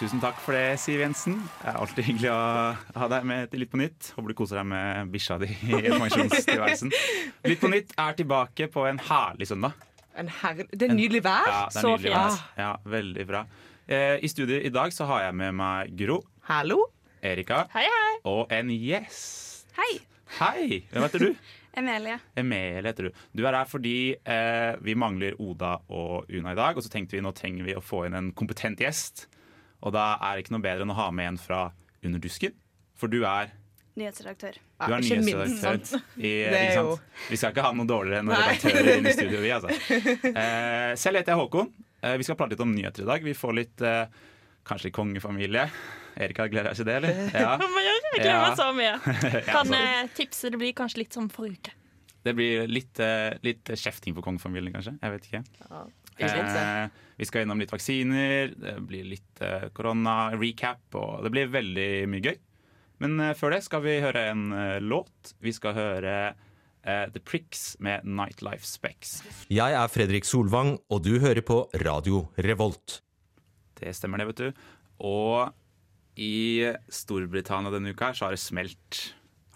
Tusen 0.00 0.20
takk 0.22 0.38
for 0.40 0.56
det, 0.56 0.78
Siv 0.80 1.00
Jensen. 1.02 1.36
Det 1.60 1.68
er 1.68 1.76
alltid 1.80 2.06
hyggelig 2.06 2.30
å 2.32 2.40
ha 3.02 3.08
deg 3.12 3.26
med 3.28 3.50
til 3.52 3.60
Litt 3.62 3.70
på 3.72 3.80
nytt. 3.80 4.10
Håper 4.16 4.32
du 4.32 4.36
koser 4.38 4.60
deg 4.60 4.68
med 4.70 5.10
bikkja 5.12 5.36
di 5.42 5.48
i 5.50 5.80
pensjonstilværelsen. 5.92 6.92
Litt 7.50 7.60
på 7.60 7.70
nytt 7.72 7.92
er 8.00 8.16
tilbake 8.18 8.68
på 8.72 8.86
en 8.88 9.00
herlig 9.10 9.50
søndag. 9.50 9.76
En 10.18 10.30
herre... 10.40 10.64
Det 10.72 10.88
er 10.88 10.94
nydelig 10.96 11.20
vær. 11.26 11.44
Ja, 11.48 11.60
det 11.68 11.76
er 11.76 11.84
Så 11.84 11.92
nydelig 11.92 12.14
fint. 12.14 12.24
vær. 12.24 12.64
Ja, 12.64 12.70
veldig 12.96 13.26
bra. 13.28 13.42
Eh, 13.90 14.16
I 14.24 14.30
studio 14.32 14.56
i 14.60 14.72
dag 14.72 14.94
så 14.96 15.06
har 15.10 15.26
jeg 15.28 15.36
med 15.42 15.56
meg 15.60 15.92
Gro. 16.00 16.20
Hallo. 16.48 16.80
Erika 17.20 17.66
Hei, 17.74 17.84
hei. 17.84 18.12
og 18.30 18.52
en 18.56 18.70
gjest. 18.72 19.66
Hei. 19.76 19.90
Hei! 20.40 20.82
Hvem 20.94 21.04
heter 21.04 21.26
du? 21.26 21.34
Emilie. 21.80 22.16
Emilie 22.40 22.80
heter 22.88 23.10
du. 23.10 23.18
Du 23.36 23.44
er 23.46 23.54
her 23.60 23.68
fordi 23.70 23.96
eh, 24.18 24.72
vi 24.82 24.96
mangler 24.98 25.36
Oda 25.42 25.76
og 25.92 26.30
Una 26.32 26.54
i 26.56 26.58
dag. 26.58 26.78
Og 26.80 26.86
så 26.86 26.90
tenkte 26.92 27.18
vi 27.18 27.22
nå 27.22 27.34
trenger 27.36 27.68
vi 27.68 27.76
å 27.78 27.84
få 27.84 28.06
inn 28.08 28.16
en 28.18 28.32
kompetent 28.36 28.80
gjest. 28.82 29.26
Og 29.80 29.94
da 29.96 30.12
er 30.18 30.36
det 30.36 30.44
ikke 30.44 30.54
noe 30.56 30.64
bedre 30.64 30.86
enn 30.86 30.92
å 30.92 30.98
ha 30.98 31.08
med 31.14 31.34
en 31.34 31.40
fra 31.40 31.70
Under 32.04 32.20
dusken. 32.22 32.54
For 32.96 33.12
du 33.12 33.22
er, 33.28 33.50
Nyhetsredaktør. 34.00 34.54
du 34.56 34.92
er 34.94 35.02
ikke 35.04 35.16
minst 35.20 35.60
nyhetsredaktør. 35.60 36.02
I? 36.16 36.30
Vi 37.28 37.36
skal 37.36 37.52
ikke 37.52 37.64
ha 37.64 37.72
noe 37.76 37.88
dårligere 37.88 38.22
enn 38.22 38.30
redaktører 38.32 38.90
inne 38.94 39.12
i 39.12 39.16
studio. 39.16 39.40
Vi, 39.42 39.50
altså. 39.52 39.72
eh, 40.30 40.92
selv 41.00 41.20
heter 41.20 41.34
jeg 41.34 41.40
Håkon. 41.40 41.72
Eh, 42.00 42.14
vi 42.20 42.24
skal 42.28 42.38
prate 42.40 42.54
litt 42.54 42.62
om 42.64 42.72
nyheter 42.72 43.04
i 43.04 43.08
dag. 43.10 43.24
Vi 43.26 43.34
får 43.36 43.56
litt 43.58 43.84
eh, 43.84 44.06
kanskje 44.68 44.88
litt 44.88 44.96
kongefamilie. 44.96 45.66
Erika, 46.20 46.46
gleder 46.52 46.70
deg 46.70 46.80
til 46.80 46.88
det, 46.88 46.96
eller? 47.00 47.20
Ja. 47.44 47.56
Jeg 47.60 48.22
gleder 48.22 48.40
meg 48.46 48.56
så 48.58 48.70
mye. 48.76 48.94
Kan 49.50 49.76
eh, 49.76 50.08
tipse 50.16 50.50
det 50.52 50.60
blir 50.60 50.72
kanskje 50.76 51.04
litt 51.04 51.16
som 51.16 51.28
forrige 51.32 51.60
uke. 51.60 51.76
det 52.26 52.34
blir 52.36 52.66
litt, 52.68 53.00
eh, 53.00 53.36
litt 53.46 53.70
kjefting 53.74 54.16
for 54.16 54.24
kongefamilien, 54.26 54.72
kanskje. 54.76 54.96
Jeg 55.00 55.16
vet 55.16 55.28
ikke. 55.30 55.42
Så. 55.60 55.84
Eh, 56.20 57.00
vi 57.20 57.26
skal 57.28 57.44
innom 57.44 57.60
litt 57.60 57.72
vaksiner, 57.72 58.54
det 58.56 58.76
blir 58.88 59.04
litt 59.08 59.42
eh, 59.44 59.68
korona, 59.76 60.30
recap, 60.36 60.82
og 60.96 61.24
det 61.26 61.32
blir 61.34 61.50
veldig 61.52 61.90
mye 62.12 62.24
gøy. 62.24 62.38
Men 63.00 63.18
eh, 63.20 63.34
før 63.36 63.54
det 63.56 63.62
skal 63.66 63.84
vi 63.84 63.98
høre 64.04 64.26
en 64.32 64.46
eh, 64.56 64.78
låt. 64.84 65.34
Vi 65.40 65.52
skal 65.56 65.76
høre 65.76 66.14
eh, 66.30 67.06
The 67.12 67.20
Pricks 67.24 67.76
med 67.80 68.04
Nightlife 68.08 68.66
Specs. 68.68 69.18
Jeg 69.52 69.76
er 69.76 69.92
Fredrik 69.92 70.28
Solvang, 70.28 70.76
og 70.92 71.04
du 71.04 71.14
hører 71.20 71.44
på 71.44 71.62
Radio 71.84 72.26
Revolt. 72.40 73.00
Det 73.80 73.94
stemmer 73.96 74.20
det, 74.20 74.28
vet 74.32 74.42
du. 74.44 74.66
Og 75.08 75.52
i 76.20 76.66
Storbritannia 76.92 77.72
denne 77.72 77.94
uka 77.94 78.10
her 78.10 78.18
så 78.18 78.28
har 78.28 78.36
det 78.36 78.42
smelt. 78.42 79.00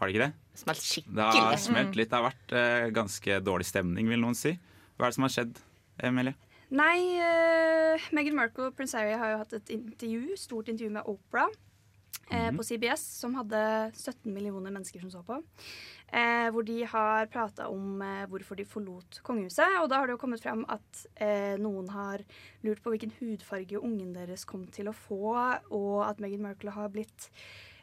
Har 0.01 0.09
det 0.09 0.15
ikke 0.15 0.27
det? 0.29 0.33
Smelt 0.55 0.85
Det 1.17 1.27
har 1.27 1.57
smelt 1.61 1.97
litt. 1.99 2.11
Det 2.13 2.17
har 2.19 2.29
vært 2.31 2.55
eh, 2.57 2.89
ganske 2.95 3.41
dårlig 3.45 3.67
stemning, 3.69 4.09
vil 4.09 4.23
noen 4.23 4.37
si. 4.39 4.55
Hva 4.95 5.09
er 5.09 5.13
det 5.13 5.17
som 5.19 5.27
har 5.27 5.35
skjedd, 5.35 5.61
Emilie? 6.07 6.37
Nei, 6.73 7.21
uh, 7.21 8.09
Meghan 8.17 8.39
Markle 8.39 8.71
og 8.71 8.79
prins 8.79 8.95
Harry 8.97 9.13
har 9.19 9.35
jo 9.35 9.43
hatt 9.43 9.53
et 9.59 9.75
intervju, 9.75 10.39
stort 10.41 10.71
intervju 10.73 10.95
med 10.97 11.11
Opera 11.11 11.49
eh, 12.31 12.51
på 12.57 12.65
CBS, 12.65 13.03
som 13.21 13.35
hadde 13.39 13.61
17 13.93 14.33
millioner 14.33 14.73
mennesker 14.73 15.03
som 15.03 15.13
så 15.13 15.23
på. 15.27 15.41
Eh, 16.15 16.49
hvor 16.55 16.63
de 16.63 16.85
har 16.87 17.27
prata 17.33 17.69
om 17.73 18.03
eh, 18.03 18.25
hvorfor 18.31 18.59
de 18.59 18.67
forlot 18.69 19.21
kongehuset. 19.27 19.81
Og 19.83 19.89
da 19.91 19.99
har 19.99 20.07
det 20.07 20.15
jo 20.15 20.23
kommet 20.23 20.43
frem 20.43 20.65
at 20.71 21.05
eh, 21.17 21.57
noen 21.61 21.89
har 21.91 22.23
lurt 22.63 22.83
på 22.85 22.95
hvilken 22.95 23.15
hudfarge 23.19 23.81
ungen 23.81 24.15
deres 24.15 24.47
kom 24.49 24.67
til 24.71 24.91
å 24.91 24.97
få, 24.97 25.35
og 25.75 26.05
at 26.07 26.23
Meghan 26.23 26.45
Markle 26.45 26.75
har 26.77 26.93
blitt 26.95 27.31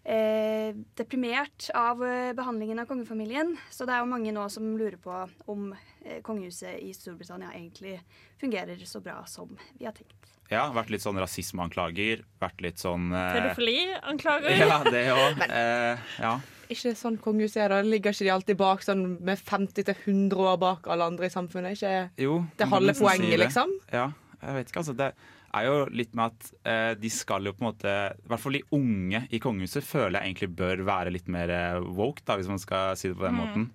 eh, 0.03 0.73
deprimert 0.97 1.69
av 1.77 2.01
eh, 2.05 2.31
behandlingen 2.37 2.79
av 2.81 2.87
kongefamilien. 2.89 3.55
Så 3.69 3.85
det 3.85 3.95
er 3.95 4.03
jo 4.03 4.09
mange 4.11 4.33
nå 4.35 4.47
som 4.53 4.71
lurer 4.79 4.97
på 5.01 5.13
om 5.51 5.71
eh, 6.03 6.21
kongehuset 6.25 6.79
i 6.81 6.91
Storbritannia 6.97 7.51
egentlig 7.53 7.99
fungerer 8.41 8.81
så 8.85 9.01
bra 9.03 9.21
som 9.29 9.53
vi 9.77 9.85
har 9.85 9.93
tenkt. 9.97 10.17
Ja, 10.51 10.65
vært 10.75 10.89
litt 10.91 11.03
sånn 11.03 11.15
rasismeanklager. 11.21 12.25
Vært 12.41 12.59
litt 12.65 12.81
sånn 12.81 13.11
eh, 13.15 13.35
Pedofili-anklager. 13.37 14.57
Ja, 14.65 14.81
det 14.83 15.05
òg. 15.13 15.45
Eh, 15.47 16.09
ja. 16.19 16.33
Ikke 16.71 16.93
sånn 16.95 17.17
kongehuset 17.19 17.61
er 17.65 17.71
da. 17.73 17.77
Ligger 17.83 18.15
ikke 18.15 18.25
de 18.27 18.33
alltid 18.33 18.59
bak 18.59 18.83
sånn 18.83 19.05
med 19.27 19.39
50-100 19.39 20.35
år 20.39 20.57
bak 20.59 20.87
alle 20.91 21.07
andre 21.11 21.27
i 21.27 21.33
samfunnet? 21.33 21.75
Ikke 21.79 21.93
Jo. 22.23 22.41
det 22.59 22.67
halve 22.71 22.95
poenget, 22.99 23.27
si 23.27 23.31
det. 23.35 23.41
liksom? 23.45 23.73
Ja, 23.91 24.05
jeg 24.41 24.57
vet 24.59 24.71
ikke, 24.71 24.83
altså. 24.83 24.95
Det 24.99 25.09
er 25.57 25.67
jo 25.67 25.75
litt 25.91 26.15
med 26.17 26.31
at 26.31 26.49
eh, 26.67 26.93
de 26.99 27.11
skal 27.11 27.47
jo 27.47 27.53
på 27.55 27.63
en 27.63 27.69
måte 27.69 27.91
I 27.91 28.29
hvert 28.31 28.43
fall 28.43 28.57
de 28.57 28.63
unge 28.77 29.23
i 29.29 29.41
kongehuset 29.43 29.85
føler 29.85 30.19
jeg 30.19 30.31
egentlig 30.31 30.51
bør 30.61 30.83
være 30.87 31.13
litt 31.13 31.29
mer 31.31 31.51
eh, 31.55 31.79
woke, 31.97 32.23
da, 32.27 32.37
hvis 32.39 32.51
man 32.51 32.61
skal 32.61 32.95
si 32.99 33.11
det 33.11 33.17
på 33.19 33.27
den 33.27 33.39
måten. 33.39 33.67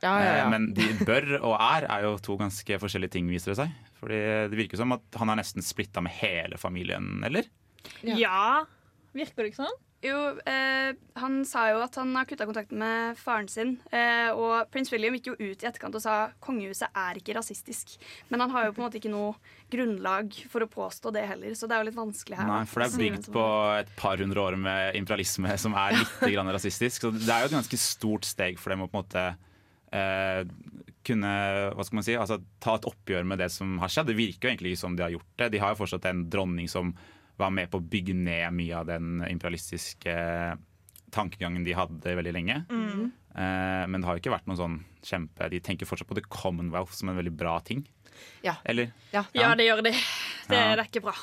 Ja, 0.00 0.14
ja, 0.16 0.24
ja. 0.24 0.34
Eh, 0.44 0.50
men 0.52 0.70
de 0.76 0.88
bør 1.06 1.36
og 1.38 1.54
er 1.58 1.86
er 1.90 2.08
jo 2.08 2.16
to 2.24 2.36
ganske 2.40 2.80
forskjellige 2.82 3.16
ting, 3.16 3.30
viser 3.30 3.52
det 3.54 3.60
seg. 3.62 3.78
Fordi 4.00 4.20
det 4.50 4.58
virker 4.58 4.80
som 4.80 4.96
at 4.96 5.20
han 5.20 5.32
er 5.32 5.42
nesten 5.42 5.64
splitta 5.64 6.02
med 6.04 6.14
hele 6.18 6.60
familien, 6.60 7.18
eller? 7.26 7.48
Ja. 8.06 8.64
Virker 9.16 9.42
det 9.42 9.52
ikke 9.52 9.64
sånn? 9.64 9.78
Jo, 10.00 10.16
eh, 10.48 10.94
han 11.20 11.42
sa 11.44 11.66
jo 11.68 11.80
at 11.84 11.96
han 12.00 12.14
har 12.16 12.24
kutta 12.24 12.46
kontakten 12.48 12.78
med 12.80 13.18
faren 13.20 13.48
sin. 13.52 13.74
Eh, 13.92 14.30
og 14.32 14.70
prins 14.72 14.88
William 14.94 15.12
gikk 15.18 15.28
jo 15.28 15.34
ut 15.36 15.60
i 15.60 15.68
etterkant 15.68 15.98
og 15.98 16.00
sa 16.00 16.14
kongehuset 16.40 16.88
er 16.96 17.20
ikke 17.20 17.36
rasistisk. 17.36 17.98
Men 18.32 18.46
han 18.46 18.54
har 18.54 18.68
jo 18.68 18.72
på 18.78 18.80
en 18.80 18.86
måte 18.86 18.96
ikke 18.96 19.12
noe 19.12 19.34
grunnlag 19.70 20.32
for 20.48 20.64
å 20.64 20.70
påstå 20.72 21.12
det 21.18 21.26
heller, 21.28 21.52
så 21.52 21.68
det 21.68 21.76
er 21.76 21.84
jo 21.84 21.90
litt 21.90 22.00
vanskelig 22.00 22.40
her. 22.40 22.48
Nei, 22.48 22.62
for 22.70 22.80
det 22.80 22.88
er 22.88 23.04
bygd 23.04 23.28
på 23.36 23.44
et 23.82 23.92
par 24.00 24.24
hundre 24.24 24.46
år 24.46 24.56
med 24.62 24.96
imperialisme 25.02 25.60
som 25.60 25.76
er 25.76 25.98
litt 25.98 26.16
grann 26.32 26.56
rasistisk. 26.56 27.04
Så 27.04 27.12
det 27.18 27.28
er 27.28 27.44
jo 27.44 27.52
et 27.52 27.58
ganske 27.58 27.84
stort 27.84 28.30
steg 28.30 28.62
for 28.62 28.72
dem 28.72 28.86
å 28.86 28.88
på 28.88 28.96
en 28.96 29.04
måte 29.04 29.28
eh, 29.92 30.42
kunne 31.04 31.36
hva 31.76 31.84
skal 31.84 32.00
man 32.00 32.08
si, 32.08 32.16
altså, 32.16 32.40
ta 32.62 32.80
et 32.80 32.88
oppgjør 32.88 33.28
med 33.28 33.44
det 33.44 33.52
som 33.52 33.76
har 33.84 33.92
skjedd. 33.92 34.08
Det 34.14 34.16
virker 34.16 34.48
jo 34.48 34.54
egentlig 34.54 34.74
ikke 34.78 34.86
som 34.86 34.96
de 34.96 35.04
har 35.04 35.12
gjort 35.12 35.32
det. 35.36 35.52
De 35.52 35.60
har 35.60 35.74
jo 35.74 35.82
fortsatt 35.84 36.08
en 36.08 36.24
dronning 36.32 36.72
som 36.72 36.96
var 37.40 37.50
med 37.54 37.70
på 37.72 37.80
å 37.80 37.86
bygge 37.92 38.14
ned 38.16 38.52
mye 38.56 38.76
av 38.80 38.86
den 38.90 39.22
imperialistiske 39.28 40.14
tankegangen 41.10 41.64
de 41.66 41.74
hadde 41.74 42.12
veldig 42.20 42.32
lenge. 42.36 42.58
Eh, 42.70 43.84
men 43.90 43.96
det 44.00 44.06
har 44.06 44.16
jo 44.16 44.22
ikke 44.22 44.32
vært 44.34 44.46
noen 44.50 44.58
sånn 44.58 44.76
kjempe 45.06 45.46
De 45.52 45.60
tenker 45.62 45.86
fortsatt 45.88 46.08
på 46.10 46.16
The 46.18 46.24
Commonwealth 46.28 46.92
som 46.98 47.08
en 47.12 47.18
veldig 47.18 47.32
bra 47.38 47.56
ting. 47.64 47.84
Ja. 48.44 48.56
Eller? 48.68 48.90
Ja. 49.14 49.24
Ja, 49.36 49.52
det 49.56 49.66
gjør 49.68 49.82
de. 49.86 49.92
Det, 49.94 50.56
Ja. 50.56 50.74
det 50.76 50.82
er 50.82 50.88
ikke 50.88 51.04
bra. 51.06 51.14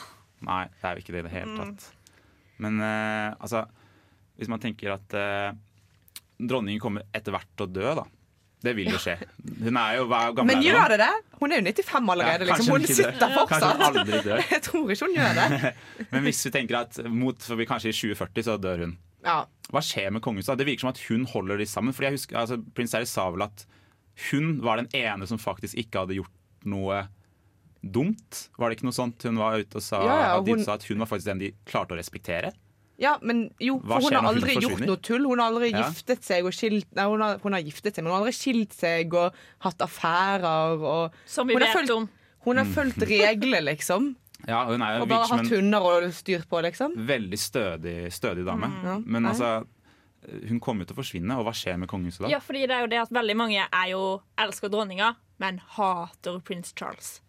Nei, 0.47 0.63
det 0.69 0.85
er 0.87 0.95
jo 0.95 1.03
ikke 1.03 1.13
det 1.15 1.19
i 1.23 1.27
det 1.27 1.33
hele 1.35 1.55
tatt. 1.59 1.87
Men 2.63 2.79
eh, 2.81 3.35
altså 3.39 3.65
Hvis 4.37 4.49
man 4.49 4.61
tenker 4.61 4.93
at 4.93 5.13
eh, 5.17 5.51
dronningen 6.37 6.79
kommer 6.81 7.05
etter 7.13 7.33
hvert 7.33 7.49
til 7.57 7.65
å 7.67 7.71
dø, 7.73 7.87
da. 7.97 8.03
Det 8.65 8.73
vil 8.73 8.87
jo 8.89 8.97
skje. 8.97 9.13
Hun 9.61 9.77
er 9.77 9.97
jo 9.99 10.05
hva 10.09 10.19
gammel 10.33 10.55
Men 10.55 10.63
gjør 10.65 10.89
det 10.95 10.97
det? 11.03 11.09
Hun 11.39 11.51
er 11.53 11.59
jo 11.61 11.65
95 11.67 12.09
allerede. 12.13 12.45
Ja, 12.47 12.49
liksom. 12.49 12.71
Hun 12.73 12.81
hun 12.81 12.95
sitter 12.97 13.27
hun 13.27 13.35
fortsatt. 13.37 13.99
dør. 14.25 14.41
Jeg 14.55 14.61
tror 14.65 14.93
ikke 14.95 15.05
hun 15.05 15.13
gjør 15.17 15.35
det. 15.37 15.73
Men 16.13 16.23
hvis 16.25 16.41
vi 16.47 16.51
tenker 16.55 16.79
at 16.79 16.97
mot 17.05 17.37
for 17.45 17.59
vi 17.59 17.67
kanskje 17.69 17.91
i 17.93 17.97
2040 17.97 18.47
så 18.49 18.55
dør 18.61 18.81
hun. 18.87 18.95
Ja. 19.27 19.37
Hva 19.69 19.83
skjer 19.85 20.09
med 20.15 20.23
kongehuset? 20.25 20.57
Det 20.57 20.65
virker 20.67 20.87
som 20.87 20.93
at 20.95 21.03
hun 21.09 21.27
holder 21.29 21.61
de 21.61 21.67
sammen. 21.69 21.93
Fordi 21.93 22.09
jeg 22.09 22.17
husker, 22.17 22.39
altså, 22.41 22.57
Prins 22.73 22.95
Harry 22.97 23.05
sa 23.09 23.27
vel 23.35 23.45
at 23.45 23.67
hun 24.31 24.55
var 24.65 24.81
den 24.81 24.89
ene 24.97 25.27
som 25.29 25.37
faktisk 25.37 25.77
ikke 25.77 26.01
hadde 26.05 26.17
gjort 26.17 26.33
noe 26.65 27.03
dumt. 27.85 28.47
Var 28.57 28.69
det 28.71 28.79
ikke 28.79 28.87
noe 28.89 28.95
sånt 28.97 29.21
hun 29.27 29.37
var 29.39 29.59
ute 29.61 29.77
og 29.77 29.85
sa? 29.85 30.01
Ja, 30.01 30.15
ja, 30.23 30.31
at 30.39 30.45
de 30.47 30.55
hun- 30.57 30.63
sa 30.65 30.73
at 30.79 30.87
hun 30.89 30.97
var 31.03 31.09
faktisk 31.11 31.29
den 31.29 31.43
de 31.45 31.51
klarte 31.69 31.93
å 31.93 31.99
respektere? 31.99 32.53
Ja, 32.99 33.17
men 33.21 33.51
jo, 33.61 33.75
Hva 33.79 33.99
for 33.99 34.01
hun 34.01 34.09
skjer 34.09 34.15
har 34.17 34.23
når 34.23 34.27
hun 34.27 34.37
aldri 34.41 34.53
gjort 34.55 34.71
forsvinner? 34.71 34.87
noe 34.87 35.01
tull. 35.05 35.25
Hun 35.29 35.39
har 35.39 35.51
aldri 35.51 35.71
Ja. 35.71 35.83
giftet 35.83 36.23
seg 36.25 36.45
og 36.45 36.51
skilt 36.57 36.87
Nei, 36.95 37.03
hun 37.05 37.21
har, 37.21 37.37
hun 37.43 37.53
har 37.53 37.61
giftet 37.61 37.93
seg, 37.95 38.03
men 38.03 38.11
hun 38.11 38.15
har 38.19 38.25
aldri 38.25 38.33
skilt 38.39 38.73
seg 38.73 39.13
og 39.13 39.33
hatt 39.59 39.77
affærer 39.85 40.81
og 40.81 41.11
Som 41.25 41.47
vi 41.47 41.53
Hun 41.53 41.61
har 41.61 41.67
vet 41.73 41.77
fulgt- 41.77 41.95
om. 41.95 42.09
Hun 42.47 42.57
har 42.57 42.65
fulgt 42.65 42.97
regler, 43.07 43.61
liksom. 43.61 44.15
Ja, 44.47 44.65
hun 44.65 44.81
er 44.81 44.97
jo 44.97 45.01
Og 45.03 45.09
bare 45.09 45.19
virker 45.25 45.27
som 45.27 45.37
hatt 45.39 45.51
en 45.51 45.57
hunder 45.57 45.81
og 45.81 46.03
styrt 46.13 46.47
på, 46.47 46.61
liksom. 46.61 46.93
veldig 46.95 47.37
stødig, 47.39 48.11
stødig 48.13 48.45
dame. 48.45 48.69
Ja. 48.83 48.97
Men 49.05 49.23
Nei. 49.23 49.31
altså, 49.31 49.65
hun 50.47 50.59
kommer 50.59 50.85
jo 50.85 50.93
til 50.93 50.95
å 50.95 50.99
forsvinne, 51.03 51.37
og 51.37 51.45
hva 51.45 51.53
skjer 51.53 51.77
med 51.77 51.89
kongehuset 51.89 52.21
da? 52.25 52.29
Ja, 52.29 52.39
fordi 52.39 52.61
det 52.67 52.71
er 52.71 52.81
jo 52.81 52.87
det 52.87 52.99
at 53.01 53.09
veldig 53.13 53.35
mange 53.35 53.61
er 53.71 53.87
jo 53.91 54.21
elsker 54.37 54.69
dronninga, 54.69 55.15
men 55.39 55.59
hater 55.77 56.39
prins 56.39 56.73
Charles. 56.75 57.19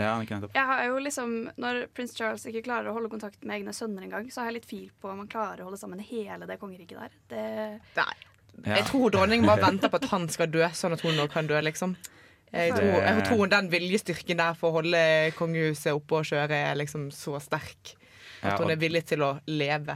Ja. 0.00 0.14
Jeg 0.54 0.66
har 0.70 0.84
jo 0.88 0.98
liksom, 1.02 1.34
Når 1.60 1.82
prins 1.94 2.14
Charles 2.16 2.46
ikke 2.48 2.64
klarer 2.66 2.90
å 2.90 2.96
holde 2.96 3.10
kontakt 3.12 3.42
med 3.44 3.60
egne 3.60 3.74
sønner 3.76 4.06
engang, 4.06 4.30
så 4.32 4.42
har 4.42 4.50
jeg 4.50 4.60
litt 4.60 4.70
fil 4.70 4.88
på 5.00 5.10
om 5.12 5.22
han 5.22 5.30
klarer 5.30 5.62
å 5.62 5.68
holde 5.68 5.80
sammen 5.80 6.00
hele 6.04 6.48
det 6.48 6.58
kongeriket 6.62 6.96
der. 6.98 7.18
Det, 7.32 7.44
Nei. 7.98 8.14
Ja. 8.64 8.80
Jeg 8.80 8.88
tror 8.90 9.12
dronningen 9.14 9.46
bare 9.48 9.62
venter 9.62 9.92
på 9.92 10.00
at 10.00 10.08
han 10.10 10.26
skal 10.32 10.50
dø, 10.52 10.64
sånn 10.76 10.96
at 10.96 11.04
hun 11.06 11.16
nå 11.16 11.28
kan 11.32 11.48
dø, 11.48 11.60
liksom. 11.64 11.94
Jeg 12.50 12.74
tror, 12.74 12.96
jeg 12.98 13.24
tror 13.28 13.46
den 13.52 13.68
viljestyrken 13.70 14.40
der 14.40 14.56
for 14.58 14.72
å 14.72 14.80
holde 14.80 15.00
kongehuset 15.38 15.94
oppe 15.94 16.18
og 16.18 16.26
kjøre 16.26 16.56
er 16.70 16.78
liksom 16.80 17.06
så 17.14 17.38
sterk 17.42 17.92
at 18.42 18.58
hun 18.58 18.72
er 18.72 18.80
villig 18.80 19.04
til 19.06 19.22
å 19.22 19.34
leve 19.46 19.94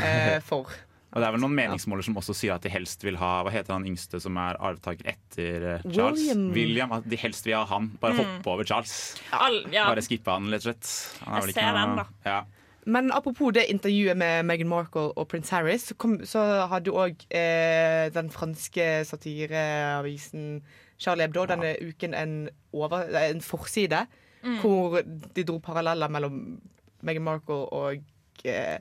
eh, 0.00 0.38
for 0.46 0.72
Og 1.14 1.20
det 1.22 1.28
er 1.28 1.32
vel 1.36 1.42
noen 1.44 1.54
meningsmåler 1.54 2.02
som 2.02 2.16
også 2.18 2.34
sier 2.34 2.56
at 2.56 2.64
de 2.66 2.70
helst 2.74 3.04
vil 3.06 3.14
ha 3.20 3.28
Hva 3.46 3.52
heter 3.54 3.76
han 3.76 3.84
yngste 3.86 4.18
som 4.20 4.34
er 4.42 4.56
arvtaker 4.58 5.06
etter 5.14 5.66
eh, 5.76 5.84
Charles? 5.86 6.18
William. 6.26 6.48
William. 6.56 6.92
At 6.98 7.06
de 7.08 7.16
helst 7.22 7.46
vil 7.46 7.54
ha 7.54 7.62
han. 7.70 7.92
Bare 8.02 8.16
hoppe 8.18 8.50
over 8.50 8.66
Charles. 8.66 8.96
All, 9.30 9.60
ja. 9.70 9.86
Bare 9.92 10.02
skippe 10.02 10.34
han, 10.34 10.50
rett 10.50 10.66
og 10.66 10.72
slett. 10.72 10.90
Jeg 11.22 11.54
ser 11.54 11.70
noe- 11.70 11.78
den, 11.78 11.96
da. 12.02 12.06
Ja. 12.26 12.40
Men 12.84 13.12
apropos 13.16 13.54
det 13.56 13.62
intervjuet 13.72 14.18
med 14.20 14.44
Meghan 14.44 14.68
Markle 14.68 15.06
og 15.16 15.28
prins 15.30 15.48
Harry, 15.54 15.78
så, 15.80 15.94
kom, 15.96 16.18
så 16.28 16.42
hadde 16.68 16.90
jo 16.90 16.98
òg 17.00 17.22
eh, 17.32 18.10
den 18.12 18.28
franske 18.34 18.88
satireavisen 19.08 20.58
Charlie 21.00 21.24
Hebdo 21.26 21.46
denne 21.48 21.74
uken 21.80 22.14
en, 22.14 22.34
over, 22.72 23.06
en 23.22 23.40
forside 23.44 24.06
Mm. 24.44 24.58
hvor 24.60 24.98
de 25.32 25.40
dro 25.48 25.54
paralleller 25.64 26.10
mellom 26.12 26.34
Meghan 27.00 27.24
Markle 27.24 27.62
og 27.72 28.02
eh, 28.44 28.76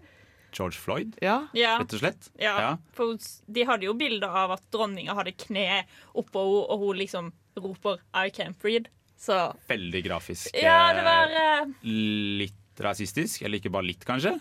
George 0.54 0.78
Floyd, 0.80 1.16
Ja. 1.22 1.48
Ja. 1.54 1.78
rett 1.82 1.94
og 1.94 2.00
slett. 2.00 2.30
Ja, 2.40 2.58
Ja. 2.60 2.72
for 2.94 3.18
de 3.52 3.64
hadde 3.66 3.84
jo 3.88 3.94
bilder 3.94 4.30
av 4.30 4.52
at 4.52 4.64
dronninga 4.72 5.14
hadde 5.18 5.34
kne 5.38 5.84
oppå 6.16 6.44
henne, 6.44 6.66
og 6.70 6.80
hun 6.80 6.98
liksom 6.98 7.32
roper 7.58 7.98
'I 8.14 8.30
can't 8.30 8.56
breathe'. 8.62 8.88
Så 9.18 9.56
Veldig 9.70 10.04
grafisk. 10.04 10.52
ja, 10.54 10.94
det 10.94 11.04
var 11.04 11.28
eh, 11.32 11.66
Litt 11.84 12.54
rasistisk. 12.80 13.42
Eller 13.44 13.60
ikke 13.60 13.72
bare 13.72 13.86
litt, 13.86 14.04
kanskje. 14.06 14.40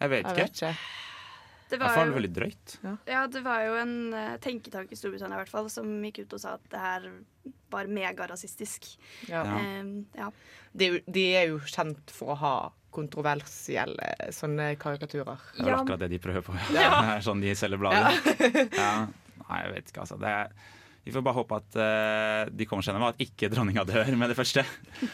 Jeg 0.00 0.10
vet 0.10 0.26
Jeg 0.26 0.36
vet 0.36 0.52
ikke. 0.54 0.76
Det 1.70 1.76
I 1.76 1.78
var 1.80 1.88
hvert 1.88 1.94
fall 1.96 2.08
jo- 2.08 2.14
veldig 2.14 2.32
drøyt. 2.34 2.98
Ja, 3.06 3.26
det 3.26 3.42
var 3.42 3.60
jo 3.64 3.74
en 3.80 4.12
uh, 4.14 4.36
tenketank 4.38 4.92
i 4.92 4.96
Storbritannia 4.96 5.34
i 5.38 5.44
hvert 5.44 5.48
fall, 5.48 5.68
som 5.70 5.86
gikk 6.02 6.18
ut 6.26 6.32
og 6.34 6.40
sa 6.40 6.54
at 6.54 6.68
det 6.70 6.78
her 6.80 7.10
var 7.70 7.84
megarasistisk. 7.86 8.96
Ja. 9.28 9.44
Ja. 9.44 9.80
Um, 9.80 10.06
ja. 10.14 10.30
De, 10.76 11.00
de 11.10 11.24
er 11.36 11.46
jo 11.48 11.58
kjent 11.60 12.10
for 12.10 12.34
å 12.34 12.36
ha 12.38 12.72
kontroversielle 12.94 14.30
sånne 14.34 14.70
karikaturer. 14.80 15.42
Det 15.56 15.64
er 15.64 15.68
vel 15.68 15.76
akkurat 15.80 16.04
det 16.04 16.08
de 16.14 16.20
prøver 16.22 16.46
på. 16.46 16.54
Det 16.74 16.84
er 16.86 17.20
sånn 17.26 17.42
de 17.44 17.52
selger 17.58 17.80
bladet. 17.82 18.32
Ja. 18.80 18.92
Nei, 19.44 19.58
jeg 19.66 19.72
vet 19.74 19.90
ikke, 19.92 20.04
altså. 20.06 20.16
Det 20.22 20.30
er, 20.30 20.52
vi 21.04 21.12
får 21.12 21.24
bare 21.26 21.36
håpe 21.36 21.56
at 21.60 21.76
uh, 21.76 22.52
de 22.54 22.64
kommer 22.70 22.86
seg 22.86 22.94
gjennom, 22.94 23.10
at 23.10 23.18
ikke 23.20 23.50
dronninga 23.52 23.84
dør 23.84 24.08
med 24.16 24.30
det 24.32 24.36
første. 24.38 24.64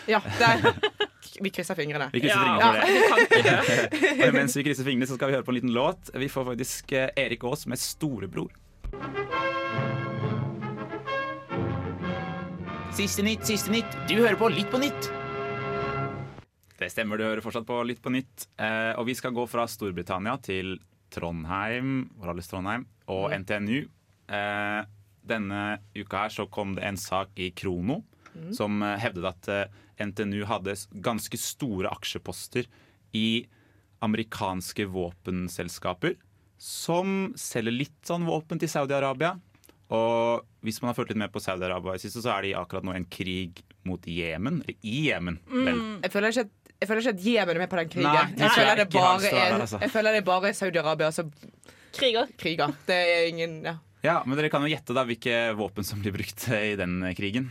Ja, 0.06 0.20
det, 0.38 0.74
vi 1.44 1.50
krysser 1.50 1.74
fingrene. 1.78 2.06
Vi 2.14 2.22
krysser 2.22 2.44
Ja. 2.46 2.70
fingrene 2.84 3.26
for 3.32 3.48
det. 3.48 4.28
Og 4.28 4.36
mens 4.38 4.54
vi 4.54 4.64
krysser 4.68 4.86
fingrene, 4.86 5.08
så 5.10 5.18
skal 5.18 5.32
vi 5.32 5.38
høre 5.38 5.46
på 5.48 5.50
en 5.50 5.58
liten 5.58 5.74
låt. 5.74 6.12
Vi 6.14 6.28
får 6.30 6.46
faktisk 6.52 6.94
eh, 6.94 7.10
Erik 7.18 7.42
Aas 7.48 7.66
med 7.66 7.80
'Storebror'. 7.82 8.54
Siste 12.94 13.22
nytt, 13.24 13.46
siste 13.46 13.72
nytt. 13.72 13.98
Du 14.10 14.16
hører 14.20 14.36
på 14.38 14.48
Litt 14.52 14.70
på 14.70 14.78
nytt. 14.82 15.10
Det 16.80 16.88
stemmer, 16.88 17.20
du 17.20 17.26
hører 17.26 17.44
fortsatt 17.44 17.66
på 17.68 17.82
Litt 17.84 18.00
på 18.00 18.12
nytt. 18.14 18.46
Eh, 18.56 18.94
og 18.96 19.04
vi 19.10 19.16
skal 19.18 19.34
gå 19.36 19.44
fra 19.50 19.66
Storbritannia 19.68 20.38
til 20.40 20.78
Trondheim, 21.12 22.06
vår 22.16 22.32
alles 22.32 22.48
Trondheim, 22.48 22.86
og 23.12 23.34
NTNU. 23.36 23.82
Eh, 24.30 24.80
denne 25.30 25.60
uka 25.92 26.24
her 26.24 26.32
så 26.32 26.46
kom 26.48 26.72
det 26.78 26.86
en 26.88 26.98
sak 27.00 27.36
i 27.36 27.50
Krono 27.52 28.00
som 28.54 28.80
eh, 28.82 28.96
hevdet 29.02 29.26
at 29.28 29.50
eh, 29.52 29.80
NTNU 30.06 30.44
hadde 30.48 30.76
ganske 31.04 31.38
store 31.40 31.90
aksjeposter 31.92 32.68
i 33.16 33.44
amerikanske 34.00 34.86
våpenselskaper 34.88 36.16
som 36.60 37.32
selger 37.40 37.74
litt 37.74 37.98
sånn 38.08 38.26
våpen 38.28 38.60
til 38.60 38.70
Saudi-Arabia. 38.70 39.34
Og 39.96 40.44
hvis 40.64 40.78
man 40.80 40.90
har 40.90 40.96
fulgt 40.98 41.12
litt 41.12 41.20
med 41.20 41.32
på 41.34 41.42
Saudi-Arabia, 41.42 41.96
i 41.96 41.98
det 41.98 42.04
siste, 42.04 42.22
så 42.24 42.34
er 42.36 42.46
de 42.46 42.56
akkurat 42.58 42.84
nå 42.86 42.94
i 42.94 43.00
en 43.00 43.08
krig 43.10 43.62
mot 43.88 44.04
Jemen. 44.06 44.60
Eller 44.62 44.76
i 44.86 45.06
Jemen, 45.08 45.40
mm, 45.48 46.02
Jeg 46.04 46.12
føler 46.12 46.34
ikke 46.34 46.46
at 46.46 46.59
jeg 46.80 46.88
føler 46.88 47.04
ikke 47.04 47.12
at 47.12 47.24
Jemen 47.26 47.56
er 47.56 47.60
med 47.60 47.70
på 47.70 47.78
den 47.80 47.90
krigen. 47.92 48.08
Nei, 48.08 48.40
jeg, 48.40 48.52
føler 48.56 48.78
det 48.80 48.86
bare 48.94 49.30
er, 49.30 49.54
altså. 49.58 49.80
jeg 49.82 49.92
føler 49.92 50.16
det 50.16 50.22
er 50.22 50.26
bare 50.30 50.52
Saudi-Arabia 50.56 51.10
som 51.12 51.32
Kriger. 51.92 52.30
kriger. 52.40 52.72
Det 52.88 52.96
er 52.96 53.26
ingen 53.28 53.60
ja. 53.66 53.76
Ja, 54.00 54.20
men 54.24 54.38
dere 54.38 54.48
kan 54.48 54.64
jo 54.64 54.70
gjette 54.70 54.96
da 54.96 55.04
hvilke 55.04 55.50
våpen 55.58 55.84
som 55.84 56.00
blir 56.00 56.14
brukt 56.14 56.46
i 56.56 56.72
den 56.80 57.02
krigen. 57.18 57.50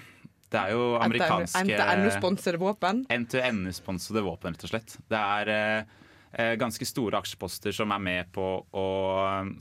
Det 0.50 0.58
er 0.58 0.74
jo 0.74 0.96
amerikanske 0.98 1.62
NTNU-sponsede 1.68 2.58
våpen. 2.58 3.04
NTNU-sponsede 3.06 4.24
våpen, 4.26 4.56
rett 4.58 4.66
og 4.66 4.72
slett. 4.72 4.96
Det 5.14 5.20
er 5.20 5.52
eh, 5.54 5.92
eh, 6.34 6.56
ganske 6.58 6.88
store 6.90 7.22
aksjeposter 7.22 7.76
som 7.76 7.94
er 7.94 8.02
med 8.02 8.32
på 8.34 8.48
å 8.66 8.88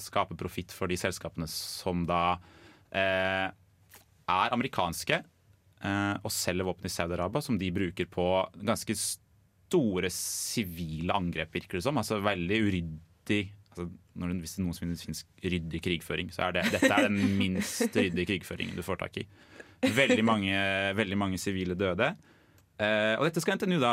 skape 0.01 0.39
profitt 0.41 0.73
for 0.73 0.89
de 0.89 0.97
selskapene 0.97 1.51
som 1.53 2.09
da 2.09 2.39
eh, 2.89 3.53
er 3.53 4.57
amerikanske 4.57 5.21
eh, 5.21 6.15
og 6.23 6.33
selger 6.33 6.71
våpen 6.71 6.89
i 6.89 6.95
Saudi-Arabia, 6.97 7.45
som 7.45 7.61
de 7.61 7.69
bruker 7.69 8.09
på 8.09 8.31
ganske 8.57 8.97
store 8.97 9.28
sivile 10.15 11.15
angrep, 11.15 11.53
virker 11.55 11.79
det 11.79 11.85
som. 11.85 11.99
Altså 12.01 12.21
veldig 12.25 12.61
uryddig 12.65 13.41
altså, 13.71 13.89
når 14.19 14.29
det, 14.33 14.39
Hvis 14.43 14.55
det 14.57 14.65
noen 14.65 14.75
som 14.75 14.95
finnes 14.97 15.25
ryddig 15.45 15.83
krigføring, 15.85 16.31
så 16.35 16.49
er 16.49 16.53
det 16.53 16.65
dette 16.73 16.91
er 16.91 17.09
den 17.09 17.21
minst 17.39 17.95
ryddige 17.95 18.27
krigføringen 18.33 18.77
du 18.77 18.83
får 18.83 18.97
tak 19.05 19.17
i. 19.23 19.27
Veldig 19.83 20.25
mange, 20.27 20.55
veldig 20.99 21.19
mange 21.19 21.39
sivile 21.39 21.77
døde. 21.79 22.17
Eh, 22.79 23.15
og 23.19 23.25
dette 23.29 23.41
skal 23.43 23.59
NTNU 23.59 23.79
da 23.83 23.93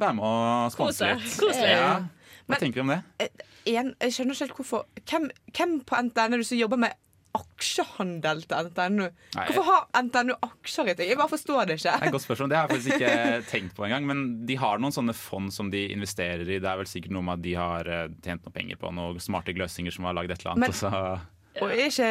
være 0.00 0.16
med 0.16 0.24
å 0.24 0.70
sponse 0.74 1.06
litt. 1.12 1.36
Koselig. 1.38 1.70
Ja. 1.76 1.92
Hva 2.00 2.56
Men- 2.56 2.58
tenker 2.64 2.80
vi 2.80 2.80
om 2.80 2.94
det? 2.94 3.30
En, 3.70 3.94
jeg 4.00 4.12
skjønner 4.16 4.34
ikke 4.34 4.46
helt 4.46 4.56
hvorfor 4.56 4.86
Hvem, 5.04 5.26
hvem 5.54 5.74
på 5.84 5.98
NTNU 6.08 6.34
er 6.34 6.40
det 6.40 6.46
som 6.48 6.58
jobber 6.58 6.80
med 6.80 6.94
aksjehandel 7.36 8.42
til 8.48 8.68
NTNU? 8.70 9.06
Nei, 9.36 9.44
Hvorfor 9.50 9.66
har 9.68 10.02
NTNU 10.02 10.34
aksjer 10.42 10.90
i 10.90 10.94
ting? 10.98 11.08
Jeg 11.12 11.18
bare 11.20 11.32
forstår 11.32 11.66
det 11.70 11.76
Det 11.80 11.86
er 11.90 11.96
et 11.96 12.02
ikke. 12.08 12.12
godt 12.16 12.26
spørsmål. 12.26 12.48
Det 12.52 12.58
har 12.58 12.68
jeg 12.68 12.76
faktisk 12.76 12.94
ikke 12.96 13.42
tenkt 13.52 13.74
på 13.76 13.84
engang. 13.86 14.06
Men 14.10 14.22
de 14.46 14.56
har 14.60 14.78
noen 14.82 14.94
sånne 14.96 15.14
fond 15.16 15.52
som 15.54 15.70
de 15.72 15.84
investerer 15.94 16.42
i. 16.48 16.58
Det 16.62 16.70
er 16.70 16.80
vel 16.82 16.86
sikkert 16.90 17.12
noe 17.16 17.22
med 17.26 17.38
at 17.40 17.42
de 17.46 17.54
har 17.58 17.90
eh, 17.90 18.06
tjent 18.24 18.44
noe 18.46 18.54
penger 18.54 18.80
på 18.80 18.92
noen 18.96 19.20
smarte 19.22 19.54
løsninger 19.56 19.94
som 19.94 20.08
har 20.08 20.16
lagd 20.18 20.30
et 20.34 20.40
eller 20.44 20.56
annet. 20.56 20.82
Men- 20.82 21.28
Og 21.60 21.72
er 21.74 21.88
ikke 21.90 22.08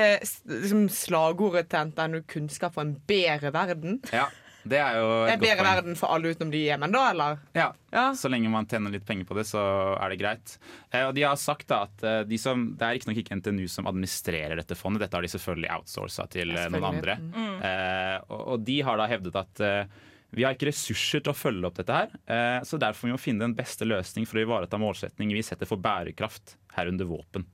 liksom, 0.51 0.81
slagordet 0.91 1.69
til 1.71 1.79
NTNU 1.87 2.21
'kunnskap 2.27 2.73
for 2.75 2.81
en 2.83 2.97
bedre 3.07 3.51
verden'? 3.55 3.99
ja, 4.11 4.25
det 4.63 4.77
er 4.81 4.97
jo 4.99 5.07
Det 5.25 5.33
et 5.33 5.39
godt 5.39 5.45
bedre 5.45 5.63
poeng. 5.63 5.69
verden 5.75 5.95
for 5.95 6.11
alle 6.15 6.31
utenom 6.33 6.51
de 6.51 6.57
i 6.57 6.67
Jemen, 6.67 6.91
da, 6.91 7.03
eller? 7.11 7.37
Ja, 7.55 7.69
Ja. 7.91 8.03
Så 8.13 8.29
lenge 8.29 8.49
man 8.51 8.65
tjener 8.69 8.91
litt 8.91 9.05
penger 9.07 9.25
på 9.25 9.35
det, 9.37 9.45
så 9.49 9.61
er 9.97 10.09
det 10.09 10.19
greit. 10.19 10.57
Eh, 10.91 11.07
og 11.07 11.15
de 11.15 11.23
har 11.25 11.35
sagt 11.41 11.67
da 11.71 11.83
at 11.87 12.03
eh, 12.03 12.23
de 12.29 12.37
som, 12.37 12.75
Det 12.77 12.85
er 12.85 12.93
riktignok 12.97 13.17
ikke 13.23 13.39
NTNU 13.39 13.67
som 13.71 13.87
administrerer 13.89 14.55
dette 14.59 14.75
fondet, 14.77 15.01
dette 15.07 15.15
har 15.17 15.21
de 15.25 15.31
selvfølgelig 15.31 15.71
outsourca 15.79 16.27
til 16.29 16.51
selvfølgelig. 16.53 16.71
noen 16.75 16.89
andre. 16.93 17.15
Mm. 17.17 17.57
Eh, 17.63 18.17
og, 18.29 18.47
og 18.53 18.63
de 18.67 18.81
har 18.85 18.97
da 18.97 19.07
hevdet 19.09 19.35
at 19.41 19.59
eh, 19.65 19.85
vi 20.31 20.43
har 20.45 20.53
ikke 20.53 20.67
ressurser 20.69 21.23
til 21.25 21.31
å 21.31 21.37
følge 21.37 21.65
opp 21.65 21.79
dette 21.79 21.89
her, 21.95 22.11
eh, 22.29 22.59
så 22.61 22.77
derfor 22.77 23.09
må 23.09 23.15
vi 23.17 23.23
finne 23.31 23.47
den 23.47 23.55
beste 23.57 23.87
løsning 23.89 24.27
for 24.29 24.37
å 24.37 24.43
ivareta 24.45 24.77
målsetningen 24.77 25.33
vi 25.33 25.41
setter 25.41 25.65
for 25.65 25.81
bærekraft, 25.81 26.53
herunder 26.77 27.09
våpen. 27.09 27.47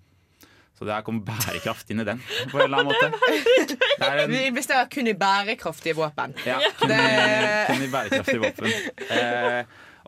Så 0.76 0.84
det 0.84 0.92
her 0.92 1.04
kommer 1.08 1.24
bærekraft 1.24 1.90
inn 1.94 2.02
i 2.04 2.06
den, 2.08 2.20
på 2.52 2.58
en 2.60 2.66
eller 2.66 2.82
annen 2.82 2.92
måte. 2.92 3.08
Det 3.96 4.04
er 4.10 4.18
en, 4.26 4.32
Vi 4.34 4.42
investerer 4.50 4.90
kun 4.92 5.08
i 5.08 5.14
bærekraftige 5.16 5.96
våpen. 5.96 6.34
ja, 6.46 6.58
kun, 6.80 6.90
Det- 6.92 7.68
kun 7.70 7.86
i 7.86 7.92
bærekraftige 7.94 8.42
våpen. 8.44 8.74
Eh, 9.08 9.62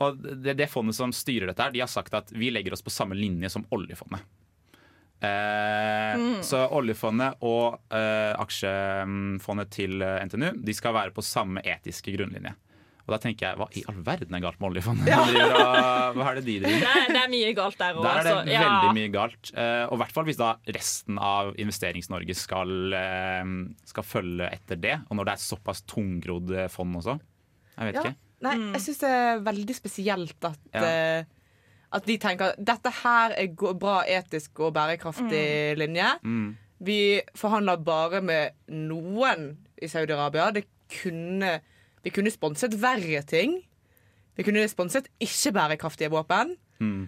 og 0.03 0.17
det, 0.43 0.57
det 0.59 0.67
fondet 0.69 0.93
som 0.97 1.13
styrer 1.15 1.47
dette, 1.49 1.63
her, 1.63 1.71
de 1.73 1.79
har 1.85 1.87
sagt 1.89 2.13
at 2.19 2.29
vi 2.35 2.51
legger 2.51 2.75
oss 2.75 2.83
på 2.85 2.91
samme 2.93 3.15
linje 3.15 3.49
som 3.49 3.63
oljefondet. 3.73 4.19
Eh, 5.23 6.41
Så 6.45 6.59
oljefondet 6.77 7.39
og 7.41 7.79
eh, 7.89 8.33
aksjefondet 8.37 9.71
til 9.73 10.01
eh, 10.05 10.19
NTNU 10.27 10.51
De 10.61 10.75
skal 10.77 10.93
være 10.93 11.15
på 11.15 11.23
samme 11.25 11.63
etiske 11.65 12.13
grunnlinje. 12.13 12.53
Og 13.07 13.13
da 13.15 13.17
tenker 13.23 13.45
jeg, 13.47 13.55
Hva 13.55 13.67
i 13.79 13.83
all 13.87 14.01
verden 14.03 14.35
er 14.35 14.41
galt 14.43 14.57
med 14.59 14.67
oljefondet? 14.73 15.07
Ja. 15.07 15.21
Hva 16.11 16.25
er 16.27 16.39
det 16.41 16.43
de 16.43 16.55
driver 16.59 16.81
med? 16.83 17.13
det 17.15 17.21
er 17.21 17.29
mye 17.31 17.53
galt 17.55 17.77
der 17.79 17.95
òg. 17.95 18.03
Der 18.03 18.19
er 18.19 18.25
det 18.27 18.33
altså. 18.33 18.51
Ja. 18.51 18.63
veldig 18.67 18.91
mye 18.97 19.11
galt. 19.13 19.51
Eh, 19.55 19.83
og 19.87 19.93
i 19.95 19.99
hvert 20.01 20.11
fall 20.17 20.27
hvis 20.27 20.39
da 20.41 20.49
resten 20.75 21.21
av 21.23 21.53
Investerings-Norge 21.55 22.35
skal, 22.35 22.73
eh, 22.99 23.53
skal 23.87 24.03
følge 24.07 24.49
etter 24.51 24.81
det. 24.83 24.97
Og 25.07 25.15
når 25.19 25.29
det 25.29 25.35
er 25.37 25.43
såpass 25.45 25.81
tungrodd 25.87 26.51
eh, 26.51 26.67
fond 26.73 26.99
også. 26.99 27.15
Jeg 27.77 27.89
vet 27.93 27.99
Ja. 28.01 28.03
ikke. 28.03 28.15
Nei, 28.45 28.55
jeg 28.75 28.83
syns 28.83 28.99
det 29.01 29.09
er 29.09 29.39
veldig 29.47 29.75
spesielt 29.79 30.45
at, 30.51 30.59
Ja. 30.75 31.23
at 31.97 32.05
de 32.05 32.17
tenker 32.21 32.53
dette 32.59 32.91
her 32.99 33.31
er 33.39 33.47
bra 33.73 34.01
etisk 34.03 34.59
og 34.67 34.75
bærekraftig 34.75 35.77
linje. 35.79 36.11
Mm. 36.27 36.51
Vi 36.83 37.21
forhandler 37.39 37.79
bare 37.81 38.21
med 38.21 38.51
noen 38.69 39.47
i 39.81 39.87
Saudi-Arabia. 39.89 40.51
Det 40.53 40.65
kunne 41.01 41.55
Vi 42.07 42.13
kunne 42.15 42.31
sponset 42.31 42.75
verre 42.79 43.21
ting. 43.27 43.59
Vi 44.37 44.45
kunne 44.47 44.63
sponset 44.71 45.09
ikke-bærekraftige 45.23 46.09
våpen. 46.13 46.55
Mm. 46.79 47.07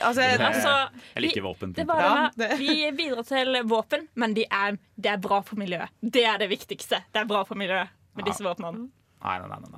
Altså, 0.00 0.20
Det- 0.22 0.40
Altså, 0.40 0.88
Jeg 1.14 1.22
liker 1.22 1.42
våpen. 1.42 1.72
Det 1.74 1.86
bare 1.86 2.00
Ja, 2.02 2.30
det- 2.36 2.58
Vi 2.58 2.90
bidrar 2.96 3.22
til 3.26 3.62
våpen, 3.68 4.08
men 4.14 4.34
de 4.34 4.44
er, 4.50 4.78
det 4.96 5.06
er 5.12 5.16
bra 5.18 5.40
for 5.42 5.56
miljøet. 5.56 5.88
Det 6.02 6.24
er 6.24 6.38
det 6.38 6.48
viktigste. 6.50 7.02
Det 7.12 7.20
er 7.22 7.24
bra 7.26 7.42
for 7.44 7.54
miljøet 7.56 7.88
med 8.16 8.24
disse 8.24 8.40
våpnene. 8.42 8.88
Nei, 9.22 9.38
nei, 9.38 9.48
nei. 9.48 9.68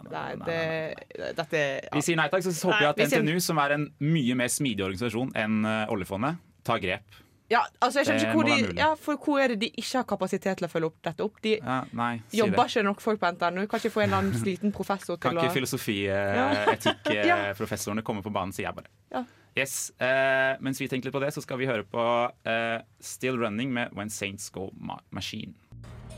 nei, 0.47 1.33
dette 1.35 1.53
ja. 1.83 1.89
Vi 1.93 2.01
sier 2.01 2.17
nei 2.17 2.29
takk, 2.29 2.43
så 2.45 2.53
håper 2.53 2.79
Nei, 2.81 2.87
jeg 2.87 2.97
vi 2.97 3.03
at 3.03 3.23
NTNU, 3.25 3.41
som 3.41 3.59
er 3.59 3.73
en 3.73 3.89
mye 4.01 4.37
mer 4.37 4.47
smidig 4.47 4.85
organisasjon 4.87 5.33
enn 5.35 5.65
eh, 5.67 5.87
oljefondet, 5.91 6.37
tar 6.63 6.79
grep. 6.79 7.03
Ja, 7.53 7.61
altså 7.85 8.01
jeg 8.01 8.07
skjønner 8.09 8.25
ikke 8.25 8.37
hvor 8.39 8.47
de 8.49 8.55
ja, 8.81 8.87
for 8.97 9.13
hvor 9.21 9.37
er 9.43 9.49
det 9.53 9.59
de 9.61 9.69
ikke 9.77 9.99
har 9.99 10.07
kapasitet 10.09 10.57
til 10.59 10.65
å 10.65 10.69
følge 10.73 10.89
opp 10.89 10.97
dette 11.05 11.21
opp? 11.27 11.37
De 11.45 11.51
Ja, 11.59 11.83
nei, 11.99 12.15
si 12.31 12.39
jobber 12.41 12.57
det. 12.63 12.69
ikke 12.73 12.83
nok 12.89 13.01
folk 13.05 13.19
på 13.21 13.29
NTNU. 13.37 13.61
Kan 13.69 13.77
ikke 13.83 13.93
få 13.93 14.01
en 14.01 14.07
eller 14.09 14.19
annen 14.23 14.33
sliten 14.41 14.71
professor 14.73 15.13
til 15.17 15.21
å 15.21 15.23
Kan 15.27 15.37
ikke 15.43 15.53
filosofi-etikk-professorene 15.59 18.01
Ja. 18.03 18.07
komme 18.09 18.23
på 18.25 18.33
banen, 18.33 18.53
sier 18.57 18.67
jeg 18.71 18.77
bare. 18.81 18.89
Ja. 19.13 19.21
Yes, 19.53 19.93
uh, 20.01 20.57
Mens 20.65 20.81
vi 20.81 20.89
tenker 20.89 21.11
litt 21.11 21.17
på 21.19 21.21
det, 21.21 21.29
så 21.37 21.43
skal 21.45 21.61
vi 21.61 21.69
høre 21.69 21.85
på 21.85 22.01
uh, 22.01 22.81
Still 23.05 23.37
Running 23.43 23.69
med 23.75 23.93
When 23.93 24.09
Saints 24.09 24.49
Go 24.55 24.71
Ma 24.81 24.97
Machine. 25.13 25.53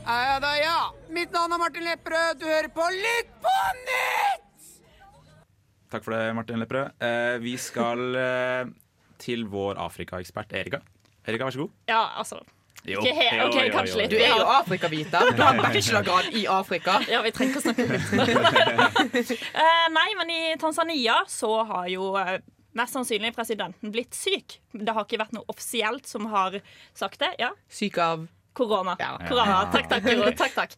Ja 0.05 0.37
da, 0.39 0.53
ja. 0.61 0.77
Mitt 1.11 1.35
navn 1.35 1.51
er 1.51 1.59
Martin 1.59 1.83
Lepperød. 1.83 2.39
Du 2.39 2.45
hører 2.47 2.71
på 2.71 2.79
Lytt 2.95 3.27
på 3.43 3.51
nytt! 3.81 4.39
Takk 5.91 6.03
for 6.05 6.11
det, 6.15 6.31
Martin 6.37 6.59
Lepperød. 6.63 6.87
Uh, 7.01 7.35
vi 7.43 7.53
skal 7.61 8.15
eh, 8.19 8.63
til 9.21 9.45
vår 9.51 9.73
Afrika-ekspert 9.83 10.53
Erika. 10.57 10.79
Erika, 11.27 11.47
vær 11.47 11.55
så 11.55 11.65
god. 11.65 11.73
Ja, 11.89 12.01
altså 12.21 12.39
Jo, 12.85 12.99
Ikke 13.01 13.13
helt. 13.17 13.43
ok, 13.47 13.55
jo, 13.65 13.69
kanskje 13.73 13.97
litt. 14.03 14.11
Du 14.11 14.17
er 14.21 14.35
jo 14.37 14.45
afrikavita. 14.59 15.21
Du 15.33 15.41
har 15.41 15.57
bachelorgrad 15.57 16.27
i 16.37 16.43
Afrika. 16.53 16.99
Ja, 17.13 17.21
vi 17.25 17.31
trenger 17.33 17.55
ikke 17.55 17.61
å 17.61 17.65
snakke 17.65 17.81
om 17.81 17.89
det. 17.89 19.35
Eh, 19.65 19.85
nei, 19.95 20.07
men 20.19 20.29
i 20.29 20.41
Tanzania 20.61 21.15
så 21.31 21.49
har 21.71 21.87
jo 21.89 22.11
eh, 22.21 22.37
mest 22.77 22.93
sannsynlig 22.93 23.33
presidenten 23.33 23.89
blitt 23.95 24.13
syk. 24.13 24.59
Det 24.75 24.93
har 24.93 25.07
ikke 25.07 25.17
vært 25.23 25.33
noe 25.33 25.47
offisielt 25.49 26.05
som 26.09 26.27
har 26.29 26.59
sagt 26.93 27.19
det. 27.25 27.31
Ja, 27.41 27.53
Syk 27.71 27.97
av 28.05 28.27
korona. 28.55 28.93
Ja. 29.01 29.15
korona. 29.27 29.63
Takk, 29.73 29.89
takk, 29.91 30.05
Guro. 30.05 30.29
takk, 30.37 30.53
takk. 30.55 30.77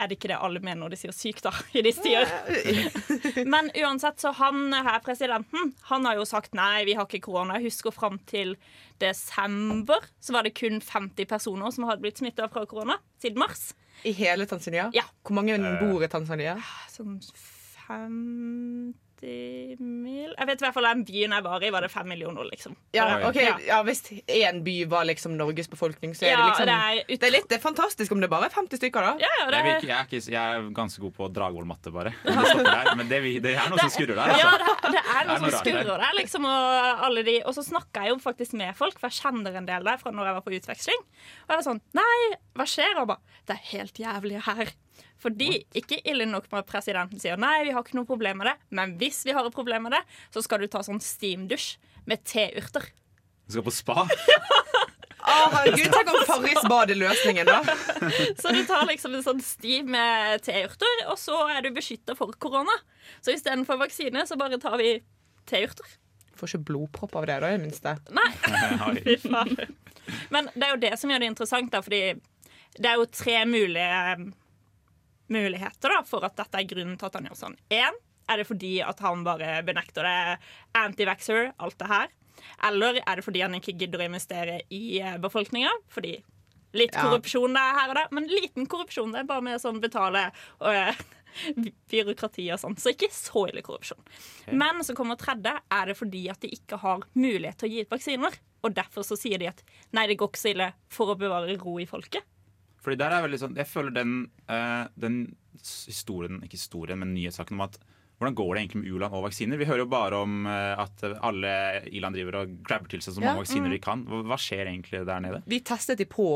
Er 0.00 0.08
det 0.08 0.16
ikke 0.16 0.30
det 0.32 0.38
alle 0.40 0.62
mener 0.64 0.80
når 0.80 0.94
de 0.94 0.98
sier 1.02 1.12
syk, 1.12 1.42
da? 1.44 1.52
I 1.76 1.82
disse 1.84 2.00
tider. 2.00 3.44
Men 3.52 3.68
uansett, 3.76 4.20
så 4.22 4.32
han 4.38 4.72
her, 4.72 5.00
presidenten, 5.04 5.74
han 5.90 6.08
har 6.08 6.16
jo 6.16 6.24
sagt 6.28 6.56
nei, 6.56 6.86
vi 6.88 6.96
har 6.96 7.04
ikke 7.04 7.26
korona. 7.28 7.58
Jeg 7.60 7.68
husker 7.68 7.92
fram 7.94 8.16
til 8.30 8.56
desember 9.00 10.04
så 10.20 10.34
var 10.36 10.44
det 10.44 10.54
kun 10.56 10.80
50 10.84 11.28
personer 11.28 11.72
som 11.74 11.86
hadde 11.88 12.04
blitt 12.04 12.20
smitta 12.20 12.48
fra 12.52 12.64
korona 12.68 12.98
siden 13.20 13.40
mars. 13.40 13.70
I 14.04 14.12
hele 14.16 14.46
Tanzania? 14.48 14.88
Ja. 14.96 15.04
Hvor 15.24 15.36
mange 15.36 15.58
bor 15.80 16.04
i 16.04 16.08
Tanzania? 16.08 16.56
Sånn 16.92 17.18
50 17.88 19.09
mil 19.20 20.30
Jeg 20.32 20.48
vet 20.48 20.62
i 20.62 20.64
hvert 20.64 20.74
fall 20.76 20.86
den 20.88 21.02
byen 21.08 21.34
jeg 21.36 21.44
var 21.44 21.64
i, 21.64 21.70
var 21.74 21.84
det 21.84 21.90
fem 21.92 22.08
millioner, 22.08 22.46
liksom. 22.48 22.76
Ja, 22.96 23.06
okay. 23.28 23.44
Ja. 23.50 23.56
ja, 23.66 23.78
Hvis 23.84 24.02
én 24.24 24.62
by 24.64 24.76
var 24.90 25.04
liksom 25.08 25.34
Norges 25.36 25.68
befolkning, 25.70 26.14
så 26.16 26.24
er 26.26 26.32
Ja, 26.32 26.38
det 26.40 26.46
liksom 26.50 26.70
det 26.70 26.76
er 26.76 27.10
det, 27.10 27.28
er 27.28 27.34
litt 27.34 27.48
det 27.50 27.58
er 27.58 27.64
fantastisk 27.64 28.14
om 28.16 28.22
det 28.24 28.30
bare 28.32 28.48
er 28.48 28.54
50 28.56 28.80
stykker, 28.80 29.10
da. 29.10 29.12
Ja, 29.20 29.30
Jeg, 29.40 29.46
vil 29.50 29.72
ikke, 29.74 29.90
jeg, 29.90 29.96
er 29.98 30.08
ikke, 30.08 30.32
jeg 30.32 30.56
er 30.56 30.70
ganske 30.76 31.04
god 31.04 31.14
på 31.18 31.28
Dragvoll-matte, 31.36 31.92
bare. 31.94 32.14
Det. 32.24 32.96
Men 32.96 33.08
det, 33.10 33.20
det 33.44 33.54
er 33.56 33.68
noe 33.70 33.80
som 33.80 33.92
skurrer 33.92 34.16
der. 34.18 34.34
Ja, 34.40 34.50
Altså. 34.50 34.74
det, 34.90 34.92
det 34.96 35.02
er 35.14 35.28
noe 35.28 35.38
som 35.40 35.56
skurrer 35.60 35.90
der. 35.90 36.16
Liksom, 36.18 36.46
og, 36.48 37.04
alle 37.06 37.24
de, 37.26 37.36
og 37.44 37.56
så 37.56 37.64
snakka 37.66 38.06
jeg 38.06 38.14
jo 38.14 38.18
faktisk 38.22 38.56
med 38.58 38.76
folk, 38.78 38.98
for 39.00 39.10
jeg 39.10 39.20
kjenner 39.20 39.56
en 39.60 39.68
del 39.68 39.86
der 39.86 40.00
fra 40.00 40.12
når 40.14 40.30
jeg 40.30 40.38
var 40.38 40.44
på 40.46 40.54
utveksling. 40.56 41.02
Og 41.44 41.52
jeg 41.54 41.60
var 41.60 41.66
sånn 41.66 41.82
Nei, 41.96 42.18
hva 42.58 42.66
skjer? 42.68 42.96
Og 43.02 43.10
bare 43.10 43.40
Det 43.48 43.56
er 43.56 43.66
helt 43.72 44.00
jævlig 44.00 44.40
her. 44.46 44.72
Fordi 45.20 45.50
ikke 45.76 46.00
ille 46.08 46.26
nok 46.28 46.48
med 46.50 46.62
at 46.62 46.70
presidenten 46.70 47.20
sier 47.20 47.40
nei, 47.40 47.58
vi 47.66 47.74
har 47.76 47.84
ikke 47.84 47.98
noe 47.98 48.08
problem 48.08 48.40
med 48.40 48.50
det, 48.50 48.56
men 48.76 48.96
hvis 49.00 49.22
vi 49.28 49.34
har 49.36 49.46
et 49.46 49.56
problem 49.56 49.88
med 49.88 49.96
det, 49.98 50.00
så 50.32 50.42
skal 50.44 50.62
du 50.62 50.70
ta 50.70 50.82
sånn 50.86 51.02
steamdusj 51.04 51.74
med 52.08 52.24
teurter. 52.24 52.88
Du 53.46 53.56
skal 53.56 53.66
på 53.66 53.74
spa. 53.74 54.06
Å, 55.20 55.34
herregud, 55.52 55.90
Tenk 55.92 56.10
om 56.10 56.22
Farris 56.26 56.62
bad 56.70 56.90
er 56.92 56.98
løsningen, 56.98 57.48
da. 57.48 57.60
Så 58.40 58.52
du 58.54 58.62
tar 58.66 58.86
liksom 58.88 59.14
en 59.18 59.24
sånn 59.24 59.42
stiv 59.44 59.88
med 59.90 60.40
teurter, 60.46 61.04
og 61.12 61.18
så 61.20 61.42
er 61.52 61.60
du 61.66 61.70
beskytta 61.76 62.16
for 62.18 62.32
korona. 62.40 62.74
Så 63.20 63.34
istedenfor 63.36 63.78
vaksine, 63.82 64.24
så 64.26 64.38
bare 64.40 64.58
tar 64.62 64.78
vi 64.80 64.94
teurter. 65.50 65.98
Får 66.40 66.54
ikke 66.54 66.70
blodpropp 66.70 67.18
av 67.20 67.28
det, 67.28 67.38
da, 67.44 67.52
i 67.52 67.58
det 67.58 67.66
minste. 67.66 67.94
Nei. 68.16 68.30
Men 70.34 70.48
det 70.54 70.66
er 70.66 70.74
jo 70.74 70.82
det 70.88 70.94
som 70.98 71.12
gjør 71.12 71.22
det 71.22 71.32
interessant, 71.34 71.72
da, 71.72 71.82
fordi 71.84 72.02
det 72.78 72.88
er 72.88 73.00
jo 73.00 73.08
tre 73.12 73.42
mulige 73.50 74.30
muligheter 75.30 75.92
da, 75.94 76.00
for 76.06 76.24
at 76.26 76.36
dette 76.40 76.58
er 76.60 76.68
grunnen 76.70 76.98
til 77.00 77.06
at 77.10 77.18
han 77.18 77.28
gjør 77.30 77.38
sånn. 77.38 77.56
Én 77.72 77.96
er 78.30 78.36
det 78.42 78.46
fordi 78.46 78.76
at 78.86 79.00
han 79.02 79.24
bare 79.26 79.60
benekter 79.66 80.06
det, 80.06 80.38
anti-vaxxer, 80.78 81.52
alt 81.58 81.78
det 81.82 81.88
her. 81.90 82.08
Eller 82.68 83.00
er 83.04 83.16
det 83.18 83.24
fordi 83.26 83.42
han 83.42 83.54
ikke 83.58 83.74
gidder 83.78 84.02
å 84.04 84.06
investere 84.10 84.60
i 84.70 85.00
befolkninga? 85.22 85.72
Fordi 85.92 86.16
litt 86.72 86.94
Ja. 86.94 87.02
korrupsjon 87.02 87.52
det 87.56 87.62
er 87.62 87.78
her 87.80 87.88
og 87.90 87.96
der, 87.98 88.08
men 88.14 88.28
liten 88.30 88.66
korrupsjon. 88.70 89.10
Det 89.12 89.20
er 89.24 89.24
bare 89.30 89.42
med 89.42 89.60
sånn 89.60 89.80
betale 89.82 90.28
og, 90.60 90.94
byråkrati 91.90 92.46
og 92.54 92.60
sånn. 92.62 92.76
Så 92.78 92.92
ikke 92.94 93.10
så 93.14 93.46
ille 93.50 93.62
korrupsjon. 93.66 94.00
Men 94.52 94.82
så 94.86 94.94
kommer 94.98 95.18
tredje. 95.20 95.56
Er 95.70 95.90
det 95.90 95.96
fordi 95.98 96.28
at 96.30 96.40
de 96.40 96.50
ikke 96.54 96.78
har 96.82 97.02
mulighet 97.14 97.58
til 97.60 97.68
å 97.68 97.72
gi 97.74 97.84
ut 97.86 97.90
vaksiner? 97.94 98.38
Og 98.62 98.74
derfor 98.76 99.06
så 99.06 99.16
sier 99.18 99.38
de 99.40 99.48
at 99.50 99.62
nei, 99.96 100.06
det 100.10 100.18
går 100.20 100.30
ikke 100.32 100.42
så 100.42 100.50
ille 100.54 100.70
for 100.92 101.12
å 101.12 101.18
bevare 101.18 101.56
ro 101.60 101.78
i 101.80 101.86
folket. 101.88 102.22
Fordi 102.80 102.96
der 102.96 103.12
er 103.12 103.22
veldig 103.26 103.38
sånn 103.42 103.56
Jeg 103.60 103.68
føler 103.68 103.92
den, 103.92 104.12
eh, 104.48 104.86
den 104.96 105.16
historien, 105.60 106.40
ikke 106.44 106.56
historien, 106.58 107.00
men 107.02 107.14
nyhetssaken 107.14 107.58
om 107.58 107.66
at 107.66 107.78
hvordan 108.20 108.34
går 108.36 108.50
det 108.54 108.60
egentlig 108.62 108.80
med 108.82 108.90
u-land 108.92 109.14
og 109.16 109.22
vaksiner? 109.24 109.56
Vi 109.56 109.64
hører 109.64 109.80
jo 109.84 109.88
bare 109.88 110.18
om 110.20 110.46
eh, 110.46 110.80
at 110.82 111.04
alle 111.24 111.52
i-land 111.88 112.16
driver 112.18 112.42
og 112.42 112.56
grabber 112.68 112.90
til 112.92 113.00
seg 113.00 113.14
så 113.16 113.22
mange 113.22 113.32
Ja, 113.32 113.40
vaksiner 113.40 113.70
mm. 113.70 113.74
de 113.76 113.80
kan. 113.84 114.02
Hva, 114.08 114.22
hva 114.28 114.36
skjer 114.40 114.68
egentlig 114.68 115.06
der 115.08 115.22
nede? 115.24 115.40
Vi 115.48 115.60
testet 115.64 116.00
de 116.02 116.04
på 116.08 116.26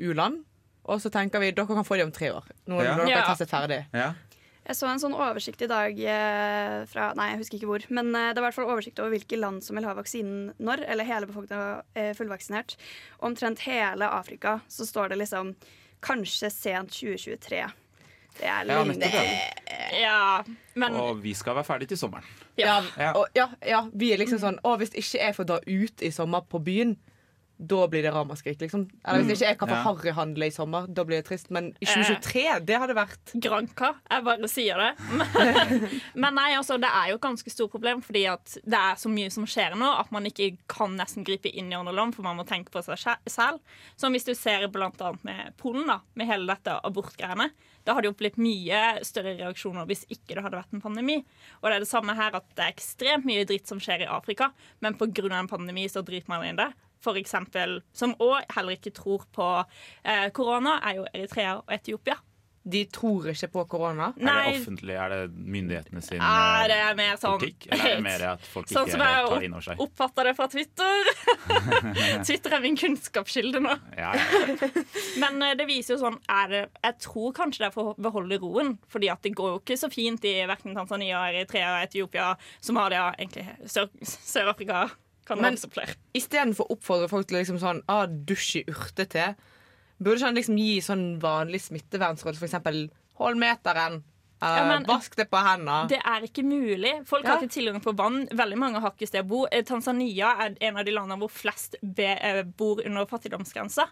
u-land, 0.00 0.42
og 0.84 1.00
så 1.00 1.12
tenker 1.12 1.40
vi 1.40 1.52
dere 1.52 1.68
kan 1.68 1.84
få 1.88 1.96
de 1.96 2.04
om 2.04 2.12
tre 2.12 2.28
år. 2.36 2.44
Når, 2.68 2.84
Ja. 2.84 2.96
når 2.96 3.04
dere 3.06 3.14
Ja. 3.14 3.22
har 3.22 3.32
testet 3.34 3.48
ferdig. 3.52 3.80
Ja. 3.96 4.10
Jeg 4.68 4.76
så 4.76 4.86
en 4.86 5.00
sånn 5.00 5.16
oversikt 5.16 5.62
i 5.64 5.66
dag 5.66 5.96
eh, 5.98 6.84
fra 6.86 7.08
Nei, 7.16 7.30
jeg 7.32 7.40
husker 7.40 7.56
ikke 7.58 7.70
hvor. 7.72 7.84
Men 7.90 8.12
eh, 8.14 8.34
det 8.36 8.42
var 8.42 8.50
i 8.50 8.52
hvert 8.52 8.58
fall 8.60 8.70
oversikt 8.76 9.00
over 9.00 9.16
hvilke 9.16 9.38
land 9.40 9.64
som 9.64 9.76
vil 9.80 9.88
ha 9.88 9.94
vaksinen 9.96 10.52
når. 10.60 10.84
Eller 10.92 11.08
hele 11.08 11.26
befolkningen 11.26 11.80
er 11.96 12.12
fullvaksinert. 12.14 12.76
Omtrent 13.24 13.64
hele 13.64 14.06
Afrika 14.12 14.60
så 14.68 14.84
står 14.86 15.08
det 15.10 15.22
liksom 15.24 15.54
kanskje 16.02 16.50
sent 16.50 16.90
2023. 16.96 17.62
Det 18.40 18.46
er 18.48 18.64
nettopp, 18.64 19.12
ja. 19.12 20.00
Ja, 20.00 20.42
men 20.78 20.94
Og 20.96 21.18
vi 21.22 21.32
skal 21.34 21.56
være 21.58 21.66
ferdig 21.66 21.88
til 21.90 21.98
sommeren. 21.98 22.24
Ja, 22.56 22.78
Ja. 22.96 23.12
og, 23.18 23.26
ja, 23.36 23.48
ja, 23.66 23.82
vi 23.92 24.12
er 24.12 24.18
liksom 24.20 24.38
sånn 24.38 24.58
Å, 24.64 24.76
hvis 24.78 24.94
ikke 24.94 25.18
jeg 25.18 25.34
får 25.36 25.46
dra 25.48 25.58
ut 25.66 26.02
i 26.02 26.10
sommer 26.14 26.40
på 26.48 26.60
byen, 26.64 26.96
da 27.60 27.86
blir 27.92 28.02
det 28.02 28.10
ramaskrik, 28.14 28.60
liksom. 28.62 28.86
Eller 29.04 29.26
hvis 29.28 29.42
ikke 29.42 29.50
jeg 29.50 29.58
kan 29.60 29.68
få 29.68 29.76
Ja. 29.76 29.82
harryhandle 29.84 30.46
i 30.46 30.50
sommer, 30.54 30.86
da 30.88 31.04
blir 31.04 31.20
det 31.20 31.26
trist. 31.28 31.50
Men 31.50 31.74
i 31.80 31.84
2023, 31.84 32.60
det 32.64 32.78
hadde 32.80 32.94
vært 32.96 33.34
Granka. 33.36 33.94
Jeg 34.10 34.24
bare 34.24 34.48
sier 34.48 34.80
det. 34.80 34.94
Men, 35.20 35.90
men 36.14 36.34
nei, 36.34 36.54
altså, 36.56 36.78
det 36.80 36.88
er 36.88 37.10
jo 37.10 37.18
et 37.18 37.24
ganske 37.24 37.50
stort 37.52 37.70
problem, 37.70 38.00
fordi 38.02 38.24
at 38.32 38.56
det 38.64 38.78
er 38.78 38.96
så 38.96 39.10
mye 39.12 39.30
som 39.30 39.44
skjer 39.44 39.76
nå 39.76 39.88
at 40.00 40.10
man 40.12 40.24
ikke 40.24 40.56
kan 40.70 40.96
nesten 40.96 41.24
gripe 41.26 41.52
inn 41.52 41.70
i 41.72 41.76
andre 41.76 41.92
land, 41.92 42.14
for 42.16 42.22
man 42.24 42.38
må 42.38 42.46
tenke 42.48 42.72
på 42.72 42.82
seg 42.82 42.98
selv. 43.28 43.60
Som 44.00 44.16
hvis 44.16 44.24
du 44.24 44.34
ser 44.34 44.66
blant 44.72 45.00
annet 45.00 45.24
med 45.24 45.56
Polen, 45.60 45.86
da, 45.90 46.00
med 46.14 46.26
hele 46.30 46.48
dette 46.48 46.78
abortgreiene. 46.86 47.50
Da 47.84 47.94
hadde 47.96 48.10
jo 48.10 48.16
blitt 48.16 48.36
mye 48.40 49.00
større 49.06 49.36
reaksjoner 49.38 49.88
hvis 49.88 50.04
ikke 50.12 50.36
det 50.36 50.44
hadde 50.44 50.58
vært 50.60 50.76
en 50.76 50.84
pandemi. 50.84 51.20
Og 51.60 51.68
det 51.68 51.78
er 51.78 51.84
det 51.84 51.90
samme 51.90 52.14
her 52.16 52.36
at 52.36 52.46
det 52.56 52.66
er 52.66 52.74
ekstremt 52.74 53.28
mye 53.28 53.46
dritt 53.48 53.70
som 53.70 53.80
skjer 53.80 54.04
i 54.04 54.10
Afrika, 54.10 54.52
men 54.80 54.96
pga. 55.00 55.28
en 55.32 55.48
pandemi 55.48 55.88
så 55.88 56.04
driter 56.04 56.28
man 56.28 56.44
inn 56.46 56.60
det. 56.60 56.70
For 57.00 57.16
eksempel, 57.16 57.78
som 57.96 58.12
òg 58.20 58.42
heller 58.56 58.76
ikke 58.76 58.92
tror 58.92 59.24
på 59.32 59.50
eh, 60.04 60.26
korona, 60.36 60.78
er 60.84 61.00
jo 61.00 61.06
Eritrea 61.14 61.54
og 61.62 61.72
Etiopia. 61.72 62.18
De 62.70 62.82
tror 62.92 63.24
ikke 63.30 63.48
på 63.54 63.62
korona. 63.72 64.10
Er 64.20 64.26
det 64.50 64.58
offentlig? 64.60 64.92
Er 65.00 65.08
det 65.14 65.20
myndighetene 65.32 66.02
sin 66.04 66.18
Ja, 66.20 66.58
eh, 66.60 66.66
det 66.68 66.76
er 66.76 66.98
mer 66.98 67.16
sånn 67.16 67.38
politikk? 67.40 67.70
Eller 67.72 67.86
er 67.88 67.94
det 67.96 68.04
mer 68.04 68.24
at 68.34 68.44
folk 68.52 68.68
Sånn 68.68 68.84
ikke 68.84 68.98
som 68.98 69.00
helt 69.06 69.30
tar 69.32 69.46
inn 69.46 69.54
over 69.56 69.64
seg? 69.64 69.80
opp, 69.80 69.86
oppfatter 69.88 70.28
det 70.28 70.34
fra 70.36 70.48
Twitter. 70.52 71.10
Twitter 72.28 72.56
er 72.58 72.60
min 72.66 72.76
kunnskapskilde 72.76 73.62
nå. 73.64 73.74
Ja, 73.96 74.12
ja. 74.12 74.68
Men 75.24 75.40
eh, 75.48 75.54
det 75.56 75.66
viser 75.72 75.96
jo 75.96 76.02
sånn 76.04 76.20
er 76.30 76.52
det, 76.52 76.62
Jeg 76.84 76.98
tror 77.06 77.32
kanskje 77.40 77.64
det 77.64 77.70
er 77.70 77.76
for 77.80 77.94
å 77.94 77.96
beholde 78.10 78.38
roen. 78.44 78.74
Fordi 78.92 79.08
at 79.16 79.24
det 79.24 79.32
går 79.40 79.54
jo 79.54 79.62
ikke 79.62 79.80
så 79.80 79.88
fint 79.92 80.28
i 80.28 80.36
verken 80.52 80.76
Tanzania, 80.76 81.24
Eritrea, 81.32 81.78
Etiopia, 81.86 82.34
Somalia, 82.60 83.08
egentlig 83.16 83.48
Sør- 83.72 83.88
Sør-Afrika. 84.04 84.90
Kan 85.30 85.40
Men 85.42 85.56
istedenfor 86.18 86.66
å 86.68 86.76
oppfordre 86.76 87.08
folk 87.12 87.30
til 87.30 87.40
liksom 87.40 87.60
sånn 87.62 87.82
ah, 87.88 88.06
dusj 88.06 88.60
i 88.60 88.64
urtete, 88.70 89.32
burde 90.00 90.18
ikke 90.18 90.30
han 90.30 90.38
liksom 90.38 90.60
gi 90.60 90.78
sånn 90.84 91.04
vanlig 91.22 91.62
smittevernråd, 91.68 92.40
eksempel 92.42 92.88
hold 93.20 93.40
meteren, 93.40 94.02
Uh, 94.42 94.48
Ja, 94.56 94.64
men- 94.64 94.86
vask 94.86 95.14
det 95.16 95.28
på 95.30 95.36
hendene. 95.36 95.86
Det 95.86 95.98
er 96.00 96.22
ikke 96.22 96.42
mulig. 96.42 97.06
Folk 97.06 97.24
Ja. 97.24 97.34
har 97.36 97.42
ikke 97.42 97.52
tilgang 97.52 97.82
på 97.82 97.94
vann. 97.94 98.26
Veldig 98.28 98.56
mange 98.56 98.80
har 98.80 98.90
ikke 98.92 99.06
sted 99.06 99.26
å 99.26 99.28
bo. 99.28 99.44
Eh, 99.52 99.60
Tanzania 99.60 100.34
er 100.40 100.56
en 100.62 100.78
av 100.78 100.84
de 100.86 100.92
landene 100.92 101.18
hvor 101.18 101.28
flest 101.28 101.74
be, 101.82 102.16
eh, 102.18 102.42
bor 102.42 102.80
under 102.82 103.04
fattigdomsgrensa. 103.04 103.90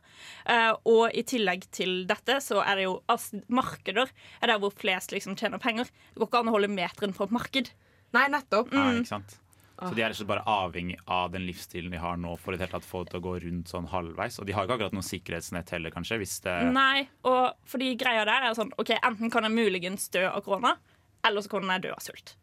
Uh, 0.49 0.75
og 0.87 1.11
i 1.15 1.23
tillegg 1.23 1.71
til 1.71 2.07
dette 2.07 2.41
så 2.41 2.65
er 2.67 2.77
det 2.77 2.85
jo 2.85 3.03
altså, 3.11 3.43
markeder 3.51 4.09
er 4.43 4.47
der 4.47 4.59
hvor 4.59 4.73
flest 4.73 5.11
liksom 5.11 5.37
tjener 5.37 5.59
penger. 5.61 5.85
Det 5.85 6.17
går 6.17 6.29
ikke 6.29 6.39
an 6.41 6.47
å 6.49 6.57
holde 6.57 6.69
meteren 6.69 7.13
på 7.13 7.25
et 7.25 7.31
marked. 7.31 7.71
Nei, 8.15 8.27
nettopp. 8.29 8.73
Ja, 8.73 8.91
ikke 8.93 9.07
sant? 9.07 9.39
Så 9.79 9.95
de 9.95 10.03
er 10.03 10.09
rett 10.11 10.17
og 10.17 10.19
slett 10.19 10.31
bare 10.33 10.43
avhengig 10.51 10.97
av 11.07 11.31
den 11.31 11.45
livsstilen 11.47 11.93
de 11.95 12.01
har 12.03 12.17
nå 12.19 12.33
for 12.43 12.55
i 12.55 12.59
det 12.59 12.67
hele 12.67 12.75
tatt 12.75 12.87
få 12.89 13.05
det 13.05 13.13
til 13.13 13.21
å 13.21 13.25
gå 13.29 13.35
rundt 13.45 13.71
sånn 13.71 13.87
halvveis. 13.93 14.41
Og 14.43 14.49
de 14.49 14.57
har 14.57 14.67
ikke 14.67 14.75
akkurat 14.75 14.97
noe 14.97 15.07
sikkerhetsnett 15.07 15.71
heller, 15.71 15.95
kanskje. 15.95 16.19
Hvis 16.19 16.35
det 16.43 16.57
Nei, 16.75 17.05
og 17.31 17.55
fordi 17.71 17.93
greia 18.01 18.25
der 18.27 18.49
er 18.49 18.59
sånn 18.59 18.73
OK, 18.75 18.91
enten 18.99 19.31
kan 19.31 19.47
jeg 19.47 19.55
muligens 19.55 20.09
dø 20.15 20.25
av 20.27 20.43
korona, 20.47 20.75
eller 21.23 21.47
så 21.47 21.53
kan 21.55 21.71
jeg 21.77 21.87
dø 21.87 21.95
av 21.95 22.03
sult. 22.03 22.35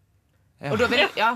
Og 0.71 0.79
da 0.79 0.87
vil, 0.87 1.03
ja, 1.19 1.33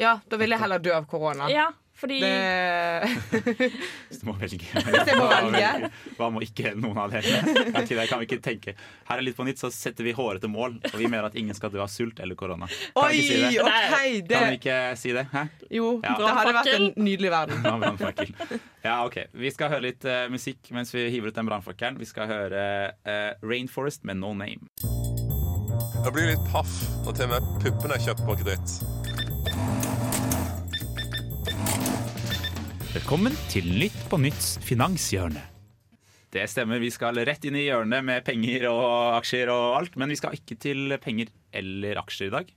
ja, 0.00 0.16
da 0.26 0.40
vil 0.40 0.50
jeg 0.50 0.64
heller 0.64 0.82
dø 0.82 0.96
av 0.96 1.06
korona. 1.10 1.46
Ja, 1.52 1.68
Fordi 1.96 2.18
Hvis 4.08 4.20
du 4.20 4.26
må 4.28 4.34
velge. 4.36 4.60
Hvis 4.68 5.08
jeg 5.08 5.16
må 5.16 5.26
Hva 5.30 5.38
velge. 5.46 5.90
Hva 6.18 6.28
må 6.34 6.42
ikke 6.44 6.74
noen 6.76 6.98
av 7.00 7.14
delene? 7.14 7.54
Kan 7.72 7.86
ikke 7.86 8.06
kan 8.10 8.20
vi 8.20 8.28
ikke 8.28 8.40
tenke 8.44 8.74
Her 9.08 9.16
er 9.20 9.24
litt 9.24 9.38
på 9.38 9.46
nytt, 9.48 9.60
så 9.62 9.70
setter 9.72 10.04
vi 10.06 10.12
hårete 10.16 10.50
mål, 10.52 10.78
og 10.90 10.98
vi 11.00 11.08
mener 11.08 11.30
at 11.30 11.38
ingen 11.40 11.56
skal 11.56 11.72
dø 11.72 11.80
av 11.84 11.90
sult 11.92 12.20
eller 12.22 12.38
korona. 12.38 12.68
Kan 12.68 13.10
vi 13.12 13.22
ikke 13.22 13.32
si 13.32 13.40
det? 13.42 13.64
Okay, 13.64 14.20
det 14.20 14.36
Kan 14.36 14.52
vi 14.52 14.60
ikke 14.60 14.78
si 15.00 15.14
det? 15.16 15.26
Hæ? 15.32 15.46
Jo, 15.70 15.88
Ja. 16.04 16.14
det 16.20 16.34
hadde 16.38 16.54
vært 16.56 16.72
en 16.74 16.88
nydelig 17.04 17.30
verden. 17.32 18.60
Ja, 18.84 18.98
ok. 19.06 19.16
Vi 19.34 19.50
skal 19.50 19.72
høre 19.72 19.86
litt 19.88 20.04
uh, 20.06 20.26
musikk 20.30 20.70
mens 20.76 20.92
vi 20.94 21.08
hiver 21.10 21.32
ut 21.32 21.38
den 21.38 21.48
brannfakkelen. 21.48 21.98
Vi 21.98 22.08
skal 22.08 22.28
høre 22.30 22.62
uh, 23.08 23.32
Rainforest 23.42 24.04
med 24.06 24.20
No 24.20 24.34
Name. 24.36 24.68
Jeg 26.04 26.14
blir 26.14 26.30
litt 26.30 26.44
paff 26.52 26.70
når 27.06 27.18
til 27.18 27.26
og 27.26 27.34
med 27.34 27.50
puppene 27.64 27.98
er 27.98 28.06
kjøpt 28.06 28.22
på 28.28 28.38
kreditt. 28.42 29.85
Velkommen 32.96 33.34
til 33.52 33.66
Nytt 33.76 33.96
på 34.10 34.16
Nytts 34.20 34.56
finanshjørne. 34.64 35.42
Det 36.32 36.44
stemmer, 36.50 36.80
vi 36.82 36.88
skal 36.92 37.16
rett 37.28 37.44
inn 37.48 37.56
i 37.58 37.66
hjørnet 37.66 38.04
med 38.04 38.24
penger 38.26 38.66
og 38.70 39.16
aksjer 39.18 39.50
og 39.52 39.76
alt. 39.78 39.96
Men 40.00 40.10
vi 40.12 40.16
skal 40.18 40.34
ikke 40.36 40.56
til 40.60 40.94
penger 41.02 41.30
eller 41.56 42.00
aksjer 42.02 42.30
i 42.30 42.34
dag. 42.34 42.50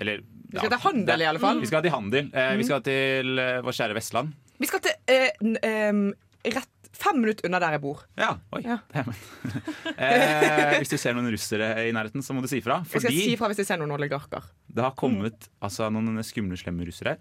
Eller, 0.00 0.20
Vi 0.50 0.58
skal 0.58 0.72
til 0.72 0.82
handel, 0.84 1.22
i 1.24 1.28
alle 1.28 1.40
fall. 1.42 1.60
Vi 1.60 1.68
skal 1.68 1.82
til 1.84 1.92
handel. 1.94 2.30
Eh, 2.32 2.50
vi 2.56 2.62
Mm. 2.62 2.68
skal 2.68 2.82
til 2.82 3.38
eh, 3.38 3.60
vår 3.64 3.72
kjære 3.78 3.94
Vestland. 3.98 4.32
Vi 4.60 4.66
skal 4.66 4.80
til 4.80 4.92
eh, 5.08 5.30
n- 5.44 5.58
em, 5.64 6.14
rett 6.44 6.68
fem 6.92 7.20
minutter 7.20 7.46
unna 7.48 7.58
der 7.60 7.72
jeg 7.76 7.80
bor. 7.80 8.04
Ja, 8.18 8.34
oi. 8.52 8.62
det 8.62 8.78
er 8.96 9.04
eh, 9.96 10.78
hvis 10.78 10.88
du 10.92 10.96
ser 10.98 11.14
noen 11.14 11.30
russere 11.32 11.88
i 11.88 11.92
nærheten, 11.92 12.22
så 12.24 12.32
må 12.34 12.40
du 12.42 12.48
si 12.48 12.60
fra. 12.60 12.82
Jeg 12.92 13.00
skal 13.04 13.12
si 13.12 13.36
fra 13.36 13.48
hvis 13.48 13.58
jeg 13.64 13.66
ser 13.66 13.78
noen 13.80 13.92
oligarker. 13.96 14.42
Det 14.68 14.82
har 14.84 14.92
kommet 14.96 15.48
altså, 15.60 15.88
noen 15.92 16.20
skumle, 16.24 16.56
slemme 16.56 16.84
russere 16.88 17.16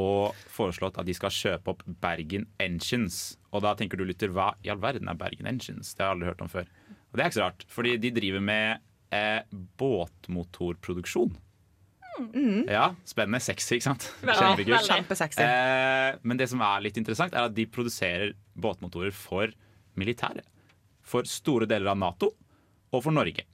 og 0.00 0.38
foreslått 0.50 0.98
at 1.00 1.08
de 1.08 1.14
skal 1.16 1.34
kjøpe 1.34 1.74
opp 1.74 1.84
Bergen 2.02 2.46
Engines. 2.62 3.36
Og 3.52 3.64
da 3.66 3.74
tenker 3.78 4.00
du 4.00 4.06
lytter, 4.08 4.32
hva 4.34 4.52
i 4.64 4.72
all 4.72 4.80
verden 4.82 5.10
er 5.10 5.18
Bergen 5.20 5.48
Engines? 5.50 5.92
Det 5.94 6.04
har 6.04 6.12
jeg 6.12 6.18
aldri 6.18 6.30
hørt 6.30 6.44
om 6.46 6.52
før. 6.52 6.70
Og 7.10 7.18
det 7.18 7.22
er 7.22 7.30
ikke 7.30 7.40
så 7.40 7.46
rart, 7.46 7.64
fordi 7.68 7.94
de 8.00 8.12
driver 8.14 8.44
med 8.44 8.82
eh, 9.16 9.40
båtmotorproduksjon. 9.80 11.32
Ja, 12.68 12.90
spennende. 13.08 13.40
Sexy, 13.42 13.78
ikke 13.78 13.86
sant? 13.86 14.06
Kjempekult. 14.20 14.88
Kjempesexy. 14.88 15.44
Eh, 15.44 16.18
men 16.26 16.40
det 16.40 16.50
som 16.52 16.62
er 16.64 16.82
litt 16.84 16.98
interessant, 17.00 17.34
er 17.34 17.48
at 17.48 17.56
de 17.56 17.66
produserer 17.70 18.34
båtmotorer 18.60 19.14
for 19.16 19.52
militæret. 19.98 20.46
For 21.06 21.26
store 21.28 21.68
deler 21.70 21.92
av 21.94 22.00
Nato 22.00 22.32
og 22.90 23.02
for 23.02 23.14
Norge. 23.14 23.46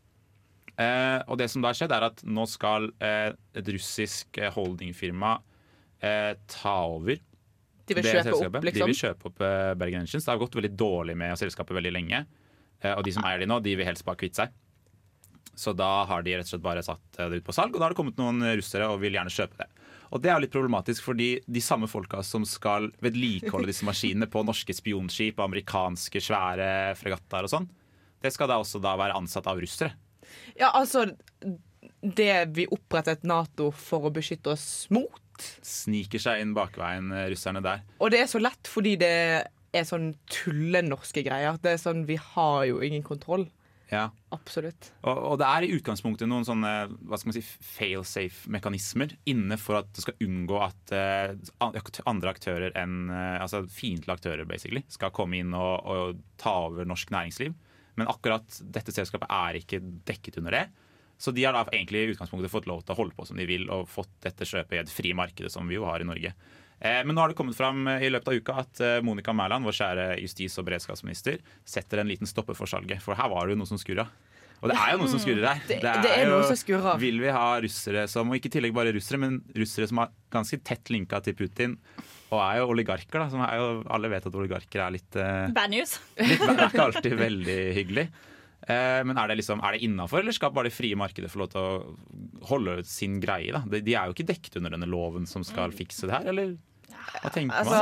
Eh, 0.77 1.21
og 1.25 1.39
det 1.41 1.49
som 1.49 1.63
da 1.65 1.71
har 1.71 1.79
skjedd, 1.79 1.95
er 1.97 2.09
at 2.11 2.23
nå 2.29 2.45
skal 2.51 2.91
eh, 3.01 3.31
et 3.57 3.71
russisk 3.73 4.41
eh, 4.41 4.53
holdingfirma 4.53 5.39
eh, 6.01 6.33
ta 6.51 6.77
over. 6.97 7.21
De 7.87 7.95
vil 7.95 8.03
det 8.03 8.17
kjøpe 8.17 8.35
opp, 8.35 8.65
liksom? 8.67 8.83
De 8.83 8.91
vil 8.91 8.99
kjøpe 8.99 9.31
opp 9.31 9.43
eh, 9.47 9.73
Bergen 9.79 10.03
Engines. 10.03 10.25
Det 10.27 10.33
har 10.33 10.41
gått 10.43 10.59
veldig 10.59 10.75
dårlig 10.75 11.17
med 11.19 11.39
selskapet 11.39 11.77
veldig 11.79 11.93
lenge. 11.95 12.25
Eh, 12.83 12.93
og 12.93 13.05
de 13.07 13.15
som 13.15 13.27
eier 13.29 13.45
de 13.45 13.51
nå, 13.51 13.61
de 13.63 13.77
vil 13.79 13.87
helst 13.87 14.07
bare 14.07 14.19
kvitte 14.21 14.43
seg. 14.43 14.55
Så 15.57 15.73
da 15.73 16.05
har 16.09 16.25
de 16.25 16.35
rett 16.37 16.49
og 16.49 16.53
slett 16.53 16.65
bare 16.65 16.83
satt 16.85 17.21
eh, 17.21 17.31
det 17.31 17.41
ut 17.41 17.47
på 17.47 17.55
salg, 17.57 17.73
og 17.75 17.81
da 17.81 17.87
har 17.87 17.95
det 17.95 17.99
kommet 18.01 18.19
noen 18.21 18.43
russere 18.59 18.89
og 18.91 19.01
vil 19.05 19.17
gjerne 19.17 19.33
kjøpe 19.33 19.63
det. 19.63 19.69
Og 20.15 20.23
det 20.23 20.31
er 20.31 20.37
jo 20.37 20.45
litt 20.45 20.55
problematisk, 20.55 21.03
fordi 21.07 21.29
de 21.51 21.63
samme 21.65 21.89
folka 21.91 22.21
som 22.27 22.45
skal 22.47 22.91
vedlikeholde 23.03 23.71
disse 23.71 23.87
maskinene 23.87 24.29
på 24.31 24.45
norske 24.47 24.75
spionskip, 24.77 25.41
amerikanske 25.43 26.23
svære 26.23 26.69
fregatter 26.99 27.47
og 27.49 27.53
sånn, 27.53 27.71
det 28.23 28.33
skal 28.35 28.51
da 28.51 28.61
også 28.63 28.81
da 28.83 28.95
være 28.99 29.17
ansatt 29.19 29.49
av 29.51 29.59
russere. 29.63 29.95
Ja, 30.59 30.73
altså 30.75 31.07
Det 32.03 32.33
vi 32.55 32.65
opprettet 32.71 33.23
Nato 33.27 33.71
for 33.75 34.09
å 34.09 34.13
beskytte 34.15 34.53
oss 34.55 34.87
mot. 34.95 35.21
Sniker 35.67 36.23
seg 36.23 36.43
inn 36.43 36.55
bakveien, 36.57 37.13
eh, 37.13 37.29
russerne 37.33 37.63
der. 37.65 37.85
Og 38.01 38.13
det 38.15 38.23
er 38.25 38.31
så 38.31 38.41
lett 38.43 38.71
fordi 38.71 38.97
det 39.01 39.13
er 39.77 39.87
sånn 39.87 40.15
tullenorske 40.33 41.25
greier. 41.27 41.59
Det 41.63 41.77
er 41.77 41.83
sånn, 41.83 42.07
Vi 42.09 42.19
har 42.21 42.65
jo 42.71 42.81
ingen 42.85 43.05
kontroll. 43.07 43.49
Ja. 43.93 44.09
Absolutt. 44.35 44.89
Og, 45.07 45.15
og 45.15 45.37
det 45.41 45.47
er 45.47 45.65
i 45.65 45.75
utgangspunktet 45.77 46.27
noen 46.29 46.47
sånne 46.47 46.73
hva 47.07 47.19
skal 47.19 47.31
man 47.31 47.37
si, 47.37 47.43
fail-safe-mekanismer 47.77 49.15
inne 49.31 49.59
for 49.61 49.81
at 49.81 49.93
det 49.95 50.03
skal 50.03 50.25
unngå 50.27 50.59
at 50.65 50.95
uh, 50.97 51.69
andre 52.11 52.33
aktører 52.33 52.75
enn 52.79 53.13
uh, 53.13 53.39
altså 53.45 53.63
fiendtlige 53.71 54.19
aktører 54.19 54.49
basically, 54.49 54.83
skal 54.91 55.15
komme 55.15 55.39
inn 55.39 55.55
og, 55.55 55.87
og 55.87 56.25
ta 56.43 56.57
over 56.67 56.89
norsk 56.89 57.15
næringsliv. 57.15 57.55
Men 57.97 58.11
akkurat 58.11 58.59
dette 58.61 58.93
selskapet 58.93 59.31
er 59.33 59.61
ikke 59.61 59.81
dekket 60.09 60.43
under 60.43 60.59
det. 60.59 60.67
Så 61.19 61.33
de 61.33 61.45
har 61.45 61.53
da 61.57 61.65
egentlig 61.73 62.03
i 62.05 62.11
utgangspunktet 62.15 62.51
fått 62.53 62.67
lov 62.69 62.83
til 62.85 62.93
å 62.95 62.99
holde 62.99 63.15
på 63.17 63.25
som 63.27 63.37
de 63.41 63.47
vil, 63.49 63.69
og 63.73 63.89
fått 63.89 64.11
dette 64.23 64.45
kjøpet 64.45 64.77
i 64.77 64.83
et 64.85 64.91
fri 64.93 65.15
marked, 65.17 65.49
som 65.51 65.67
vi 65.69 65.79
jo 65.79 65.87
har 65.89 66.01
i 66.05 66.09
Norge. 66.09 66.35
Eh, 66.81 67.03
Men 67.09 67.15
nå 67.17 67.23
har 67.25 67.29
det 67.33 67.37
kommet 67.39 67.57
fram 67.57 67.87
eh, 67.89 68.05
i 68.05 68.11
løpet 68.13 68.29
av 68.29 68.35
uka 68.37 68.57
at 68.61 68.81
eh, 68.85 68.99
Monica 69.01 69.33
Mæland, 69.33 69.65
vår 69.65 69.73
kjære 69.79 70.07
justis- 70.21 70.59
og 70.61 70.67
beredskapsminister, 70.69 71.39
setter 71.65 72.03
en 72.03 72.09
liten 72.13 72.29
stopper 72.29 72.53
for 72.59 72.67
salget. 72.69 73.01
For 73.01 73.17
her 73.17 73.31
var 73.33 73.47
det 73.49 73.57
jo 73.57 73.63
noe 73.63 73.71
som 73.71 73.81
skurra. 73.81 74.05
Og 74.65 74.71
det 74.71 74.77
er 74.81 74.93
jo 74.95 75.01
noe 75.03 75.09
som 75.13 75.21
skurrer 75.21 75.45
her. 75.49 75.63
Det- 75.69 75.81
det 75.83 76.13
er 76.17 76.29
noe 76.29 76.45
som 76.49 76.57
skurrer. 76.57 76.99
Vil 77.01 77.19
vi 77.21 77.29
ha 77.33 77.61
russere 77.61 78.07
som, 78.09 78.29
og 78.31 78.37
ikke 78.37 78.49
i 78.49 78.55
tillegg 78.59 78.73
bare 78.77 78.93
russere, 78.93 79.19
men 79.21 79.41
russere 79.57 79.89
som 79.89 79.99
er 80.05 80.13
ganske 80.33 80.61
tett 80.65 80.89
linka 80.93 81.21
til 81.25 81.35
Putin, 81.37 81.75
og 82.33 82.41
er 82.41 82.61
jo 82.61 82.71
oligarker, 82.73 83.21
da. 83.21 83.29
Som 83.33 83.41
er 83.45 83.57
jo, 83.61 83.85
alle 83.89 84.09
vet 84.13 84.27
at 84.27 84.35
oligarker 84.35 84.81
er 84.87 84.91
litt 84.97 85.17
eh, 85.17 85.49
Bad 85.53 85.71
news. 85.73 85.99
litt, 86.17 86.41
Det 86.41 86.57
er 86.57 86.69
ikke 86.71 86.87
alltid 86.91 87.19
veldig 87.21 87.59
hyggelig. 87.77 88.07
Eh, 88.67 89.01
men 89.07 89.19
er 89.19 89.31
det, 89.31 89.39
liksom, 89.39 89.61
er 89.63 89.77
det 89.77 89.85
innafor, 89.87 90.23
eller 90.25 90.35
skal 90.35 90.55
bare 90.55 90.67
det 90.71 90.75
frie 90.75 90.99
markedet 90.99 91.31
få 91.31 91.45
lov 91.45 91.53
til 91.53 91.63
å 91.63 92.47
holde 92.51 92.81
sin 92.89 93.21
greie? 93.23 93.53
Da? 93.55 93.63
De, 93.71 93.83
de 93.87 93.95
er 93.95 94.09
jo 94.09 94.17
ikke 94.17 94.27
dekket 94.33 94.59
under 94.59 94.75
denne 94.75 94.89
loven 94.91 95.29
som 95.31 95.47
skal 95.47 95.75
fikse 95.77 96.09
det 96.09 96.17
her, 96.17 96.33
eller? 96.33 96.57
Hva 97.23 97.31
tenker 97.31 97.61
Altså, 97.61 97.81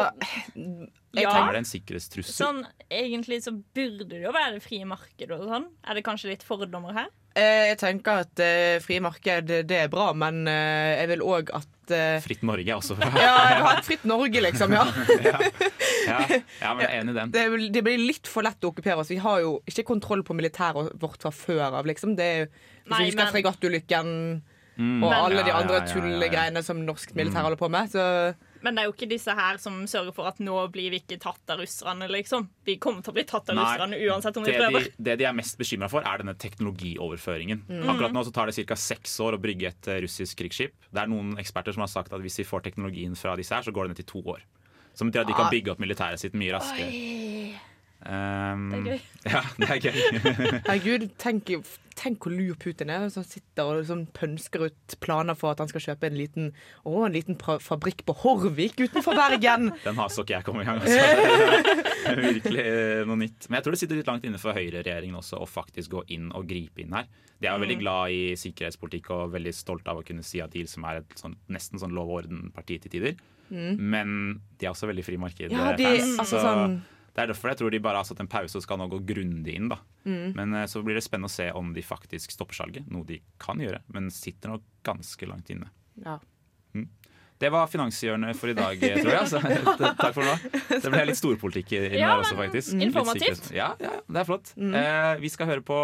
man? 0.56 0.90
Ja. 1.16 1.30
Er 1.30 1.54
det 1.54 1.62
en 1.62 1.68
sikkerhetstrussel? 1.68 2.34
Sånn, 2.34 2.62
egentlig 2.92 3.40
så 3.44 3.54
burde 3.54 4.08
det 4.10 4.24
jo 4.24 4.32
være 4.34 4.58
det 4.58 4.64
frie 4.64 4.84
markedet 4.88 5.36
og 5.38 5.46
sånn. 5.48 5.68
Er 5.86 5.96
det 5.96 6.04
kanskje 6.06 6.32
litt 6.32 6.44
fordommer 6.44 6.96
her? 6.96 7.12
Eh, 7.36 7.68
Jeg 7.72 7.78
tenker 7.80 8.20
at 8.22 8.34
fri 8.38 8.80
frie 8.84 9.00
marked 9.02 9.48
det 9.66 9.70
er 9.84 9.88
bra, 9.90 10.12
men 10.14 10.46
eh, 10.46 11.00
jeg 11.00 11.08
vil 11.14 11.22
òg 11.26 11.50
at 11.56 11.90
eh, 11.90 12.20
Fritt 12.22 12.42
Norge 12.46 12.68
er 12.70 12.76
også 12.78 12.94
bra. 12.96 13.08
Ja, 13.18 13.32
jeg 13.50 13.56
vil 13.58 13.66
ha 13.66 13.72
et 13.78 13.84
fritt 13.88 14.04
Norge, 14.06 14.40
liksom. 14.46 14.72
Ja. 14.78 14.84
ja, 16.06 16.18
ja, 16.60 16.74
men 16.74 16.84
jeg 16.84 16.90
er 16.90 17.00
enig 17.00 17.14
i 17.14 17.18
den. 17.18 17.32
Det, 17.34 17.44
det 17.74 17.82
blir 17.86 17.98
litt 18.06 18.28
for 18.30 18.44
lett 18.46 18.62
å 18.64 18.70
okkupere 18.70 19.00
oss. 19.02 19.10
Vi 19.10 19.18
har 19.24 19.40
jo 19.42 19.56
ikke 19.66 19.84
kontroll 19.88 20.22
på 20.26 20.36
militæret 20.36 20.92
vårt 21.00 21.22
fra 21.24 21.32
før 21.34 21.62
av. 21.80 21.86
Liksom. 21.88 22.14
Det 22.18 22.24
er 22.30 22.38
jo 22.44 22.48
Hvis 22.50 22.90
Nei, 22.92 22.98
vi 22.98 23.10
husker 23.10 23.24
men- 23.24 23.32
fregattulykken 23.38 24.10
Mm. 24.74 25.04
og 25.04 25.10
Men- 25.10 25.20
alle 25.22 25.42
de 25.44 25.50
Ja, 25.52 25.54
ja, 25.54 25.58
andre 25.62 25.76
ja, 25.76 25.82
ja, 25.84 25.86
ja. 25.86 25.92
tullegreiene 25.94 26.62
som 26.66 26.80
norsk 26.84 27.12
militær 27.14 27.38
Mm. 27.38 27.44
holder 27.46 27.56
på 27.60 27.68
med. 27.70 27.90
Så 27.92 28.34
Men 28.64 28.74
det 28.78 28.80
er 28.82 28.88
jo 28.88 28.94
ikke 28.94 29.08
disse 29.10 29.34
her 29.36 29.58
som 29.60 29.74
sørger 29.90 30.14
for 30.16 30.26
at 30.30 30.38
nå 30.40 30.54
blir 30.72 30.88
vi 30.94 31.02
ikke 31.02 31.18
tatt 31.20 31.52
av 31.52 31.60
russerne, 31.60 32.06
liksom. 32.08 32.46
Vi 32.64 32.78
kommer 32.80 33.04
til 33.04 33.12
å 33.12 33.16
bli 33.18 33.24
tatt 33.28 33.50
av 33.52 33.58
Nei, 33.58 33.64
russerne 33.68 33.98
uansett 34.08 34.38
om 34.40 34.46
vi 34.48 34.54
prøver. 34.56 34.86
de, 34.88 35.04
det 35.04 35.16
de 35.20 35.26
er 35.28 35.36
mest 35.36 35.58
bekymra 35.60 35.90
for, 35.92 36.00
er 36.08 36.22
denne 36.22 36.32
teknologioverføringen. 36.40 37.60
Mm. 37.68 37.84
Akkurat 37.92 38.14
nå 38.16 38.24
så 38.24 38.32
tar 38.32 38.48
det 38.48 38.56
ca. 38.66 38.74
seks 38.80 39.18
år 39.20 39.36
å 39.36 39.42
brygge 39.44 39.68
et 39.68 39.88
eh, 39.92 40.00
russisk 40.06 40.40
krigsskip. 40.40 40.74
Det 40.90 41.02
er 41.04 41.12
noen 41.12 41.36
eksperter 41.40 41.76
som 41.76 41.84
har 41.84 41.92
sagt 41.92 42.12
at 42.16 42.24
hvis 42.24 42.40
vi 42.40 42.48
får 42.48 42.64
teknologien 42.70 43.14
fra 43.18 43.36
disse 43.36 43.52
her, 43.54 43.62
så 43.68 43.74
går 43.74 43.84
det 43.90 43.94
ned 43.94 44.00
til 44.02 44.10
to 44.14 44.24
år. 44.34 44.40
Som 44.94 45.10
betyr 45.10 45.24
at 45.26 45.28
de 45.28 45.36
kan 45.36 45.46
Ah. 45.46 45.50
bygge 45.52 45.72
opp 45.74 45.80
militæret 45.82 46.20
sitt 46.22 46.32
mye 46.38 46.52
raskere. 46.56 46.88
Oi. 46.88 47.54
Um, 48.04 48.66
Det 48.70 48.78
er 48.78 48.84
gøy. 48.84 49.00
Ja, 49.34 49.40
det 49.56 49.68
er 49.70 49.78
gøy. 49.80 49.94
herregud, 50.68 51.04
tenk, 51.16 51.48
tenk 51.96 52.18
hvor 52.26 52.34
lur 52.36 52.54
Putin 52.60 52.90
er, 52.92 53.06
som 53.08 53.24
sitter 53.24 53.64
og 53.64 53.78
liksom 53.78 54.02
pønsker 54.12 54.66
ut 54.66 54.96
planer 55.00 55.38
for 55.40 55.54
at 55.54 55.62
han 55.62 55.70
skal 55.70 55.80
kjøpe 55.86 56.10
en 56.10 56.18
liten, 56.18 56.50
å, 56.84 57.06
en 57.06 57.14
liten 57.16 57.38
fabrikk 57.40 58.02
på 58.04 58.12
Horvik 58.20 58.76
utenfor 58.84 59.16
Bergen. 59.16 59.70
Den 59.86 59.96
har 59.96 60.12
så 60.12 60.26
ikke 60.26 60.36
jeg 60.36 60.44
kommet 60.50 60.66
i 60.66 60.68
gang. 60.68 60.84
Altså. 60.84 62.20
Virkelig 62.20 62.64
eh, 62.68 63.02
noe 63.08 63.16
nytt. 63.24 63.48
Men 63.48 63.58
jeg 63.58 63.64
tror 63.66 63.76
det 63.76 63.80
sitter 63.82 64.00
litt 64.02 64.10
langt 64.12 64.28
inne 64.28 64.40
for 64.42 64.56
høyreregjeringen 64.56 65.16
også 65.22 65.40
å 65.40 65.48
faktisk 65.48 65.96
gå 65.96 66.04
inn 66.18 66.28
og 66.36 66.44
gripe 66.50 66.84
inn 66.84 66.92
her. 66.96 67.08
De 67.40 67.48
er 67.48 67.56
jo 67.56 67.64
veldig 67.64 67.74
Mm. 67.80 67.82
glad 67.82 68.12
i 68.14 68.20
sikkerhetspolitikk 68.38 69.08
og 69.16 69.32
veldig 69.34 69.52
stolte 69.56 69.90
av 69.90 69.98
å 70.00 70.04
kunne 70.06 70.22
si 70.24 70.40
at 70.44 70.52
de 70.54 70.62
som 70.70 70.84
er 70.88 71.00
et 71.02 71.16
sånn, 71.18 71.34
nesten 71.52 71.80
sånn 71.82 71.92
lov 71.96 72.08
og 72.12 72.20
orden-parti 72.22 72.76
til 72.84 72.92
tider. 72.94 73.16
Mm. 73.50 73.80
Men 73.80 74.12
de 74.60 74.66
er 74.68 74.72
også 74.72 74.88
veldig 74.88 75.04
fri 75.04 75.16
marked. 75.20 75.50
Ja, 75.52 75.72
de- 75.76 75.84
fans, 75.98 76.18
altså 76.22 76.40
sånn- 76.44 76.78
Det 77.14 77.22
er 77.22 77.30
derfor 77.30 77.52
jeg 77.52 77.60
tror 77.60 77.70
de 77.70 77.78
bare 77.84 78.00
har 78.02 78.06
satt 78.08 78.20
en 78.24 78.30
pause 78.30 78.58
og 78.58 78.64
skal 78.64 78.80
nå 78.80 78.88
gå 78.90 78.98
grundig 79.06 79.54
inn. 79.54 79.68
da. 79.70 79.78
Mm. 80.04 80.32
Men 80.34 80.54
eh, 80.58 80.66
så 80.70 80.82
blir 80.82 80.98
det 80.98 81.04
spennende 81.06 81.30
å 81.30 81.34
se 81.34 81.46
om 81.54 81.72
de 81.76 81.82
faktisk 81.86 82.34
stopper 82.34 82.58
salget, 82.58 82.88
noe 82.90 83.06
de 83.06 83.20
kan 83.42 83.60
gjøre, 83.62 83.80
men 83.94 84.10
sitter 84.10 84.54
nok 84.56 84.64
ganske 84.86 85.28
langt 85.30 85.52
inne. 85.54 85.70
Ja. 86.02 86.18
Det 87.38 87.50
var 87.50 87.66
finanshjørnet 87.68 88.38
for 88.38 88.50
i 88.50 88.54
dag, 88.56 88.78
tror 89.02 89.10
jeg. 89.10 89.20
Altså. 89.20 89.40
Takk 90.00 90.14
for 90.16 90.24
nå. 90.26 90.34
Det 90.70 90.90
ble 90.90 91.04
litt 91.10 91.18
storpolitikk 91.18 91.72
inni 91.76 91.98
Ja, 91.98 92.12
her 92.14 92.22
også, 92.22 92.36
faktisk. 92.38 92.74
informativt. 92.82 93.50
Ja, 93.54 93.72
ja, 93.82 93.94
det 94.06 94.22
er 94.22 94.28
flott. 94.28 94.52
Eh, 94.58 95.14
vi 95.22 95.30
skal 95.34 95.50
høre 95.50 95.64
på 95.66 95.78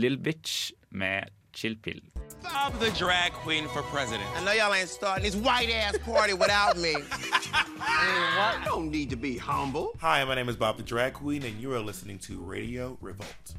Lill 0.00 0.16
Bitch 0.24 0.72
med 0.96 1.28
Chill 1.54 1.74
Pill. 1.82 2.00
I'm 2.46 2.72
the 2.78 2.90
drag 2.90 3.32
queen 3.32 3.66
for 3.68 3.82
president. 3.82 4.28
I 4.36 4.44
know 4.44 4.52
y'all 4.52 4.74
ain't 4.74 4.88
starting 4.88 5.24
this 5.24 5.36
white 5.36 5.70
ass 5.70 5.96
party 5.98 6.34
without 6.34 6.76
me. 6.76 6.94
I 7.80 8.60
don't 8.64 8.90
need 8.90 9.10
to 9.10 9.16
be 9.16 9.38
humble. 9.38 9.92
Hi, 10.00 10.24
my 10.24 10.34
name 10.34 10.48
is 10.48 10.56
Bob 10.56 10.76
the 10.76 10.82
Drag 10.82 11.14
Queen, 11.14 11.42
and 11.44 11.60
you 11.60 11.72
are 11.74 11.80
listening 11.80 12.18
to 12.20 12.38
Radio 12.38 12.98
Revolt. 13.00 13.54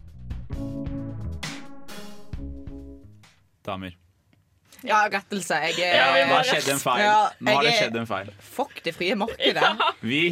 Damer. 3.65 3.91
Ja, 4.84 5.08
rettelse. 5.10 5.53
Jeg 5.55 5.73
er 5.79 5.95
Ja, 5.95 6.27
nå 6.27 6.36
har 6.36 6.43
skjedd 6.45 6.67
en 6.75 6.79
feil. 6.84 6.99
Ja, 7.01 7.13
Nå 7.39 7.51
har 7.55 7.63
det 7.63 7.69
jeg 7.71 7.73
er- 7.73 7.81
skjedd 7.88 7.95
en 8.01 8.08
feil. 8.08 8.27
Fuck 8.39 8.84
det 8.86 8.93
frie 8.95 9.15
markedet. 9.15 9.63
Vi 10.01 10.19
i 10.27 10.31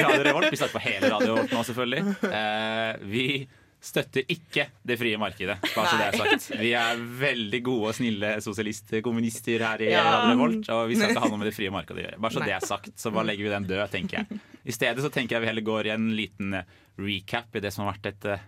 Radio 0.00 0.22
Revolt, 0.24 0.50
vi 0.50 0.56
snakker 0.56 0.78
på 0.78 0.84
hele 0.86 1.10
Radio 1.12 1.34
Revolt 1.34 1.52
nå, 1.52 1.62
selvfølgelig. 1.62 2.14
Eh, 2.36 2.94
vi 3.10 3.48
støtter 3.86 4.24
ikke 4.32 4.64
det 4.86 4.96
frie 4.98 5.18
markedet, 5.20 5.56
bare 5.76 5.86
så 5.86 5.98
det 6.00 6.06
er 6.08 6.16
sagt. 6.18 6.46
Vi 6.58 6.72
er 6.74 7.02
veldig 7.20 7.60
gode 7.66 7.92
og 7.92 7.94
snille 7.98 8.32
sosialistkommunister 8.44 9.62
her 9.62 9.84
i 9.86 9.90
Ja. 9.92 10.02
Radio 10.04 10.32
Revolt, 10.34 10.68
og 10.74 10.88
vi 10.90 10.96
skal 10.98 11.12
ikke 11.14 11.22
ha 11.24 11.30
noe 11.30 11.38
med 11.40 11.48
det 11.50 11.54
frie 11.56 11.70
markedet 11.74 12.00
å 12.02 12.04
gjøre. 12.06 12.20
Bare 12.24 12.34
så 12.34 12.42
Nei. 12.42 12.48
det 12.50 12.56
er 12.58 12.66
sagt, 12.66 12.92
så 12.98 13.12
bare 13.14 13.28
legger 13.30 13.46
vi 13.46 13.54
den 13.54 13.68
død, 13.70 13.84
tenker 13.94 14.18
jeg. 14.20 14.40
I 14.66 14.74
stedet 14.74 15.04
så 15.04 15.10
tenker 15.14 15.36
jeg 15.36 15.44
vi 15.46 15.50
heller 15.52 15.66
går 15.66 15.86
i 15.86 15.94
en 15.94 16.08
liten 16.18 16.54
eh, 16.58 16.66
recap 16.98 17.54
i 17.56 17.62
det 17.62 17.70
som 17.74 17.84
har 17.86 17.94
vært 17.94 18.10
et 18.10 18.28
eh, 18.34 18.44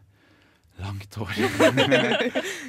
langt 0.79 1.17
år. 1.19 1.33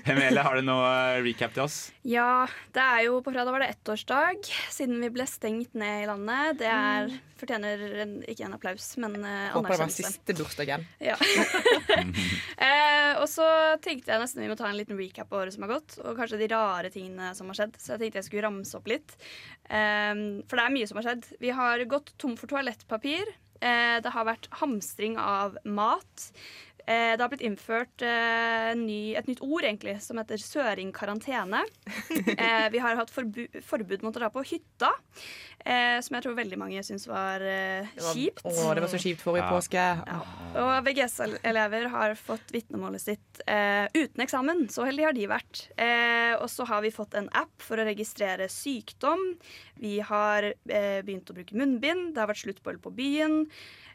Hemele, 0.06 0.42
har 0.46 0.58
du 0.58 0.66
noe 0.66 0.90
eh, 0.90 1.22
recap 1.26 1.54
til 1.56 1.66
oss? 1.66 1.78
Ja, 2.08 2.48
det 2.76 2.84
er 2.84 3.04
jo 3.06 3.20
på 3.26 3.34
fredag 3.34 3.54
var 3.54 3.64
det 3.64 3.72
ettårsdag 3.76 4.50
siden 4.74 5.02
vi 5.04 5.12
ble 5.14 5.26
stengt 5.30 5.76
ned 5.78 6.04
i 6.04 6.08
landet. 6.10 6.60
Det 6.62 6.70
er, 6.70 7.12
fortjener 7.40 7.84
en, 8.06 8.16
ikke 8.30 8.48
en 8.48 8.56
applaus, 8.58 8.88
men 9.02 9.18
uh, 9.22 9.28
Håper 9.54 9.54
det 9.54 9.56
var 9.56 9.84
anerkjennelse. 9.86 10.14
siste 10.16 10.38
bursdagen. 10.40 10.88
Ja. 11.04 11.18
eh, 12.70 13.12
og 13.20 13.28
så 13.32 13.50
tenkte 13.84 14.16
jeg 14.16 14.24
nesten 14.24 14.44
vi 14.44 14.50
må 14.52 14.58
ta 14.60 14.70
en 14.70 14.80
liten 14.80 15.00
recap 15.00 15.30
på 15.30 15.42
året 15.42 15.56
som 15.56 15.68
har 15.68 15.76
gått, 15.78 16.00
og 16.04 16.18
kanskje 16.18 16.42
de 16.42 16.50
rare 16.54 16.94
tingene 16.94 17.34
som 17.38 17.52
har 17.52 17.62
skjedd. 17.62 17.78
Så 17.78 17.94
jeg 17.96 18.06
tenkte 18.06 18.24
jeg 18.24 18.30
skulle 18.32 18.48
ramse 18.48 18.80
opp 18.80 18.90
litt. 18.90 19.14
Um, 19.70 20.42
for 20.50 20.58
det 20.58 20.66
er 20.66 20.76
mye 20.80 20.90
som 20.90 21.02
har 21.02 21.12
skjedd. 21.12 21.30
Vi 21.44 21.54
har 21.54 21.86
gått 21.92 22.16
tom 22.22 22.36
for 22.40 22.50
toalettpapir. 22.52 23.30
Eh, 23.60 24.00
det 24.00 24.12
har 24.16 24.28
vært 24.28 24.48
hamstring 24.62 25.18
av 25.20 25.58
mat. 25.68 26.30
Eh, 26.90 27.12
det 27.14 27.22
har 27.22 27.30
blitt 27.30 27.44
innført 27.46 28.02
eh, 28.02 28.72
ny, 28.80 29.14
et 29.20 29.28
nytt 29.30 29.44
ord 29.46 29.62
egentlig, 29.68 30.00
som 30.02 30.18
heter 30.22 30.42
søringkarantene. 30.42 31.62
Eh, 32.40 32.66
vi 32.72 32.80
har 32.82 32.96
hatt 32.98 33.12
forbu 33.12 33.46
forbud 33.66 34.02
mot 34.06 34.16
å 34.16 34.20
dra 34.22 34.30
på 34.32 34.42
hytta, 34.48 34.90
eh, 35.66 35.98
som 36.04 36.16
jeg 36.16 36.24
tror 36.26 36.38
veldig 36.38 36.58
mange 36.62 36.82
syns 36.86 37.06
var 37.10 37.44
eh, 37.44 37.88
var- 38.00 38.16
kjipt. 38.16 38.42
Å, 38.48 38.74
det 38.78 38.84
var 38.86 38.92
så 38.92 39.00
kjipt 39.02 39.22
forrige 39.24 39.44
Ja. 39.44 39.50
påske. 39.52 39.86
Og 40.64 40.72
VGS-elever 40.88 41.90
har 41.94 42.16
fått 42.20 42.54
vitnemålet 42.56 43.04
sitt 43.04 43.42
eh, 43.46 43.86
uten 43.94 44.24
eksamen. 44.26 44.66
Så 44.74 44.88
heldige 44.88 45.10
har 45.12 45.18
de 45.18 45.28
vært. 45.32 45.66
Eh, 45.78 46.34
og 46.40 46.48
så 46.52 46.66
har 46.70 46.82
vi 46.86 46.94
fått 46.96 47.18
en 47.20 47.30
app 47.38 47.54
for 47.66 47.82
å 47.82 47.88
registrere 47.90 48.48
sykdom. 48.52 49.22
Vi 49.84 49.98
har 50.06 50.50
eh, 50.54 51.02
begynt 51.06 51.30
å 51.30 51.38
bruke 51.38 51.58
munnbind. 51.60 52.14
Det 52.16 52.24
har 52.24 52.32
vært 52.32 52.46
slutt 52.46 52.64
på 52.66 52.94
byen. 52.96 53.44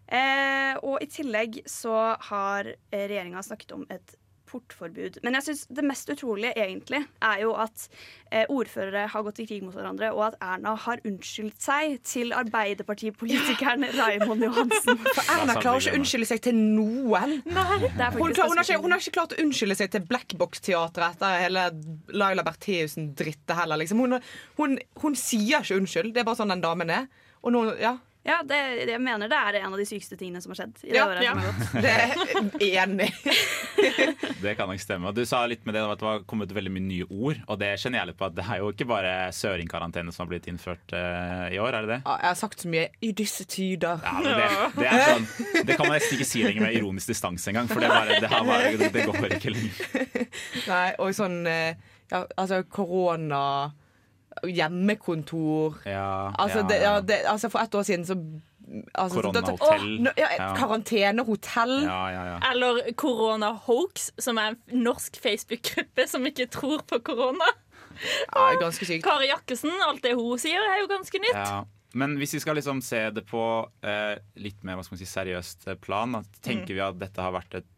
Eh, 0.09 0.75
og 0.83 1.01
i 1.03 1.09
tillegg 1.09 1.63
så 1.71 2.15
har 2.29 2.69
eh, 2.69 3.07
regjeringa 3.09 3.43
snakket 3.45 3.73
om 3.77 3.87
et 3.93 4.17
portforbud. 4.55 5.19
Men 5.25 5.37
jeg 5.39 5.47
synes 5.49 5.63
det 5.77 5.85
mest 5.87 6.11
utrolige 6.13 6.53
egentlig 6.61 7.01
er 7.25 7.41
jo 7.43 7.55
at 7.59 7.87
eh, 8.31 8.45
ordførere 8.53 9.07
har 9.11 9.25
gått 9.27 9.41
i 9.43 9.47
krig 9.49 9.65
mot 9.65 9.75
hverandre, 9.75 10.13
og 10.15 10.29
at 10.29 10.37
Erna 10.45 10.75
har 10.85 11.03
unnskyldt 11.09 11.59
seg 11.63 11.97
til 12.07 12.35
Arbeiderpartipolitikeren 12.37 13.89
Raymond 13.97 14.47
Johansen. 14.47 15.01
For 15.17 15.35
Erna 15.37 15.59
klarer 15.59 15.83
ikke 15.83 15.97
å 15.97 16.01
unnskylde 16.01 16.31
seg 16.31 16.45
til 16.47 16.59
noen. 16.61 17.39
Det 17.45 18.11
Hun, 18.15 18.35
klar, 18.37 18.49
hun, 18.51 18.61
har 18.61 18.67
ikke, 18.67 18.81
hun 18.85 18.95
har 18.95 19.03
ikke 19.03 19.17
klart 19.19 19.37
å 19.37 19.43
unnskylde 19.43 19.79
seg 19.81 19.93
til 19.95 20.07
Blackbox-teatret 20.11 21.19
etter 21.19 21.45
hele 21.47 21.69
Laila 22.15 22.47
Bertheussen-drittet 22.47 23.57
heller. 23.59 23.81
Liksom. 23.83 24.05
Hun, 24.05 24.21
hun, 24.61 24.79
hun 25.03 25.19
sier 25.19 25.65
ikke 25.65 25.81
unnskyld. 25.81 26.15
Det 26.15 26.23
er 26.23 26.29
bare 26.29 26.43
sånn 26.43 26.55
den 26.55 26.65
damen 26.65 26.93
er. 26.95 27.09
Og 27.45 27.53
nå, 27.55 27.69
ja. 27.83 27.97
Ja, 28.25 28.39
det, 28.41 28.59
jeg 28.89 29.01
mener 29.05 29.29
det 29.29 29.37
er 29.37 29.59
en 29.61 29.75
av 29.75 29.77
de 29.77 29.85
sykeste 29.85 30.17
tingene 30.17 30.41
som 30.41 30.55
har 30.55 30.63
skjedd. 30.63 30.79
I 30.81 30.95
det 30.95 30.97
Ja, 30.97 31.05
året 31.11 31.25
ja. 31.27 31.33
som 31.35 31.41
har 31.43 31.51
gått. 31.51 31.75
Det 32.63 32.71
er 32.71 32.85
enig. 32.85 33.11
Det 34.45 34.55
kan 34.57 34.71
nok 34.71 34.81
stemme. 34.81 35.13
Du 35.13 35.21
sa 35.29 35.43
litt 35.49 35.65
med 35.69 35.77
det 35.77 35.83
at 35.85 36.01
det 36.01 36.07
var 36.07 36.25
kommet 36.29 36.53
veldig 36.57 36.73
mye 36.73 36.85
nye 36.87 37.07
ord. 37.09 37.43
Og 37.53 37.59
det 37.61 37.75
kjenner 37.83 38.01
jeg 38.01 38.11
litt 38.11 38.19
på 38.21 38.27
at 38.29 38.37
det 38.37 38.47
er 38.49 38.63
jo 38.63 38.71
ikke 38.73 38.87
bare 38.89 39.13
søringkarantene 39.37 40.13
som 40.13 40.25
har 40.25 40.31
blitt 40.33 40.49
innført 40.49 40.97
uh, 40.97 41.47
i 41.53 41.61
år, 41.61 41.77
er 41.77 41.85
det 41.85 41.93
det? 41.95 42.01
Ja, 42.05 42.17
jeg 42.25 42.31
har 42.31 42.41
sagt 42.41 42.65
så 42.65 42.73
mye 42.73 42.87
i 43.05 43.13
disse 43.17 43.45
tider. 43.49 44.01
Ja, 44.05 44.17
men 44.21 44.41
det, 44.41 44.49
det, 44.81 44.89
er 44.89 45.05
sånn, 45.11 45.29
det 45.69 45.79
kan 45.79 45.89
man 45.89 45.97
nesten 45.99 46.19
ikke 46.19 46.29
si 46.29 46.45
lenger 46.45 46.67
med 46.67 46.77
ironisk 46.81 47.13
distanse 47.13 47.53
engang. 47.53 47.69
For 47.73 47.85
det, 47.85 47.93
bare, 47.93 48.21
det, 48.25 48.33
her 48.33 48.49
bare, 48.49 48.75
det, 48.81 48.93
det 48.97 49.07
går 49.09 49.37
ikke 49.39 49.55
lenger. 49.55 50.27
Nei, 50.73 50.87
og 51.01 51.13
sånn 51.17 51.41
eh, 51.51 51.77
ja, 52.13 52.25
Altså 52.41 52.63
korona 52.69 53.45
Hjemmekontor 54.43 55.79
Ja, 55.87 56.33
altså, 56.39 56.59
ja, 56.59 56.67
det, 56.69 56.77
ja, 56.83 56.93
ja. 56.95 57.01
det, 57.01 57.19
altså 57.31 57.51
For 57.53 57.61
ett 57.63 57.75
år 57.75 57.83
siden 57.87 58.07
så 58.09 58.17
altså, 58.95 59.21
Koronahotell. 59.21 60.09
Karantenehotell. 60.57 61.75
Ja, 61.85 62.01
ja, 62.13 62.25
ja. 62.33 62.39
Eller 62.51 62.93
koronahoax, 62.99 64.11
som 64.19 64.39
er 64.41 64.55
en 64.55 64.83
norsk 64.85 65.21
Facebook-gruppe 65.23 66.07
som 66.11 66.27
ikke 66.27 66.49
tror 66.53 66.83
på 66.89 66.99
korona. 67.07 67.51
Ja. 68.35 68.71
Kari 69.05 69.29
Jakkesen, 69.31 69.71
alt 69.87 70.03
det 70.03 70.17
hun 70.19 70.39
sier, 70.43 70.59
er 70.59 70.81
jo 70.83 70.89
ganske 70.91 71.21
nytt. 71.23 71.37
Ja. 71.39 71.63
Men 71.95 72.17
hvis 72.19 72.33
vi 72.35 72.41
skal 72.43 72.57
liksom 72.59 72.81
se 72.83 73.05
det 73.15 73.23
på 73.31 73.41
eh, 73.87 74.17
litt 74.43 74.65
mer 74.67 74.75
hva 74.75 74.83
skal 74.83 74.97
man 74.97 75.03
si, 75.05 75.07
seriøst 75.07 75.69
plan, 75.85 76.17
da, 76.17 76.25
tenker 76.43 76.75
Mm. 76.75 76.79
vi 76.81 76.81
at 76.89 76.99
dette 76.99 77.23
har 77.23 77.31
vært 77.37 77.55
et 77.61 77.69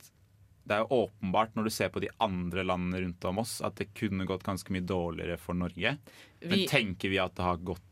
Det 0.67 0.75
er 0.75 0.83
jo 0.83 1.03
åpenbart 1.07 1.55
når 1.55 1.69
du 1.69 1.73
ser 1.75 1.91
på 1.95 2.03
de 2.03 2.11
andre 2.23 2.65
landene 2.67 3.05
rundt 3.05 3.27
om 3.31 3.43
oss, 3.43 3.59
at 3.65 3.77
det 3.79 3.93
kunne 3.95 4.27
gått 4.27 4.47
ganske 4.47 4.73
mye 4.75 4.83
dårligere 4.83 5.39
for 5.39 5.59
Norge. 5.59 5.97
Men 6.43 6.65
tenker 6.67 7.13
vi 7.13 7.21
at 7.23 7.37
det 7.39 7.47
har 7.47 7.61
gått 7.63 7.85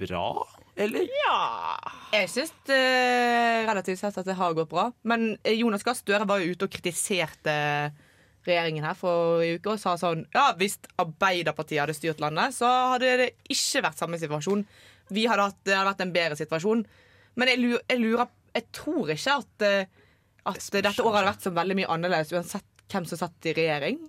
bra, 0.00 0.46
eller? 0.80 1.08
Ja 1.12 1.76
Jeg 2.14 2.28
syns 2.32 2.52
eh, 2.72 3.66
relativt 3.68 4.00
sett 4.00 4.16
at 4.20 4.28
det 4.28 4.36
har 4.38 4.54
gått 4.56 4.70
bra. 4.70 4.88
Men 5.08 5.34
eh, 5.42 5.58
Jonas 5.58 5.84
Gahr 5.86 5.98
Støre 5.98 6.28
var 6.28 6.40
jo 6.40 6.54
ute 6.54 6.68
og 6.68 6.72
kritiserte 6.72 7.54
regjeringen 8.46 8.86
her 8.88 8.96
for 8.96 9.42
i 9.44 9.54
uke 9.58 9.74
og 9.74 9.80
sa 9.82 9.96
sånn 10.00 10.24
Ja, 10.32 10.50
hvis 10.56 10.78
Arbeiderpartiet 11.00 11.82
hadde 11.82 11.96
styrt 11.96 12.22
landet, 12.24 12.56
så 12.56 12.68
hadde 12.94 13.16
det 13.20 13.30
ikke 13.52 13.84
vært 13.84 14.00
samme 14.00 14.20
situasjon. 14.20 14.64
Vi 15.12 15.26
hadde 15.28 15.48
hatt, 15.50 15.60
det 15.66 15.76
hadde 15.76 15.90
vært 15.90 16.04
en 16.06 16.14
bedre 16.14 16.38
situasjon. 16.40 16.84
Men 17.40 17.52
jeg 17.52 17.60
lurer, 17.60 17.82
jeg, 17.90 18.00
lurer, 18.00 18.30
jeg 18.56 18.68
tror 18.76 19.12
ikke 19.12 19.36
at, 19.42 19.66
eh, 20.44 20.52
at 20.54 20.70
dette 20.72 21.04
året 21.04 21.20
hadde 21.20 21.32
vært 21.32 21.46
så 21.46 21.52
veldig 21.54 21.76
mye 21.80 21.90
annerledes 21.96 22.32
uansett 22.32 22.66
hvem 22.90 23.06
som 23.06 23.20
satt 23.20 23.46
i 23.46 23.54
regjering. 23.54 24.00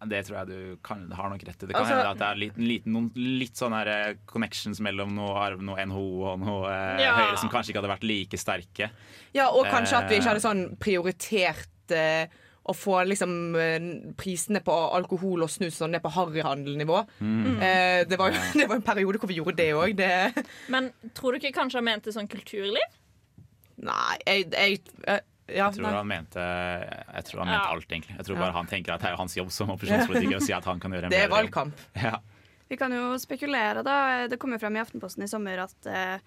Det 0.00 0.22
tror 0.24 0.38
jeg 0.38 0.48
du 0.48 0.76
kan, 0.82 1.02
har 1.12 1.28
nok 1.28 1.42
rett 1.44 1.62
i. 1.62 1.66
Det 1.66 1.74
kan 1.74 1.82
Altså- 1.82 1.96
hende 1.98 2.10
at 2.10 2.18
det 2.18 2.26
er 2.26 2.38
litt, 2.40 2.56
liten, 2.56 2.92
noen 2.94 3.10
litt 3.14 3.52
sånne 3.58 3.80
her, 3.82 3.88
eh, 3.88 4.14
connections 4.26 4.80
mellom 4.80 5.12
noe, 5.14 5.56
noe 5.60 5.76
NHO 5.84 6.06
og 6.24 6.38
noe 6.40 6.70
eh, 6.70 7.02
Ja. 7.04 7.16
Høyre 7.18 7.36
som 7.38 7.50
kanskje 7.50 7.74
ikke 7.74 7.82
hadde 7.82 7.92
vært 7.92 8.06
like 8.08 8.38
sterke. 8.40 8.90
Ja, 9.34 9.50
og 9.50 9.66
kanskje 9.66 9.98
at 9.98 10.08
vi 10.08 10.16
ikke 10.16 10.24
Eh, 10.24 10.32
hadde 10.32 10.40
sånn 10.46 10.78
prioritert 10.78 11.90
eh, 11.92 12.26
å 12.64 12.72
få 12.72 13.04
liksom 13.04 13.54
eh, 13.56 14.12
prisene 14.16 14.62
på 14.64 14.72
alkohol 14.72 15.42
og 15.42 15.50
snus 15.50 15.76
sånn 15.76 15.92
ned 15.92 16.02
på 16.02 16.12
harryhandelnivå. 16.16 17.02
Mm. 17.20 17.60
Eh, 17.60 18.04
det, 18.08 18.16
var 18.16 18.32
jo, 18.32 18.40
det 18.58 18.68
var 18.68 18.76
en 18.76 18.82
periode 18.88 19.18
hvor 19.20 19.28
vi 19.28 19.36
gjorde 19.36 19.56
det 19.56 19.74
òg. 19.74 20.00
Men 20.72 20.92
tror 21.12 21.32
du 21.32 21.40
ikke 21.40 21.52
kanskje 21.60 21.76
han 21.76 21.84
mente 21.84 22.12
sånn 22.14 22.28
kulturliv? 22.30 22.96
Nei, 23.80 24.16
jeg, 24.26 24.48
jeg 24.52 24.80
eh, 25.08 25.20
ja, 25.54 25.66
Jeg 25.70 25.74
tror 25.78 25.86
nei. 25.86 25.92
han 25.98 26.06
mente, 26.08 26.44
jeg 27.14 27.24
tror 27.28 27.38
han 27.44 27.48
Ja. 27.54 27.60
alt, 27.72 27.88
egentlig. 27.88 28.16
Jeg 28.16 28.26
tror 28.26 28.36
Ja. 28.36 28.42
bare 28.44 28.52
han 28.52 28.66
tenker 28.66 28.94
at 28.94 29.00
det 29.00 29.10
er 29.10 29.16
hans 29.16 29.34
jobb 29.36 29.50
som 29.50 29.70
opposisjonspolitiker 29.70 30.36
å 30.36 30.42
si 30.42 30.52
at 30.52 30.64
han 30.64 30.80
kan 30.80 30.90
gjøre 30.92 31.04
en 31.04 31.10
Det 31.14 31.18
er 31.24 31.28
bedre 31.28 31.42
jobb. 31.42 31.50
valgkamp. 31.50 31.74
Ja. 32.02 32.18
Vi 32.70 32.76
kan 32.76 32.92
jo 32.92 33.16
spekulere, 33.18 33.82
da. 33.82 34.26
Det 34.28 34.38
kom 34.38 34.52
jo 34.52 34.58
frem 34.58 34.76
i 34.76 34.80
Aftenposten 34.80 35.22
i 35.24 35.26
sommer 35.28 35.58
at 35.64 35.86
eh, 35.90 36.18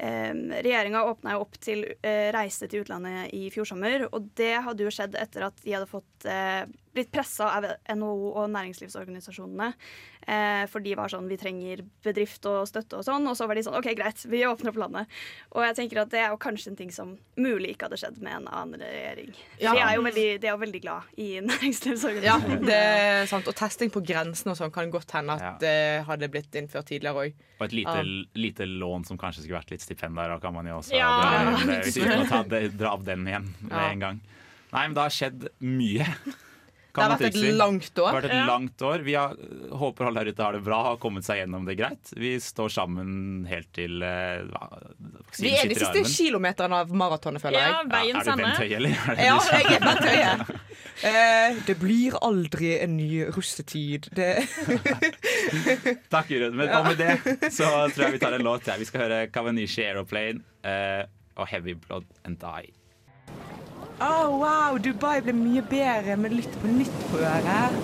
eh, 0.00 0.32
regjeringa 0.64 1.02
åpna 1.04 1.32
jo 1.36 1.40
opp 1.44 1.58
til 1.60 1.84
eh, 2.02 2.30
reise 2.32 2.66
til 2.68 2.82
utlandet 2.84 3.32
i 3.34 3.50
fjor 3.50 3.66
sommer. 3.68 4.08
Og 4.12 4.30
det 4.34 4.62
hadde 4.64 4.80
jo 4.86 4.88
skjedd 4.90 5.14
etter 5.20 5.44
at 5.46 5.56
de 5.62 5.72
hadde 5.76 5.86
fått 5.90 6.24
eh, 6.24 6.64
blitt 6.94 7.10
pressa 7.12 7.48
av 7.58 7.64
NHO 7.90 8.32
og 8.38 8.50
næringslivsorganisasjonene. 8.54 9.72
Eh, 10.24 10.62
for 10.72 10.80
de 10.80 10.94
var 10.96 11.10
sånn 11.12 11.26
Vi 11.28 11.36
trenger 11.36 11.82
bedrift 12.02 12.46
og 12.48 12.64
støtte 12.70 12.96
og 12.96 13.04
sånn. 13.04 13.26
Og 13.28 13.36
så 13.36 13.46
var 13.46 13.58
de 13.58 13.64
sånn 13.66 13.76
OK, 13.76 13.90
greit, 13.98 14.22
vi 14.30 14.40
åpner 14.48 14.70
opp 14.72 14.78
landet. 14.80 15.06
Og 15.52 15.64
jeg 15.66 15.76
tenker 15.76 16.00
at 16.04 16.10
det 16.14 16.20
er 16.22 16.30
jo 16.32 16.38
kanskje 16.40 16.70
en 16.72 16.76
ting 16.78 16.90
som 16.94 17.16
mulig 17.36 17.74
ikke 17.74 17.88
hadde 17.90 17.98
skjedd 18.00 18.20
med 18.24 18.32
en 18.38 18.48
annen 18.48 18.80
regjering. 18.80 19.34
Ja. 19.60 19.74
De 19.74 19.82
er 19.84 19.94
jo 19.98 20.06
veldig, 20.06 20.26
de 20.40 20.48
er 20.52 20.56
veldig 20.64 20.82
glad 20.86 21.02
i 21.20 21.28
Ja, 22.24 22.38
det 22.40 22.78
er 22.78 23.26
sant. 23.30 23.48
Og 23.50 23.54
testing 23.58 23.90
på 23.92 24.00
grensen 24.06 24.50
og 24.54 24.56
sånn 24.56 24.72
kan 24.74 24.90
godt 24.94 25.12
hende 25.18 25.36
at 25.36 25.60
det 25.60 26.04
hadde 26.08 26.30
blitt 26.32 26.54
innført 26.56 26.88
tidligere 26.88 27.26
òg. 27.26 27.34
Og 27.60 27.66
et 27.68 27.76
lite, 27.76 27.98
Ja. 28.00 28.24
lite 28.34 28.66
lån 28.66 29.04
som 29.06 29.18
kanskje 29.18 29.42
skulle 29.44 29.60
vært 29.60 29.70
litt 29.74 29.84
stipend 29.84 30.16
der, 30.16 30.38
kan 30.40 30.54
man 30.54 30.66
jo 30.66 30.78
også 30.80 30.94
Ja. 30.96 31.10
dra, 32.24 32.42
det- 32.48 32.76
dra 32.78 32.92
av 32.92 33.04
den 33.04 33.26
igjen 33.26 33.52
med 33.60 33.72
Ja. 33.72 33.90
en 33.90 33.98
gang. 34.00 34.20
Nei, 34.72 34.86
men 34.88 34.94
det 34.94 35.02
har 35.02 35.10
skjedd 35.10 35.48
mye. 35.60 36.06
Det 36.94 37.02
har 37.02 37.10
vært 37.18 37.26
et 37.34 37.56
langt 37.58 37.98
år. 37.98 38.12
Vært 38.14 38.24
et 38.28 38.34
Ja. 38.36 38.44
langt 38.46 38.82
år. 38.86 39.02
Vi 39.02 39.14
har, 39.18 39.34
håper 39.74 40.06
alle 40.06 40.22
der 40.24 40.30
ute 40.32 40.42
har 40.46 40.52
det 40.52 40.62
bra, 40.64 40.82
har 40.90 40.96
kommet 41.02 41.24
seg 41.26 41.40
gjennom 41.42 41.66
det 41.66 41.76
greit. 41.78 42.12
Vi 42.16 42.36
står 42.38 42.70
sammen 42.70 43.46
helt 43.50 43.72
til 43.74 43.98
hva- 43.98 44.70
Vi 45.40 45.50
er 45.56 45.66
de 45.68 45.74
siste 45.74 46.04
kilometerne 46.06 46.72
av 46.84 46.88
maratonet, 46.94 47.42
føler 47.42 47.58
jeg. 47.58 47.72
Ja, 47.74 47.82
veien 47.90 48.14
Ja, 48.14 48.20
er 48.20 48.24
du 48.24 48.42
Bent 48.44 48.62
Høie, 48.62 48.76
eller? 48.76 48.90
Er 49.10 49.16
det 49.16 49.24
Ja, 49.26 49.38
jeg 49.50 49.64
er 49.74 49.80
Bent 49.80 50.08
Høie. 50.08 50.60
Eh, 51.02 51.56
det 51.66 51.74
blir 51.80 52.14
aldri 52.22 52.80
en 52.80 52.96
ny 52.96 53.24
russetid. 53.34 54.06
Det 54.14 54.46
Takk, 56.14 56.30
Jurund. 56.30 56.54
Men 56.54 56.70
og 56.70 56.86
med 56.86 57.00
det 57.02 57.50
så 57.52 57.66
tror 57.90 58.04
jeg 58.06 58.12
vi 58.12 58.20
tar 58.22 58.36
en 58.38 58.44
låt. 58.46 58.68
Ja. 58.70 58.76
Vi 58.78 58.86
skal 58.88 59.00
høre 59.08 59.18
Kavanishi 59.34 59.82
Aeroplane 59.82 60.40
uh, 60.64 61.02
og 61.36 61.48
Heavy 61.50 61.74
Blood 61.74 62.06
and 62.24 62.38
Die. 62.38 62.70
Å, 64.04 64.12
wow, 64.30 64.78
Dubai 64.82 65.18
ble 65.24 65.34
mye 65.36 65.62
bedre 65.68 66.16
med 66.20 66.34
litt 66.34 66.56
på 66.60 66.70
nytt 66.70 66.96
på 67.10 67.20
øret. 67.22 67.76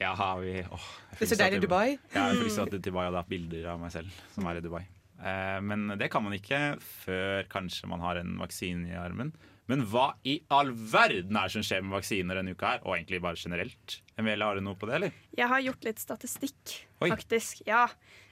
Ja, 0.00 0.14
vi, 0.40 0.54
åh, 0.64 0.88
jeg 1.10 1.18
Det 1.18 1.26
er 1.26 1.28
så 1.28 1.38
deilig 1.42 1.60
Dubai. 1.66 1.98
Ja, 2.14 2.30
jeg 2.30 2.40
fryser 2.40 2.64
at 2.64 2.80
Dubai 2.80 3.04
hadde 3.04 3.20
hatt 3.20 3.30
bilder 3.30 3.68
av 3.74 3.82
meg 3.82 3.92
selv 3.92 4.22
som 4.34 4.48
er 4.48 4.58
i 4.58 4.64
Dubai. 4.64 4.82
Eh, 5.20 5.58
men 5.60 5.92
det 6.00 6.08
kan 6.12 6.24
man 6.24 6.32
ikke 6.36 6.78
før 6.80 7.44
kanskje 7.52 7.90
man 7.90 8.00
har 8.04 8.20
en 8.20 8.38
vaksine 8.40 8.88
i 8.88 8.96
armen. 8.96 9.34
Men 9.70 9.84
hva 9.86 10.08
i 10.26 10.40
all 10.50 10.72
verden 10.72 11.36
er 11.36 11.46
det 11.46 11.54
som 11.54 11.66
skjer 11.66 11.84
med 11.84 11.94
vaksiner 11.94 12.40
denne 12.40 12.56
uka 12.56 12.72
her? 12.72 12.80
Og 12.86 12.96
egentlig 12.96 13.20
bare 13.22 13.38
generelt. 13.38 14.00
Emilie, 14.18 14.42
har 14.42 14.58
du 14.58 14.64
noe 14.66 14.78
på 14.78 14.88
det, 14.88 14.96
eller? 14.96 15.20
Jeg 15.36 15.46
har 15.52 15.62
gjort 15.62 15.86
litt 15.86 16.02
statistikk, 16.02 16.74
Oi. 17.04 17.12
faktisk. 17.12 17.62
Ja. 17.68 17.84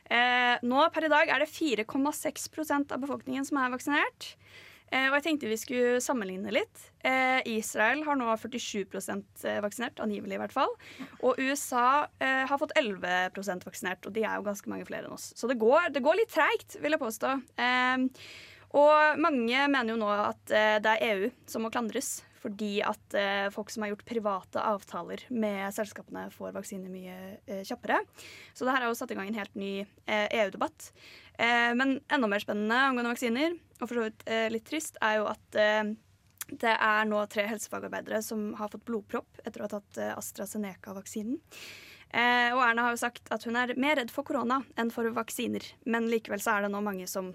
Eh, 0.09 0.57
nå 0.67 0.89
per 0.95 1.07
i 1.07 1.13
dag 1.13 1.31
er 1.31 1.45
det 1.45 1.51
4,6% 1.53 2.97
av 2.97 3.05
befolkningen 3.05 3.47
som 3.47 3.61
er 3.61 3.77
vaksinert. 3.77 4.33
Eh, 4.91 5.09
og 5.11 5.19
jeg 5.19 5.27
tenkte 5.27 5.51
vi 5.51 5.61
skulle 5.61 6.03
sammenligne 6.05 6.53
litt. 6.55 6.85
Eh, 7.07 7.41
Israel 7.59 8.05
har 8.07 8.19
nå 8.19 8.29
47% 8.41 9.47
vaksinert, 9.65 10.03
angivelig 10.05 10.39
i 10.39 10.43
hvert 10.43 10.55
fall. 10.55 10.75
Og 11.21 11.41
USA 11.41 12.07
eh, 12.21 12.45
har 12.49 12.61
fått 12.61 12.77
11% 12.79 13.67
vaksinert, 13.69 14.07
og 14.09 14.17
de 14.17 14.25
er 14.25 14.39
jo 14.39 14.47
ganske 14.49 14.73
mange 14.73 14.89
flere 14.89 15.09
enn 15.09 15.17
oss. 15.19 15.33
Så 15.39 15.51
det 15.51 15.59
går, 15.61 15.91
det 15.95 16.05
går 16.05 16.21
litt 16.21 16.33
treigt, 16.35 16.79
vil 16.83 16.97
jeg 16.97 17.05
påstå. 17.05 17.35
Eh, 17.61 18.09
og 18.77 19.21
mange 19.21 19.69
mener 19.73 19.95
jo 19.95 20.01
nå 20.01 20.09
at 20.13 20.53
eh, 20.53 20.77
det 20.85 20.97
er 20.97 21.13
EU 21.15 21.29
som 21.49 21.65
må 21.65 21.73
klandres. 21.73 22.19
Fordi 22.39 22.73
at 22.87 23.17
eh, 23.19 23.47
folk 23.55 23.71
som 23.73 23.83
har 23.83 23.93
gjort 23.93 24.07
private 24.09 24.63
avtaler 24.63 25.25
med 25.35 25.75
selskapene, 25.75 26.29
får 26.35 26.55
vaksiner 26.55 26.93
mye 26.93 27.17
eh, 27.47 27.65
kjappere. 27.67 27.99
Så 28.55 28.67
det 28.67 28.75
her 28.75 28.85
har 28.85 28.93
jo 28.93 28.99
satt 28.99 29.15
i 29.15 29.19
gang 29.19 29.31
en 29.31 29.41
helt 29.41 29.57
ny 29.59 29.73
eh, 29.83 30.29
EU-debatt. 30.43 30.93
Eh, 31.39 31.73
men 31.79 31.99
enda 32.13 32.31
mer 32.31 32.43
spennende 32.43 32.79
angående 32.91 33.15
vaksiner, 33.15 33.57
og 33.79 33.85
for 33.87 33.99
så 33.99 34.07
vidt 34.09 34.25
eh, 34.31 34.47
litt 34.55 34.67
trist, 34.69 34.99
er 35.03 35.21
jo 35.21 35.29
at 35.31 35.59
eh, 35.59 35.93
det 36.49 36.73
er 36.75 37.11
nå 37.11 37.21
tre 37.31 37.45
helsefagarbeidere 37.51 38.23
som 38.25 38.53
har 38.59 38.71
fått 38.73 38.87
blodpropp 38.89 39.43
etter 39.45 39.61
å 39.61 39.67
ha 39.67 39.73
tatt 39.75 39.99
AstraZeneca-vaksinen. 40.15 41.37
Og 42.09 42.61
Erna 42.65 42.87
har 42.87 42.95
jo 42.95 43.01
sagt 43.03 43.29
at 43.35 43.43
hun 43.45 43.59
er 43.61 43.75
mer 43.77 43.99
redd 43.99 44.09
for 44.09 44.25
korona 44.25 44.63
enn 44.81 44.89
for 44.89 45.05
vaksiner. 45.13 45.61
Men 45.85 46.07
likevel 46.09 46.41
så 46.41 46.55
er 46.55 46.65
det 46.65 46.71
nå 46.73 46.81
mange 46.81 47.05
som 47.05 47.35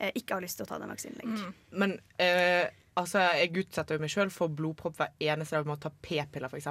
ikke 0.00 0.38
har 0.38 0.46
lyst 0.46 0.56
til 0.56 0.64
å 0.64 0.70
ta 0.70 0.78
den 0.80 0.88
vaksinen 0.88 1.20
lenger. 1.20 1.50
Men 1.76 1.92
eh, 2.16 2.72
altså, 2.96 3.22
jeg 3.38 3.52
utsetter 3.64 3.96
jo 3.98 4.00
meg 4.04 4.10
sjøl 4.12 4.30
for 4.34 4.48
blodpropp 4.48 4.96
hver 5.00 5.12
eneste 5.20 5.56
dag 5.58 5.66
med 5.68 5.76
å 5.78 5.82
ta 5.86 5.90
p-piller, 6.02 6.48
f.eks. 6.52 6.66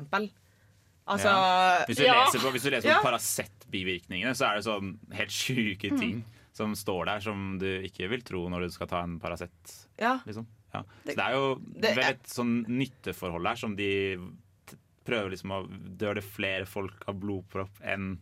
Altså 1.06 1.30
Ja. 1.30 1.86
Hvis 1.86 1.98
du 1.98 2.04
ja. 2.08 2.16
leser 2.26 2.40
på, 2.42 2.52
hvis 2.56 2.64
leser 2.74 2.90
Ja. 2.90 3.00
på 3.02 3.10
Paracet-bivirkningene, 3.12 4.34
så 4.34 4.48
er 4.50 4.56
det 4.56 4.66
sånn 4.66 4.96
helt 5.14 5.30
sjuke 5.32 5.92
Mm. 5.92 6.00
ting 6.00 6.24
som 6.56 6.74
står 6.74 7.06
der 7.06 7.20
som 7.20 7.58
du 7.60 7.68
ikke 7.84 8.10
vil 8.10 8.22
tro 8.22 8.48
når 8.50 8.62
du 8.66 8.70
skal 8.74 8.88
ta 8.88 9.04
en 9.04 9.20
Paracet. 9.20 9.86
Ja. 10.00 10.20
Liksom. 10.26 10.48
Ja. 10.74 10.82
Så 11.06 11.16
det 11.16 11.20
er 11.20 11.32
jo 11.34 11.56
Det 11.80 11.96
vel 11.96 12.04
et 12.04 12.24
sånn 12.24 12.66
nytteforhold 12.68 13.48
her 13.48 13.56
som 13.56 13.76
de 13.76 14.18
prøver 15.06 15.30
liksom 15.32 15.52
å 15.52 15.60
Dør 15.98 16.16
det 16.16 16.24
flere 16.24 16.66
folk 16.66 17.04
av 17.08 17.16
blodpropp 17.20 17.70
enn 17.84 18.18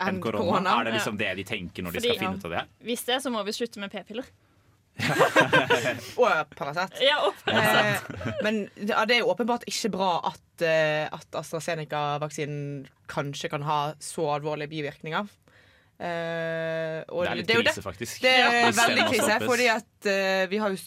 enn 0.00 0.20
korona? 0.20 0.80
Er 0.80 0.84
det 0.84 0.92
liksom 0.94 1.16
det 1.18 1.34
de 1.36 1.44
tenker 1.44 1.82
når 1.82 1.92
de 1.96 2.00
skal 2.00 2.18
finne 2.20 2.36
ut 2.38 2.44
av 2.44 2.50
det? 2.52 2.58
her? 2.58 2.68
Hvis 2.84 3.04
det, 3.04 3.16
så 3.22 3.32
må 3.32 3.42
vi 3.44 3.50
slutte 3.56 3.80
med 3.80 3.90
p-piller. 3.90 4.24
Og 6.20 6.54
Paracet. 6.58 6.98
Ja, 7.04 7.20
og 7.28 7.34
Eh, 7.48 8.32
men 8.44 8.60
ja, 8.76 9.04
det 9.08 9.18
er 9.18 9.22
jo 9.22 9.30
åpenbart 9.32 9.64
ikke 9.70 9.90
bra 9.94 10.10
at, 10.30 10.64
eh, 10.64 11.06
at 11.06 11.38
AstraZeneca-vaksinen 11.40 12.86
kanskje 13.10 13.50
kan 13.52 13.64
ha 13.66 13.78
så 14.02 14.26
alvorlige 14.36 14.70
bivirkninger. 14.72 15.28
Eh, 15.98 17.02
og 17.10 17.24
Det 17.24 17.30
er 17.30 17.38
litt 17.40 17.50
jo 17.54 17.62
krise, 17.64 17.82
faktisk. 17.82 18.20
Det 18.22 18.34
er 18.38 18.70
veldig 18.76 19.06
krise, 19.10 19.38
fordi 19.42 19.66
at 19.72 20.10
eh, 20.12 20.44
vi 20.50 20.60
har 20.62 20.74
jo 20.74 20.78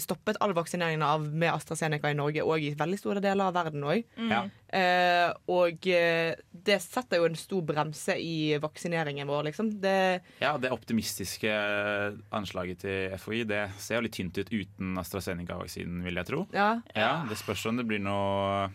stoppet 0.00 0.38
all 0.40 0.54
vaksineringen 0.56 1.02
av 1.04 1.26
med 1.28 1.52
AstraZeneca 1.52 2.08
i 2.10 2.16
Norge 2.16 2.42
og 2.44 2.62
i 2.64 2.70
veldig 2.78 2.98
store 2.98 3.20
deler 3.20 3.50
av 3.50 3.54
verden 3.58 3.82
òg. 3.84 4.04
Mm. 4.16 4.50
Eh, 4.76 5.32
og 5.52 5.86
eh, 5.92 6.32
det 6.66 6.78
setter 6.82 7.20
jo 7.20 7.26
en 7.28 7.36
stor 7.36 7.60
bremse 7.68 8.16
i 8.18 8.56
vaksineringen 8.62 9.28
vår, 9.28 9.44
liksom. 9.50 9.68
Det, 9.82 10.22
Ja, 10.40 10.56
Det 10.58 10.72
optimistiske 10.72 11.52
anslaget 12.32 12.78
til 12.82 13.14
FHI 13.20 13.44
Det 13.46 13.60
ser 13.78 14.00
jo 14.00 14.06
litt 14.08 14.16
tynt 14.16 14.38
ut 14.38 14.50
uten 14.52 14.96
AstraZeneca-vaksinen, 14.98 16.02
vil 16.04 16.14
jeg 16.22 16.26
tro. 16.32 16.46
ja. 16.56 16.80
Ja, 16.96 17.24
Det 17.28 17.36
spørs 17.38 17.66
om 17.66 17.76
det 17.76 17.86
blir 17.86 18.00
noe 18.00 18.70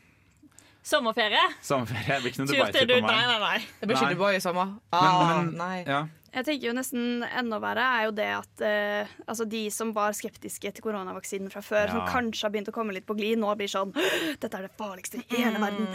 Sommerferie. 0.83 1.41
sommerferie. 1.61 2.07
Det 2.07 2.21
blir 2.23 2.31
ikke 2.31 2.41
noe 2.41 2.49
Dubai-tur 2.55 2.79
til 2.79 2.87
på 2.89 3.01
meg. 3.01 3.11
Nei, 3.11 3.25
nei, 3.27 3.39
nei. 3.39 3.59
Det 3.81 3.87
blir 3.87 3.97
ikke. 3.99 4.15
Dubai 4.15 4.31
i 4.35 4.39
sommer. 4.41 4.71
Ah, 4.91 5.03
Men, 5.03 5.45
men, 5.45 5.57
nei. 5.59 5.83
ja. 5.85 5.99
Jeg 6.31 6.45
tenker 6.47 6.69
jo 6.69 6.73
nesten 6.77 7.25
enda 7.27 7.57
verre 7.59 7.83
er 7.97 8.05
jo 8.07 8.11
det 8.15 8.27
at 8.37 8.61
eh, 8.63 9.09
altså 9.27 9.43
de 9.51 9.65
som 9.73 9.89
var 9.95 10.13
skeptiske 10.15 10.71
til 10.71 10.85
koronavaksinen 10.85 11.51
fra 11.51 11.59
før, 11.65 11.89
Ja. 11.89 11.91
som 11.91 12.07
kanskje 12.07 12.45
har 12.47 12.53
begynt 12.53 12.69
å 12.71 12.75
komme 12.75 12.93
litt 12.95 13.05
på 13.09 13.17
glid, 13.19 13.37
nå 13.41 13.51
blir 13.59 13.67
sånn 13.67 13.91
Dette 14.39 14.53
er 14.55 14.69
det 14.69 14.71
farligste 14.79 15.19
i 15.19 15.41
hele 15.41 15.59
verden. 15.59 15.89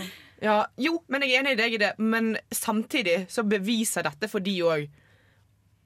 Ja, 0.45 0.59
jo, 0.77 0.99
men 1.09 1.23
jeg 1.25 1.33
er 1.39 1.41
enig 1.41 1.55
i 1.57 1.61
deg 1.63 1.75
i 1.75 1.81
det. 1.81 1.95
Men 1.99 2.35
samtidig 2.53 3.23
så 3.33 3.47
beviser 3.49 4.05
dette 4.05 4.29
for 4.29 4.45
de 4.45 4.59
òg 4.61 4.89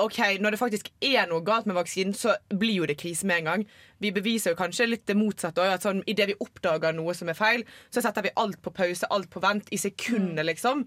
OK, 0.00 0.16
når 0.40 0.54
det 0.54 0.58
faktisk 0.62 0.86
er 1.04 1.26
noe 1.28 1.42
galt 1.44 1.66
med 1.68 1.76
vaksinen, 1.76 2.14
så 2.16 2.32
blir 2.48 2.78
jo 2.80 2.86
det 2.88 2.96
krise 2.98 3.26
med 3.28 3.42
en 3.42 3.48
gang. 3.50 3.64
Vi 4.00 4.10
beviser 4.16 4.54
jo 4.54 4.56
kanskje 4.56 4.86
litt 4.88 5.04
det 5.06 5.16
motsatte 5.18 5.60
òg. 5.60 5.74
Sånn, 5.84 6.00
idet 6.08 6.30
vi 6.30 6.36
oppdager 6.40 6.94
noe 6.96 7.12
som 7.14 7.28
er 7.28 7.36
feil, 7.36 7.66
så 7.92 8.00
setter 8.00 8.24
vi 8.24 8.32
alt 8.40 8.62
på 8.64 8.72
pause, 8.72 9.04
alt 9.12 9.28
på 9.30 9.42
vent, 9.44 9.68
i 9.70 9.76
sekunder, 9.76 10.42
liksom. 10.48 10.86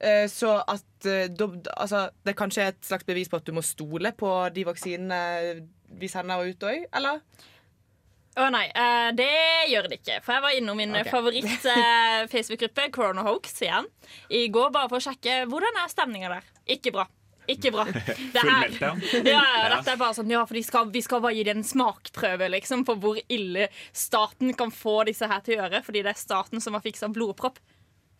Eh, 0.00 0.26
Så 0.32 0.54
at 0.64 1.06
eh, 1.06 1.28
da- 1.28 1.74
altså, 1.76 2.06
det 2.24 2.36
kanskje 2.38 2.62
er 2.64 2.68
et 2.74 2.82
slags 2.88 3.04
bevis 3.04 3.28
på 3.28 3.36
at 3.36 3.44
du 3.44 3.52
må 3.52 3.62
stole 3.62 4.12
på 4.16 4.30
de 4.54 4.64
vaksinene 4.64 5.68
vi 6.00 6.08
sender 6.08 6.46
ut 6.48 6.60
òg, 6.64 6.86
eller? 6.96 7.20
Å 8.40 8.46
nei, 8.54 8.66
eh, 8.70 9.10
det 9.18 9.28
gjør 9.68 9.88
det 9.90 9.98
ikke. 10.00 10.20
For 10.24 10.32
jeg 10.36 10.42
var 10.44 10.54
innom 10.56 10.76
min 10.78 10.94
okay. 10.94 11.10
favoritt-Facebook-gruppe, 11.10 12.90
Corona 12.94 13.22
Hoax, 13.26 13.56
igjen, 13.66 13.88
i 14.30 14.44
går 14.48 14.70
bare 14.74 14.88
for 14.88 15.00
å 15.00 15.04
sjekke 15.10 15.42
hvordan 15.50 15.80
er 15.82 15.90
stemninga 15.92 16.30
der. 16.36 16.46
Ikke 16.76 16.92
bra. 16.94 17.06
Ikke 17.50 17.72
bra. 17.74 17.84
Det 18.34 18.44
er- 18.44 18.76
Ja, 19.26 19.40
ja, 19.42 19.68
dette 19.74 19.90
er 19.96 19.98
bare 20.00 20.14
sånn, 20.14 20.30
ja, 20.30 20.44
for 20.46 20.54
de 20.54 20.62
skal, 20.62 20.88
vi 20.94 21.02
skal 21.02 21.20
bare 21.24 21.34
gi 21.34 21.44
det 21.48 21.56
en 21.56 21.66
smakprøve 21.66 22.48
liksom, 22.54 22.84
på 22.86 22.94
hvor 23.02 23.18
ille 23.28 23.66
staten 23.92 24.54
kan 24.54 24.70
få 24.70 25.00
disse 25.10 25.26
her 25.28 25.42
til 25.44 25.58
å 25.58 25.64
gjøre, 25.64 25.82
fordi 25.86 26.04
det 26.06 26.14
er 26.14 26.20
staten 26.22 26.62
som 26.62 26.78
har 26.78 26.84
fiksa 26.86 27.10
blodpropp. 27.12 27.58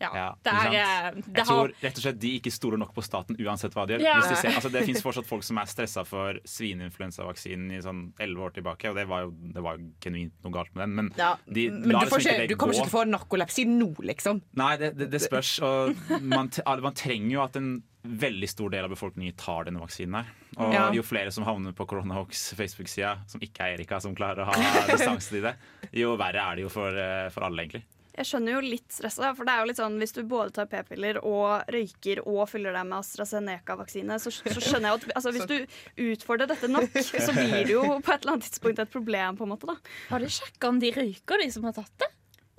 Ja, 0.00 0.10
Ja, 0.16 0.28
det 0.42 0.52
er, 0.52 0.74
eh, 0.80 1.10
det 1.20 1.36
Jeg 1.42 1.46
tror 1.46 1.72
rett 1.82 1.98
og 1.98 2.02
slett 2.04 2.18
de 2.22 2.30
ikke 2.38 2.52
stoler 2.54 2.78
nok 2.80 2.94
på 2.96 3.02
staten 3.04 3.36
uansett 3.36 3.74
hva 3.76 3.86
de 3.86 3.98
gjør. 3.98 4.04
Ja. 4.06 4.14
De 4.24 4.36
ser, 4.36 4.54
altså 4.56 4.70
det 4.72 4.84
fins 4.88 5.02
fortsatt 5.04 5.26
folk 5.28 5.44
som 5.44 5.58
er 5.60 5.68
stressa 5.68 6.04
for 6.08 6.38
svineinfluensavaksinen 6.48 7.70
i 7.76 7.82
sånn 7.84 8.00
elleve 8.20 8.46
år 8.48 8.54
tilbake, 8.58 8.90
og 8.90 8.96
det 8.96 9.06
var 9.10 9.26
jo, 9.26 9.34
det 9.54 9.64
var 9.64 9.78
genuint 10.02 10.32
noe 10.44 10.54
galt 10.54 10.72
med 10.74 10.86
den, 10.88 10.96
men 10.96 11.12
Ja, 11.20 11.34
de 11.46 11.68
men 11.70 11.90
du, 12.00 12.16
ikke, 12.16 12.48
du 12.48 12.56
kommer 12.56 12.74
ikke 12.74 12.86
til 12.88 12.92
å 12.92 12.96
få 12.96 13.04
narkolepsi 13.10 13.66
nå, 13.68 13.90
liksom. 14.08 14.42
Nei, 14.60 14.72
det, 14.80 14.94
det, 14.98 15.10
det 15.12 15.22
spørs. 15.22 15.58
Og 15.66 15.94
man, 16.22 16.50
man 16.82 16.96
trenger 16.96 17.30
jo 17.36 17.44
at 17.44 17.60
en 17.60 17.70
veldig 18.00 18.48
stor 18.48 18.70
del 18.72 18.86
av 18.86 18.92
befolkningen 18.94 19.36
tar 19.36 19.66
denne 19.68 19.80
vaksinen 19.82 20.22
her. 20.22 20.28
Og 20.56 20.72
Ja. 20.72 20.86
jo 20.96 21.02
flere 21.04 21.30
som 21.32 21.44
havner 21.44 21.74
på 21.76 21.84
Coronahawks 21.86 22.54
Facebook-sida, 22.56 23.18
som 23.28 23.40
ikke 23.44 23.60
er 23.66 23.76
Erika, 23.76 24.00
som 24.00 24.14
klarer 24.16 24.46
å 24.46 24.48
ha 24.48 24.86
distanse 24.88 25.28
til 25.28 25.42
det, 25.44 25.54
jo 25.92 26.16
verre 26.16 26.40
er 26.40 26.56
det 26.56 26.62
jo 26.64 26.70
for, 26.72 26.88
eh, 26.96 27.28
for 27.34 27.44
alle, 27.44 27.66
egentlig. 27.66 27.84
Jeg 28.16 28.26
skjønner 28.26 28.56
jo 28.56 28.60
litt 28.64 28.92
stresset, 28.92 29.36
for 29.38 29.46
det 29.46 29.54
er 29.54 29.62
jo 29.62 29.70
litt 29.70 29.80
sånn 29.80 29.98
hvis 30.02 30.14
du 30.16 30.22
både 30.28 30.54
tar 30.56 30.68
p-piller 30.70 31.20
og 31.22 31.70
røyker 31.70 32.22
og 32.24 32.42
fyller 32.50 32.74
deg 32.76 32.88
med 32.88 32.98
AstraZeneca-vaksine, 33.00 34.18
så, 34.22 34.32
så 34.34 34.56
skjønner 34.58 34.90
jeg 34.90 34.98
at 34.98 35.10
altså, 35.20 35.34
hvis 35.36 35.50
du 35.50 36.08
utfordrer 36.10 36.50
dette 36.50 36.70
nok, 36.70 36.96
så 37.06 37.34
blir 37.36 37.60
det 37.60 37.76
jo 37.76 37.84
på 38.04 38.14
et 38.14 38.16
eller 38.22 38.36
annet 38.36 38.48
tidspunkt 38.48 38.82
et 38.82 38.92
problem, 38.92 39.38
på 39.38 39.46
en 39.46 39.54
måte, 39.54 39.70
da. 39.70 39.78
Har 40.10 40.24
de 40.24 40.32
sjekka 40.32 40.72
om 40.72 40.80
de 40.82 40.94
røyker, 40.96 41.44
de 41.44 41.52
som 41.54 41.68
har 41.68 41.76
tatt 41.78 41.94
det? 42.02 42.10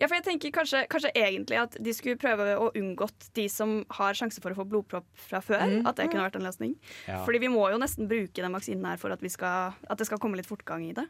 Ja, 0.01 0.07
for 0.07 0.17
jeg 0.17 0.25
tenker 0.25 0.53
kanskje, 0.55 0.79
kanskje 0.89 1.11
egentlig 1.13 1.59
at 1.61 1.75
de 1.77 1.91
skulle 1.93 2.17
prøve 2.17 2.55
å 2.57 2.71
unngått 2.73 3.27
de 3.37 3.43
som 3.53 3.83
har 3.99 4.17
sjanse 4.17 4.41
for 4.41 4.49
å 4.49 4.57
få 4.57 4.65
blodpropp 4.71 5.05
fra 5.27 5.43
før. 5.45 5.61
Mm. 5.61 5.83
At 5.85 5.99
det 5.99 6.07
kunne 6.09 6.25
vært 6.25 6.39
en 6.39 6.47
løsning. 6.47 6.73
Ja. 7.05 7.19
Fordi 7.27 7.43
vi 7.43 7.51
må 7.53 7.67
jo 7.69 7.77
nesten 7.77 8.09
bruke 8.09 8.41
den 8.41 8.57
vaksinen 8.57 8.87
her 8.89 8.97
for 8.97 9.13
at, 9.13 9.21
vi 9.21 9.29
skal, 9.29 9.77
at 9.85 10.01
det 10.01 10.09
skal 10.09 10.17
komme 10.23 10.39
litt 10.39 10.49
fortgang 10.49 10.87
i 10.87 10.95
det. 10.97 11.05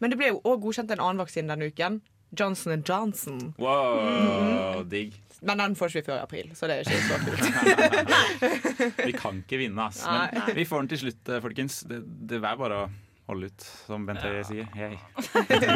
Men 0.00 0.14
det 0.14 0.16
ble 0.16 0.32
jo 0.32 0.40
òg 0.48 0.64
godkjent 0.64 0.94
en 0.94 1.04
annen 1.04 1.20
vaksine 1.20 1.52
denne 1.52 1.68
uken. 1.68 2.00
Johnson 2.38 2.82
Johnson. 2.88 3.40
Wow, 3.60 4.82
digg. 4.88 5.14
Men 5.42 5.58
den 5.58 5.74
får 5.74 5.90
ikke 5.90 6.00
vi 6.00 6.06
før 6.06 6.18
i 6.20 6.22
april, 6.22 6.50
så 6.54 6.68
det 6.70 6.76
er 6.76 6.80
ikke 6.86 7.00
så 7.02 7.16
kult. 7.26 8.98
Vi 9.08 9.12
kan 9.18 9.40
ikke 9.42 9.58
vinne, 9.58 9.88
ass. 9.90 10.04
Nei. 10.06 10.28
Men 10.36 10.54
vi 10.60 10.64
får 10.70 10.84
den 10.84 10.90
til 10.92 11.00
slutt, 11.02 11.28
eh, 11.34 11.40
folkens. 11.42 11.80
Det, 11.90 11.98
det 12.30 12.38
er 12.38 12.44
bare 12.60 12.76
å 12.84 12.84
holde 13.32 13.48
ut, 13.50 13.64
som 13.88 14.06
Bent 14.06 14.22
Høie 14.22 14.44
sier. 14.46 14.68
Hei. 14.76 14.92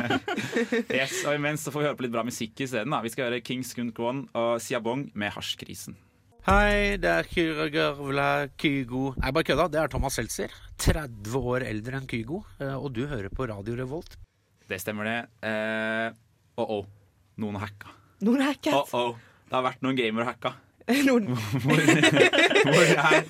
yes, 1.01 1.17
og 1.27 1.35
imens 1.35 1.65
så 1.67 1.73
får 1.75 1.83
vi 1.83 1.89
høre 1.89 1.99
på 1.99 2.07
litt 2.07 2.15
bra 2.15 2.23
musikk 2.27 2.63
isteden. 2.67 2.95
Vi 3.05 3.13
skal 3.13 3.29
høre 3.29 3.43
Kings 3.45 3.73
Gun 3.77 3.91
Kwon 3.97 4.25
og 4.39 4.57
Siabong 4.63 5.09
med 5.19 5.35
Hasjkrisen. 5.35 5.97
Hei, 6.47 6.95
det 7.03 7.11
er 7.11 7.27
Kyra 7.27 7.65
Gørvla 7.75 8.27
Kygo 8.55 9.09
Nei, 9.19 9.33
bare 9.35 9.49
kødda. 9.49 9.65
Det 9.75 9.81
er 9.83 9.91
Thomas 9.91 10.15
Seltzer. 10.15 10.53
30 10.79 11.41
år 11.43 11.65
eldre 11.67 11.99
enn 11.99 12.07
Kygo. 12.07 12.45
eh, 12.63 12.77
Og 12.79 12.93
du 12.95 13.03
hører 13.11 13.33
på 13.35 13.49
Radio 13.51 13.75
Revolt. 13.81 14.15
Det 14.71 14.79
stemmer, 14.83 15.07
det. 15.11 15.19
Eh, 15.47 16.15
oh, 16.57 16.79
oh. 16.81 16.85
Noen 17.41 17.59
har 17.59 17.69
hacka. 17.69 17.93
Noen 18.25 18.45
er 18.45 18.55
hacket. 18.55 18.73
Oh, 18.75 18.95
oh. 19.13 19.43
Det 19.47 19.55
har 19.55 19.67
vært 19.67 19.85
noen 19.85 19.99
gamere 19.99 20.29
hacka. 20.31 20.55
Noen. 21.09 21.29
Hvor, 21.67 21.81
hvor 22.67 22.91
er, 22.95 23.25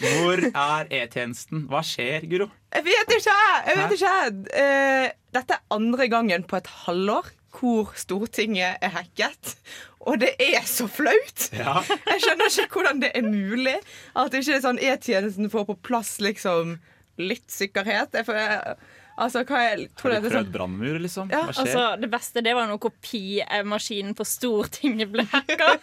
hvor 0.00 0.42
er 0.48 0.90
E-tjenesten? 0.92 1.64
Hva 1.70 1.80
skjer, 1.84 2.26
Guro? 2.28 2.50
Jeg 2.74 2.84
vet 2.86 3.14
ikke! 3.16 3.36
Jeg 3.66 3.78
vet 3.78 3.94
ikke. 3.96 4.14
Uh, 4.52 5.06
dette 5.36 5.56
er 5.56 5.76
andre 5.76 6.08
gangen 6.12 6.44
på 6.48 6.58
et 6.60 6.68
halvår 6.84 7.30
hvor 7.56 7.90
Stortinget 7.98 8.78
er 8.84 8.92
hacket. 8.94 9.56
Og 10.00 10.20
det 10.22 10.34
er 10.40 10.62
så 10.68 10.86
flaut! 10.88 11.48
Ja. 11.56 11.80
Jeg 12.06 12.22
skjønner 12.24 12.52
ikke 12.62 12.78
hvordan 12.78 13.02
det 13.02 13.10
er 13.16 13.26
mulig 13.26 13.76
at 14.16 14.36
ikke 14.36 14.60
sånn 14.62 14.80
E-tjenesten 14.80 15.50
får 15.52 15.66
på 15.68 15.76
plass 15.90 16.18
liksom 16.22 16.78
litt 17.20 17.48
sikkerhet. 17.52 18.14
Jeg 18.16 18.28
får, 18.28 18.78
altså, 19.16 19.42
hva 19.48 19.58
er, 19.72 19.76
tror 19.98 20.12
Har 20.14 20.20
du 20.20 20.26
det 20.26 20.30
er 20.30 20.34
prøvd 20.34 20.46
sånn 20.46 20.52
brannmur, 20.54 20.96
liksom? 21.02 21.30
Ja, 21.32 21.40
Hva 21.46 21.52
skjer? 21.56 21.66
Altså, 21.66 21.84
det 22.02 22.10
beste 22.12 22.38
det 22.46 22.54
var 22.56 22.64
når 22.70 22.78
kopimaskinen 22.84 24.14
på 24.18 24.24
Stortinget 24.28 25.08
ble 25.12 25.22
hacka. 25.32 25.68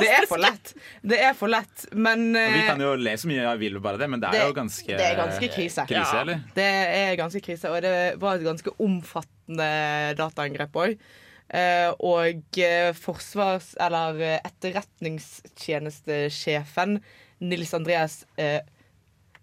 Det 0.00 0.08
er 0.10 0.24
for 0.28 0.38
lett. 0.42 0.72
Det 1.02 1.18
er 1.22 1.34
for 1.38 1.48
lett, 1.52 1.84
men 1.94 2.24
uh, 2.34 2.40
vi 2.40 2.60
eh, 2.62 2.66
kan 2.68 2.80
jo 2.82 2.94
le 2.98 3.12
så 3.20 3.28
mye 3.30 3.42
jeg 3.44 3.58
vil 3.60 3.76
bare 3.84 3.98
det, 4.00 4.08
men 4.10 4.20
det 4.22 4.28
er 4.28 4.32
Det- 4.38 4.46
jo 4.48 4.54
ganske 4.56 4.96
det 4.98 5.06
er 5.06 5.16
ganske 5.20 5.48
krise. 5.54 5.84
Krise, 5.88 6.14
Ja. 6.14 6.20
eller? 6.24 6.38
Det 6.56 6.66
er 6.98 7.16
ganske 7.20 7.40
krise, 7.44 7.66
og 7.70 7.78
det 7.84 7.94
var 8.22 8.32
et 8.40 8.46
ganske 8.46 8.70
omfattende 8.82 9.70
dataangrep 10.18 10.72
òg. 10.84 10.92
Uh, 11.54 11.90
og 12.00 12.58
eh, 12.58 12.92
forsvars... 12.96 13.74
Eller 13.84 14.20
eh, 14.24 14.40
etterretningstjenestesjefen 14.48 16.96
Nils 17.44 17.74
Andreas 17.76 18.22
eh, 18.40 18.60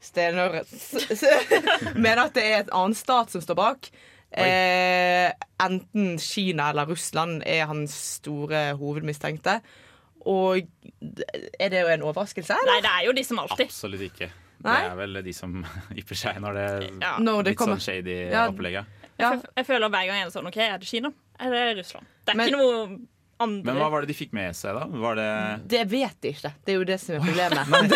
Stenør 0.02 0.56
mener 2.06 2.24
at 2.26 2.34
det 2.38 2.44
er 2.48 2.60
et 2.64 2.72
annet 2.74 2.98
stat 2.98 3.30
som 3.34 3.44
står 3.44 3.58
bak. 3.60 3.90
Eh, 4.32 5.28
enten 5.62 6.16
Kina 6.24 6.70
eller 6.72 6.88
Russland 6.90 7.44
er 7.46 7.68
hans 7.70 7.94
store 8.18 8.72
hovedmistenkte. 8.80 9.60
Og 10.30 10.62
er 10.62 11.70
det 11.74 11.82
jo 11.84 11.90
en 11.94 12.06
overraskelse? 12.08 12.54
Eller? 12.56 12.72
Nei, 12.76 12.82
det 12.86 12.92
er 12.96 13.06
jo 13.10 13.14
de 13.18 13.24
som 13.28 13.40
alltid. 13.44 13.66
Absolutt 13.70 14.06
ikke. 14.08 14.32
Nei? 14.62 14.78
Det 14.86 14.92
er 14.92 14.98
vel 15.00 15.22
de 15.26 15.34
som 15.34 15.56
ypper 16.02 16.20
seg 16.24 16.42
når 16.44 16.58
det 16.58 16.66
er 16.72 16.84
Ja. 17.02 17.14
Når 17.22 17.44
det 17.44 17.54
litt 17.54 17.62
kommer- 17.62 17.82
sånn 17.82 18.02
shady 18.02 18.18
Ja. 18.32 18.48
opplegget. 18.52 18.98
Jeg, 19.22 19.42
jeg 19.58 19.66
føler 19.68 19.90
hver 19.94 20.06
gang 20.10 20.18
jeg 20.22 20.28
er 20.28 20.34
sånn 20.34 20.48
OK, 20.50 20.58
er 20.66 20.78
det 20.82 20.88
Kina? 20.90 21.12
Er 21.42 21.52
det 21.54 21.64
Russland? 21.82 22.06
Det 22.26 22.34
er 22.34 22.38
Men- 22.38 22.48
ikke 22.50 22.62
noe 22.62 23.00
andre 23.44 23.68
Men 23.68 23.80
hva 23.82 23.90
var 23.94 24.04
det 24.04 24.12
de 24.12 24.18
fikk 24.18 24.34
med 24.38 24.56
seg, 24.58 24.78
da? 24.78 24.86
Var 25.04 25.18
det 25.20 25.30
Det 25.74 25.82
vet 25.92 26.18
de 26.24 26.34
ikke. 26.36 26.52
Det 26.66 26.74
er 26.74 26.80
jo 26.80 26.88
det 26.90 26.98
som 27.02 27.18
er 27.18 27.26
problemet. 27.26 27.72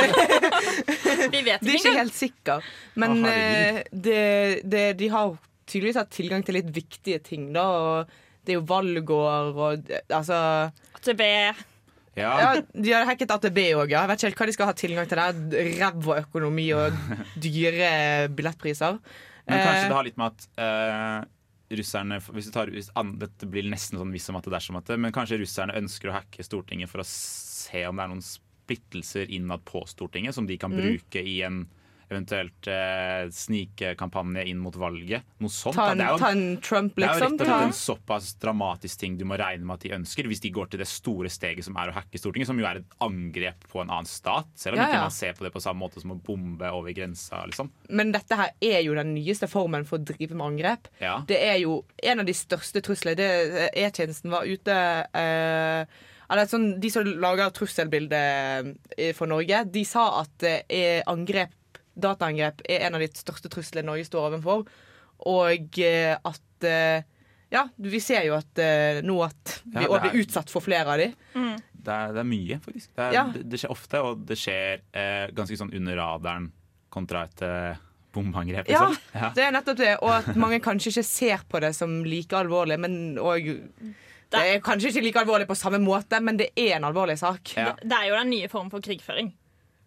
Det, 1.16 1.30
Vi 1.32 1.42
vet 1.46 1.62
de 1.64 1.72
er 1.72 1.78
ikke 1.80 1.96
helt 1.96 2.16
sikre. 2.16 2.56
Men 3.00 3.22
Å, 3.24 3.30
eh, 3.32 3.78
det, 3.92 4.24
det, 4.68 4.84
de 5.00 5.08
har 5.14 5.36
tydeligvis 5.66 5.98
hatt 6.02 6.12
tilgang 6.14 6.44
til 6.46 6.58
litt 6.60 6.68
viktige 6.76 7.22
ting, 7.24 7.48
da. 7.56 7.64
Og 7.66 8.18
det 8.46 8.54
er 8.54 8.60
jo 8.60 8.66
valgår 8.70 9.56
og 9.56 9.94
altså 10.14 10.38
AtB. 11.00 11.24
Ja. 12.16 12.32
ja, 12.40 12.50
De 12.72 12.92
har 12.94 13.08
hacket 13.10 13.32
AtB 13.36 13.58
òg, 13.76 13.90
ja. 13.92 14.04
Jeg 14.04 14.12
vet 14.12 14.20
ikke 14.20 14.30
helt 14.30 14.42
hva 14.42 14.50
de 14.50 14.58
skal 14.58 14.70
ha 14.70 14.76
tilgang 14.78 15.10
til 15.10 15.22
der. 15.22 15.72
Ræva 15.82 16.20
økonomi 16.24 16.68
og 16.78 17.00
dyre 17.46 17.94
billettpriser. 18.36 19.00
Men 19.46 19.62
kanskje 19.62 19.82
Eh, 19.86 19.90
det 19.90 19.98
har 19.98 20.08
litt 20.08 20.20
med 20.20 20.32
at 20.34 20.48
eh, 20.58 21.18
russerne 21.72 22.20
hvis 22.22 22.50
du 22.50 22.52
tar, 22.54 22.70
hvis, 22.74 22.92
Dette 23.18 23.48
blir 23.50 23.66
nesten 23.70 23.98
sånn 23.98 24.12
hvis 24.14 24.30
om 24.30 24.38
at 24.38 24.46
det 24.46 24.54
dersom 24.54 24.78
at 24.78 24.86
det, 24.92 25.00
men 25.02 25.12
kanskje 25.16 25.40
russerne 25.42 25.78
ønsker 25.80 26.12
å 26.12 26.18
hacke 26.20 26.46
Stortinget 26.46 26.92
for 26.92 27.02
å 27.02 27.08
se 27.10 27.86
om 27.90 27.96
det 27.98 28.04
er 28.06 28.12
noen 28.14 28.26
splittelser 28.26 29.32
innad 29.34 29.66
på 29.66 29.82
Stortinget 29.90 30.36
som 30.36 30.46
de 30.48 30.58
kan 30.58 30.72
Mm. 30.72 30.78
bruke 30.82 31.22
i 31.26 31.42
en 31.42 31.68
eventuelt 32.10 32.68
eh, 32.72 33.26
snikekampanje 33.34 34.46
inn 34.50 34.60
mot 34.62 34.76
valget. 34.76 35.24
Noe 35.44 35.50
sånt. 35.54 35.76
Ta 35.76 35.92
en, 35.92 35.98
Det 35.98 36.06
er 36.06 36.12
jo- 36.12 36.18
ta 36.22 36.30
en 36.32 36.58
Trump, 36.62 36.96
Det 36.96 37.04
er 37.04 37.08
jo 37.08 37.14
liksom. 37.20 37.38
rett 37.38 37.42
og 37.42 37.48
slett 37.48 37.66
en 37.66 37.72
såpass 37.98 38.34
dramatisk 38.40 38.98
ting 39.00 39.18
du 39.18 39.26
må 39.26 39.38
regne 39.38 39.66
med 39.66 39.74
at 39.76 39.80
de 39.82 39.90
ønsker, 39.90 40.28
hvis 40.28 40.42
de 40.42 40.52
går 40.52 40.70
til 40.70 40.80
det 40.80 40.88
store 40.88 41.30
steget 41.30 41.64
som 41.64 41.76
er 41.78 41.90
å 41.90 41.94
hacke 41.94 42.18
Stortinget, 42.20 42.48
som 42.48 42.60
jo 42.60 42.66
er 42.66 42.78
et 42.78 42.86
angrep 43.02 43.68
på 43.72 43.82
en 43.82 43.90
annen 43.90 44.06
stat. 44.06 44.46
Selv 44.56 44.76
om 44.78 44.80
Ja, 44.84 44.88
ikke 44.88 45.02
man 45.02 45.12
ser 45.12 45.34
på 45.34 45.44
det 45.44 45.54
på 45.54 45.62
samme 45.62 45.80
måte 45.80 46.02
som 46.02 46.12
å 46.12 46.22
bombe 46.22 46.72
over 46.72 46.92
grensa. 46.94 47.46
liksom. 47.46 47.70
men 47.90 48.12
dette 48.12 48.36
her 48.36 48.50
er 48.62 48.82
jo 48.84 48.94
den 48.96 49.14
nyeste 49.16 49.48
formen 49.48 49.86
for 49.86 49.98
å 49.98 50.04
drive 50.06 50.32
med 50.36 50.46
angrep. 50.60 50.88
Ja. 51.02 51.20
Det 51.26 51.38
er 51.42 51.60
jo 51.60 51.84
en 52.04 52.20
av 52.20 52.26
de 52.26 52.34
største 52.34 52.82
truslene. 52.82 53.70
E-tjenesten 53.76 54.30
var 54.30 54.44
ute 54.46 55.08
eh, 55.14 55.86
sånn, 56.48 56.80
De 56.80 56.90
som 56.90 57.04
lager 57.06 57.52
trusselbildet 57.52 58.76
eh, 58.98 59.14
for 59.14 59.28
Norge, 59.28 59.64
de 59.72 59.84
sa 59.84 60.22
at 60.22 60.44
eh, 60.70 61.02
angrep, 61.08 61.50
dataangrep 61.96 62.62
er 62.70 62.86
en 62.88 62.96
av 62.98 63.04
de 63.04 63.08
største 63.16 63.50
truslene 63.54 63.88
Norge 63.88 64.06
står 64.08 64.30
overfor. 64.30 64.66
Og 65.32 65.80
eh, 65.80 66.16
at 66.26 66.68
eh, 66.68 67.04
Ja, 67.54 67.62
vi 67.78 68.00
ser 68.04 68.26
jo 68.28 68.34
at 68.36 68.60
eh, 68.60 69.00
nå 69.06 69.16
at 69.24 69.60
vi 69.64 69.84
Ja, 69.86 69.88
er- 69.96 70.02
blir 70.10 70.24
utsatt 70.26 70.50
for 70.52 70.62
flere 70.66 70.92
av 70.92 70.98
de. 71.00 71.12
Det 71.86 71.94
er, 71.94 72.14
det 72.16 72.20
er 72.24 72.28
mye, 72.28 72.58
faktisk. 72.60 72.90
Det, 72.96 73.04
er, 73.06 73.14
Ja. 73.14 73.24
det, 73.32 73.44
det 73.52 73.60
skjer 73.62 73.72
ofte, 73.72 74.00
og 74.02 74.24
det 74.28 74.38
skjer 74.42 74.82
eh, 74.92 75.28
ganske 75.38 75.56
sånn 75.60 75.70
under 75.78 75.96
radaren 76.02 76.48
kontra 76.90 77.22
et 77.30 77.44
eh, 77.46 77.78
bombeangrep. 78.16 78.68
Ja, 78.74 78.88
Liksom. 78.90 78.98
Ja. 79.14 79.30
det 79.38 79.44
er 79.46 79.54
nettopp 79.54 79.78
det. 79.78 79.94
Og 80.02 80.10
at 80.16 80.36
mange 80.36 80.60
kanskje 80.66 80.90
ikke 80.96 81.04
ser 81.06 81.46
på 81.48 81.62
det 81.62 81.74
som 81.78 82.00
like 82.04 82.34
alvorlig, 82.36 82.80
men 82.82 83.16
òg 83.22 83.52
Det 84.34 84.42
er 84.42 84.60
kanskje 84.66 84.90
ikke 84.90 85.04
like 85.06 85.20
alvorlig 85.22 85.46
på 85.48 85.56
samme 85.56 85.78
måte, 85.80 86.18
men 86.20 86.36
det 86.42 86.50
er 86.58 86.76
en 86.80 86.84
alvorlig 86.90 87.16
sak. 87.22 87.54
Ja. 87.56 87.76
Det 87.80 87.94
er 87.94 88.10
jo 88.10 88.16
den 88.18 88.32
nye 88.34 88.50
formen 88.52 88.72
for 88.74 88.82
krigføring. 88.84 89.30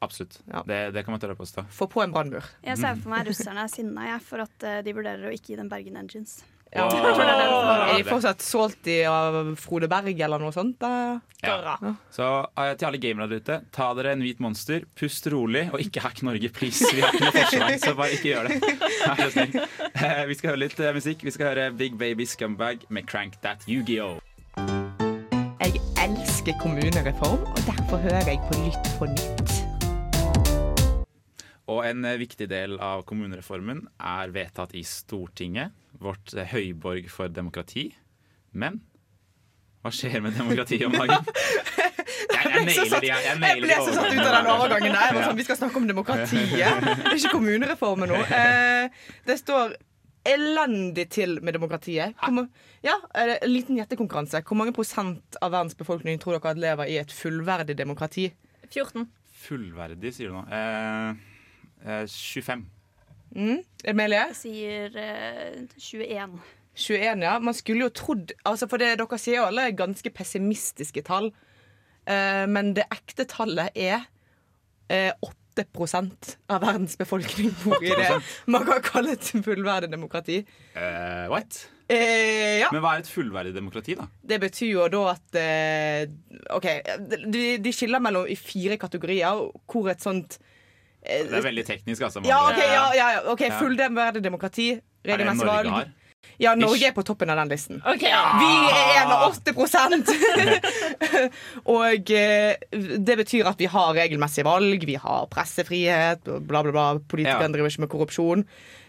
Absolutt. 0.04 0.38
Det, 0.68 0.78
det 0.94 1.02
kan 1.04 1.12
man 1.16 1.20
tørre 1.22 1.34
å 1.34 1.40
påstå. 1.40 1.64
Få 1.74 1.88
på 1.90 2.04
en 2.04 2.12
brannmur. 2.14 2.44
Jeg 2.62 2.78
ser 2.78 3.00
for 3.00 3.10
meg 3.14 3.26
russerne 3.26 3.64
er 3.66 3.72
sinna 3.72 4.20
for 4.22 4.44
at 4.44 4.62
eh, 4.68 4.78
de 4.86 4.94
vurderer 4.94 5.26
å 5.30 5.34
ikke 5.34 5.52
gi 5.54 5.58
dem 5.58 5.68
Bergen 5.72 5.98
Engines. 5.98 6.38
Ja. 6.70 6.84
Åh. 6.92 7.88
Er 7.88 7.96
de 7.96 8.04
fortsatt 8.04 8.42
salty 8.44 8.98
av 9.08 9.54
Frode 9.56 9.88
Berg 9.88 10.18
eller 10.20 10.42
noe 10.42 10.52
sånt? 10.52 10.76
Da? 10.82 11.18
Ja. 11.42 11.78
Så 12.12 12.26
eh, 12.60 12.74
til 12.78 12.88
alle 12.90 13.00
gamere 13.02 13.26
der 13.30 13.40
ute, 13.42 13.56
ta 13.74 13.88
dere 13.96 14.12
en 14.14 14.22
hvit 14.22 14.38
monster, 14.44 14.84
pust 14.98 15.26
rolig, 15.32 15.64
og 15.72 15.80
ikke 15.82 16.02
hack 16.04 16.22
Norge, 16.28 16.50
please. 16.54 16.84
Vi 16.92 17.02
har 17.02 17.14
ikke 17.16 17.24
noe 17.24 17.34
forsvar, 17.40 17.76
så 17.82 17.94
bare 17.98 18.18
ikke 18.18 18.30
gjør 18.34 18.50
det. 18.52 18.60
Vær 19.02 19.22
så 19.24 19.30
snill. 19.34 19.58
Eh, 19.88 20.24
Vi 20.28 20.38
skal 20.38 20.52
høre 20.52 20.62
litt 20.66 20.78
eh, 20.84 20.92
musikk. 20.94 21.24
Vi 21.26 21.34
skal 21.34 21.50
høre 21.54 21.70
Big 21.78 21.96
Baby 21.98 22.28
Scumbag 22.28 22.84
med 22.92 23.08
Crank 23.10 23.40
That 23.42 23.64
Yu-Gi-Oh! 23.66 24.18
Jeg 25.58 25.80
elsker 26.04 26.54
kommunereform, 26.62 27.42
og 27.48 27.64
derfor 27.66 28.04
hører 28.04 28.28
jeg 28.30 28.44
på 28.50 28.60
Lytt 28.62 28.92
på 29.00 29.08
nytt. 29.10 29.67
Og 31.68 31.84
en 31.84 32.04
eh, 32.08 32.18
viktig 32.20 32.48
del 32.50 32.78
av 32.80 33.04
kommunereformen 33.08 33.84
er 34.00 34.34
vedtatt 34.34 34.74
i 34.78 34.84
Stortinget, 34.86 35.74
vårt 36.00 36.32
eh, 36.34 36.48
høyborg 36.48 37.10
for 37.12 37.32
demokrati. 37.32 37.90
Men 38.56 38.80
hva 39.84 39.92
skjer 39.94 40.22
med 40.24 40.34
demokratiet 40.36 40.88
om 40.88 40.96
dagen? 40.96 41.28
Jeg, 42.38 42.50
jeg 42.54 42.64
ble 42.64 42.74
så 42.74 42.82
nailer 42.84 43.02
de, 43.02 43.08
jeg, 43.08 43.24
jeg 43.26 43.48
Jeg 43.48 43.60
ble 43.62 43.76
så 43.76 43.92
satt 43.94 44.12
ut 44.14 44.20
av 44.20 44.32
den 44.32 44.48
overgangen 44.52 44.94
der. 44.94 45.16
Sånn, 45.24 45.36
vi 45.38 45.44
skal 45.46 45.56
snakke 45.58 45.78
om 45.80 45.86
demokratiet, 45.88 46.80
det 46.84 46.94
er 47.10 47.16
ikke 47.16 47.32
kommunereformen 47.34 48.10
nå. 48.10 48.18
Eh, 48.34 49.06
det 49.26 49.36
står 49.40 49.74
elendig 50.28 51.06
til 51.14 51.38
med 51.44 51.56
demokratiet. 51.56 52.14
Hvor, 52.20 52.46
ja, 52.84 52.96
en 53.18 53.34
liten 53.50 53.78
gjettekonkurranse. 53.80 54.42
Hvor 54.46 54.60
mange 54.60 54.74
prosent 54.76 55.38
av 55.42 55.54
verdens 55.54 55.78
befolkning 55.78 56.20
tror 56.22 56.38
dere 56.38 56.54
at 56.54 56.62
lever 56.62 56.92
i 56.94 56.98
et 57.02 57.14
fullverdig 57.14 57.78
demokrati? 57.78 58.28
14. 58.70 59.08
Fullverdig, 59.48 60.14
sier 60.14 60.32
du 60.32 60.38
nå. 60.38 60.44
Eh, 60.52 61.27
25. 61.84 62.66
Mm. 63.36 63.58
Emilie? 63.84 64.22
Jeg 64.30 64.38
sier 64.38 64.94
eh, 64.98 65.58
21. 65.76 66.38
21, 66.78 67.24
ja. 67.26 67.38
Man 67.42 67.56
skulle 67.56 67.88
jo 67.88 67.94
trodd 67.94 68.32
altså 68.48 68.68
For 68.70 68.80
det, 68.80 68.94
dere 69.00 69.18
sier 69.20 69.42
jo 69.42 69.48
alle 69.50 69.68
er 69.68 69.78
ganske 69.78 70.12
pessimistiske 70.14 71.04
tall. 71.06 71.32
Eh, 72.08 72.44
men 72.50 72.72
det 72.78 72.88
ekte 72.94 73.28
tallet 73.28 73.74
er 73.76 74.06
eh, 74.88 75.12
8 75.20 75.34
av 75.58 76.60
verdens 76.62 76.92
befolkning 76.94 77.48
bor 77.64 77.82
i 77.82 77.90
det 77.90 78.12
man 78.46 78.62
kan 78.62 78.78
kalle 78.84 79.16
et 79.16 79.30
fullverdig 79.42 79.88
demokrati. 79.90 80.36
Uh, 80.76 81.26
what? 81.32 81.64
Eh, 81.90 82.60
ja. 82.60 82.68
Men 82.70 82.84
hva 82.84 82.92
er 82.94 83.02
et 83.02 83.10
fullverdig 83.10 83.54
demokrati, 83.56 83.96
da? 83.98 84.06
Det 84.22 84.38
betyr 84.42 84.70
jo 84.70 84.86
da 84.92 85.00
at 85.16 85.38
eh, 85.40 86.04
OK, 86.54 86.68
de, 87.26 87.42
de 87.64 87.72
skiller 87.74 87.98
mellom 88.04 88.28
i 88.30 88.36
fire 88.38 88.78
kategorier, 88.78 89.40
hvor 89.66 89.90
et 89.90 90.04
sånt 90.04 90.38
eh, 90.38 90.47
Det 91.08 91.32
er 91.40 91.44
veldig 91.46 91.64
teknisk, 91.66 92.02
altså. 92.04 92.20
ja, 92.28 92.36
ok, 92.50 92.58
ja, 92.60 92.82
ja, 92.94 93.06
ja, 93.16 93.20
ok, 93.32 93.40
Ja. 93.48 93.56
Fullverdig 93.58 94.20
demokrati. 94.24 94.68
Er 94.76 94.80
det 95.08 95.14
Regelmessig 95.14 95.46
Norge 95.46 95.56
valg. 95.56 95.70
har? 95.72 95.84
Ja, 96.38 96.52
Norge 96.58 96.86
er 96.86 96.92
på 96.94 97.02
toppen 97.06 97.30
av 97.30 97.36
den 97.40 97.48
listen. 97.50 97.80
Okay. 97.82 98.10
Vi 98.10 98.50
er 98.74 99.02
en 99.02 99.10
av 99.14 99.20
8 99.30 99.54
Og 101.78 102.10
eh, 102.14 102.54
det 102.98 103.16
betyr 103.22 103.46
at 103.50 103.58
vi 103.58 103.66
har 103.70 103.94
regelmessige 103.96 104.44
valg, 104.46 104.84
vi 104.86 104.94
har 105.00 105.26
pressefrihet, 105.32 106.22
bla, 106.46 106.62
bla, 106.62 106.72
bla. 106.74 106.86
Politikerne 107.10 107.48
Ja. 107.48 107.54
driver 107.54 107.70
ikke 107.72 107.84
med 107.86 107.90
korrupsjon. 107.94 108.44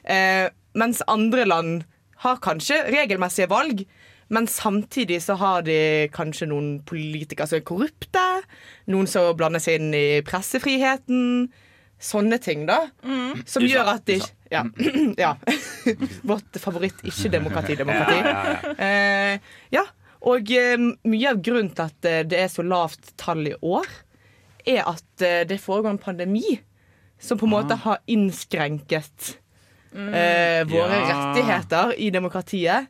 Eh, 0.06 0.50
mens 0.76 1.02
andre 1.08 1.46
land 1.46 1.84
har 2.26 2.38
kanskje 2.44 2.84
regelmessige 2.92 3.50
valg. 3.50 3.86
Men 4.30 4.46
samtidig 4.46 5.22
så 5.26 5.34
har 5.42 5.62
de 5.66 6.06
kanskje 6.14 6.46
noen 6.52 6.84
politikere 6.86 7.48
som 7.50 7.58
er 7.58 7.66
korrupte. 7.66 8.26
Noen 8.88 9.08
som 9.10 9.32
blander 9.38 9.60
seg 9.64 9.80
inn 9.80 9.94
i 9.98 10.22
pressefriheten. 10.22 11.50
Sånne 12.00 12.38
ting, 12.40 12.66
da. 12.70 12.78
Som 13.46 13.64
USA, 13.66 13.70
gjør 13.74 13.90
at 13.96 14.06
de 14.08 14.20
USA. 14.20 14.34
Ja. 14.50 14.64
ja. 15.20 15.36
Vårt 16.26 16.56
favoritt-ikke-demokrati-demokrati. 16.58 18.16
Ja, 18.18 18.44
ja, 18.44 18.60
ja, 18.64 19.34
Eh, 19.34 19.40
ja. 19.76 19.84
Og 20.28 20.50
eh, 20.52 20.76
mye 21.08 21.30
av 21.32 21.42
grunnen 21.46 21.70
til 21.76 21.86
at 21.86 22.08
eh, 22.10 22.24
det 22.28 22.40
er 22.44 22.50
så 22.52 22.64
lavt 22.66 23.14
tall 23.22 23.46
i 23.48 23.54
år, 23.62 23.86
er 24.68 24.82
at 24.90 25.24
eh, 25.24 25.44
det 25.48 25.60
foregår 25.64 25.94
en 25.94 26.02
pandemi 26.02 26.58
som 27.20 27.38
på 27.40 27.46
en 27.48 27.54
måte 27.54 27.78
har 27.86 28.00
innskrenket 28.12 29.38
eh, 29.94 30.66
våre 30.68 30.98
Ja. 31.00 31.06
rettigheter 31.14 31.94
i 32.00 32.10
demokratiet. 32.16 32.88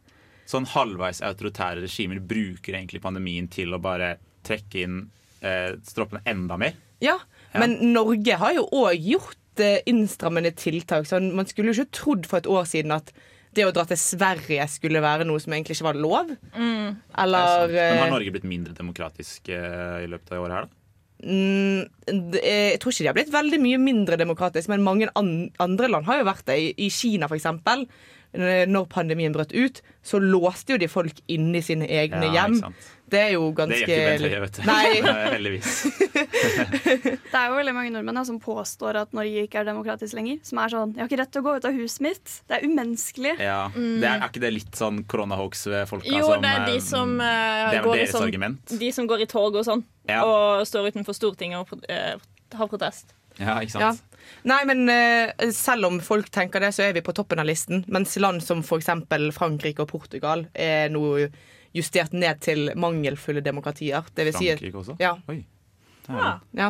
sånn 0.50 0.66
halvveis 0.66 1.20
autoritære 1.22 1.84
regimer 1.84 2.20
bruker 2.20 2.74
egentlig 2.74 3.02
pandemien 3.04 3.48
til 3.54 3.74
å 3.74 3.80
bare 3.82 4.16
trekke 4.44 4.82
inn 4.82 4.96
eh, 5.46 5.76
stroppene 5.86 6.24
enda 6.26 6.58
mer. 6.58 6.74
Ja, 7.00 7.20
men 7.58 7.76
Norge 7.93 8.38
har 8.41 8.56
jo 8.58 8.68
òg 8.84 9.10
gjort 9.10 9.64
eh, 9.64 9.82
innstrammende 9.89 10.52
tiltak. 10.58 11.08
Sånn, 11.10 11.32
man 11.38 11.50
skulle 11.50 11.74
jo 11.74 11.82
ikke 11.82 11.97
trodd 12.02 12.30
for 12.30 12.41
et 12.41 12.50
år 12.50 12.68
siden 12.70 12.93
at 12.95 13.14
det 13.58 13.66
å 13.66 13.72
dra 13.74 13.86
til 13.89 13.97
Sverige 13.97 14.66
skulle 14.70 15.02
være 15.02 15.26
noe 15.26 15.41
som 15.41 15.54
egentlig 15.56 15.80
ikke 15.80 15.88
var 15.89 15.97
lov. 15.97 16.34
Mm. 16.54 17.00
Eller 17.24 17.72
Men 17.72 17.97
har 17.97 18.06
eh, 18.06 18.12
Norge 18.14 18.36
blitt 18.36 18.50
mindre 18.50 18.76
demokratisk 18.78 19.50
eh, 19.54 20.04
i 20.04 20.12
løpet 20.12 20.36
av 20.36 20.43
året 20.43 20.58
her, 20.58 20.68
da? 20.68 20.76
mm, 21.26 22.38
Jeg 22.38 22.78
tror 22.80 22.93
ikke 22.93 23.04
de 23.04 23.10
har 23.10 23.18
blitt 23.18 23.34
veldig 23.34 23.62
mye 23.64 23.82
mindre 23.82 24.20
demokratisk, 24.22 24.70
men 24.72 24.86
mange 24.86 25.10
andre 25.16 25.91
land 25.91 26.08
har 26.10 26.22
jo 26.22 26.30
vært 26.30 26.45
det. 26.52 26.60
I, 26.62 26.72
i 26.86 26.91
Kina, 26.93 27.30
for 27.32 27.39
eksempel. 27.39 27.88
Når 28.34 28.86
pandemien 28.94 29.34
brøt 29.34 29.54
ut, 29.58 29.82
så 30.06 30.20
låste 30.22 30.76
jo 30.76 30.78
de 30.78 30.88
folk 30.88 31.18
inne 31.28 31.58
i 31.58 31.66
sine 31.66 31.88
egne 31.90 32.28
Ja, 32.30 32.46
hjem. 32.46 32.74
Det 33.10 33.18
er 33.18 33.32
jo 33.34 33.48
ganske 33.58 33.88
Det 33.88 33.90
gjør 33.90 33.90
ikke 33.90 34.06
Bent 34.06 34.26
Høie, 34.28 34.42
vet 34.44 34.58
du. 34.60 34.62
Nei. 34.70 35.16
Heldigvis. 35.34 35.70
Det 36.30 37.38
er 37.40 37.48
jo 37.50 37.56
veldig 37.58 37.74
mange 37.74 37.94
nordmenn 37.94 38.20
da, 38.20 38.24
som 38.28 38.38
påstår 38.44 39.00
at 39.02 39.16
Norge 39.18 39.46
ikke 39.48 39.62
er 39.64 39.68
demokratisk 39.70 40.14
lenger. 40.18 40.40
Som 40.46 40.62
er 40.62 40.74
sånn 40.74 40.94
'Jeg 40.94 41.02
har 41.02 41.10
ikke 41.10 41.20
rett 41.24 41.32
til 41.34 41.42
å 41.42 41.48
gå 41.48 41.56
ut 41.58 41.66
av 41.66 41.74
huset 41.80 42.02
mitt'. 42.06 42.36
Det 42.46 42.58
er 42.60 42.68
umenneskelig. 42.70 43.34
Ja. 43.42 43.60
Det 43.74 44.06
er, 44.06 44.20
er 44.20 44.28
ikke 44.30 44.44
det 44.46 44.54
litt 44.54 44.78
sånn 44.78 45.04
koronahoax-folka 45.10 46.06
Jo, 46.06 46.30
det 46.42 46.54
er 46.54 46.66
de 46.70 46.78
eh, 46.78 46.86
som 46.86 47.16
uh, 47.20 47.74
er 47.74 47.82
går 47.84 48.04
i 48.04 48.08
sånn, 48.14 48.28
argument. 48.30 48.76
De 48.80 48.92
som 48.94 49.08
går 49.10 49.26
i 49.26 49.30
tog 49.30 49.56
og 49.56 49.66
sånn, 49.66 49.84
Ja. 50.10 50.22
og 50.26 50.68
står 50.70 50.92
utenfor 50.94 51.18
Stortinget 51.18 51.66
og 51.66 51.82
eh, 51.90 52.16
har 52.54 52.68
protest. 52.70 53.14
Ja, 53.40 53.58
ikke 53.64 53.80
Ja. 53.80 53.92
sant? 53.94 54.06
Nei, 54.50 54.60
men 54.70 54.90
eh, 54.90 55.50
selv 55.56 55.86
om 55.90 56.00
folk 56.04 56.30
tenker 56.32 56.60
det, 56.64 56.74
så 56.76 56.84
er 56.88 56.94
vi 56.98 57.02
på 57.06 57.14
toppen 57.18 57.40
av 57.42 57.46
listen. 57.50 57.84
Mens 57.88 58.16
land 58.22 58.44
som 58.46 58.60
f.eks. 58.64 58.90
Frankrike 59.36 59.84
og 59.84 59.90
Portugal 59.92 60.46
er 60.54 60.90
nå 60.94 61.04
justert 61.76 62.14
ned 62.14 62.40
til 62.42 62.72
mangelfulle 62.80 63.42
demokratier. 63.46 64.06
Det 64.16 64.26
vil 64.30 64.34
si 64.38 64.48
Frankrike 64.54 64.80
også? 64.84 64.96
Ja. 65.00 65.16
Oi. 65.30 65.42
Det 66.10 66.16
er, 66.18 66.40
ja. 66.58 66.70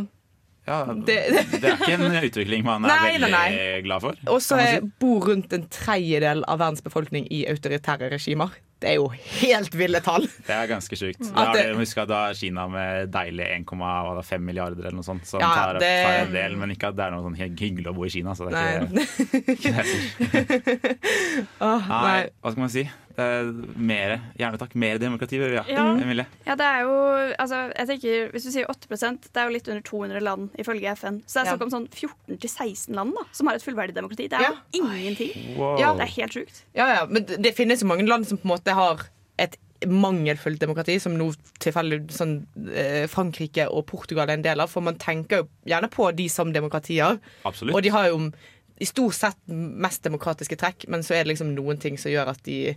ja, 0.67 0.79
Det- 1.07 1.19
det 1.61 1.63
er 1.63 1.77
ikke 1.77 1.93
en 1.95 2.17
utvikling 2.19 2.63
man 2.67 2.83
er 2.85 2.89
Nei, 2.91 3.11
veldig 3.13 3.29
nei. 3.31 3.81
glad 3.85 4.01
for. 4.03 4.17
Og 4.27 4.41
så 4.43 4.57
bor 4.99 5.29
rundt 5.29 5.53
en 5.55 5.67
tredjedel 5.71 6.43
av 6.47 6.59
verdens 6.59 6.81
befolkning 6.83 7.27
i 7.31 7.45
autoritære 7.47 8.09
regimer. 8.11 8.49
Det 8.79 8.87
er 8.89 8.95
jo 8.95 9.09
helt 9.11 9.73
ville 9.75 9.99
tall. 9.99 10.23
Det 10.47 10.55
er 10.55 10.67
ganske 10.71 10.95
sjukt. 10.95 11.19
Jeg 11.19 11.33
er 11.35 11.75
det, 11.75 11.97
at 11.99 12.07
da 12.07 12.19
Kina 12.33 12.67
med 12.71 13.11
deilige 13.11 13.49
1,5 13.65 14.39
milliarder 14.39 14.85
eller 14.87 14.95
noe 15.01 15.03
sånt, 15.03 15.25
som 15.27 15.41
Ja, 15.43 15.49
tar, 15.53 15.79
det- 15.79 15.89
en 16.27 16.31
del, 16.31 16.55
men 16.55 16.71
ikke 16.71 16.87
at 16.87 16.95
det 16.95 17.05
er 17.05 17.11
noe 17.11 17.25
sånn 17.27 17.35
hyggelig 17.35 17.87
å 17.91 17.95
bo 17.95 18.05
i 18.07 18.09
Kina. 18.09 18.31
Så 18.39 18.47
det 18.49 18.55
er 18.55 18.87
Nei. 18.87 19.03
ikke, 19.03 19.51
ikke 19.57 19.73
det 19.75 19.85
jeg 19.85 20.97
Nei, 21.59 21.77
nei. 21.89 22.29
hva 22.41 22.51
skal 22.55 22.63
man 22.65 22.69
si? 22.73 22.87
Er 23.19 23.49
mer, 23.75 24.13
gjerne 24.39 24.55
takk. 24.61 24.75
Mer 24.79 24.95
demokrati, 25.01 25.35
vil 25.41 25.49
vi 25.51 25.57
ha. 25.59 25.65
Ja. 25.67 25.81
Emilie. 25.99 26.23
Ja, 26.47 26.55
det 26.55 26.63
er 26.63 26.85
jo 26.87 26.93
altså, 27.35 27.57
jeg 27.75 27.89
tenker, 27.89 28.29
Hvis 28.31 28.45
du 28.47 28.51
sier 28.53 28.69
8 28.71 28.87
det 28.87 29.41
er 29.41 29.49
jo 29.49 29.55
litt 29.57 29.67
under 29.67 29.81
200 29.83 30.21
land 30.23 30.49
ifølge 30.55 30.93
FN. 30.95 31.17
Så 31.27 31.33
det 31.33 31.41
er 31.41 31.49
Ja. 31.49 31.57
snakk 31.57 31.65
om 31.67 31.73
sånn 31.73 31.87
14-16 31.91 32.95
land 32.95 33.11
da, 33.17 33.25
som 33.35 33.47
har 33.47 33.55
et 33.59 33.65
fullverdig 33.65 33.93
demokrati. 33.97 34.29
Det 34.29 34.39
er 34.39 34.45
Ja. 34.47 34.53
jo 34.73 34.83
ingenting. 34.85 35.57
Wow. 35.57 35.77
Ja. 35.81 35.91
Det 35.99 36.07
er 36.07 36.13
helt 36.15 36.31
sjukt. 36.31 36.61
Ja, 36.73 36.87
ja, 36.95 37.05
men 37.09 37.25
det 37.25 37.41
det 37.41 37.55
finnes 37.57 37.81
jo 37.81 37.87
mange 37.87 38.07
land 38.07 38.25
som 38.25 38.37
på 38.37 38.45
en 38.47 38.55
måte 38.55 38.68
har 38.75 39.05
et 39.39 39.55
mangelfullt 39.87 40.59
demokrati, 40.59 40.97
som 40.99 41.13
nå 41.17 41.29
tilfeldig 41.63 42.11
sånn, 42.11 42.33
eh, 42.73 43.05
Frankrike 43.07 43.69
og 43.71 43.85
Portugal 43.87 44.27
er 44.29 44.33
en 44.33 44.41
del 44.43 44.59
av. 44.59 44.69
For 44.69 44.81
man 44.83 44.95
tenker 44.99 45.37
jo 45.43 45.47
gjerne 45.71 45.89
på 45.89 46.09
de 46.15 46.27
som 46.27 46.51
demokratier. 46.51 47.19
Absolutt. 47.47 47.73
Og 47.75 47.81
de 47.83 47.89
har 47.95 48.09
jo 48.09 48.31
i 48.79 48.85
stort 48.85 49.13
sett 49.15 49.37
mest 49.47 50.03
demokratiske 50.03 50.55
trekk, 50.59 50.87
men 50.89 51.01
så 51.01 51.15
er 51.15 51.23
det 51.23 51.33
liksom 51.37 51.55
noen 51.55 51.79
ting 51.79 51.97
som 51.97 52.11
gjør 52.11 52.27
at 52.29 52.43
de 52.43 52.75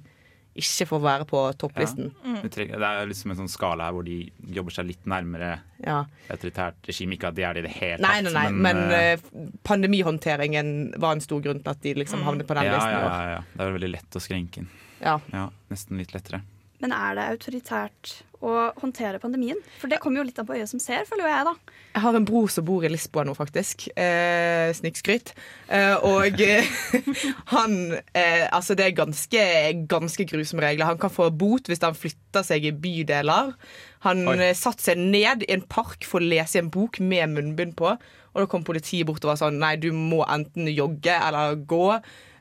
ikke 0.55 0.85
får 0.87 1.01
være 1.01 1.25
på 1.25 1.41
topplisten. 1.57 2.11
Ja. 2.27 2.43
trenger- 2.53 2.79
Det 2.79 2.83
er 2.89 3.07
liksom 3.07 3.31
en 3.31 3.37
sånn 3.39 3.49
skala 3.49 3.85
her 3.87 3.93
hvor 3.93 4.05
de 4.05 4.31
jobber 4.53 4.71
seg 4.71 4.87
litt 4.87 5.05
nærmere 5.07 5.61
Ja. 5.83 6.05
autoritært 6.29 6.75
regime. 6.87 7.17
Ikke 7.17 7.29
at 7.29 7.35
de 7.35 7.43
er 7.43 7.55
det 7.55 7.65
i 7.65 7.69
det 7.69 7.77
hele 7.79 7.99
tatt, 7.99 8.23
nei, 8.23 8.31
nei, 8.31 8.51
men, 8.51 8.77
eh, 8.91 9.13
eh, 9.13 9.17
pandemihåndteringen 9.65 10.99
var 11.01 11.13
en 11.13 11.21
stor 11.21 11.41
grunn 11.41 11.63
til 11.63 11.71
at 11.71 11.81
de 11.81 11.95
liksom 11.95 12.23
havnet 12.23 12.47
på 12.47 12.55
den 12.55 12.65
ja, 12.65 12.73
listen. 12.77 12.91
ja, 12.91 13.01
ja, 13.01 13.31
ja. 13.37 13.43
Det 13.57 13.61
er 13.67 13.79
veldig 13.79 13.93
lett 13.93 14.11
å 14.19 14.21
skrenke 14.23 14.59
inn. 14.59 14.69
Ja. 15.03 15.19
Ja, 15.35 15.49
Nesten 15.73 15.99
litt 16.01 16.15
lettere. 16.15 16.43
Men 16.83 16.91
er 16.97 17.15
det 17.15 17.25
autoritært 17.31 18.11
å 18.43 18.73
håndtere 18.81 19.21
pandemien? 19.23 19.59
For 19.79 19.87
det 19.91 20.01
kommer 20.03 20.19
jo 20.19 20.25
litt 20.27 20.39
an 20.43 20.49
på 20.49 20.57
øyet 20.57 20.71
som 20.71 20.81
ser, 20.83 21.05
føler 21.07 21.29
jo 21.29 21.31
jeg, 21.31 21.45
da. 21.47 21.77
Jeg 21.93 22.03
har 22.03 22.17
en 22.19 22.25
bror 22.27 22.49
som 22.51 22.65
bor 22.67 22.83
i 22.83 22.91
Lisboa 22.91 23.23
nå, 23.29 23.37
faktisk. 23.39 23.85
Eh, 23.95 24.73
Snikskryt. 24.75 25.31
Eh, 25.71 25.95
og 26.03 26.43
han 27.55 27.77
eh, 28.19 28.49
Altså, 28.49 28.75
det 28.75 28.89
er 28.89 28.97
ganske, 28.99 29.45
ganske 29.93 30.27
grusomme 30.33 30.65
regler. 30.65 30.89
Han 30.91 30.99
kan 30.99 31.13
få 31.15 31.29
bot 31.31 31.71
hvis 31.71 31.85
han 31.87 31.95
flytter 31.95 32.49
seg 32.49 32.67
i 32.67 32.75
bydeler. 32.75 33.55
Han 34.09 34.25
Oi. 34.33 34.37
eh, 34.49 34.57
satte 34.59 34.89
seg 34.89 34.99
ned 34.99 35.47
i 35.47 35.53
en 35.55 35.63
park 35.63 36.03
for 36.09 36.19
å 36.19 36.31
lese 36.35 36.59
en 36.59 36.73
bok 36.73 36.99
med 36.99 37.37
munnbind 37.37 37.77
på. 37.79 37.95
Og 38.33 38.43
da 38.43 38.49
kom 38.51 38.67
politiet 38.67 39.07
bort 39.07 39.23
og 39.23 39.37
var 39.37 39.39
sånn 39.45 39.63
Nei, 39.63 39.77
du 39.79 39.93
må 39.95 40.25
enten 40.27 40.67
jogge 40.73 41.15
eller 41.15 41.61
gå. 41.69 41.87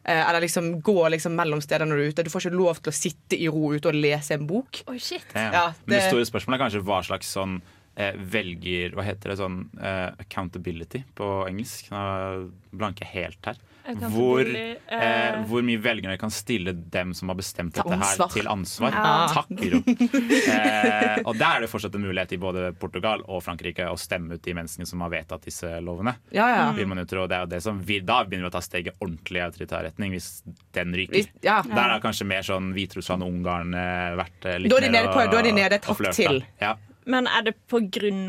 Eh, 0.04 0.30
eller 0.30 0.42
liksom 0.42 0.82
gå 0.82 0.98
liksom 1.14 1.36
mellom 1.38 1.62
steder 1.62 1.86
når 1.86 1.96
du 2.00 2.04
er 2.04 2.14
ute. 2.16 2.24
Du 2.26 2.32
får 2.34 2.48
ikke 2.48 2.58
lov 2.58 2.80
til 2.82 2.90
å 2.90 2.96
sitte 2.98 3.38
i 3.38 3.48
ro 3.52 3.74
ute 3.76 3.92
og 3.92 4.00
lese 4.00 4.34
en 4.34 4.48
bok. 4.50 4.82
Oh, 4.88 4.98
shit. 4.98 5.26
Ja. 5.36 5.52
Ja, 5.54 5.66
Men 5.86 5.98
det 5.98 6.02
det- 6.02 6.10
store 6.10 6.26
spørsmålet 6.26 6.58
er 6.58 6.64
kanskje 6.66 6.84
hva 6.88 7.02
slags 7.06 7.30
sånn 7.38 7.62
eh, 7.98 8.14
velger 8.16 8.96
Hva 8.96 9.04
heter 9.04 9.30
det 9.30 9.38
sånn 9.38 9.70
uh, 9.78 10.16
accountability 10.18 11.04
på 11.14 11.28
engelsk? 11.48 11.92
Nå 11.92 12.52
blanker 12.72 13.06
jeg 13.06 13.26
helt 13.28 13.46
her. 13.46 13.58
Hvor, 13.82 14.42
eh, 14.46 14.76
eh, 14.88 15.40
hvor 15.50 15.64
mye 15.66 15.80
velgerne 15.82 16.18
kan 16.22 16.30
stille 16.34 16.74
dem 16.94 17.14
som 17.18 17.32
har 17.32 17.36
bestemt 17.40 17.74
dette 17.76 17.98
her, 17.98 18.28
til 18.30 18.48
ansvar. 18.48 18.94
Ja. 18.94 19.28
Takk, 19.34 19.50
Guro. 19.58 19.82
Eh, 20.52 21.20
og 21.26 21.36
der 21.38 21.58
er 21.58 21.64
det 21.64 21.70
fortsatt 21.72 21.94
en 21.96 22.04
mulighet 22.04 22.34
i 22.36 22.38
både 22.42 22.72
Portugal 22.80 23.22
og 23.30 23.42
Frankrike 23.46 23.86
å 23.90 23.98
stemme 24.00 24.36
ut 24.38 24.44
de 24.44 24.54
menneskene 24.58 24.88
som 24.90 25.02
har 25.06 25.12
vedtatt 25.14 25.46
disse 25.48 25.68
lovene. 25.84 26.14
Ja, 26.34 26.48
ja. 26.50 26.66
Vil 26.76 26.88
man 26.90 27.02
jo 27.02 27.06
tro. 27.10 27.26
Det 27.30 27.38
er 27.38 27.50
det 27.52 27.62
som 27.64 27.80
vi, 27.86 28.00
da 28.06 28.22
begynner 28.26 28.48
vi 28.48 28.52
å 28.52 28.56
ta 28.58 28.62
steget 28.66 28.98
ordentlig 29.02 29.42
i 29.42 29.46
autoritær 29.46 29.86
retning, 29.88 30.16
hvis 30.16 30.30
den 30.76 30.94
ryker. 30.98 31.16
Hvis- 31.18 31.32
ja. 31.46 31.62
Der 31.66 31.96
har 31.96 32.04
kanskje 32.04 32.28
mer 32.28 32.46
sånn 32.48 32.72
Hviterussland 32.76 33.24
og 33.26 33.34
Ungarn 33.34 33.74
eh, 33.74 34.16
vært 34.20 34.46
eh, 34.50 34.60
litt 34.60 34.72
Da 34.74 34.78
er 34.78 34.88
de 34.88 34.92
mer 34.92 35.02
nede 35.02 35.14
på- 35.14 35.24
og, 35.26 35.32
da 35.32 35.40
er 35.40 35.44
de 35.50 35.52
nede 35.58 35.80
et 35.80 35.90
hakk 35.92 36.14
til. 36.16 36.44
Ja. 36.62 36.76
Men 37.06 37.28
er 37.28 37.42
det 37.50 37.56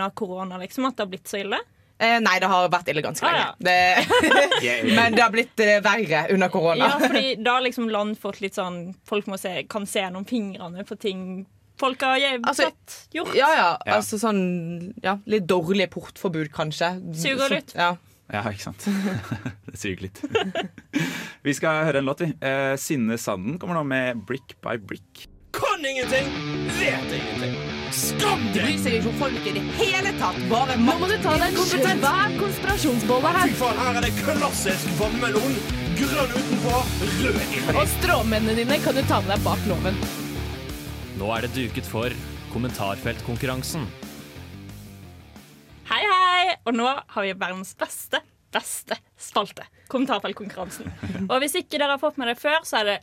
av 0.01 0.15
korona 0.15 0.59
liksom, 0.59 0.87
at 0.89 0.97
det 0.97 1.05
har 1.05 1.11
blitt 1.11 1.29
så 1.29 1.41
ille? 1.45 1.59
Eh, 2.03 2.19
nei, 2.25 2.35
det 2.43 2.49
har 2.51 2.69
vært 2.73 2.89
ille 2.91 3.03
ganske 3.05 3.23
Ah, 3.29 3.33
lenge. 3.33 3.47
ja. 3.47 3.55
Det, 3.63 4.93
men 4.99 5.15
det 5.15 5.23
har 5.23 5.31
blitt 5.35 5.61
eh, 5.63 5.79
verre 5.85 6.25
under 6.35 6.49
korona. 6.51 6.89
Ja, 6.91 6.99
fordi 7.07 7.37
da 7.39 7.57
har 7.59 7.63
liksom 7.69 7.87
land 7.95 8.19
fått 8.19 8.41
litt 8.43 8.59
sånn 8.59 8.95
Folk 9.07 9.27
må 9.31 9.39
se, 9.39 9.63
kan 9.71 9.87
se 9.87 10.03
gjennom 10.03 10.27
fingrene 10.29 10.83
på 10.89 10.99
ting 10.99 11.45
folk 11.83 12.03
har 12.07 12.19
je- 12.21 12.39
Altså, 12.47 12.69
gjort. 13.15 13.33
Ja, 13.35 13.49
ja, 13.57 13.69
Ja. 13.87 13.97
altså 13.97 14.19
sånn 14.21 14.93
ja, 15.03 15.17
Litt 15.27 15.47
dårlig 15.51 15.89
portforbud, 15.91 16.51
kanskje. 16.55 16.93
Suger 17.17 17.49
litt. 17.57 17.73
Ja. 17.75 17.97
Ja, 18.33 18.43
ikke 18.49 18.63
sant. 18.69 18.85
det 19.67 19.79
suger 19.81 20.03
litt. 20.07 20.21
vi 21.43 21.53
skal 21.59 21.85
høre 21.89 21.99
en 22.01 22.07
låt, 22.07 22.23
vi. 22.23 22.31
Eh, 22.41 22.77
Sinne 22.81 23.19
Sanden 23.19 23.59
kommer 23.59 23.75
nå 23.81 23.83
med 23.85 24.23
'Brick 24.27 24.55
by 24.63 24.77
Brick'. 24.79 25.27
Kan 25.63 25.85
ingenting, 25.87 26.27
vet 26.79 27.13
ingenting. 27.19 27.55
Skam 27.93 28.41
deg! 28.55 28.65
Bryr 28.65 28.79
seg 28.81 28.95
ikke 28.99 29.11
om 29.11 29.19
folk 29.21 29.47
i 29.47 29.53
det 29.59 29.63
hele 29.77 30.13
tatt. 30.17 30.39
Bare 30.51 30.77
Nå 30.81 30.95
må 31.01 31.09
du 31.11 31.15
ta 31.23 31.35
deg 31.41 31.59
en 31.59 31.69
svær 31.69 32.37
konspirasjonsbolle 32.41 33.33
Fy 33.37 33.43
her. 33.43 33.55
faen, 33.61 33.81
her 33.85 33.99
er 34.01 34.07
det 34.07 34.13
klassisk 34.23 34.95
vannmelon. 35.01 35.57
Grønn 35.99 36.33
utenpå, 36.39 36.79
rød 37.21 37.41
inni. 37.45 37.61
Og 37.77 37.85
stråmennene 37.99 38.57
dine 38.63 38.79
kan 38.85 38.97
du 38.97 39.03
ta 39.11 39.21
med 39.21 39.35
deg 39.35 39.45
bak 39.45 39.69
loven. 39.69 40.01
Nå 41.21 41.29
er 41.37 41.45
det 41.47 41.53
duket 41.59 41.87
for 41.87 42.17
kommentarfeltkonkurransen. 42.55 43.85
Hei, 45.93 46.03
hei! 46.09 46.57
Og 46.65 46.75
nå 46.77 46.89
har 46.89 47.27
vi 47.27 47.35
verdens 47.37 47.75
beste, 47.79 48.23
beste 48.55 48.97
spalte. 49.21 49.69
Kommentarfeltkonkurransen. 49.93 50.89
Og 51.29 51.37
hvis 51.45 51.59
ikke 51.61 51.77
dere 51.77 51.99
har 51.99 52.03
fått 52.03 52.19
med 52.21 52.33
det 52.33 52.39
før, 52.41 52.63
så 52.65 52.81
er 52.81 52.89
det 52.89 52.99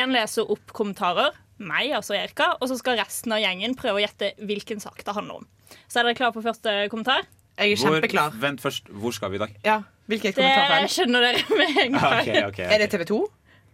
én 0.00 0.10
leser 0.16 0.48
opp 0.50 0.72
kommentarer, 0.74 1.36
meg, 1.58 1.92
altså 1.96 2.14
Erika, 2.14 2.52
og 2.60 2.68
så 2.68 2.76
skal 2.78 2.98
resten 3.00 3.32
av 3.32 3.40
gjengen 3.40 3.74
prøve 3.78 4.00
å 4.00 4.04
gjette 4.04 4.32
hvilken 4.44 4.80
sak 4.82 5.02
det 5.04 5.14
handler 5.16 5.40
om. 5.42 5.46
Så 5.88 6.00
er 6.00 6.08
dere 6.10 6.14
klare 6.18 6.32
på 6.36 6.42
første 6.44 6.74
kommentar? 6.92 7.24
Jeg 7.58 7.72
er 7.72 7.76
Hvor, 7.80 8.34
vent 8.40 8.60
først, 8.60 8.88
hvor 8.92 9.10
skal 9.16 9.30
vi 9.32 9.36
i 9.36 9.40
dag? 9.40 9.54
Ja, 9.64 9.78
hvilke 10.10 10.34
Det 10.36 10.90
skjønner 10.92 11.20
dere 11.24 11.56
med 11.56 11.78
en 11.86 11.92
gang. 11.96 12.20
Okay, 12.20 12.36
okay, 12.36 12.44
okay. 12.50 12.64
Er 12.74 12.78
det 12.84 12.90
TV 12.92 13.04
2? 13.08 13.20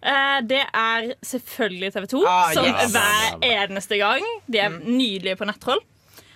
Eh, 0.03 0.41
Det 0.47 0.61
er 0.75 1.09
selvfølgelig 1.23 1.93
TV 1.93 2.07
2, 2.15 2.23
Ah, 2.27 2.53
som 2.55 2.65
yes. 2.65 2.93
hver 2.95 3.39
eneste 3.43 3.99
gang. 3.99 4.23
De 4.47 4.59
er 4.59 4.71
nydelige 4.71 5.37
på 5.37 5.45
nettroll. 5.51 5.81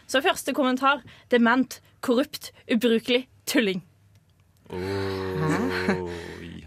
Så 0.07 0.21
første 0.23 0.53
kommentar. 0.55 1.03
Dement, 1.31 1.81
korrupt, 2.01 2.51
ubrukelig, 2.71 3.27
tulling. 3.47 3.83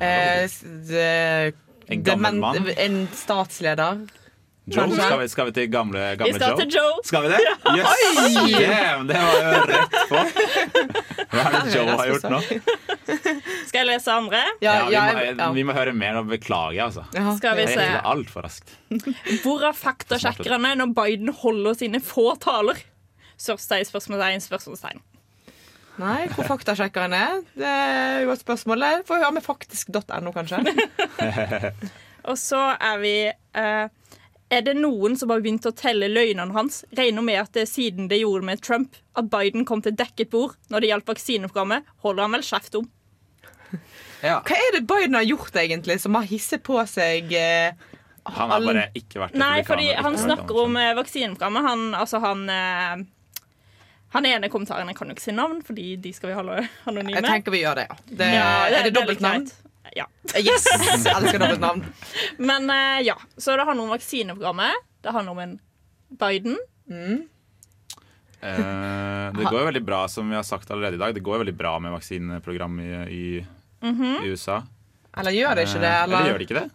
Eh, 0.01 0.43
s- 0.47 0.63
det- 0.87 1.55
En 1.89 2.03
gammel 2.03 2.35
mann? 2.39 2.67
En 2.77 3.07
statsleder? 3.13 4.07
Joe? 4.73 4.87
Skal 4.95 5.19
vi, 5.21 5.27
skal 5.31 5.49
vi 5.49 5.53
til 5.55 5.67
gamle, 5.73 6.03
gamle 6.19 6.33
Vi 6.33 6.39
skal 6.39 6.53
Joe? 6.53 6.59
til 6.59 6.75
Joe. 6.77 6.99
Skal 7.07 7.25
vi 7.25 7.31
det? 7.33 7.39
Yes! 7.75 8.37
Damn, 8.55 9.07
det 9.09 9.19
var 9.23 9.35
jo 9.39 9.63
rett 9.71 9.97
på. 10.09 10.23
Hva 11.33 11.43
er 11.45 11.57
det 11.57 11.73
Joe 11.75 11.97
har 11.99 12.11
gjort 12.11 12.27
nå? 12.33 12.39
Skal 13.69 13.79
jeg 13.81 13.87
lese 13.89 14.13
andre? 14.13 14.43
Ja, 14.63 14.75
vi, 14.89 14.95
må, 15.39 15.49
vi 15.59 15.65
må 15.69 15.75
høre 15.77 15.93
mer. 15.95 16.21
og 16.21 16.29
beklager 16.31 16.77
jeg, 16.77 16.85
altså. 16.89 17.05
Skal 17.37 17.59
vi 17.59 17.67
se. 17.69 17.83
det 17.83 18.01
altfor 18.13 18.45
raskt. 18.47 18.73
Hvor 19.43 19.65
er 19.69 19.77
faktasjekkerne 19.77 20.75
når 20.81 20.95
Biden 20.97 21.33
holder 21.43 21.77
sine 21.79 22.01
få 22.03 22.31
taler? 22.41 22.81
Sørstein, 23.39 23.85
spørsmålstegn, 23.87 24.43
spørsmålstegn. 24.43 24.99
Nei, 25.99 26.29
hvor 26.31 26.47
faktasjekkeren 26.47 27.13
er? 27.15 27.39
Det 27.59 27.67
er 27.67 28.21
jo 28.23 28.31
et 28.31 28.39
spørsmål. 28.43 28.85
Får 29.07 29.19
høre 29.19 29.33
med 29.35 29.43
faktisk.no, 29.43 30.31
kanskje. 30.35 30.61
Og 32.29 32.37
så 32.39 32.59
er 32.79 32.99
vi 33.01 33.13
eh, 33.27 33.87
Er 34.49 34.63
det 34.65 34.73
noen 34.79 35.13
som 35.17 35.29
har 35.29 35.43
begynt 35.43 35.67
å 35.69 35.71
telle 35.77 36.07
løgnene 36.09 36.55
hans? 36.55 36.81
Regner 36.97 37.21
med 37.25 37.37
at 37.43 37.51
det 37.53 37.67
er 37.67 37.69
siden 37.69 38.07
det 38.09 38.17
gjorde 38.23 38.47
med 38.47 38.63
Trump, 38.65 38.97
at 39.13 39.29
Biden 39.29 39.65
kom 39.69 39.83
til 39.85 39.93
dekket 39.93 40.31
bord 40.33 40.55
når 40.73 40.81
det 40.81 40.89
gjaldt 40.89 41.11
vaksineprogrammet, 41.11 41.91
holder 42.05 42.25
han 42.25 42.33
vel 42.37 42.47
kjeft 42.47 42.79
om. 42.79 42.87
Hva 44.23 44.57
er 44.57 44.73
det 44.75 44.81
Biden 44.89 45.19
har 45.19 45.27
gjort, 45.27 45.53
egentlig, 45.53 45.99
som 46.01 46.17
har 46.17 46.25
hisset 46.27 46.65
på 46.65 46.79
seg 46.89 47.29
eh, 47.37 47.77
Han 48.25 48.49
har 48.51 48.65
bare 48.65 48.87
ikke 48.97 49.21
vært 49.21 49.37
Nei, 49.37 49.61
fordi 49.67 49.93
han 49.93 50.17
snakker 50.17 50.63
om 50.65 50.75
eh, 50.81 50.95
vaksineprogrammet. 50.97 51.69
Han, 51.69 51.85
altså 51.95 52.19
han 52.25 52.43
eh, 52.49 53.05
Han 54.17 54.27
ene 54.27 54.49
kommentaren 54.49 54.89
Jeg 54.89 54.97
kan 54.97 55.13
jo 55.13 55.15
ikke 55.15 55.27
si 55.29 55.37
navn, 55.37 55.61
fordi 55.63 55.93
de 56.01 56.11
skal 56.17 56.33
vi 56.33 56.39
holde 56.41 56.57
anonyme. 56.89 57.19
Jeg 57.21 57.29
tenker 57.29 57.53
vi 57.53 57.61
gjør 57.61 57.83
det, 57.83 57.87
ja. 57.91 57.99
Det, 58.09 58.33
Ja, 58.33 58.51
det, 58.65 58.81
er 58.81 58.89
det 58.89 58.95
dobbeltnavn? 58.97 59.51
Ja. 59.95 60.05
Yes! 60.37 60.65
Elsker 61.05 61.39
dobbeltnavn. 61.39 61.85
Men 62.37 62.69
eh, 62.69 63.01
ja, 63.07 63.15
så 63.37 63.55
det 63.57 63.65
handler 63.65 63.83
om 63.83 63.89
vaksineprogrammet. 63.95 64.73
Det 65.01 65.11
handler 65.15 65.31
om 65.31 65.39
en 65.39 65.59
Biden. 66.09 66.57
Eh, 68.41 69.31
det 69.35 69.43
går 69.49 69.59
jo 69.59 69.65
veldig 69.65 69.83
bra, 69.85 70.07
som 70.07 70.29
vi 70.29 70.35
har 70.35 70.43
sagt 70.43 70.71
allerede 70.71 70.95
i 70.95 71.01
dag. 71.01 71.13
Det 71.15 71.19
går 71.25 71.35
jo 71.35 71.43
veldig 71.43 71.57
bra 71.57 71.79
med 71.79 71.91
vaksineprogram 71.91 72.79
i, 72.79 72.91
i, 73.19 73.45
Mhm. 73.81 74.23
i 74.25 74.27
USA. 74.31 74.61
Eller 75.17 75.31
gjør 75.31 75.55
det 75.55 75.67
ikke 75.67 75.79
det? 75.81 75.87
Eh, 75.87 76.03
Eller, 76.03 76.17
Eller 76.17 76.29
gjør 76.31 76.37
det 76.37 76.47
ikke 76.49 76.59
det? 76.59 76.69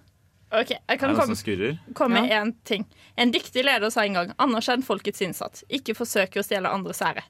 Ok, 0.54 0.70
jeg 0.88 0.98
kan 1.00 1.16
komme, 1.16 1.74
komme 1.94 2.20
med 2.20 2.30
én 2.30 2.52
ting. 2.64 2.84
En 3.16 3.32
dyktig 3.32 3.64
leder 3.64 3.90
sa 3.90 4.04
en 4.04 4.12
gang 4.12 4.32
'anerkjenn 4.38 4.84
folkets 4.84 5.20
innsats'. 5.20 5.64
Ikke 5.68 5.94
forsøke 5.96 6.38
å 6.38 6.44
stjele 6.44 6.68
andres 6.70 7.00
ære. 7.02 7.22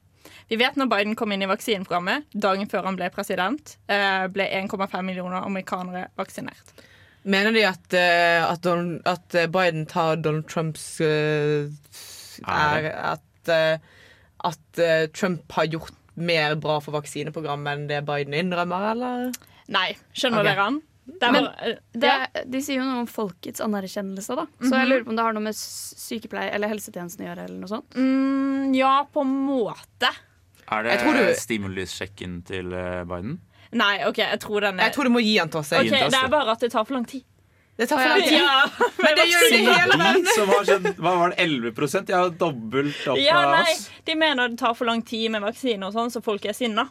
Vi 0.49 0.57
vet 0.61 0.77
når 0.79 0.89
Biden 0.91 1.15
kom 1.17 1.33
inn 1.33 1.43
i 1.45 1.49
vaksineprogrammet, 1.49 2.27
dagen 2.31 2.69
før 2.71 2.87
han 2.89 2.97
ble 2.99 3.09
president, 3.13 3.75
eh, 3.91 4.25
ble 4.31 4.47
1,5 4.61 4.95
millioner 5.05 5.41
amerikanere 5.41 6.07
vaksinert. 6.19 6.73
Mener 7.25 7.55
de 7.55 7.65
at, 7.65 7.85
eh, 7.97 8.41
at, 8.45 8.61
Donald, 8.63 9.01
at 9.09 9.35
eh, 9.35 9.49
Biden 9.49 9.87
tar 9.89 10.21
Donald 10.21 10.47
Trumps 10.51 11.01
uh, 11.01 11.65
ære? 12.45 12.93
At, 13.15 13.49
at 14.45 14.83
Trump 15.13 15.51
har 15.57 15.69
gjort 15.69 15.93
mer 16.15 16.55
bra 16.61 16.79
for 16.81 16.95
vaksineprogrammet 16.95 17.75
enn 17.75 17.87
det 17.89 18.03
Biden 18.07 18.35
innrømmer, 18.37 18.91
eller? 18.93 19.31
Nei. 19.73 19.89
Skjønner 20.13 20.43
okay. 20.43 20.51
dere 20.51 20.67
han? 20.69 20.83
Det 21.05 21.21
er 21.27 21.31
Men 21.31 21.45
bare, 21.45 21.71
eh, 21.71 21.75
det, 21.93 22.13
de 22.49 22.61
sier 22.65 22.79
jo 22.79 22.85
noe 22.87 23.03
om 23.03 23.09
folkets 23.09 23.61
anerkjennelse, 23.61 24.35
da. 24.39 24.45
Så 24.61 24.71
jeg 24.73 24.89
lurer 24.89 25.03
på 25.05 25.13
om 25.13 25.19
det 25.19 25.25
har 25.27 25.35
noe 25.37 25.45
med 25.45 25.57
sykepleie 25.59 26.49
eller 26.55 26.71
helsetjenesten 26.71 27.25
å 27.25 27.29
gjøre, 27.29 27.45
eller 27.45 27.59
noe 27.61 27.69
sånt. 27.69 27.97
Mm, 27.99 28.73
ja, 28.75 28.95
på 29.13 29.21
en 29.21 29.35
måte. 29.45 30.09
Er 30.65 30.83
det 30.87 30.97
du- 31.05 31.35
stimulussjekken 31.37 32.39
til 32.47 32.73
eh, 32.73 33.03
Biden? 33.05 33.37
Nei, 33.75 33.99
OK, 34.07 34.17
jeg 34.23 34.39
tror 34.39 34.61
den 34.61 34.79
er 34.79 34.87
Jeg 34.89 34.93
tror 34.95 35.03
du 35.03 35.13
må 35.13 35.21
gi 35.21 35.37
den 35.37 35.49
til 35.49 35.59
oss. 35.59 35.71
Ok, 35.73 35.83
jeg. 35.83 35.85
Gi 35.85 35.89
den 35.91 35.99
til 35.99 36.07
oss, 36.07 36.13
Det 36.13 36.23
er 36.23 36.29
bare 36.33 36.51
at 36.55 36.59
det 36.65 36.71
tar 36.71 36.85
for 36.85 36.93
lang 36.97 37.05
tid. 37.05 37.23
Det 37.77 37.89
tar 37.89 37.99
for 37.99 38.07
lang 38.07 38.21
tid. 38.23 38.39
Ja, 38.39 38.69
Men 39.03 39.15
det 39.19 39.25
gjør 39.29 39.49
det 39.51 39.61
hele 39.67 39.97
verden. 39.99 40.23
De 40.23 40.35
som 40.35 40.47
har 40.53 40.69
hva 40.95 41.15
var 41.19 41.33
det, 41.33 41.47
11% 41.75 42.07
Jeg 42.09 42.15
har 42.17 42.29
dobbelt 42.39 43.07
opp 43.11 43.19
Ja, 43.19 43.41
av 43.43 43.57
oss. 43.65 43.89
De 44.07 44.15
mener 44.15 44.49
det 44.49 44.59
tar 44.61 44.73
for 44.79 44.85
lang 44.89 45.01
tid 45.05 45.29
med 45.35 45.43
vaksine 45.43 45.83
og 45.85 45.93
sånn, 45.93 46.13
så 46.13 46.21
folk 46.23 46.45
er 46.45 46.55
sinna. 46.55 46.87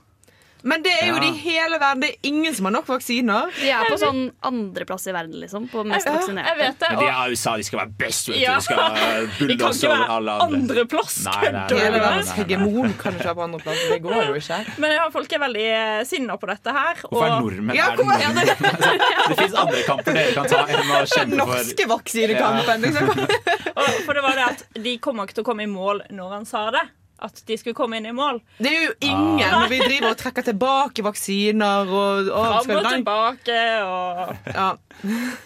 Men 0.65 0.81
det 0.85 0.93
er 0.97 1.09
jo 1.11 1.15
Ja. 1.15 1.21
det 1.21 1.29
i 1.29 1.39
hele 1.45 1.77
verden. 1.79 2.01
Det 2.01 2.09
er 2.15 2.29
ingen 2.31 2.55
som 2.57 2.65
har 2.65 2.73
nok 2.73 2.87
vaksiner. 2.89 3.51
De 3.61 3.69
er 3.69 3.85
på 3.91 3.99
sånn 4.01 4.21
andreplass 4.43 5.05
i 5.07 5.13
verden, 5.13 5.37
liksom. 5.43 5.67
På 5.69 5.83
mest 5.85 6.07
Jeg 6.09 6.15
vaksinerte. 6.17 6.55
vet 6.57 6.79
det. 6.81 6.89
Men 6.91 6.99
de 7.03 7.09
er 7.13 7.31
USA, 7.35 7.57
de 7.61 7.63
skal 7.69 7.79
være 7.83 7.93
best, 8.01 8.29
vet 8.29 8.41
du. 8.41 8.45
De 8.45 8.61
skal 8.65 8.79
ikke 9.51 9.91
over 9.93 10.09
alle 10.17 10.37
andre. 10.41 10.61
andreplass. 10.63 11.19
Kødder 11.29 11.69
du? 11.69 12.33
hegemon 12.39 12.95
kan 12.99 13.13
ikke 13.19 13.29
være 13.29 13.35
på 13.35 13.45
andreplass. 13.45 13.85
Det 13.93 14.01
går 14.03 14.25
jo 14.31 14.35
ikke. 14.41 14.61
Men 14.81 14.91
ja, 14.97 15.05
folk 15.13 15.33
er 15.37 15.39
veldig 15.45 15.67
eh, 15.75 16.05
sinna 16.09 16.37
på 16.41 16.47
dette 16.49 16.73
her. 16.79 16.95
Hvorfor 17.05 17.27
er 17.29 17.37
nordmenn 17.45 17.77
Ja, 17.77 17.91
er 17.93 17.97
det 17.97 18.07
nordmenn? 18.09 19.29
Det 19.29 19.39
fins 19.39 19.55
andre 19.55 19.83
kamper 19.87 20.13
dere 20.17 20.33
kan 20.35 20.49
ta 20.49 20.65
enn 20.65 20.91
å 20.97 21.05
kjempe 21.05 21.39
for 21.39 21.55
norske 21.55 21.87
vaksinekampen, 21.93 22.81
liksom. 22.89 23.09
For 24.07 24.15
det 24.17 24.23
var 24.25 24.37
det 24.39 24.45
at 24.49 24.65
de 24.85 24.99
kommer 25.03 25.27
ikke 25.29 25.35
til 25.39 25.45
å 25.45 25.49
komme 25.49 25.65
i 25.65 25.71
mål 25.71 26.03
når 26.15 26.31
han 26.39 26.45
sa 26.49 26.71
det. 26.75 26.83
At 27.25 27.41
de 27.49 27.57
skulle 27.61 27.77
komme 27.79 27.99
inn 28.01 28.09
i 28.11 28.15
mål. 28.15 28.41
Det 28.59 28.71
er 28.71 28.87
jo 28.89 28.95
ingen 29.09 29.41
når 29.55 29.69
vi 29.73 29.79
driver 29.83 30.11
og 30.13 30.19
trekker 30.21 30.45
tilbake 30.51 31.05
vaksiner 31.07 31.89
og, 31.89 32.29
og 32.29 32.49
Fram 32.51 32.75
og 32.77 32.89
tilbake 32.91 33.59
og 33.85 34.51
ja. 34.55 34.67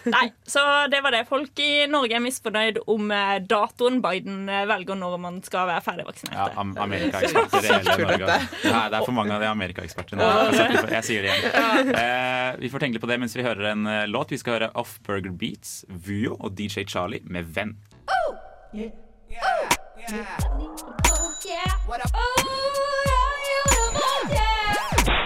Nei, 0.09 0.25
så 0.45 0.63
det 0.91 0.99
var 1.03 1.15
det. 1.15 1.23
Folk 1.29 1.59
i 1.63 1.85
Norge 1.89 2.15
er 2.17 2.21
misfornøyd 2.23 2.81
om 2.91 3.09
eh, 3.15 3.35
datoen 3.49 3.97
Biden 4.03 4.43
eh, 4.51 4.65
velger 4.69 4.99
når 4.99 5.17
man 5.21 5.39
skal 5.45 5.67
være 5.71 5.83
ferdig 5.85 6.05
vaksinert. 6.07 6.37
ja, 6.37 6.47
am 6.61 6.75
Amerikaeksperter 6.79 7.65
i 7.65 7.71
hele 7.71 7.97
Norge. 8.03 8.37
Nei, 8.69 8.83
det 8.93 8.99
er 8.99 9.07
for 9.07 9.15
mange 9.17 9.35
av 9.35 9.43
de 9.43 9.49
amerikaekspertene. 9.49 10.29
Jeg, 10.59 10.83
jeg 10.93 11.07
sier 11.09 11.27
det 11.27 11.35
igjen. 11.35 11.93
Eh, 11.99 12.49
vi 12.61 12.71
får 12.71 12.85
tenke 12.85 12.99
litt 12.99 13.05
på 13.05 13.09
det 13.11 13.19
mens 13.23 13.35
vi 13.37 13.45
hører 13.45 13.71
en 13.73 13.89
eh, 13.89 14.05
låt. 14.11 14.33
Vi 14.35 14.39
skal 14.41 14.59
høre 14.59 14.71
Off 14.79 14.97
Burger 15.07 15.33
Beats, 15.33 15.79
Vuo 15.89 16.37
og 16.37 16.53
DJ 16.59 16.85
Charlie 16.89 17.23
med 17.25 17.49
Venn. 17.55 17.75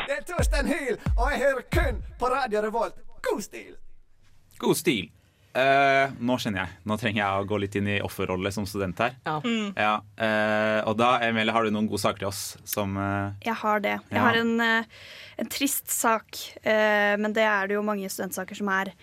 Det 0.07 0.13
er 0.15 0.21
Torstein 0.27 0.69
Hyl, 0.71 0.95
og 1.17 1.25
jeg 1.33 1.39
hører 1.41 1.65
kun 1.73 1.97
på 2.21 2.29
Radio 2.31 2.61
Revolt. 2.63 2.95
God 3.25 3.41
stil! 3.43 3.73
God 4.61 4.77
stil. 4.79 5.09
Eh, 5.59 6.13
nå 6.23 6.37
kjenner 6.41 6.63
jeg. 6.63 6.77
Nå 6.87 6.95
trenger 7.01 7.19
jeg 7.19 7.41
å 7.43 7.47
gå 7.51 7.59
litt 7.61 7.75
inn 7.77 7.89
i 7.91 7.97
offerrolle 8.05 8.49
som 8.55 8.63
student 8.69 8.97
her. 9.03 9.17
Ja. 9.27 9.35
Ja, 9.75 9.91
eh, 10.23 10.79
og 10.87 10.95
da, 11.01 11.11
Emilie, 11.27 11.51
har 11.53 11.67
du 11.67 11.73
noen 11.75 11.89
gode 11.91 12.01
saker 12.01 12.23
til 12.23 12.31
oss 12.31 12.41
som 12.63 12.95
eh, 12.97 13.35
Jeg 13.49 13.59
har 13.59 13.83
det. 13.83 13.97
Jeg 14.07 14.17
Ja. 14.17 14.23
har 14.29 14.39
en, 14.39 14.55
eh, 14.63 14.83
en 15.43 15.51
trist 15.51 15.91
sak, 15.91 16.39
eh, 16.63 17.17
men 17.19 17.33
det 17.35 17.43
er 17.43 17.67
det 17.67 17.75
jo 17.75 17.83
mange 17.83 18.07
studentsaker 18.09 18.55
som 18.55 18.71
er. 18.71 18.93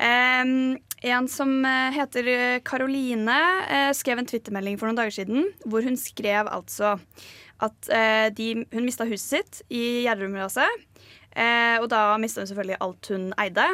Em, 0.00 0.78
en 1.00 1.28
som 1.32 1.52
eh, 1.64 1.92
heter 1.96 2.60
Karoline, 2.66 3.38
eh, 3.68 3.90
skrev 3.96 4.20
en 4.20 4.28
twittermelding 4.28 4.76
for 4.80 4.88
noen 4.90 4.98
dager 4.98 5.20
siden 5.22 5.48
hvor 5.64 5.84
hun 5.86 5.96
skrev 6.00 6.50
altså 6.50 6.98
at 7.64 7.88
eh, 7.92 8.28
de, 8.36 8.52
hun 8.72 8.86
mista 8.86 9.06
huset 9.08 9.30
sitt 9.30 9.62
i 9.72 10.04
Gjerdrumraset. 10.06 10.86
Eh, 11.30 11.76
og 11.78 11.86
da 11.92 12.16
mista 12.18 12.42
hun 12.42 12.48
selvfølgelig 12.50 12.80
alt 12.82 13.10
hun 13.12 13.26
eide, 13.38 13.66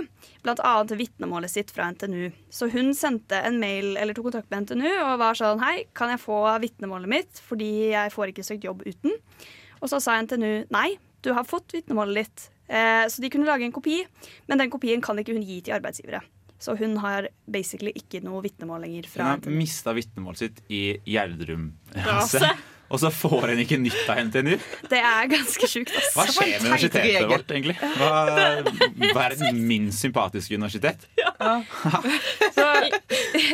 bl.a. 0.44 0.72
vitnemålet 0.92 1.52
sitt 1.52 1.72
fra 1.72 1.88
NTNU. 1.94 2.28
Så 2.52 2.68
hun 2.72 2.92
sendte 2.96 3.38
en 3.48 3.60
mail 3.62 3.94
eller 3.96 4.16
tok 4.16 4.28
kontakt 4.28 4.50
med 4.52 4.66
NTNU 4.66 4.90
og 4.90 5.16
var 5.22 5.38
sånn 5.38 5.62
Hei, 5.64 5.86
kan 5.96 6.12
jeg 6.12 6.22
få 6.22 6.42
vitnemålet 6.62 7.10
mitt, 7.10 7.42
fordi 7.48 7.92
jeg 7.94 8.12
får 8.14 8.34
ikke 8.34 8.46
søkt 8.46 8.66
jobb 8.68 8.84
uten. 8.86 9.16
Og 9.80 9.90
så 9.92 10.02
sa 10.02 10.18
NTNU 10.22 10.68
nei, 10.74 10.90
du 11.24 11.32
har 11.36 11.48
fått 11.48 11.74
vitnemålet 11.74 12.22
ditt. 12.26 12.48
Eh, 12.68 13.04
så 13.08 13.22
de 13.22 13.30
kunne 13.32 13.48
lage 13.48 13.66
en 13.66 13.74
kopi, 13.74 14.02
men 14.50 14.60
den 14.60 14.72
kopien 14.72 15.02
kan 15.04 15.18
ikke 15.18 15.36
hun 15.36 15.46
gi 15.46 15.62
til 15.64 15.78
arbeidsgivere. 15.78 16.24
Så 16.58 16.76
hun 16.78 16.96
har 17.02 17.28
basically 17.46 17.92
ikke 17.98 18.22
noe 18.24 18.40
vitnemål 18.44 18.86
lenger 18.86 19.08
Hun 19.12 19.26
har 19.26 19.58
mista 19.60 19.92
vitnemålet 19.96 20.38
sitt 20.44 20.62
i 20.72 20.82
Gjerdrum. 21.04 21.70
Og 22.88 23.00
så 23.02 23.10
får 23.10 23.48
hun 23.50 23.62
ikke 23.62 23.78
nytt 23.82 24.10
av 24.12 24.20
NTNU. 24.28 24.54
Det 24.90 25.00
er 25.00 25.30
ganske 25.30 25.70
sjukt. 25.70 25.94
Hva 26.14 26.26
skjer 26.30 26.52
med 26.60 26.68
universitetet 26.68 27.30
vårt, 27.30 27.50
egentlig? 27.50 27.76
Hva, 27.98 28.12
verdens 29.16 29.56
minst 29.56 30.04
sympatiske 30.04 30.54
universitet? 30.54 31.08
Så, 32.56 32.68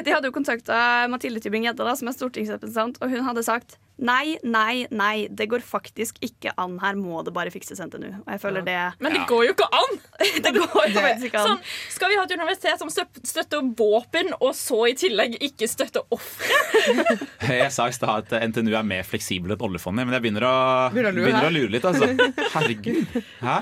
de 0.04 0.12
hadde 0.12 0.28
jo 0.28 0.34
kontakta 0.34 1.08
Mathilde 1.10 1.42
Tybring-Gjedde, 1.42 1.96
som 1.98 2.10
er 2.10 2.18
stortingsrepresentant, 2.18 3.00
og 3.02 3.12
hun 3.12 3.24
hadde 3.26 3.46
sagt 3.46 3.78
nei, 4.02 4.36
nei, 4.42 4.86
nei, 4.90 5.28
det 5.30 5.46
går 5.52 5.62
faktisk 5.62 6.16
ikke 6.24 6.54
an. 6.58 6.78
Her 6.82 6.96
må 6.98 7.20
det 7.26 7.34
bare 7.36 7.52
fikses 7.54 7.78
NTNU. 7.78 8.08
Og 8.24 8.30
jeg 8.34 8.40
føler 8.42 8.64
det 8.66 8.78
Men 9.04 9.14
det 9.14 9.22
går 9.30 9.44
jo 9.46 9.54
ikke 9.54 9.68
an! 9.78 10.00
Det 10.42 10.52
går 10.56 10.88
jo 10.90 11.02
ikke 11.28 11.38
an. 11.38 11.52
Sånn, 11.52 11.60
skal 11.92 12.10
vi 12.10 12.16
ha 12.18 12.24
et 12.26 12.32
universitet 12.34 12.80
som 12.80 12.90
støtter 12.90 13.62
våpen, 13.78 14.32
og 14.40 14.56
så 14.58 14.80
i 14.90 14.94
tillegg 14.98 15.36
ikke 15.44 15.68
støtter 15.70 16.02
ofre? 16.14 16.58
Jeg 17.52 17.70
sa 17.74 17.86
i 17.90 17.94
stad 17.94 18.32
at 18.32 18.48
NTNU 18.50 18.72
er 18.74 18.86
mer 18.86 19.06
fleksibel 19.06 19.21
enn 19.22 19.62
oljefondet, 19.68 20.06
men 20.08 20.16
jeg 20.16 20.24
begynner 20.26 20.46
å, 20.48 20.54
Begynner 20.94 21.46
å 21.48 21.52
lure, 21.54 21.70
litt. 21.76 21.84
altså. 21.88 22.10
Herregud. 22.56 23.14
Hæ? 23.40 23.56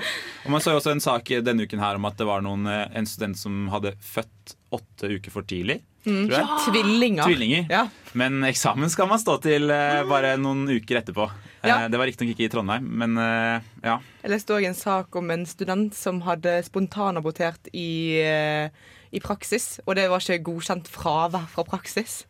Og 0.45 0.49
Man 0.55 0.61
så 0.63 0.73
jo 0.75 0.81
også 0.81 0.91
en 0.95 1.03
sak 1.03 1.31
denne 1.45 1.67
uken 1.67 1.79
her 1.83 1.99
om 1.99 2.05
at 2.09 2.17
det 2.19 2.27
var 2.29 2.41
noen, 2.45 2.65
eh, 2.67 2.87
en 2.97 3.05
student 3.09 3.37
som 3.39 3.67
hadde 3.73 3.93
født 4.01 4.55
åtte 4.71 5.09
uker 5.17 5.31
for 5.33 5.43
tidlig. 5.47 5.81
Mm. 6.01 6.23
tror 6.25 6.33
jeg. 6.33 6.45
Tvillinger. 6.65 7.27
Tvillinger. 7.29 7.65
Ja. 7.69 7.81
Men 8.17 8.39
eksamen 8.47 8.89
skal 8.89 9.05
man 9.11 9.19
stå 9.21 9.35
til 9.43 9.69
eh, 9.69 9.99
bare 10.09 10.31
noen 10.41 10.63
uker 10.71 10.97
etterpå. 11.03 11.27
Eh, 11.29 11.69
Ja. 11.69 11.75
Det 11.93 11.99
var 11.99 12.09
riktignok 12.09 12.33
ikke 12.33 12.47
i 12.47 12.49
Trondheim, 12.49 12.87
men 12.97 13.19
eh, 13.21 13.61
ja. 13.85 13.99
Jeg 14.23 14.31
leste 14.33 14.55
òg 14.55 14.65
en 14.65 14.77
sak 14.79 15.13
om 15.19 15.29
en 15.29 15.43
student 15.45 15.93
som 15.93 16.23
hadde 16.25 16.55
spontanabortert 16.65 17.69
i, 17.77 18.17
eh, 18.17 18.73
i 19.13 19.21
praksis, 19.21 19.75
og 19.85 19.93
det 19.99 20.07
var 20.09 20.23
ikke 20.25 20.41
godkjent 20.49 20.89
fravær 20.89 21.45
fra 21.53 21.67
praksis. 21.67 22.23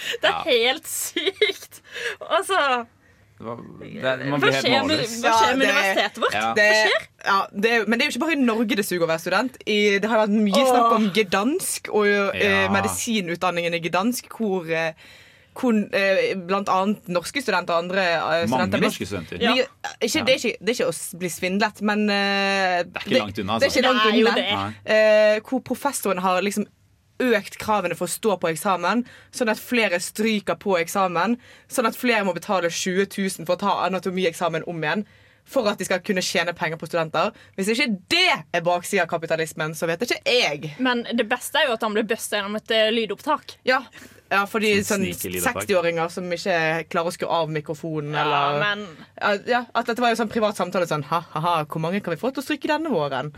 Det 0.22 0.28
er 0.30 0.44
helt 0.50 0.86
sykt! 0.90 1.80
Altså 2.20 2.60
Det 3.36 4.02
det, 4.02 4.30
man 4.32 4.40
blir 4.40 4.52
helt 4.52 4.64
skjer 4.64 4.70
med- 4.72 4.88
målløs. 4.96 5.14
hva 5.20 5.32
skjer 5.36 5.56
med 5.60 5.68
universitetet 5.68 6.22
vårt? 6.22 6.36
Ja. 6.38 6.52
Det, 6.56 6.68
ja, 7.26 7.38
det, 7.52 7.72
men 7.88 7.98
det 7.98 8.06
er 8.06 8.08
jo 8.08 8.14
ikke 8.14 8.24
bare 8.24 8.36
i 8.38 8.40
Norge 8.46 8.78
det 8.78 8.86
suger 8.88 9.04
å 9.04 9.10
være 9.10 9.20
student. 9.26 9.58
I, 9.68 9.78
det 10.00 10.08
har 10.08 10.22
vært 10.22 10.32
mye 10.38 10.64
snakk 10.70 10.94
om 10.96 11.10
gedansk 11.16 11.90
og 11.92 12.08
eh, 12.32 12.66
medisinutdanningen 12.72 13.76
i 13.76 13.80
gedansk, 13.84 14.30
hvor, 14.38 14.64
eh, 14.72 14.94
hvor 15.56 15.76
eh, 16.00 16.22
blant 16.48 16.68
annet 16.72 17.10
norske 17.12 17.42
studenter 17.44 17.76
og 17.76 17.84
andre 17.84 18.06
eh, 18.06 18.22
Mange 18.24 18.48
studenter 18.48 18.78
blir- 18.80 18.88
norske 18.88 19.10
studenter. 19.10 19.44
Ja. 19.44 19.52
ikke, 20.00 20.24
det, 20.24 20.32
er 20.32 20.40
ikke, 20.40 20.54
det 20.60 20.72
er 20.72 20.78
ikke 20.78 20.88
å 20.94 21.20
bli 21.26 21.32
svindlet, 21.36 21.84
men 21.92 22.06
eh, 22.08 22.78
Det 22.88 23.02
er 23.02 23.04
ikke 23.10 23.20
langt 23.20 23.42
unna, 23.44 23.60
Det 23.60 23.68
er 23.68 23.68
altså. 23.68 23.82
ikke 23.82 23.88
langt 23.90 24.00
Det 24.00 24.14
er 24.14 24.18
jo 24.22 24.32
unna. 24.32 24.64
det. 24.80 24.96
Eh, 24.96 25.44
hvor 25.50 25.60
professoren 25.74 26.24
har 26.24 26.40
liksom 26.46 26.64
økt 27.22 27.58
kravene 27.60 27.96
for 27.98 28.08
å 28.08 28.12
stå 28.12 28.36
på 28.40 28.50
eksamen, 28.52 29.04
sånn 29.34 29.52
at 29.52 29.62
flere 29.62 30.00
stryker 30.02 30.58
på 30.60 30.76
eksamen. 30.80 31.36
Sånn 31.72 31.88
at 31.88 31.98
flere 31.98 32.24
må 32.26 32.34
betale 32.36 32.70
20 32.72 33.08
000 33.12 33.46
for 33.46 33.56
å 33.56 33.62
ta 33.62 33.76
anatomieksamen 33.86 34.66
om 34.68 34.82
igjen. 34.84 35.06
For 35.46 35.68
at 35.70 35.78
de 35.78 35.86
skal 35.86 36.02
kunne 36.02 36.24
tjene 36.26 36.56
penger 36.58 36.78
på 36.80 36.88
studenter. 36.88 37.30
Hvis 37.54 37.68
ikke 37.70 37.86
det 38.10 38.32
er 38.34 38.64
baksida 38.66 39.04
av 39.04 39.12
kapitalismen, 39.12 39.76
så 39.78 39.86
vet 39.86 40.02
ikke 40.02 40.18
jeg. 40.26 40.72
Men 40.82 41.04
det 41.06 41.28
beste 41.30 41.60
er 41.60 41.68
jo 41.68 41.76
at 41.76 41.86
han 41.86 41.94
ble 41.94 42.02
busta 42.08 42.40
gjennom 42.40 42.58
et 42.58 42.74
eh, 42.74 42.90
lydopptak. 42.90 43.54
Ja, 43.68 43.84
ja 44.30 44.40
for 44.50 44.58
de 44.64 44.72
sånn 44.82 45.04
60-åringer 45.06 46.10
som 46.10 46.24
ikke 46.34 46.56
klarer 46.90 47.10
å 47.10 47.14
skru 47.14 47.28
av 47.30 47.50
mikrofonen, 47.52 48.12
Ja, 48.16 48.22
eller 48.24 48.58
men- 48.60 48.86
ja, 49.20 49.30
ja, 49.46 49.60
At 49.74 49.86
dette 49.86 50.00
var 50.02 50.10
jo 50.10 50.16
sånn 50.18 50.30
privat 50.32 50.56
samtale 50.58 50.86
sånn 50.86 51.04
ha-ha, 51.04 51.64
hvor 51.64 51.80
mange 51.80 52.00
kan 52.02 52.14
vi 52.14 52.20
få 52.20 52.32
til 52.34 52.42
å 52.42 52.46
stryke 52.46 52.66
denne 52.68 52.90
våren? 52.90 53.32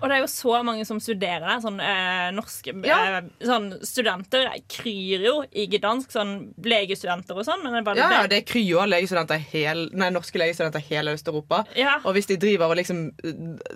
Og 0.00 0.08
det 0.08 0.12
er 0.16 0.22
jo 0.22 0.30
så 0.30 0.62
mange 0.64 0.86
som 0.86 1.00
studerer 1.00 1.40
der. 1.46 1.60
Sånn, 1.64 1.80
eh, 1.80 2.30
norske 2.36 2.70
eh, 2.84 3.20
sånn, 3.44 3.70
studenter 3.82 4.48
kryr 4.68 5.24
jo 5.26 5.44
i 5.52 5.66
Gdansk. 5.66 6.10
Sånn 6.14 6.54
legestudenter 6.62 7.36
og 7.36 7.44
sånn. 7.44 7.62
Men 7.62 7.72
det 7.72 7.78
er 7.80 7.88
bare 7.90 7.96
Ja, 7.96 8.10
ja, 8.10 8.22
det. 8.26 8.30
det 8.30 8.46
kryr 8.52 8.66
jo 8.68 8.78
av 8.80 8.88
legestudenter 8.88 9.38
hel, 9.52 9.88
nei, 9.92 10.10
norske 10.10 10.38
legestudenter 10.38 10.78
i 10.78 10.94
hele 10.94 11.14
Øst-Europa. 11.16 11.64
Og 12.04 12.14
hvis 12.14 12.26
de 12.26 12.36
driver 12.36 12.70
og 12.70 12.76
liksom 12.76 13.08
eh, 13.24 13.74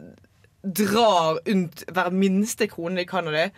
drar 0.63 1.41
rundt 1.47 1.83
hver 1.91 2.11
minste 2.15 2.69
krone 2.71 2.97
de 3.01 3.05
kan 3.09 3.27
av 3.27 3.35
det, 3.35 3.49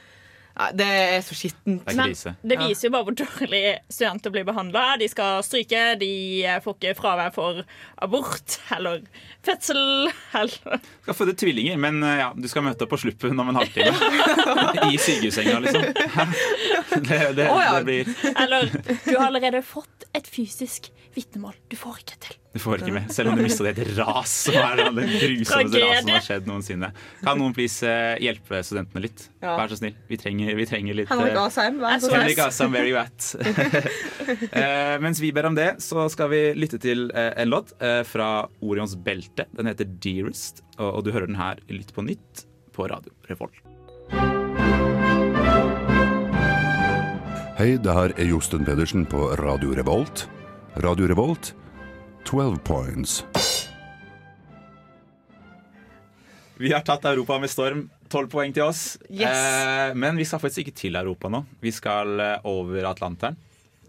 det 0.55 0.87
er 0.87 1.23
så 1.27 1.35
skittent. 1.35 1.89
Men 1.99 2.13
det 2.47 2.59
viser 2.61 2.87
jo 2.87 2.93
bare 2.95 3.07
hvor 3.09 3.17
dårlig 3.19 3.63
studenter 3.91 4.31
blir 4.35 4.45
behandla. 4.47 4.85
De 5.01 5.09
skal 5.11 5.43
stryke, 5.43 5.83
de 5.99 6.11
får 6.63 6.77
ikke 6.79 6.93
fravær 6.99 7.33
for 7.35 7.65
abort 8.05 8.59
eller 8.77 9.03
fødsel 9.45 10.13
eller 10.39 10.79
Skal 11.03 11.19
føde 11.19 11.35
tvillinger, 11.43 11.81
men 11.81 11.99
eh, 12.07 12.21
ja, 12.23 12.31
du 12.39 12.47
skal 12.51 12.67
møte 12.69 12.87
opp 12.87 12.95
på 12.95 13.01
sluppen 13.03 13.43
om 13.43 13.51
en 13.51 13.59
halvtime. 13.59 14.15
I 14.93 15.01
sykehussenga, 15.03 15.59
liksom. 15.67 15.91
Det, 16.95 17.19
det, 17.35 17.49
det 17.49 17.81
blir 17.85 18.09
Eller 18.39 18.69
du 18.71 19.17
har 19.17 19.27
allerede 19.27 19.65
fått 19.67 20.07
et 20.15 20.29
fysisk 20.31 20.93
vitnemål. 21.17 21.57
Du 21.69 21.77
får 21.81 22.05
ikke 22.05 22.21
til. 22.29 22.39
Du 22.55 22.61
får 22.63 22.85
ikke 22.85 22.93
med, 22.95 23.09
selv 23.11 23.33
om 23.33 23.39
du 23.39 23.43
mista 23.43 23.65
det 23.67 23.73
i 23.75 23.83
et 23.83 23.97
ras. 23.99 24.33
Som 24.47 24.55
er 24.61 24.79
det 24.79 25.07
grusomste 25.11 25.81
raset 25.83 26.05
som 26.05 26.11
har 26.13 26.23
skjedd 26.23 26.45
noensinne. 26.47 26.91
Kan 27.25 27.41
noen 27.41 27.55
please 27.57 27.83
eh, 27.83 28.15
hjelpe 28.23 28.61
studentene 28.63 29.03
litt? 29.03 29.25
Ja. 29.43 29.57
Vær 29.59 29.73
så 29.73 29.81
snill. 29.81 29.97
Vi 30.07 30.19
trenger, 30.23 30.53
vi 30.55 30.67
trenger 30.71 30.99
litt 31.01 31.11
Henrik 31.11 31.35
eh, 31.35 31.41
Asheim, 31.43 31.81
vær 31.83 31.99
så 31.99 32.13
Henrik 32.15 32.39
snill. 32.39 32.47
Asheim, 32.47 32.77
where 32.77 32.87
you 32.87 33.01
at? 33.01 33.33
Eh, 34.55 34.95
mens 35.03 35.19
vi 35.21 35.29
ber 35.35 35.49
om 35.49 35.57
det, 35.57 35.67
så 35.83 36.07
skal 36.13 36.31
vi 36.31 36.39
lytte 36.57 36.79
til 36.81 37.09
en 37.13 37.51
låt 37.51 37.75
fra 38.09 38.29
Orions 38.65 38.95
belte. 39.05 39.45
Den 39.57 39.69
heter 39.69 39.89
Dearest, 40.01 40.63
og, 40.79 41.01
og 41.01 41.05
du 41.05 41.11
hører 41.13 41.29
den 41.29 41.39
her 41.39 41.61
litt 41.69 41.91
på 41.95 42.05
nytt 42.07 42.47
på 42.75 42.87
Radio 42.91 43.13
Revolt. 43.29 43.59
Hei, 47.59 47.75
det 47.79 47.99
her 47.99 48.15
er 48.19 48.31
Josten 48.31 48.65
Pedersen 48.67 49.05
på 49.11 49.29
Radio 49.43 49.75
Revolt. 49.77 50.27
Radio 50.83 51.07
Revolt, 51.11 51.53
12 52.25 52.59
points. 52.59 53.25
Vi 56.57 56.73
har 56.73 56.81
tatt 56.81 57.05
Europa 57.05 57.39
med 57.39 57.51
storm. 57.51 57.89
Tolv 58.09 58.31
poeng 58.31 58.53
til 58.55 58.65
oss. 58.65 58.97
Yes. 59.11 59.29
Eh, 59.29 59.95
men 59.99 60.17
vi 60.17 60.27
skal 60.29 60.41
faktisk 60.43 60.65
ikke 60.65 60.77
til 60.79 60.97
Europa 60.97 61.31
nå. 61.33 61.43
Vi 61.61 61.73
skal 61.75 62.21
eh, 62.23 62.47
over 62.49 62.87
Atlanteren. 62.89 63.37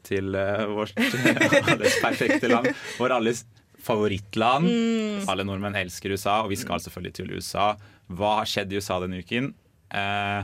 Til 0.06 0.36
eh, 0.38 0.66
vårt 0.70 0.98
alles 1.74 2.00
perfekte 2.02 2.50
land. 2.52 2.72
Vår 3.00 3.16
alles 3.20 3.46
favorittland. 3.86 4.68
Mm. 4.68 5.30
Alle 5.30 5.46
nordmenn 5.46 5.78
elsker 5.78 6.16
USA, 6.16 6.42
og 6.44 6.52
vi 6.52 6.60
skal 6.60 6.82
selvfølgelig 6.82 7.20
til 7.20 7.32
USA. 7.38 7.72
Hva 8.12 8.40
har 8.42 8.50
skjedd 8.50 8.74
i 8.74 8.82
USA 8.82 9.00
denne 9.04 9.22
uken? 9.22 9.54
Eh, 9.94 10.42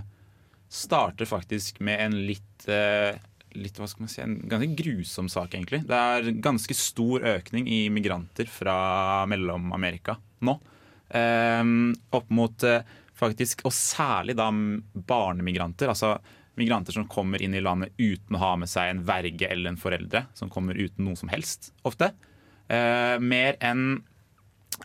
starter 0.71 1.27
faktisk 1.27 1.81
med 1.83 2.05
en 2.05 2.21
litt 2.29 2.69
eh, 2.69 3.17
Litt, 3.59 3.79
hva 3.79 3.87
skal 3.89 4.05
man 4.05 4.11
si, 4.11 4.21
En 4.23 4.37
ganske 4.47 4.75
grusom 4.79 5.29
sak, 5.31 5.55
egentlig. 5.55 5.81
Det 5.87 5.97
er 5.97 6.29
ganske 6.43 6.75
stor 6.77 7.25
økning 7.33 7.67
i 7.67 7.83
migranter 7.93 8.47
fra 8.49 9.25
Mellom-Amerika 9.29 10.17
nå. 10.47 10.57
Um, 11.11 11.91
opp 12.15 12.29
mot 12.31 12.63
eh, 12.63 12.85
faktisk, 13.19 13.65
og 13.67 13.73
særlig 13.75 14.37
da 14.39 14.47
barnemigranter. 14.93 15.91
Altså 15.91 16.15
migranter 16.59 16.95
som 16.95 17.09
kommer 17.11 17.41
inn 17.43 17.55
i 17.55 17.63
landet 17.63 17.91
uten 17.97 18.37
å 18.37 18.41
ha 18.41 18.53
med 18.59 18.71
seg 18.71 18.91
en 18.91 19.03
verge 19.07 19.49
eller 19.49 19.73
en 19.73 19.81
foreldre. 19.81 20.25
Som 20.37 20.51
kommer 20.53 20.79
uten 20.79 21.05
noe 21.07 21.19
som 21.19 21.31
helst, 21.33 21.73
ofte. 21.87 22.13
Uh, 22.71 23.19
mer 23.19 23.59
enn 23.59 23.99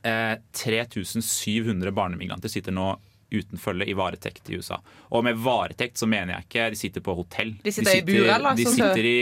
uh, 0.02 0.34
3700 0.58 1.94
barnemigranter 1.94 2.50
sitter 2.50 2.74
nå 2.74 2.96
uten 3.30 3.60
følge 3.60 3.88
i 3.90 3.96
varetekt 3.96 4.50
i 4.50 4.60
USA. 4.60 4.78
Og 5.10 5.24
med 5.26 5.38
varetekt 5.42 5.98
så 5.98 6.08
mener 6.10 6.36
jeg 6.36 6.46
ikke 6.46 6.70
de 6.72 6.80
sitter 6.80 7.04
på 7.04 7.16
hotell. 7.18 7.52
De 7.64 7.74
sitter 7.74 8.00
i 8.00 8.06
bur, 8.06 8.24
eller? 8.24 8.58
De 8.58 8.66
Sånn 8.68 8.78
sitter 8.78 9.10
i 9.10 9.18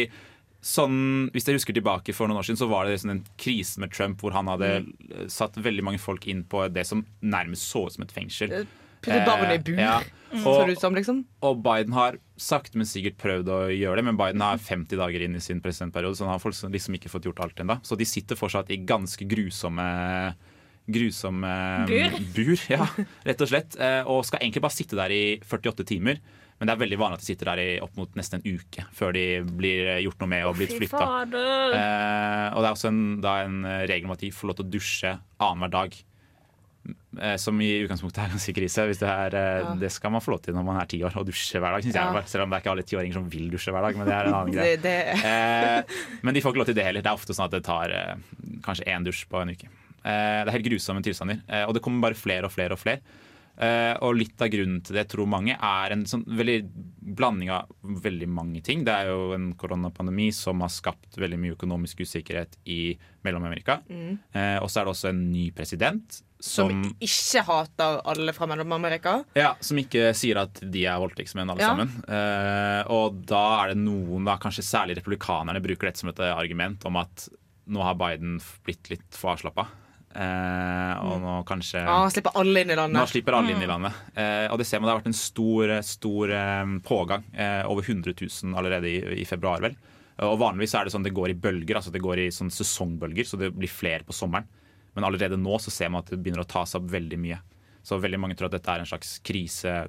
sånn, 0.65 1.29
Hvis 1.35 1.45
dere 1.45 1.59
husker 1.59 1.77
tilbake 1.77 2.15
for 2.17 2.31
noen 2.31 2.41
år 2.41 2.47
siden, 2.49 2.61
så 2.63 2.71
var 2.71 2.89
det 2.89 3.01
sånn 3.03 3.19
en 3.19 3.27
krise 3.41 3.83
med 3.83 3.93
Trump 3.93 4.23
hvor 4.25 4.33
han 4.37 4.49
hadde 4.49 4.71
mm. 4.87 5.29
satt 5.33 5.59
veldig 5.61 5.85
mange 5.85 6.01
folk 6.01 6.25
inn 6.31 6.45
på 6.49 6.67
det 6.73 6.87
som 6.89 7.05
nærmest 7.21 7.69
så 7.69 7.87
ut 7.87 7.97
som 7.97 8.07
et 8.07 8.15
fengsel. 8.15 8.55
Puttet 9.05 9.27
barn 9.29 9.51
i 9.53 9.59
bur, 9.61 9.77
Eh, 9.77 9.85
ja. 9.85 10.01
så 10.43 10.55
det 10.65 10.79
ut 10.79 10.81
som, 10.81 10.95
liksom. 10.97 11.21
Og 11.45 11.61
Biden 11.63 11.93
har 11.95 12.17
sakte, 12.41 12.79
men 12.81 12.89
sikkert 12.89 13.21
prøvd 13.21 13.51
å 13.53 13.59
gjøre 13.71 14.01
det, 14.01 14.07
men 14.09 14.19
Biden 14.19 14.43
har 14.43 14.59
50 14.59 14.99
dager 14.99 15.27
inn 15.27 15.37
i 15.37 15.43
sin 15.45 15.61
presidentperiode, 15.63 16.17
så 16.19 16.27
han 16.27 16.35
har 16.35 16.43
folk 16.43 16.57
liksom 16.73 16.97
ikke 16.99 17.13
fått 17.13 17.29
gjort 17.29 17.45
alt 17.45 17.61
ennå. 17.63 17.77
Så 17.85 17.99
de 18.01 18.09
sitter 18.09 18.39
fortsatt 18.39 18.73
i 18.75 18.81
ganske 18.89 19.29
grusomme 19.29 19.87
Grusomme 20.87 21.51
Bur. 21.89 22.17
bur 22.35 22.57
ja, 22.69 22.85
rett 23.25 23.41
og 23.41 23.49
slett. 23.49 23.77
Eh, 23.81 24.03
Og 24.07 24.25
skal 24.29 24.43
egentlig 24.45 24.63
bare 24.65 24.77
sitte 24.77 24.97
der 24.99 25.11
i 25.15 25.23
48 25.41 25.85
timer. 25.89 26.19
Men 26.61 26.69
det 26.69 26.75
er 26.77 26.83
veldig 26.85 26.99
vanlig 27.01 27.17
at 27.19 27.25
de 27.25 27.27
sitter 27.27 27.49
der 27.51 27.61
i 27.65 27.69
opp 27.83 27.97
mot 27.99 28.13
nesten 28.15 28.39
en 28.39 28.59
uke 28.61 28.85
før 28.95 29.13
de 29.17 29.25
blir 29.59 29.89
gjort 30.05 30.21
noe 30.23 30.29
med 30.31 30.45
og 30.47 30.55
blitt 30.61 30.77
flytta. 30.77 31.07
Eh, 31.35 32.49
og 32.55 32.61
det 32.63 32.69
er 32.69 32.75
også 32.77 32.91
en, 32.93 33.01
da 33.25 33.39
en 33.43 33.63
regel 33.89 34.07
om 34.07 34.13
at 34.15 34.23
de 34.23 34.31
får 34.31 34.53
lov 34.53 34.59
til 34.61 34.67
å 34.69 34.71
dusje 34.77 35.15
annenhver 35.43 35.73
dag. 35.75 35.97
Eh, 37.19 37.37
som 37.41 37.59
i 37.65 37.71
utgangspunktet 37.83 38.21
er 38.23 38.33
ganske 38.37 38.55
krise. 38.55 38.85
Det, 38.93 39.09
er, 39.09 39.35
eh, 39.41 39.61
Ja. 39.65 39.75
det 39.81 39.91
skal 39.93 40.13
man 40.15 40.21
få 40.23 40.35
lov 40.37 40.43
til 40.45 40.55
når 40.55 40.65
man 40.69 40.79
er 40.83 40.87
ti 40.91 41.01
år, 41.03 41.15
å 41.17 41.25
dusje 41.27 41.59
hver 41.59 41.75
dag. 41.79 41.87
Ja. 41.91 42.13
jeg, 42.21 42.29
selv 42.29 42.45
om 42.45 42.51
det 42.53 42.59
er 42.59 42.63
ikke 42.65 42.73
alle 42.77 42.87
tiåringer 42.87 43.15
som 43.19 43.29
vil 43.33 43.51
dusje 43.51 43.73
hver 43.75 43.83
dag. 43.89 43.97
Men 43.97 44.07
det 44.07 44.15
er 44.15 44.27
en 44.31 44.35
annen 44.35 44.53
greie. 44.59 44.77
Det, 44.77 44.83
det, 44.83 45.25
Eh, 45.25 46.03
men 46.23 46.35
de 46.35 46.41
får 46.45 46.53
ikke 46.55 46.63
lov 46.63 46.67
til 46.71 46.77
det 46.79 46.85
heller. 46.87 47.03
Det 47.03 47.11
er 47.11 47.19
ofte 47.19 47.35
sånn 47.35 47.47
at 47.49 47.57
det 47.57 47.65
tar 47.67 47.91
eh, 47.91 48.15
kanskje 48.63 48.87
én 48.95 49.03
dusj 49.07 49.25
på 49.31 49.41
en 49.43 49.51
uke. 49.57 49.67
Eh, 50.05 50.41
det 50.45 50.51
er 50.51 50.57
helt 50.59 50.69
grusomme 50.71 51.03
tilstander. 51.05 51.41
Eh, 51.49 51.65
og 51.69 51.75
det 51.77 51.83
kommer 51.85 52.11
bare 52.11 52.19
flere 52.19 52.45
og 52.49 52.53
flere 52.55 52.77
og 52.77 52.83
flere. 52.83 53.01
Eh, 53.55 53.95
og 54.03 54.17
litt 54.19 54.43
av 54.43 54.51
grunnen 54.51 54.81
til 54.83 54.97
det, 54.99 55.07
tror 55.13 55.29
mange, 55.31 55.55
er 55.55 55.93
en 55.95 56.03
sånn 56.11 56.25
veldig 56.27 56.59
blanding 57.15 57.53
av 57.55 57.71
veldig 58.03 58.27
mange 58.29 58.61
ting. 58.67 58.83
Det 58.85 58.93
er 58.93 59.13
jo 59.13 59.33
en 59.37 59.53
koronapandemi 59.55 60.33
som 60.35 60.61
har 60.65 60.73
skapt 60.75 61.17
veldig 61.23 61.39
mye 61.39 61.55
økonomisk 61.55 62.03
usikkerhet 62.03 62.59
i 62.67 62.97
Mellom-Amerika. 63.25 63.79
Mm. 63.89 64.19
Og 64.61 64.67
så 64.69 64.81
er 64.81 64.89
det 64.89 64.95
også 64.97 65.13
en 65.13 65.23
ny 65.31 65.51
president 65.55 66.19
som 66.45 66.69
som 66.75 66.83
ikke 67.01 67.43
hater 67.47 68.01
alle 68.05 68.33
fra 68.37 68.47
Mellom-Amerika. 68.51 69.25
ja, 69.35 69.55
Som 69.61 69.79
ikke 69.81 70.11
sier 70.15 70.37
at 70.43 70.59
de 70.61 70.85
er 70.85 70.99
voldtektsmenn, 71.01 71.49
alle 71.51 71.61
Ja. 71.63 71.69
sammen. 71.73 71.89
Eh, 72.09 72.83
og 72.91 73.25
da 73.25 73.63
er 73.65 73.69
det 73.69 73.79
noen, 73.79 74.25
da, 74.25 74.37
kanskje 74.37 74.63
særlig 74.67 74.97
republikanerne, 74.99 75.63
bruker 75.63 75.87
dette 75.89 75.99
som 75.99 76.11
et 76.11 76.21
argument 76.21 76.85
om 76.85 76.97
at 76.97 77.29
nå 77.67 77.81
har 77.83 77.95
Biden 77.95 78.41
blitt 78.65 78.91
litt 78.91 79.11
for 79.11 79.37
avslappa. 79.37 79.69
Eh, 80.15 80.93
og 81.03 81.17
nå 81.23 81.33
kanskje 81.49 81.81
ah, 81.91 82.05
slipper 82.13 82.37
alle 82.39 82.63
inn 82.63 82.71
i 82.71 82.77
landet. 82.79 82.97
Nå 83.01 83.07
slipper 83.11 83.35
alle 83.39 83.51
inn 83.55 83.63
i 83.63 83.67
Mm. 83.67 83.73
landet. 83.73 83.93
Eh, 84.15 84.47
og 84.53 84.59
det 84.61 84.67
ser 84.69 84.81
man 84.81 84.89
det 84.89 84.93
har 84.95 85.01
vært 85.03 85.11
en 85.11 85.19
stor, 85.19 85.73
stor 85.83 86.31
eh, 86.31 86.65
pågang. 86.87 87.25
Eh, 87.35 87.63
over 87.71 87.83
100 87.83 88.15
000 88.15 88.55
allerede 88.59 88.87
i, 88.91 88.99
i 89.23 89.25
februar, 89.27 89.61
vel. 89.65 89.75
Og 90.23 90.39
vanligvis 90.39 90.75
er 90.79 90.85
det 90.87 90.93
sånn 90.95 91.03
det 91.03 91.15
går 91.17 91.33
i 91.33 91.39
bølger, 91.43 91.75
altså 91.81 91.91
det 91.91 92.03
går 92.05 92.21
i 92.23 92.29
sånn 92.31 92.53
sesongbølger, 92.55 93.27
så 93.27 93.37
det 93.41 93.49
blir 93.57 93.69
flere 93.73 94.05
på 94.07 94.15
sommeren. 94.15 94.47
Men 94.95 95.03
allerede 95.09 95.35
nå 95.37 95.57
så 95.59 95.73
ser 95.75 95.91
man 95.91 96.05
at 96.05 96.13
det 96.13 96.21
begynner 96.23 96.45
å 96.45 96.47
ta 96.47 96.63
seg 96.65 96.85
opp 96.85 96.93
veldig 96.93 97.19
mye. 97.19 97.41
Så 97.83 97.99
veldig 98.01 98.21
mange 98.23 98.37
tror 98.39 98.47
at 98.47 98.55
dette 98.61 98.71
er 98.71 98.85
en 98.85 98.87
slags 98.87 99.17
krise 99.27 99.89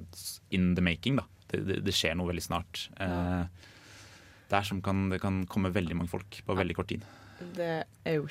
in 0.50 0.74
the 0.74 0.82
making. 0.82 1.16
da. 1.20 1.28
Det, 1.46 1.60
det, 1.64 1.76
det 1.86 1.94
skjer 1.94 2.16
noe 2.18 2.26
veldig 2.32 2.42
snart. 2.42 2.88
Eh, 2.98 3.44
der 4.50 4.66
som 4.66 4.82
kan, 4.82 5.08
det 5.14 5.20
kan 5.22 5.44
komme 5.46 5.70
veldig 5.70 5.94
mange 5.96 6.10
folk 6.10 6.40
på 6.46 6.56
veldig 6.58 6.74
kort 6.76 6.90
tid. 6.90 7.06
Det 7.56 7.84
er 8.06 8.14
jo 8.16 8.22
Mm. 8.22 8.30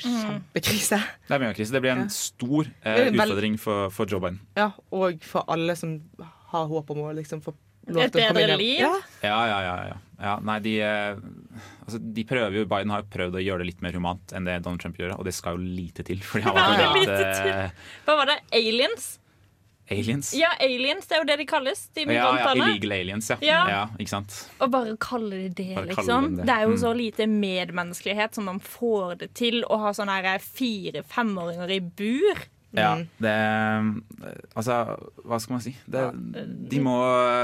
kjempekrise. 0.54 0.98
Det 1.28 1.36
er 1.36 1.40
megakrise. 1.44 1.72
Det 1.72 1.82
blir 1.82 1.92
en 1.94 2.10
stor 2.10 2.66
eh, 2.84 3.12
utfordring 3.12 3.60
for, 3.60 3.90
for 3.94 4.06
Joe 4.10 4.20
Biden. 4.24 4.40
Ja, 4.58 4.72
og 4.92 5.22
for 5.24 5.46
alle 5.48 5.76
som 5.78 6.00
har 6.52 6.66
håp 6.72 6.90
om 6.90 7.04
å 7.06 7.14
liksom 7.14 7.42
få 7.46 7.54
lov 7.88 8.10
til 8.10 8.22
å 8.24 8.28
komme 8.28 8.42
inn. 8.42 8.50
inn 8.50 8.58
bedre 8.58 8.58
liv. 8.58 8.80
Ja. 8.80 8.94
Ja, 9.22 9.40
ja, 9.52 9.60
ja, 9.62 9.76
ja. 9.92 9.98
Ja, 10.16 10.40
nei, 10.40 10.60
de, 10.64 10.74
eh, 10.80 11.18
altså, 11.86 12.00
de 12.00 12.24
prøver 12.24 12.56
jo, 12.62 12.66
Biden 12.72 12.90
har 12.90 13.02
jo 13.04 13.10
prøvd 13.12 13.36
å 13.36 13.44
gjøre 13.44 13.60
det 13.60 13.66
litt 13.74 13.82
mer 13.84 13.92
humant 13.92 14.32
enn 14.34 14.46
det 14.48 14.62
Donald 14.64 14.80
Trump 14.82 14.96
gjør, 14.98 15.18
og 15.20 15.26
det 15.28 15.34
skal 15.36 15.58
jo 15.60 15.66
lite 15.76 16.06
til. 16.08 16.22
Fordi 16.24 16.44
han 16.48 16.56
var 16.56 16.80
Ja, 16.80 16.94
lite 16.96 17.18
til. 17.36 17.52
eh, 17.52 17.70
Hva 18.08 18.16
var 18.22 18.26
det? 18.32 18.38
Aliens? 18.56 19.20
Aliens. 19.92 20.34
Ja, 20.34 20.50
aliens, 20.60 21.08
det 21.08 21.16
er 21.18 21.22
jo 21.24 21.28
det 21.30 21.38
de 21.38 21.46
kalles. 21.46 21.88
De 21.94 22.02
ja, 22.08 22.30
ja, 22.40 22.54
illegal 22.56 22.92
aliens, 23.00 23.30
ja. 23.30 23.38
Ja. 23.42 23.60
ja. 23.70 23.84
Ikke 24.00 24.10
sant. 24.16 24.34
Og 24.60 24.72
bare 24.74 24.96
kalle 24.98 25.44
det 25.50 25.56
det, 25.60 25.76
Bare 25.76 25.88
liksom. 25.92 26.36
det. 26.38 26.46
Det 26.46 26.56
er 26.56 26.64
jo 26.66 26.74
Mm. 26.76 26.82
så 26.82 26.94
lite 26.98 27.28
medmenneskelighet 27.28 28.34
som 28.36 28.46
man 28.46 28.60
får 28.60 29.16
det 29.20 29.34
til 29.34 29.64
å 29.70 29.78
ha 29.80 29.92
sånne 29.94 30.40
fire-femåringer 30.42 31.72
i 31.72 31.80
bur. 31.80 32.46
Ja, 32.76 32.96
Mm. 32.96 33.08
det 33.24 34.04
Altså, 34.56 34.98
hva 35.24 35.40
skal 35.40 35.54
man 35.54 35.62
si? 35.62 35.76
Det, 35.88 36.12
de 36.70 36.80
må 36.80 36.96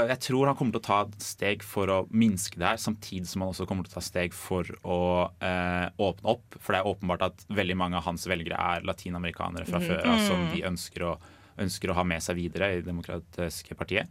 Jeg 0.08 0.18
tror 0.20 0.46
han 0.46 0.56
kommer 0.56 0.72
til 0.72 0.80
å 0.80 0.84
ta 0.84 1.00
et 1.06 1.20
steg 1.24 1.62
for 1.62 1.86
å 1.86 1.98
minske 2.10 2.58
det 2.58 2.66
her, 2.66 2.76
samtidig 2.76 3.26
som 3.26 3.40
han 3.42 3.50
også 3.52 3.66
kommer 3.66 3.84
til 3.84 3.92
å 3.92 3.94
ta 3.94 4.00
steg 4.04 4.32
for 4.34 4.64
å 4.84 5.30
eh, 5.40 5.88
åpne 5.98 6.24
opp. 6.34 6.58
For 6.60 6.72
det 6.74 6.82
er 6.82 6.90
åpenbart 6.90 7.22
at 7.22 7.46
veldig 7.48 7.76
mange 7.76 7.96
av 7.96 8.04
hans 8.04 8.26
velgere 8.26 8.58
er 8.58 8.82
latinamerikanere 8.82 9.64
fra 9.66 9.78
mm. 9.80 9.86
før 9.88 10.06
av, 10.06 10.18
som 10.28 10.42
Mm. 10.42 10.52
de 10.54 10.62
ønsker 10.68 11.00
å, 11.06 11.16
ønsker 11.58 11.90
å 11.90 11.94
ha 11.94 12.04
med 12.04 12.22
seg 12.22 12.36
videre 12.36 12.72
i 12.72 12.80
Det 12.80 12.86
demokratiske 12.90 13.74
partiet. 13.76 14.08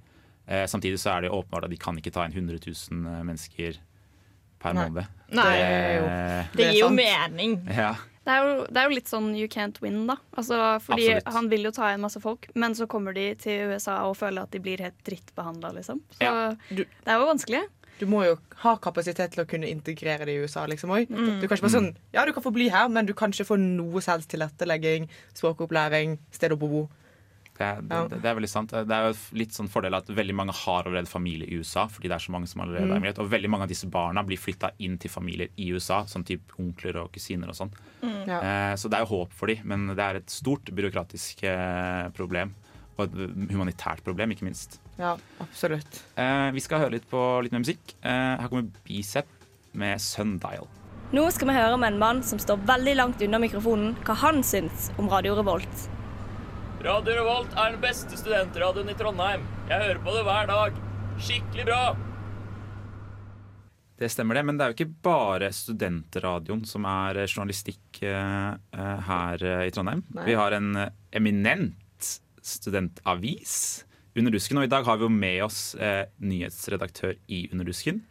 Eh, 0.48 0.66
samtidig 0.68 1.00
så 1.00 1.16
er 1.18 1.22
det 1.22 1.32
åpenbart 1.32 1.64
at 1.66 1.70
de 1.72 1.78
kan 1.78 1.96
ikke 1.98 2.12
ta 2.12 2.26
inn 2.26 2.34
100 2.34 2.60
000 2.92 3.24
mennesker 3.26 3.78
per 4.60 4.74
Nei. 4.74 4.88
måned. 4.89 5.08
Nei, 5.32 5.58
Det- 5.58 6.48
Det 6.58 6.74
gir 6.74 6.80
jo 6.82 6.89
mening. 6.89 7.66
Ja. 7.68 7.96
Det 8.24 8.30
er, 8.32 8.44
jo, 8.46 8.66
det 8.68 8.78
er 8.78 8.84
jo 8.89 8.96
litt 8.96 9.08
sånn 9.10 9.36
you 9.36 9.48
can't 9.48 9.82
win, 9.82 10.06
da. 10.06 10.16
Altså, 10.38 10.80
fordi 10.86 11.08
Absolutt. 11.16 11.34
han 11.34 11.50
vil 11.50 11.64
jo 11.64 11.72
ta 11.72 11.88
inn 11.94 12.02
masse 12.02 12.22
folk, 12.22 12.46
men 12.54 12.74
så 12.74 12.86
kommer 12.88 13.14
de 13.16 13.34
til 13.34 13.72
USA 13.72 14.04
og 14.08 14.16
føler 14.18 14.44
at 14.44 14.52
de 14.52 14.60
blir 14.60 14.78
helt 14.78 15.04
drittbehandla, 15.04 15.74
liksom. 15.74 16.02
Så 16.20 16.58
det 16.70 16.86
er 17.08 17.18
jo 17.18 17.26
vanskelig. 17.26 17.64
Du 17.98 18.06
må 18.06 18.24
jo 18.26 18.38
ha 18.58 18.76
kapasitet 18.78 19.32
til 19.32 19.44
å 19.44 19.48
kunne 19.48 19.68
integrere 19.70 20.26
det 20.26 20.36
i 20.36 20.42
USA. 20.44 20.68
liksom 20.68 20.89
også. 20.92 21.10
Mm. 21.10 21.42
Du 21.42 21.48
kan 21.48 21.58
ikke 21.58 21.62
bare 21.70 21.82
sånn, 21.82 21.96
ja, 22.14 22.26
du 22.26 22.32
kan 22.34 22.44
få 22.44 22.54
bli 22.54 22.70
her, 22.70 22.88
men 22.89 23.06
du 23.08 23.14
kan 23.14 23.32
ikke 23.32 23.46
få 23.46 23.58
noe 23.60 24.00
som 24.02 24.14
helst 24.20 24.30
tilrettelegging, 24.30 25.08
språkopplæring, 25.34 26.20
sted 26.32 26.52
å 26.52 26.60
bo. 26.60 26.89
Det 27.62 27.68
er, 27.68 27.82
ja. 27.93 28.01
det 28.12 28.26
er 28.32 28.38
veldig 28.39 28.49
sant. 28.49 28.74
Det 28.74 28.95
er 28.97 29.07
jo 29.12 29.16
litt 29.38 29.53
sånn 29.53 29.70
fordel 29.70 29.93
at 29.99 30.09
veldig 30.09 30.36
mange 30.39 30.55
har 30.64 30.88
allerede 30.89 31.09
familie 31.12 31.45
i 31.47 31.59
USA. 31.62 31.86
fordi 31.91 32.09
det 32.09 32.16
er 32.18 32.24
så 32.26 32.34
mange 32.34 32.49
som 32.49 32.62
allerede 32.66 32.88
Mm. 32.88 32.91
er 32.91 32.97
emigrert, 32.97 33.20
Og 33.22 33.30
veldig 33.30 33.49
mange 33.53 33.64
av 33.68 33.70
disse 33.70 33.88
barna 33.91 34.24
blir 34.26 34.39
flytta 34.41 34.72
inn 34.80 34.97
til 34.97 35.12
familier 35.14 35.49
i 35.57 35.70
USA, 35.76 36.01
sånn 36.09 36.26
type 36.26 36.55
onkler 36.59 36.97
og 37.03 37.12
kusiner 37.14 37.49
og 37.49 37.55
sånn. 37.55 37.72
Mm. 38.01 38.28
Ja. 38.28 38.39
Eh, 38.41 38.76
så 38.76 38.89
det 38.89 38.97
er 38.99 39.05
jo 39.05 39.12
håp 39.14 39.34
for 39.38 39.47
dem, 39.47 39.62
men 39.64 39.88
det 39.95 39.99
er 39.99 40.16
et 40.16 40.30
stort 40.30 40.66
byråkratisk 40.74 41.43
eh, 41.43 42.09
problem. 42.18 42.53
Og 42.97 43.05
et 43.07 43.51
humanitært 43.53 44.03
problem, 44.03 44.32
ikke 44.32 44.43
minst. 44.49 44.80
Ja, 44.99 45.16
absolutt. 45.39 46.01
Eh, 46.18 46.51
vi 46.51 46.59
skal 46.59 46.80
høre 46.84 46.91
litt 46.97 47.09
på 47.09 47.41
litt 47.43 47.51
mer 47.53 47.62
musikk. 47.64 47.95
Eh, 48.03 48.38
her 48.41 48.47
kommer 48.49 48.68
Bicep 48.86 49.28
med 49.74 49.99
Sundial. 50.01 50.68
Nå 51.14 51.26
skal 51.32 51.47
vi 51.49 51.53
høre 51.55 51.78
med 51.80 51.93
en 51.93 51.99
mann 51.99 52.22
som 52.24 52.39
står 52.39 52.57
veldig 52.66 52.95
langt 52.95 53.22
unna 53.22 53.39
mikrofonen, 53.39 53.95
hva 54.05 54.16
han 54.16 54.41
syns 54.43 54.91
om 54.97 55.09
Radio 55.12 55.36
Revolt. 55.36 55.89
Radio 56.82 57.14
Revolt 57.14 57.52
er 57.54 57.76
den 57.76 57.82
beste 57.84 58.18
studentradioen 58.18 58.88
i 58.90 58.96
Trondheim. 58.98 59.44
Jeg 59.70 59.84
hører 59.84 60.00
på 60.02 60.14
det 60.16 60.22
hver 60.26 60.48
dag. 60.50 60.80
Skikkelig 61.22 61.66
bra! 61.68 61.82
Det 64.02 64.10
stemmer 64.10 64.40
det, 64.40 64.42
men 64.48 64.58
det 64.58 64.66
er 64.66 64.72
jo 64.72 64.78
ikke 64.80 65.04
bare 65.06 65.52
studentradioen 65.54 66.64
som 66.66 66.88
er 66.90 67.20
eh, 67.22 67.30
journalistikk 67.30 68.02
eh, 68.02 68.56
eh, 68.74 69.04
her 69.12 69.46
i 69.68 69.70
Trondheim. 69.76 70.02
Nei. 70.18 70.26
Vi 70.32 70.38
har 70.40 70.58
en 70.58 70.72
eminent 71.14 72.10
studentavis, 72.42 73.86
Underdusken, 74.18 74.58
og 74.58 74.66
i 74.66 74.72
dag 74.74 74.88
har 74.90 74.98
vi 74.98 75.06
jo 75.06 75.14
med 75.14 75.38
oss 75.46 75.60
nyhetsredaktør 76.20 77.14
i 77.32 77.46
Underdusken. 77.54 78.02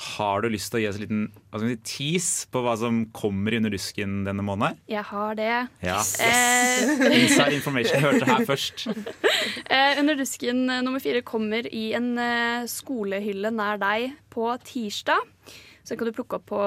Har 0.00 0.40
du 0.40 0.48
lyst 0.48 0.70
til 0.72 0.78
å 0.78 0.82
gi 0.82 0.88
oss 0.88 0.96
en 0.96 1.02
liten 1.04 1.22
hva 1.50 1.60
skal 1.60 1.72
si, 1.74 1.78
tease 1.90 2.48
på 2.54 2.62
hva 2.64 2.72
som 2.80 3.02
kommer 3.16 3.56
under 3.58 3.72
rusken 3.74 4.20
denne 4.24 4.44
måneden? 4.46 4.78
Jeg 4.88 5.02
har 5.10 5.34
det. 5.36 5.50
Ja. 5.84 5.98
Eh, 6.24 7.04
Inside 7.20 7.58
information 7.58 8.00
hørte 8.06 8.28
her 8.30 8.46
først. 8.48 8.86
Eh, 9.70 10.00
under 10.00 10.16
dusken 10.18 10.64
eh, 10.66 10.80
nummer 10.82 10.98
fire 11.00 11.20
kommer 11.22 11.62
i 11.70 11.92
en 11.96 12.08
eh, 12.18 12.64
skolehylle 12.68 13.52
nær 13.54 13.78
deg 13.80 14.16
på 14.34 14.48
tirsdag. 14.66 15.22
Så 15.84 15.94
den 15.94 16.00
kan 16.00 16.10
du 16.10 16.16
plukke 16.16 16.40
opp 16.40 16.48
på 16.50 16.58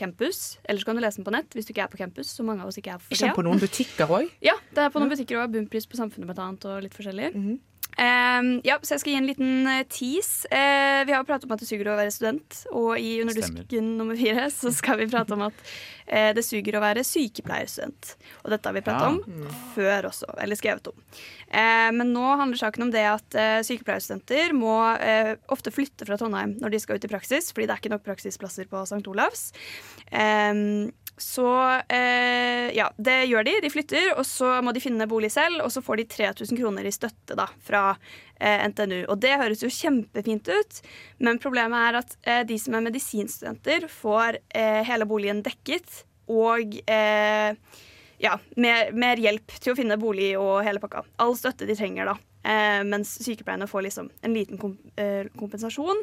campus, 0.00 0.56
eller 0.64 0.80
så 0.80 0.88
kan 0.88 0.96
du 0.98 1.02
lese 1.04 1.20
den 1.20 1.26
på 1.28 1.34
nett 1.36 1.52
hvis 1.54 1.68
du 1.68 1.74
ikke 1.74 1.84
er 1.84 1.92
på 1.92 2.00
campus. 2.00 2.32
så 2.32 2.44
mange 2.48 2.64
av 2.64 2.72
oss 2.72 2.80
ikke 2.80 2.96
er 2.96 3.02
for 3.04 3.12
Ikke 3.14 3.36
på 3.36 3.44
noen 3.46 3.60
butikker 3.62 4.10
òg? 4.18 4.32
Ja, 4.44 4.56
det 4.72 4.86
er 4.86 4.92
på 4.94 5.02
noen 5.02 5.12
butikker 5.12 5.42
òg. 5.42 5.52
Bunnpris 5.54 5.86
på 5.88 6.00
Samfunnet 6.00 6.28
blant 6.32 6.42
annet, 6.46 6.66
og 6.68 6.82
litt 6.86 6.96
forskjellig. 6.96 7.30
Eh, 7.96 8.48
ja, 8.66 8.76
så 8.82 8.94
jeg 8.96 9.02
skal 9.02 9.12
gi 9.14 9.18
en 9.20 9.28
liten 9.28 9.68
eh, 9.72 9.84
tease. 9.88 10.44
Uh, 10.52 11.02
vi 11.08 11.14
har 11.16 11.24
pratet 11.24 11.48
om 11.48 11.54
at 11.54 11.62
det 11.62 11.68
suger 11.68 11.88
å 11.88 11.96
være 11.96 12.12
student, 12.12 12.58
og 12.76 12.98
i 13.00 13.22
Underdusken 13.22 13.94
nummer 13.96 14.18
fire 14.18 14.48
så 14.52 14.72
skal 14.74 15.00
vi 15.00 15.08
prate 15.08 15.32
om 15.36 15.46
at 15.46 15.62
uh, 16.10 16.30
det 16.36 16.44
suger 16.44 16.76
å 16.76 16.82
være 16.84 17.04
sykepleierstudent. 17.06 18.12
Og 18.44 18.52
dette 18.52 18.68
har 18.68 18.76
vi 18.76 18.84
pratet 18.84 19.06
Ja. 19.06 19.12
om 19.12 19.56
før 19.74 20.10
også, 20.10 20.28
eller 20.42 20.58
skrevet 20.58 20.92
om. 20.92 20.98
Uh, 21.48 21.90
men 21.96 22.12
nå 22.12 22.26
handler 22.36 22.60
saken 22.60 22.88
om 22.88 22.92
det 22.92 23.06
at 23.08 23.38
sykepleierstudenter 23.66 24.52
må 24.56 24.74
ofte 25.52 25.72
flytte 25.74 26.06
fra 26.08 26.16
Trondheim 26.20 26.56
når 26.60 26.72
de 26.72 26.80
skal 26.82 26.98
ut 26.98 27.04
i 27.06 27.10
praksis, 27.10 27.50
fordi 27.54 27.68
det 27.68 27.74
er 27.74 27.82
ikke 27.82 27.92
nok 27.92 28.04
praksisplasser 28.06 28.68
på 28.70 28.82
St. 28.88 29.02
Olavs. 29.10 29.48
Eh, 30.10 30.52
så 31.16 31.48
eh, 31.88 32.68
ja, 32.76 32.90
det 32.96 33.16
gjør 33.30 33.46
de. 33.48 33.54
De 33.64 33.70
flytter, 33.72 34.10
og 34.18 34.24
så 34.28 34.58
må 34.64 34.74
de 34.76 34.82
finne 34.84 35.08
bolig 35.08 35.30
selv, 35.32 35.62
og 35.64 35.72
så 35.72 35.80
får 35.84 36.02
de 36.02 36.06
3000 36.12 36.60
kroner 36.60 36.88
i 36.88 36.92
støtte 36.94 37.36
da, 37.38 37.48
fra 37.64 37.82
eh, 38.36 38.66
NTNU. 38.68 39.06
Og 39.08 39.16
det 39.24 39.36
høres 39.40 39.64
jo 39.64 39.72
kjempefint 39.72 40.50
ut, 40.52 40.80
men 41.24 41.40
problemet 41.42 41.88
er 41.88 42.00
at 42.02 42.16
eh, 42.22 42.42
de 42.48 42.60
som 42.60 42.76
er 42.76 42.84
medisinstudenter, 42.84 43.88
får 43.92 44.42
eh, 44.50 44.82
hele 44.88 45.08
boligen 45.08 45.40
dekket, 45.46 46.02
og 46.32 46.76
eh, 46.84 47.56
ja, 48.20 48.36
mer, 48.60 48.92
mer 48.96 49.20
hjelp 49.20 49.56
til 49.60 49.72
å 49.72 49.78
finne 49.78 50.00
bolig 50.00 50.34
og 50.40 50.60
hele 50.66 50.82
pakka. 50.82 51.04
All 51.22 51.36
støtte 51.38 51.68
de 51.68 51.76
trenger, 51.78 52.12
da. 52.12 52.16
Eh, 52.46 52.82
mens 52.86 53.16
sykepleierne 53.24 53.66
får 53.66 53.86
liksom 53.88 54.10
en 54.22 54.34
liten 54.34 54.60
komp 54.60 55.00
eh, 55.00 55.26
kompensasjon. 55.38 56.02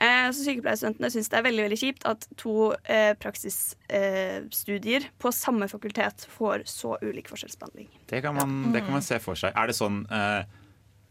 Eh, 0.00 0.30
så 0.32 0.46
sykepleierstudentene 0.46 1.10
syns 1.12 1.28
det 1.28 1.38
er 1.38 1.46
veldig 1.48 1.66
veldig 1.66 1.80
kjipt 1.80 2.06
at 2.08 2.24
to 2.40 2.72
eh, 2.88 3.12
praksisstudier 3.20 5.10
på 5.20 5.32
samme 5.34 5.68
fakultet 5.68 6.24
får 6.32 6.64
så 6.70 6.96
ulik 7.04 7.28
forskjellsbehandling. 7.32 7.90
Det 8.08 8.22
kan 8.24 8.36
man, 8.38 8.60
det 8.72 8.86
kan 8.86 8.96
man 8.96 9.04
se 9.04 9.20
for 9.20 9.36
seg. 9.38 9.52
Er 9.52 9.68
det 9.68 9.76
sånn 9.76 10.04
eh, 10.08 10.44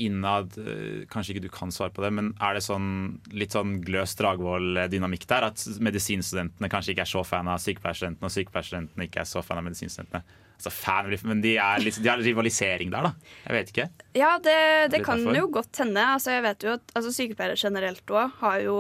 innad 0.02 0.58
eh, 0.58 1.04
Kanskje 1.12 1.36
ikke 1.36 1.46
du 1.46 1.52
kan 1.54 1.72
svare 1.74 1.94
på 1.94 2.04
det, 2.04 2.12
men 2.18 2.32
er 2.42 2.58
det 2.58 2.64
sånn 2.66 2.88
litt 3.36 3.54
sånn 3.54 3.78
Gløs 3.86 4.16
Dragvoll-dynamikk 4.20 5.28
der? 5.30 5.50
At 5.52 5.66
medisinstudentene 5.84 6.72
kanskje 6.72 6.96
ikke 6.96 7.06
er 7.06 7.14
så 7.14 7.24
fan 7.28 7.52
av 7.52 7.62
sykepleierstudentene, 7.62 8.30
og 8.30 8.34
sykepleierstudentene 8.34 9.10
ikke 9.10 9.22
er 9.24 9.30
så 9.30 9.46
fan 9.46 9.62
av 9.62 9.68
medisinstudentene? 9.68 10.42
Altså 10.64 10.72
fan, 10.72 11.10
Men 11.28 11.42
de, 11.44 11.58
er 11.60 11.82
liksom, 11.84 12.04
de 12.06 12.10
har 12.10 12.22
rivalisering 12.24 12.90
der, 12.94 13.10
da. 13.10 13.14
Jeg 13.50 13.56
vet 13.58 13.72
ikke. 13.74 13.88
Ja, 14.16 14.38
det, 14.40 14.92
det 14.94 15.02
kan 15.04 15.20
derfor. 15.20 15.36
jo 15.42 15.48
godt 15.60 15.82
hende. 15.84 16.06
Altså, 16.14 16.32
jeg 16.38 16.44
vet 16.46 16.64
jo 16.64 16.78
at 16.78 16.94
altså, 16.96 17.12
Sykepleiere 17.12 17.58
generelt 17.60 18.06
òg 18.16 18.32
har 18.40 18.62
jo 18.64 18.78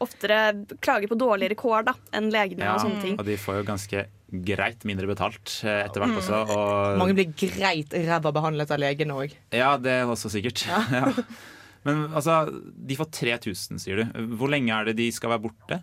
oftere 0.00 0.38
klager 0.80 1.10
på 1.12 1.18
dårligere 1.20 1.58
kår 1.60 1.84
da, 1.90 1.92
enn 2.16 2.30
legene 2.32 2.64
Ja, 2.64 2.78
og 2.78 2.80
sånne 2.86 3.02
ting. 3.04 3.18
og 3.20 3.26
de 3.28 3.34
får 3.36 3.58
jo 3.60 3.66
ganske 3.68 4.06
greit 4.48 4.84
mindre 4.88 5.04
betalt 5.10 5.58
eh, 5.66 5.82
etter 5.84 6.00
hvert 6.00 6.14
Mm. 6.14 6.20
også. 6.22 6.40
Og 6.56 6.98
Mange 7.02 7.16
blir 7.18 7.34
greit 7.36 7.92
ræva 8.08 8.32
behandlet 8.32 8.70
av 8.72 8.80
legene 8.80 9.12
òg. 9.12 9.34
Ja, 9.52 9.74
det 9.76 9.92
er 10.00 10.08
også 10.08 10.30
sikkert. 10.32 10.64
Ja. 10.70 11.04
Men 11.84 12.06
altså, 12.16 12.46
de 12.72 12.96
får 12.96 13.10
3000, 13.12 13.78
sier 13.80 14.00
du. 14.00 14.18
Hvor 14.40 14.48
lenge 14.52 14.72
er 14.72 14.88
det 14.88 14.96
de 14.96 15.10
skal 15.12 15.30
være 15.34 15.44
borte? 15.50 15.82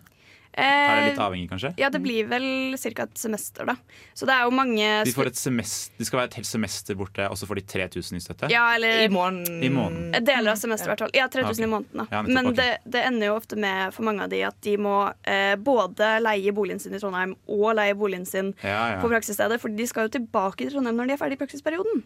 Er 0.54 1.00
det 1.02 1.10
litt 1.12 1.18
Eh, 1.18 1.24
avhengig, 1.24 1.48
kanskje? 1.50 1.70
Ja, 1.78 1.88
det 1.90 2.00
blir 2.02 2.26
vel 2.28 2.74
ca. 2.78 3.02
et 3.04 3.18
semester, 3.18 3.64
da. 3.66 3.74
Så 4.14 4.26
det 4.26 4.34
er 4.34 4.44
jo 4.44 4.50
mange 4.50 5.04
De, 5.04 5.12
får 5.12 5.26
et 5.30 5.36
semester, 5.38 5.92
de 5.98 6.04
skal 6.08 6.18
være 6.20 6.28
et 6.32 6.34
helt 6.40 6.46
semester 6.48 6.94
borte, 6.98 7.28
og 7.30 7.36
så 7.38 7.46
får 7.46 7.60
de 7.60 7.62
3000 7.62 8.16
i 8.16 8.20
støtte? 8.24 8.50
Ja, 8.50 8.74
eller 8.74 9.04
I 9.04 9.08
måneden. 9.08 9.62
I 9.62 9.68
måneden. 9.70 10.24
Deler 10.24 10.50
av 10.52 10.56
semesteret, 10.58 10.88
i 10.88 10.92
hvert 10.94 11.04
fall. 11.04 11.14
Ja, 11.14 11.28
3000 11.28 11.46
Ja, 11.46 11.50
ok. 11.50 11.68
i 11.68 11.70
måneden. 11.74 11.98
Da. 12.00 12.06
Ja, 12.16 12.22
Men 12.22 12.54
det, 12.54 12.68
det 12.84 13.04
ender 13.06 13.26
jo 13.30 13.36
ofte 13.38 13.56
med 13.56 13.94
for 13.94 14.02
mange 14.08 14.22
av 14.24 14.30
de 14.32 14.42
at 14.48 14.58
de 14.62 14.76
må 14.78 14.96
eh, 15.24 15.54
både 15.56 16.10
leie 16.24 16.52
boligen 16.52 16.80
sin 16.82 16.94
i 16.94 16.98
Trondheim 16.98 17.36
og 17.46 17.74
leie 17.78 17.94
boligen 17.94 18.26
sin 18.26 18.54
Ja, 18.62 18.96
ja. 18.96 19.00
på 19.02 19.08
praksisstedet, 19.12 19.60
for 19.60 19.68
de 19.68 19.86
skal 19.86 20.08
jo 20.08 20.14
tilbake 20.18 20.64
til 20.64 20.72
Trondheim 20.74 20.96
når 20.98 21.06
de 21.12 21.12
er 21.18 21.22
ferdig 21.22 21.38
i 21.38 21.42
praksisperioden. 21.44 22.02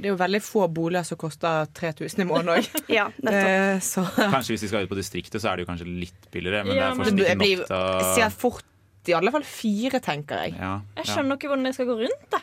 Det 0.00 0.06
er 0.06 0.12
jo 0.12 0.20
veldig 0.20 0.42
få 0.44 0.68
boliger 0.70 1.02
som 1.08 1.18
koster 1.18 1.66
3000 1.74 2.22
i 2.22 2.28
måneden 2.28 2.54
òg. 2.58 2.70
Ja, 2.96 3.08
nettopp. 3.18 3.82
så 3.82 4.04
Kanskje 4.30 4.54
hvis 4.54 4.62
de 4.66 4.68
skal 4.70 4.86
ut 4.86 4.90
på 4.92 4.98
distriktet, 4.98 5.40
så 5.42 5.50
er 5.50 5.56
det 5.58 5.66
jo 5.66 5.70
kanskje 5.72 5.88
litt 5.90 6.30
billigere, 6.32 6.62
men 6.64 6.76
Ja, 6.76 6.90
det 6.92 6.92
er 6.92 6.98
fortsatt 7.00 7.20
ikke 7.24 7.36
nok 7.40 7.66
til 7.66 7.76
å 7.76 7.85
sikkert 8.14 8.38
fort 8.40 8.64
i 9.06 9.14
alle 9.14 9.30
fall 9.30 9.44
fire, 9.46 10.00
tenker 10.02 10.40
jeg. 10.46 10.56
ja, 10.58 10.72
Jeg 10.98 11.04
ja. 11.06 11.12
skjønner 11.14 11.38
ikke 11.38 11.50
hvordan 11.52 11.68
det 11.68 11.74
skal 11.76 11.86
gå 11.86 11.96
rundt. 12.00 12.24
Da. 12.32 12.40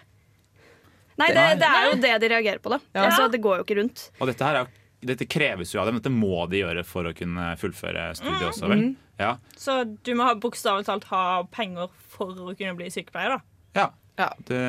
Nei, 1.20 1.28
det, 1.36 1.44
det 1.62 1.68
er 1.70 1.90
jo 1.92 1.98
det 2.02 2.14
de 2.24 2.30
reagerer 2.32 2.62
på, 2.64 2.72
da. 2.74 2.80
Ja. 2.96 3.04
Altså, 3.10 3.28
det 3.34 3.42
går 3.44 3.60
jo 3.60 3.66
ikke 3.68 3.78
rundt. 3.82 4.06
Og 4.20 4.30
dette, 4.32 4.48
her 4.48 4.62
er, 4.64 4.70
dette 5.12 5.28
kreves 5.30 5.74
jo 5.76 5.82
av 5.82 5.90
dem. 5.92 6.00
Dette 6.00 6.14
må 6.14 6.46
de 6.50 6.62
gjøre 6.64 6.86
for 6.88 7.06
å 7.10 7.12
kunne 7.18 7.52
fullføre 7.62 8.08
studiet 8.18 8.48
også, 8.50 8.70
vel? 8.72 8.86
Mhm. 8.88 8.94
Ja. 9.22 9.36
Så 9.60 9.76
du 9.86 10.10
må 10.18 10.26
ha 10.26 10.34
bokstavelig 10.42 10.88
talt 10.88 11.04
ha 11.12 11.44
penger 11.54 11.92
for 12.16 12.32
å 12.34 12.56
kunne 12.58 12.74
bli 12.80 12.88
sykepleier, 12.94 13.36
da. 13.36 13.44
ja. 13.78 13.90
Det, 14.20 14.62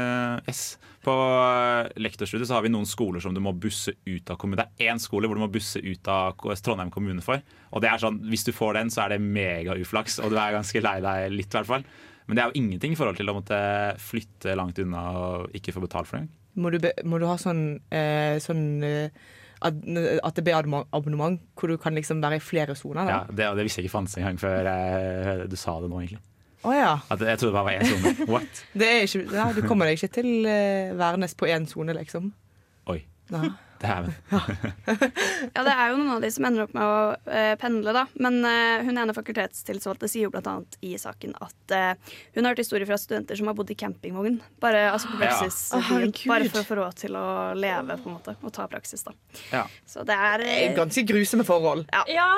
yes. 0.48 0.62
På 1.04 1.12
eh, 1.12 1.90
lektorstudiet 2.00 2.48
så 2.48 2.56
har 2.56 2.64
vi 2.64 2.72
noen 2.72 2.88
skoler 2.88 3.20
som 3.20 3.34
du 3.36 3.42
må 3.44 3.52
busse 3.52 3.92
ut 4.06 4.32
av 4.32 4.38
kommunen. 4.40 4.62
Det 4.62 4.86
er 4.86 4.94
én 4.94 5.02
skole 5.02 5.28
hvor 5.28 5.36
du 5.36 5.44
må 5.44 5.50
busse 5.52 5.82
ut 5.84 6.08
av 6.10 6.38
Trondheim 6.64 6.92
kommune 6.94 7.24
for. 7.24 7.42
Og 7.74 7.84
det 7.84 7.90
er 7.90 8.00
sånn, 8.00 8.22
Hvis 8.30 8.46
du 8.48 8.54
får 8.56 8.78
den, 8.78 8.92
så 8.94 9.04
er 9.04 9.14
det 9.14 9.20
megauflaks, 9.24 10.20
og 10.24 10.32
du 10.32 10.40
er 10.40 10.56
ganske 10.56 10.84
lei 10.84 10.96
deg 11.04 11.36
litt. 11.36 11.52
i 11.52 11.58
hvert 11.58 11.70
fall. 11.74 11.86
Men 12.24 12.36
det 12.36 12.42
er 12.42 12.50
jo 12.50 12.60
ingenting 12.62 12.94
i 12.94 12.98
forhold 12.98 13.20
til 13.20 13.28
å 13.28 13.36
måtte 13.36 13.60
flytte 14.00 14.56
langt 14.56 14.80
unna 14.80 15.04
og 15.20 15.56
ikke 15.56 15.74
få 15.76 15.84
betalt 15.84 16.08
for 16.08 16.22
det. 16.22 16.28
Må 16.56 16.70
du, 16.70 16.78
be, 16.80 16.94
må 17.04 17.18
du 17.20 17.26
ha 17.28 17.36
sånn, 17.40 17.64
eh, 17.92 18.38
sånn 18.40 18.84
eh, 18.86 19.24
det 19.64 20.44
blir 20.44 20.56
abonnement 20.56 21.40
hvor 21.58 21.72
du 21.72 21.76
kan 21.80 21.96
liksom 21.98 22.22
være 22.24 22.38
i 22.38 22.44
flere 22.44 22.76
soner? 22.78 23.10
Ja, 23.10 23.24
det, 23.28 23.50
det 23.58 23.66
visste 23.66 23.82
jeg 23.82 23.90
ikke 23.90 23.98
fantes 23.98 24.16
engang 24.20 24.40
før 24.40 24.70
eh, 24.70 25.44
du 25.50 25.58
sa 25.60 25.76
det 25.82 25.90
nå, 25.90 26.00
egentlig. 26.00 26.22
Å 26.64 26.72
ja. 26.72 26.94
At 27.12 27.20
jeg 27.20 27.40
trodde 27.40 27.52
det 27.52 27.58
bare 27.58 27.68
var 27.68 27.76
én 27.76 27.90
sone. 27.90 28.14
What? 28.32 28.64
Det 28.72 28.88
er 28.88 29.04
ikke, 29.04 29.26
ja, 29.34 29.50
du 29.52 29.60
kommer 29.68 29.90
deg 29.90 30.00
ikke 30.00 30.14
til 30.20 30.48
uh, 30.48 30.94
Værnes 31.00 31.36
på 31.36 31.50
én 31.52 31.68
sone, 31.68 31.96
liksom. 31.96 32.32
Oi. 32.92 33.02
Nei. 33.32 33.52
Dæven. 33.84 34.14
Ja, 35.54 35.62
det 35.66 35.72
er 35.72 35.90
jo 35.90 35.98
noen 35.98 36.14
av 36.14 36.22
de 36.24 36.30
som 36.32 36.46
ender 36.48 36.64
opp 36.64 36.72
med 36.76 36.88
å 36.88 37.00
uh, 37.28 37.54
pendle, 37.60 37.92
da. 37.92 38.04
Men 38.16 38.38
uh, 38.46 38.84
hun 38.86 38.96
ene 39.00 39.14
fakultetstillitsvalgte 39.16 40.08
sier 40.08 40.28
jo 40.28 40.32
blant 40.32 40.48
annet 40.50 40.78
i 40.84 40.94
saken 41.00 41.34
at 41.44 41.74
uh, 41.74 42.16
hun 42.36 42.46
har 42.46 42.54
hørt 42.54 42.62
historier 42.62 42.88
fra 42.88 42.98
studenter 43.00 43.38
som 43.38 43.50
har 43.50 43.58
bodd 43.58 43.72
i 43.74 43.78
campingvogn. 43.78 44.40
Bare 44.64 44.86
altså 44.92 45.12
på 45.12 45.20
praksis. 45.20 45.60
ja. 45.74 45.82
oh, 45.82 46.08
bare 46.32 46.48
for 46.48 46.62
å 46.62 46.66
få 46.70 46.80
råd 46.80 47.00
til 47.04 47.20
å 47.20 47.26
leve, 47.58 47.98
på 48.00 48.10
en 48.10 48.18
måte. 48.18 48.36
Og 48.40 48.54
ta 48.56 48.68
praksis, 48.72 49.04
da. 49.06 49.14
Ja. 49.52 49.64
Så 49.88 50.06
det 50.08 50.16
er 50.16 50.46
er 50.48 50.76
Ganske 50.78 51.04
grusomme 51.08 51.46
forhold. 51.46 51.88
Ja. 52.08 52.30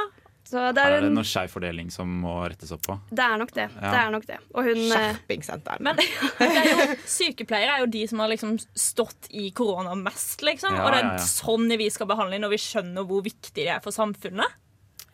Så 0.47 0.61
det 0.77 0.83
Her 0.83 0.93
er, 0.93 0.97
er 1.01 1.03
det 1.03 1.11
en, 1.11 1.17
noe 1.19 1.27
skeiv 1.27 1.51
fordeling 1.51 1.89
som 1.91 2.11
må 2.23 2.37
rettes 2.47 2.71
opp 2.75 2.85
på. 2.87 2.95
det 3.11 3.25
er 3.25 3.41
nok 3.41 3.53
det. 3.57 3.67
Ja. 3.75 3.91
Det 3.91 4.01
er 4.01 4.13
nok 4.15 4.27
det. 4.29 4.37
Og 4.55 4.69
hun 4.69 4.83
eh, 4.95 5.79
Men 5.83 6.03
er 6.47 6.69
jo, 6.71 6.85
sykepleiere 7.11 7.79
er 7.79 7.83
jo 7.83 7.89
de 7.97 8.05
som 8.07 8.23
har 8.23 8.31
liksom 8.31 8.55
stått 8.79 9.31
i 9.35 9.49
korona 9.57 9.97
mest, 9.99 10.45
liksom. 10.47 10.79
Ja, 10.79 10.85
og 10.87 10.95
det 10.95 11.01
er 11.03 11.09
ja, 11.09 11.17
ja. 11.19 11.27
sånn 11.27 11.67
vi 11.77 11.91
skal 11.91 12.11
behandle 12.11 12.39
når 12.43 12.55
vi 12.55 12.63
skjønner 12.63 13.09
hvor 13.09 13.27
viktig 13.27 13.57
de 13.59 13.67
er 13.75 13.83
for 13.85 13.95
samfunnet. 13.95 14.55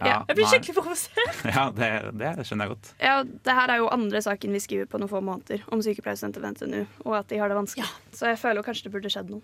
Ja, 0.09 0.19
Jeg 0.29 0.37
blir 0.39 0.45
nei. 0.47 0.51
skikkelig 0.53 0.75
provosert. 0.79 1.41
Ja, 1.57 1.65
det, 1.77 1.89
det 2.19 2.47
skjønner 2.49 2.67
jeg 2.69 2.73
godt. 2.75 2.91
Ja, 3.03 3.15
det 3.25 3.55
her 3.59 3.73
er 3.75 3.81
jo 3.83 3.89
andre 3.93 4.23
saken 4.25 4.53
vi 4.57 4.61
skriver 4.63 4.87
på 4.91 4.99
noen 5.03 5.11
få 5.11 5.21
måneder 5.25 5.63
om 5.75 5.83
sykepleierstudenter 5.85 6.43
ved 6.45 6.57
NTNU, 6.57 6.81
og 7.07 7.17
at 7.21 7.29
de 7.33 7.39
har 7.43 7.49
det 7.53 7.57
vanskelig. 7.59 7.87
Så 8.17 8.31
jeg 8.31 8.39
føler 8.41 8.63
jo 8.63 8.67
kanskje 8.67 8.87
det 8.89 8.93
burde 8.95 9.13
skjedd 9.13 9.31
noe. 9.33 9.43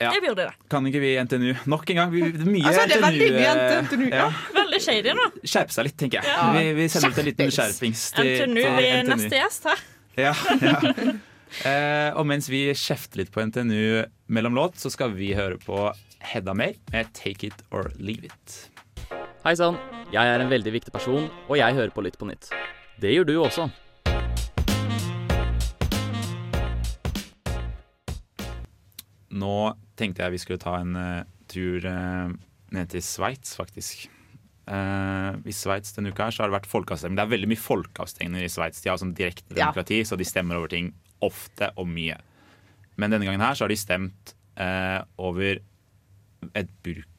Ja. 0.00 0.10
Det 0.12 0.20
burde 0.24 0.46
det. 0.48 0.54
Kan 0.72 0.86
ikke 0.90 1.00
vi 1.04 1.12
i 1.14 1.20
NTNU 1.24 1.52
nok 1.72 1.90
en 1.94 2.00
gang? 2.02 2.10
Vi, 2.12 2.20
det 2.34 2.42
er 2.44 2.50
mye 2.50 2.66
Altså, 2.70 2.86
det 2.90 2.96
er 2.98 3.06
veldig 3.06 3.30
mye 3.36 3.82
NTNU, 3.86 4.06
ja. 4.12 4.26
Veldig 4.56 4.80
shady 4.88 5.14
nå. 5.16 5.28
Skjerpe 5.44 5.76
seg 5.76 5.88
litt, 5.88 5.96
tenker 6.02 6.20
jeg. 6.22 6.34
Ja. 6.34 6.50
Vi, 6.56 6.66
vi 6.80 6.88
sender 6.92 7.14
ut 7.14 7.22
en 7.22 7.30
liten 7.30 7.54
skjerpings 7.56 8.04
til, 8.16 8.32
NTNU 8.42 8.60
vi 8.60 8.66
blir 8.76 8.98
NTNU. 9.06 9.14
neste 9.16 9.40
gjest 9.42 9.70
her. 9.70 9.86
Ja, 10.16 10.34
ja. 10.66 11.16
Eh, 11.64 12.10
og 12.18 12.26
mens 12.28 12.48
vi 12.50 12.64
kjefter 12.76 13.20
litt 13.22 13.30
på 13.32 13.40
NTNU 13.46 14.02
mellom 14.34 14.56
låt, 14.58 14.80
så 14.82 14.90
skal 14.92 15.12
vi 15.16 15.30
høre 15.38 15.56
på 15.62 15.86
Hedda 16.26 16.52
Mer 16.58 16.74
med 16.92 17.12
'Take 17.14 17.46
It 17.52 17.62
or 17.70 17.92
Leave 18.02 18.26
It'. 18.28 18.56
Hei 19.46 19.52
sann, 19.54 19.76
jeg 20.10 20.26
er 20.26 20.42
en 20.42 20.48
veldig 20.50 20.72
viktig 20.74 20.90
person, 20.90 21.28
og 21.46 21.52
jeg 21.54 21.74
hører 21.76 21.92
på 21.94 22.02
Lytt 22.02 22.16
på 22.18 22.26
nytt. 22.26 22.48
Det 22.98 23.12
gjør 23.12 23.26
du 23.28 23.34
også. 23.38 23.68
Nå 29.38 29.52
tenkte 29.94 30.24
jeg 30.24 30.34
vi 30.34 30.40
skulle 30.42 30.58
ta 30.64 30.72
en 30.80 30.98
uh, 30.98 31.22
tur 31.46 31.86
uh, 31.86 32.34
ned 32.74 32.90
til 32.90 33.04
Sveits, 33.06 33.54
faktisk. 33.60 34.08
Uh, 34.66 35.38
I 35.46 35.54
Sveits 35.54 35.94
denne 35.94 36.10
uka 36.10 36.26
så 36.34 36.42
har 36.42 36.50
det 36.50 36.56
vært 36.56 36.68
folkeavstemning. 36.72 37.14
Det 37.20 37.28
er 37.28 37.34
veldig 37.36 37.52
mye 37.54 37.64
folkeavstemninger 37.68 38.48
i 38.48 38.50
Sveits. 38.50 38.82
De 38.82 38.90
har 38.90 38.98
sånn 38.98 39.14
direkte 39.14 39.46
Ja. 39.54 39.68
demokrati, 39.68 40.02
så 40.02 40.18
de 40.18 40.26
stemmer 40.26 40.58
over 40.58 40.74
ting 40.74 40.90
ofte 41.22 41.70
og 41.78 41.86
mye. 41.86 42.18
Men 42.98 43.14
denne 43.14 43.30
gangen 43.30 43.46
her 43.46 43.54
så 43.54 43.68
har 43.68 43.70
de 43.70 43.78
stemt 43.78 44.34
eh, 44.58 44.98
over 45.22 45.62
et 46.58 46.70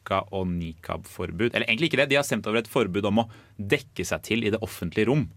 burka- 0.08 0.28
og 0.32 0.47
nikab-forbud. 0.47 1.53
Eller 1.53 1.68
egentlig 1.68 1.89
ikke 1.91 1.97
det, 2.01 2.10
de 2.10 2.16
har 2.16 2.24
stemt 2.24 2.47
over 2.47 2.60
et 2.60 2.68
forbud 2.68 3.05
om 3.05 3.20
å 3.24 3.30
dekke 3.58 4.05
seg 4.05 4.22
til 4.24 4.43
i 4.45 4.49
det 4.53 4.60
offentlige 4.62 5.08
rom. 5.08 5.30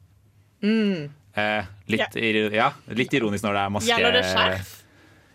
Mm. 0.63 1.11
Eh, 1.35 1.65
litt, 1.89 2.17
ir- 2.17 2.53
ja, 2.55 2.73
litt 2.89 3.13
ironisk 3.15 3.45
når 3.45 3.53
det 3.55 3.61
er 3.65 3.71
maske... 3.71 3.91
Gjelder 3.91 4.13
det 4.13 4.25
skjerf? 4.29 4.77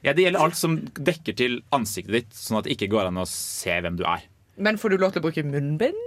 Ja, 0.03 0.13
Det 0.13 0.21
gjelder 0.21 0.43
alt 0.43 0.55
som 0.55 0.75
dekker 0.93 1.35
til 1.35 1.61
ansiktet 1.73 2.13
ditt, 2.13 2.33
sånn 2.35 2.59
at 2.59 2.65
det 2.67 2.75
ikke 2.75 2.91
går 2.91 3.07
an 3.09 3.17
å 3.17 3.25
se 3.25 3.73
hvem 3.81 3.95
du 3.97 4.03
er. 4.05 4.21
Men 4.57 4.77
får 4.77 4.93
du 4.93 4.97
lov 5.01 5.11
til 5.15 5.23
å 5.23 5.25
bruke 5.25 5.43
munnbind? 5.43 5.97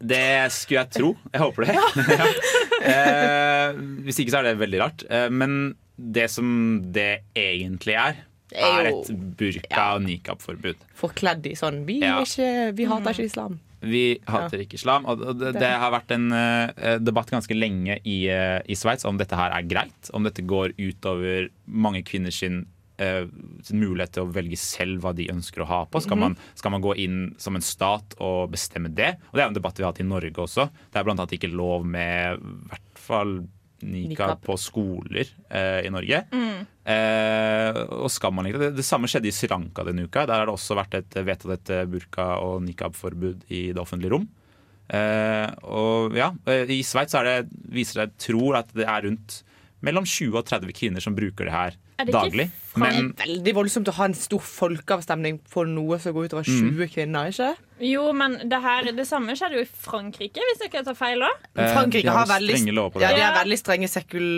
Det 0.00 0.48
skulle 0.54 0.80
jeg 0.86 0.94
tro. 0.96 1.10
Jeg 1.34 1.42
håper 1.42 1.66
det. 1.66 1.74
ja. 1.74 2.30
eh, 2.94 3.76
hvis 4.06 4.18
ikke 4.22 4.32
så 4.32 4.40
er 4.40 4.48
det 4.48 4.56
veldig 4.62 4.80
rart. 4.80 5.04
Eh, 5.10 5.28
men 5.30 5.74
det 5.98 6.28
som 6.30 6.48
det 6.94 7.24
egentlig 7.36 7.98
er, 7.98 8.24
Det 8.48 8.58
er 8.58 8.86
er 8.86 8.90
et 8.90 9.10
burka- 9.36 9.94
og 9.96 10.02
nikab-forbud. 10.06 10.76
Forkledd 10.96 11.46
i 11.46 11.54
sånn 11.54 11.84
Vi, 11.86 12.00
Ja. 12.00 12.20
ikke, 12.22 12.74
vi 12.74 12.84
hater 12.88 13.10
ikke 13.12 13.24
islam. 13.28 13.58
Vi 13.80 14.18
hater 14.26 14.58
ikke 14.64 14.74
islam. 14.74 15.04
Og 15.06 15.38
det, 15.38 15.52
det 15.54 15.68
har 15.78 15.92
vært 15.92 16.10
en 16.16 16.32
uh, 16.32 16.98
debatt 16.98 17.30
ganske 17.30 17.54
lenge 17.54 18.00
i, 18.04 18.26
uh, 18.32 18.58
i 18.66 18.74
Sveits 18.74 19.04
om 19.04 19.16
dette 19.20 19.36
her 19.36 19.52
er 19.54 19.62
greit. 19.68 20.10
Om 20.12 20.24
dette 20.24 20.42
går 20.42 20.72
utover 20.78 21.48
mange 21.66 22.02
kvinners 22.02 22.40
sin, 22.40 22.64
eh, 22.98 23.26
sin 23.62 23.78
mulighet 23.78 24.10
til 24.16 24.24
å 24.26 24.32
velge 24.34 24.58
selv 24.58 25.02
hva 25.04 25.12
de 25.14 25.28
ønsker 25.30 25.62
å 25.62 25.66
ha 25.70 25.84
på. 25.86 26.00
Skal, 26.02 26.16
Mhm. 26.16 26.20
man, 26.20 26.36
skal 26.56 26.70
man 26.72 26.82
gå 26.82 26.96
inn 26.98 27.34
som 27.38 27.54
en 27.54 27.62
stat 27.62 28.16
og 28.18 28.50
bestemme 28.50 28.92
det? 28.92 29.14
Og 29.30 29.34
Det 29.34 29.42
er 29.44 29.46
en 29.46 29.54
debatt 29.54 29.76
vi 29.78 29.84
har 29.84 29.92
hatt 29.92 30.00
i 30.00 30.08
Norge 30.08 30.34
også. 30.34 30.68
Det 30.90 30.96
er 30.98 31.04
blant 31.04 31.20
annet 31.20 31.38
ikke 31.38 31.52
lov 31.54 31.84
med 31.86 32.40
i 32.40 32.68
hvert 32.72 32.98
fall 32.98 33.46
nikab 33.86 34.40
på 34.44 34.56
skoler 34.58 35.28
eh, 35.50 35.86
i 35.86 35.92
Norge. 35.92 36.22
Mm. 36.32 36.66
Eh, 36.88 37.80
og 37.98 38.10
skal 38.12 38.34
man 38.34 38.48
ikke 38.48 38.62
det? 38.62 38.72
Det 38.78 38.86
samme 38.86 39.10
skjedde 39.10 39.30
i 39.30 39.34
Sri 39.34 39.50
Lanka 39.52 39.84
denne 39.86 40.06
uka. 40.08 40.24
Der 40.26 40.40
har 40.40 40.48
det 40.48 40.54
også 40.54 40.78
vært 40.78 40.98
et 40.98 41.18
vedtatt 41.18 41.54
et 41.58 41.74
eh, 41.76 41.86
burka- 41.90 42.38
og 42.44 42.62
nikab-forbud 42.66 43.46
i 43.52 43.68
det 43.72 43.82
offentlige 43.82 44.14
rom. 44.16 44.28
Eh, 44.88 45.48
og 45.68 46.16
ja, 46.16 46.32
eh, 46.48 46.70
I 46.78 46.80
Sveits 46.86 47.16
er 47.18 47.44
viser 47.68 48.06
det 48.06 48.16
tror 48.24 48.62
at 48.62 48.72
det 48.76 48.88
er 48.88 49.04
rundt 49.04 49.42
mellom 49.84 50.06
20 50.08 50.40
og 50.40 50.46
30 50.48 50.72
kvinner 50.74 51.04
som 51.04 51.14
bruker 51.14 51.46
det 51.46 51.54
her 51.54 51.76
Er 51.98 52.06
det 52.06 52.14
ikke 52.14 52.22
daglig. 52.24 52.46
Det 52.78 53.24
er 53.24 53.26
veldig 53.26 53.54
voldsomt 53.54 53.88
å 53.88 53.94
ha 53.98 54.04
en 54.08 54.14
stor 54.14 54.40
folkeavstemning 54.40 55.38
på 55.52 55.64
noe 55.68 55.98
som 55.98 56.12
går 56.16 56.28
utover 56.28 56.44
Mm. 56.48 56.70
20 56.76 56.88
kvinner, 56.94 57.28
ikke? 57.32 57.50
Jo, 57.80 58.12
men 58.12 58.36
det, 58.48 58.60
her, 58.62 58.82
det 58.92 59.06
samme 59.06 59.34
skjedde 59.38 59.54
jo 59.58 59.62
i 59.62 59.68
Frankrike, 59.70 60.40
hvis 60.48 60.60
jeg 60.64 60.70
ikke 60.72 60.84
tar 60.84 60.94
feil. 60.98 61.20
da. 61.20 61.30
Eh, 61.56 61.74
Frankrike 61.74 62.10
har 62.10 62.26
veldig, 62.26 62.56
strenge 62.58 62.74
lover 62.74 62.90
på 62.96 63.00
ja, 63.00 63.12
de 63.14 63.20
har 63.22 63.34
veldig 63.44 63.58
strenge 63.58 63.88
sekul, 63.88 64.28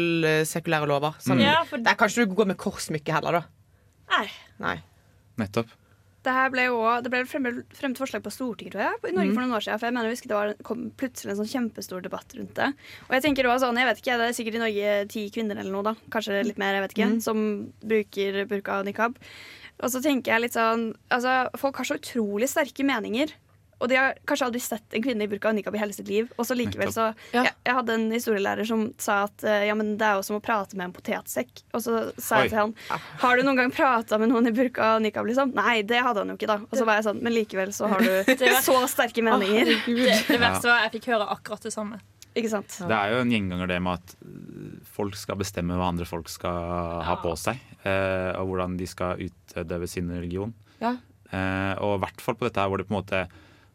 sekulære 0.44 0.86
lover. 0.88 1.14
Sånn, 1.18 1.38
Mm. 1.38 1.46
Ja, 1.46 1.64
Der 1.70 1.94
kan 1.94 2.08
ikke 2.08 2.26
du 2.28 2.34
gå 2.34 2.46
med 2.46 2.56
korsmykke 2.58 3.12
heller, 3.12 3.32
da. 3.32 3.42
Nei. 4.10 4.26
Nei. 4.60 4.78
nettopp. 5.38 5.68
Det 6.20 6.32
her 6.36 6.50
ble 6.52 6.66
jo 6.66 6.80
det 7.00 7.10
ble 7.12 7.22
fremmet 7.24 8.00
forslag 8.00 8.20
på 8.24 8.32
Stortinget 8.34 8.74
tror 8.74 8.82
jeg, 8.84 8.98
i 9.08 9.14
Norge 9.16 9.30
mm. 9.30 9.36
for 9.36 9.44
noen 9.44 9.56
år 9.56 9.64
siden. 9.64 9.80
For 9.80 9.88
jeg 9.88 9.96
mener 9.96 10.10
jeg 10.10 10.18
husker 10.18 10.32
det 10.32 10.36
var, 10.36 10.52
kom 10.68 10.82
plutselig 11.00 11.32
en 11.32 11.38
sånn 11.38 11.52
kjempestor 11.54 12.04
debatt 12.04 12.36
rundt 12.36 12.52
det. 12.58 12.68
Og 13.08 13.14
jeg 13.16 13.24
tenker 13.24 13.48
også 13.48 13.66
sånn, 13.66 13.80
jeg 13.80 13.88
vet 13.88 14.02
ikke, 14.02 14.18
Det 14.20 14.26
er 14.26 14.36
sikkert 14.36 14.58
i 14.58 14.62
Norge 14.64 14.96
ti 15.14 15.24
kvinner 15.32 15.62
eller 15.62 15.72
noe, 15.72 15.86
da, 15.86 15.94
kanskje 16.12 16.42
litt 16.44 16.60
mer, 16.60 16.76
jeg 16.76 16.84
vet 16.84 16.96
ikke, 16.96 17.10
mm. 17.14 17.20
som 17.24 17.46
bruker 17.80 18.42
burka 18.50 18.80
og 18.82 18.90
nikab. 18.90 19.16
Og 19.80 19.92
så 19.94 20.02
tenker 20.04 20.34
jeg 20.34 20.44
litt 20.44 20.56
sånn 20.58 20.90
altså, 21.08 21.46
Folk 21.60 21.80
har 21.80 21.88
så 21.88 21.96
utrolig 21.96 22.50
sterke 22.52 22.84
meninger. 22.84 23.32
Og 23.80 23.88
de 23.90 23.96
har 23.96 24.18
kanskje 24.28 24.46
aldri 24.46 24.60
sett 24.62 24.96
en 24.96 25.02
kvinne 25.04 25.24
i 25.24 25.30
burka 25.30 25.50
og 25.50 25.56
nikab 25.56 25.74
i 25.76 25.80
hele 25.80 25.94
sitt 25.96 26.08
liv. 26.10 26.28
Og 26.36 26.46
så 26.48 26.56
likevel 26.58 26.92
så 26.94 27.08
jeg, 27.32 27.52
jeg 27.64 27.76
hadde 27.78 27.96
en 27.96 28.06
historielærer 28.12 28.68
som 28.68 28.86
sa 29.00 29.22
at 29.26 29.44
eh, 29.48 29.66
ja, 29.70 29.74
men 29.78 29.94
det 30.00 30.06
er 30.06 30.18
jo 30.20 30.26
som 30.26 30.36
å 30.38 30.42
prate 30.44 30.76
med 30.76 30.90
en 30.90 30.94
potetsekk. 30.96 31.64
Og 31.72 31.84
så 31.84 31.96
sa 32.20 32.40
Oi. 32.40 32.44
jeg 32.44 32.52
til 32.52 32.60
han 32.60 32.74
Har 33.24 33.40
du 33.40 33.46
noen 33.46 33.62
gang 33.62 33.72
prata 33.74 34.20
med 34.20 34.32
noen 34.32 34.50
i 34.50 34.54
burka 34.56 34.94
og 34.98 35.04
nikab, 35.06 35.26
liksom? 35.30 35.54
Nei, 35.56 35.80
det 35.88 36.02
hadde 36.04 36.24
han 36.24 36.32
jo 36.34 36.38
ikke, 36.38 36.50
da. 36.52 36.60
Og 36.68 36.76
så 36.78 36.86
var 36.88 37.00
jeg 37.00 37.08
sånn, 37.08 37.24
men 37.24 37.36
likevel 37.36 37.72
så 37.76 37.88
har 37.90 38.04
du 38.04 38.34
så 38.68 38.78
sterke 38.90 39.24
meninger. 39.26 39.74
Det, 39.90 40.14
det 40.28 40.38
verste 40.40 40.68
var 40.70 40.84
jeg 40.84 40.92
fikk 40.98 41.10
høre 41.12 41.26
akkurat 41.32 41.64
det 41.66 41.72
samme. 41.74 41.98
Ikke 42.38 42.50
sant? 42.52 42.76
Det 42.86 42.94
er 42.94 43.10
jo 43.14 43.20
en 43.24 43.30
gjenganger 43.32 43.68
det 43.72 43.78
med 43.82 43.98
at 43.98 44.12
øh, 44.22 44.74
folk 44.94 45.16
skal 45.18 45.38
bestemme 45.40 45.74
hva 45.78 45.88
andre 45.90 46.06
folk 46.06 46.30
skal 46.30 47.00
ha 47.06 47.16
på 47.22 47.32
seg. 47.40 47.58
eh, 47.82 48.30
og 48.38 48.52
hvordan 48.52 48.76
de 48.78 48.86
skal 48.86 49.18
utøve 49.24 49.88
sin 49.90 50.10
religion. 50.14 50.52
Ja. 50.82 50.94
Eh, 51.30 51.74
og 51.82 51.96
i 51.96 52.02
hvert 52.04 52.22
fall 52.22 52.38
på 52.38 52.46
dette 52.46 52.62
her 52.62 52.70
hvor 52.70 52.80
det 52.82 52.86
på 52.88 52.94
en 52.94 53.00
måte 53.00 53.24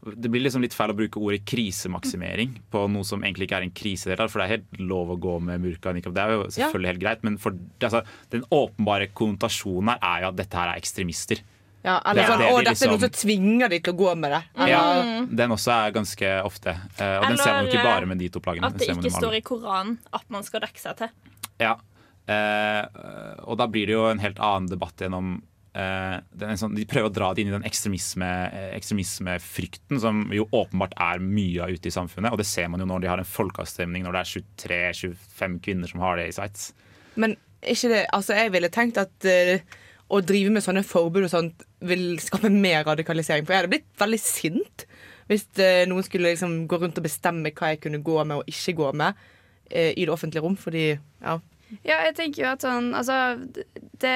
det 0.05 0.29
blir 0.29 0.43
liksom 0.45 0.61
litt 0.61 0.73
feil 0.77 0.91
å 0.93 0.97
bruke 0.97 1.17
ordet 1.17 1.41
krisemaksimering 1.49 2.59
på 2.71 2.83
noe 2.93 3.03
som 3.07 3.23
egentlig 3.25 3.47
ikke 3.49 3.57
er 3.57 3.65
en 3.65 3.73
krise. 3.75 4.11
det 4.11 4.29
For 4.29 4.41
det 4.41 4.45
er 4.45 4.53
helt 4.57 4.79
lov 4.79 5.09
å 5.15 5.17
gå 5.19 5.39
med 5.41 5.63
burka 5.65 5.89
og 5.89 5.95
nikab. 5.97 6.13
Det 6.13 6.21
er 6.23 6.35
jo 6.35 6.43
selvfølgelig 6.53 6.91
helt 6.91 7.01
greit, 7.01 7.23
men 7.25 7.37
for, 7.41 7.57
altså, 7.81 8.03
den 8.29 8.45
åpenbare 8.53 9.07
konnotasjonen 9.17 9.95
her 9.95 9.99
er 10.01 10.21
jo 10.25 10.29
at 10.29 10.39
dette 10.43 10.61
her 10.61 10.73
er 10.73 10.81
ekstremister. 10.81 11.41
Ja, 11.85 11.99
eller 12.01 12.15
Det 12.17 12.23
er 12.23 12.31
sånn, 12.31 12.39
det 12.41 12.45
å, 12.49 12.57
de 12.57 12.63
dette 12.65 12.83
er 12.85 12.89
noe 12.89 12.97
liksom- 12.97 13.13
som 13.13 13.27
tvinger 13.29 13.69
de 13.69 13.79
til 13.79 13.93
å 13.93 13.97
gå 13.97 14.17
med 14.17 14.31
det. 14.31 14.43
Ja, 14.69 15.25
Den 15.29 15.49
også 15.51 15.71
er 15.71 15.91
ganske 15.91 16.29
ofte. 16.43 16.69
eh, 16.97 17.17
og 17.19 17.27
den 17.29 17.37
ser 17.37 17.53
man 17.53 17.65
jo 17.65 17.71
ikke 17.71 17.83
bare 17.83 18.05
med 18.05 18.17
de 18.19 18.29
to 18.29 18.39
plaggene. 18.39 18.65
At 18.65 18.77
det 18.77 18.89
ikke 18.89 19.11
står 19.11 19.35
i 19.37 19.41
Koranen 19.41 19.97
at 20.11 20.23
man 20.29 20.43
skal 20.43 20.61
dekke 20.61 20.79
seg 20.79 20.97
til. 20.97 21.09
Ja. 21.59 21.75
Eh, 22.27 22.85
og 23.45 23.57
da 23.57 23.67
blir 23.67 23.85
det 23.85 23.93
jo 23.93 24.05
en 24.09 24.17
helt 24.19 24.37
annen 24.37 24.67
debatt 24.67 24.97
gjennom 24.97 25.41
sånn, 25.75 26.75
De 26.77 26.85
prøver 26.87 27.09
å 27.09 27.13
dra 27.13 27.31
det 27.33 27.43
inn 27.43 27.51
i 27.51 27.55
den 27.55 27.65
ekstremisme, 27.67 28.29
eh, 28.47 28.75
ekstremismefrykten 28.77 29.99
som 29.99 30.25
jo 30.33 30.47
åpenbart 30.55 30.95
er 30.97 31.23
mye 31.23 31.63
av 31.65 31.73
ute 31.75 31.89
i 31.89 31.95
samfunnet. 31.95 32.31
Og 32.31 32.39
det 32.39 32.47
ser 32.47 32.69
man 32.71 32.79
jo 32.79 32.87
når 32.89 33.03
de 33.03 33.09
har 33.11 33.19
en 33.19 33.27
folkeavstemning 33.27 34.05
når 34.05 34.15
det 34.15 34.21
er 34.21 34.31
23-25 35.03 35.57
kvinner 35.65 35.91
som 35.91 36.03
har 36.05 36.19
det 36.19 36.29
i 36.29 36.35
Sveits. 36.37 36.69
Men 37.15 37.35
ikke 37.65 37.91
det 37.91 38.05
Altså, 38.13 38.35
jeg 38.37 38.53
ville 38.53 38.69
tenkt 38.69 38.97
at 39.01 39.27
uh, 39.27 39.59
å 40.13 40.21
drive 40.21 40.53
med 40.53 40.63
sånne 40.63 40.85
forbud 40.85 41.25
og 41.25 41.31
sånt 41.31 41.65
vil 41.81 42.19
skape 42.21 42.51
mer 42.53 42.85
radikalisering. 42.85 43.45
For 43.45 43.55
jeg 43.55 43.63
hadde 43.63 43.73
blitt 43.73 43.91
veldig 43.99 44.21
sint 44.21 44.85
hvis 45.27 45.47
uh, 45.57 45.83
noen 45.89 46.05
skulle 46.05 46.31
liksom 46.35 46.67
gå 46.69 46.79
rundt 46.79 47.01
og 47.01 47.07
bestemme 47.07 47.51
hva 47.51 47.73
jeg 47.73 47.81
kunne 47.83 48.03
gå 48.05 48.19
med 48.23 48.39
og 48.39 48.51
ikke 48.51 48.77
gå 48.77 48.91
med 49.01 49.17
uh, 49.17 49.91
i 49.91 50.05
det 50.05 50.13
offentlige 50.13 50.45
rom, 50.45 50.55
fordi 50.55 50.93
ja. 50.93 51.39
Ja, 51.81 51.97
jeg 52.05 52.13
tenker 52.13 52.43
jo 52.43 52.49
at 52.51 52.61
sånn 52.61 52.91
Altså, 52.93 53.15
det 53.99 54.13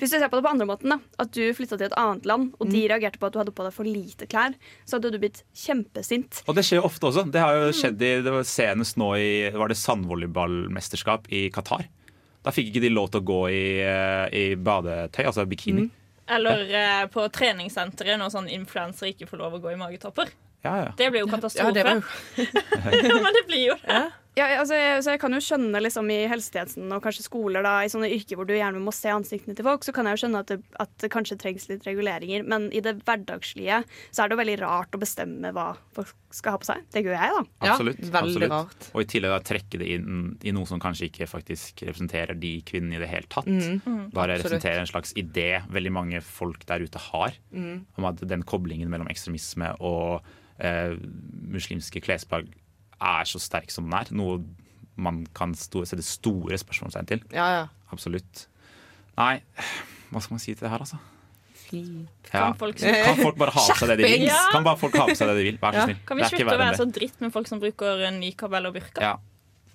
Hvis 0.00 0.12
du 0.12 0.16
ser 0.18 0.28
på 0.30 0.38
det 0.38 0.44
på 0.46 0.52
andre 0.52 0.66
måten, 0.68 0.94
da 0.94 0.98
at 1.22 1.32
du 1.34 1.42
flytta 1.56 1.78
til 1.78 1.88
et 1.88 1.96
annet 2.00 2.26
land, 2.28 2.52
og 2.58 2.70
de 2.70 2.84
reagerte 2.90 3.20
på 3.20 3.28
at 3.28 3.34
du 3.34 3.40
hadde 3.40 3.54
på 3.54 3.66
deg 3.66 3.74
for 3.76 3.88
lite 3.88 4.28
klær, 4.30 4.56
så 4.84 4.98
hadde 4.98 5.12
du 5.14 5.20
blitt 5.22 5.42
kjempesint. 5.56 6.42
Og 6.48 6.56
det 6.58 6.64
skjer 6.66 6.80
jo 6.80 6.86
ofte 6.88 7.10
også. 7.10 7.26
Det 7.30 7.42
har 7.42 7.58
jo 7.58 7.74
skjedd 7.76 8.02
i, 8.02 8.14
det 8.24 8.34
var 8.34 8.48
senest 8.48 8.98
nå 9.00 9.10
i 9.20 9.28
var 9.54 9.70
det 9.70 9.78
sandvolleyballmesterskap 9.80 11.30
i 11.34 11.46
Qatar. 11.54 11.86
Da 12.44 12.52
fikk 12.52 12.72
ikke 12.72 12.84
de 12.84 12.92
lov 12.92 13.12
til 13.12 13.22
å 13.22 13.28
gå 13.28 13.42
i, 13.54 13.66
eh, 13.84 14.26
i 14.36 14.44
badetøy, 14.60 15.22
altså 15.30 15.46
bikini. 15.48 15.86
Eller 16.34 16.64
eh, 16.72 17.04
på 17.12 17.24
treningssenteret 17.32 18.20
når 18.20 18.32
sånn 18.32 18.50
influensere 18.52 19.12
ikke 19.12 19.28
får 19.30 19.40
lov 19.40 19.56
å 19.56 19.62
gå 19.64 19.72
i 19.72 19.78
magetopper. 19.80 20.32
Ja, 20.64 20.74
ja. 20.80 20.92
Det 20.96 21.10
blir 21.12 21.24
jo 21.24 21.28
katastrofe. 21.28 21.72
Ja, 21.76 21.84
det 21.84 23.08
jo 23.08 23.18
men 23.24 23.34
det 23.36 23.42
blir 23.48 23.66
jo 23.68 23.74
det. 23.84 24.04
Ja, 24.34 24.48
altså, 24.58 24.74
jeg, 24.74 25.02
så 25.06 25.12
jeg 25.14 25.20
kan 25.22 25.30
jo 25.36 25.38
skjønne 25.38 25.78
liksom, 25.78 26.08
i 26.10 26.24
helsetjenesten 26.26 26.90
og 26.90 27.04
kanskje 27.04 27.22
skoler, 27.28 27.62
da, 27.62 27.76
i 27.86 27.90
sånne 27.92 28.08
yrker 28.10 28.34
hvor 28.40 28.48
du 28.48 28.54
gjerne 28.56 28.80
må 28.82 28.90
se 28.94 29.12
ansiktene 29.14 29.54
til 29.54 29.62
folk, 29.66 29.84
så 29.86 29.92
kan 29.94 30.08
jeg 30.10 30.16
jo 30.16 30.22
skjønne 30.24 30.40
at 30.42 30.48
det, 30.50 30.56
at 30.82 30.90
det 31.04 31.10
kanskje 31.14 31.36
trengs 31.38 31.68
litt 31.70 31.86
reguleringer. 31.86 32.42
Men 32.50 32.66
i 32.74 32.82
det 32.82 32.96
hverdagslige 33.06 33.78
så 34.10 34.24
er 34.24 34.28
det 34.32 34.34
jo 34.34 34.40
veldig 34.42 34.56
rart 34.64 34.98
å 34.98 35.00
bestemme 35.04 35.52
hva 35.54 35.68
folk 35.94 36.10
skal 36.34 36.56
ha 36.56 36.60
på 36.64 36.66
seg. 36.66 36.82
Det 36.90 37.04
gjør 37.06 37.14
jeg, 37.14 37.36
da. 37.36 37.44
Absolutt. 37.70 38.02
absolutt. 38.10 38.88
Og 38.90 39.04
i 39.04 39.08
tillegg 39.14 39.36
da 39.36 39.38
trekke 39.52 39.80
det 39.84 39.92
inn 40.00 40.18
i 40.42 40.54
noe 40.56 40.66
som 40.66 40.82
kanskje 40.82 41.06
ikke 41.12 41.30
faktisk 41.30 41.84
representerer 41.86 42.34
de 42.34 42.56
kvinnene 42.66 42.98
i 42.98 43.02
det 43.04 43.12
hele 43.12 43.30
tatt. 43.30 43.46
Mm. 43.46 43.78
Mm, 43.86 44.00
Bare 44.10 44.34
absolutt. 44.34 44.48
representerer 44.48 44.82
en 44.82 44.90
slags 44.90 45.14
idé 45.20 45.48
veldig 45.70 45.94
mange 45.94 46.24
folk 46.26 46.66
der 46.66 46.82
ute 46.82 46.98
har, 47.12 47.38
Mm. 47.54 47.84
om 47.96 48.04
at 48.10 48.18
den 48.26 48.42
koblingen 48.42 48.90
mellom 48.90 49.06
ekstremisme 49.06 49.76
og 49.78 50.26
eh, 50.58 50.94
muslimske 51.54 52.02
klesplagg 52.02 52.50
er 53.04 53.28
så 53.30 53.40
sterk 53.42 53.70
som 53.74 53.88
den 53.88 53.96
er. 54.00 54.10
Noe 54.16 54.40
man 54.96 55.24
kan 55.34 55.54
sto 55.58 55.82
sette 55.88 56.04
store 56.06 56.58
spørsmålstegn 56.60 57.08
til. 57.10 57.24
Ja, 57.34 57.48
ja. 57.58 57.64
Absolutt. 57.94 58.46
Nei, 59.18 59.40
hva 60.12 60.22
skal 60.22 60.36
man 60.36 60.42
si 60.42 60.54
til 60.54 60.64
det 60.66 60.70
her, 60.72 60.82
altså? 60.84 60.98
Kan 61.74 62.06
Ja. 62.32 62.52
folk- 62.54 62.76
kan 62.78 63.16
folk 63.18 63.36
bare 63.40 63.50
ha 63.50 63.60
på 63.66 63.74
seg 63.80 63.88
det 63.88 63.96
de 63.98 64.04
vil? 64.04 64.26
Ja. 64.28 64.38
Kan 64.52 64.62
bare 64.66 64.78
folk 64.78 64.94
ha 64.96 65.06
på 65.08 65.16
seg 65.18 65.26
det 65.32 65.36
de 65.40 65.44
vil? 65.48 65.58
Vær 65.58 65.72
så 65.72 65.80
Ja. 65.80 65.84
snill. 65.88 65.96
Kan 66.06 66.16
vi 66.18 66.22
slutte 66.24 66.54
å 66.54 66.58
være 66.60 66.76
så 66.78 66.86
dritt 66.92 67.20
med 67.20 67.32
folk 67.32 67.46
som 67.48 67.58
bruker 67.60 68.10
nikab 68.14 68.52
eller 68.54 68.70
burka? 68.70 69.00
Ja. 69.00 69.16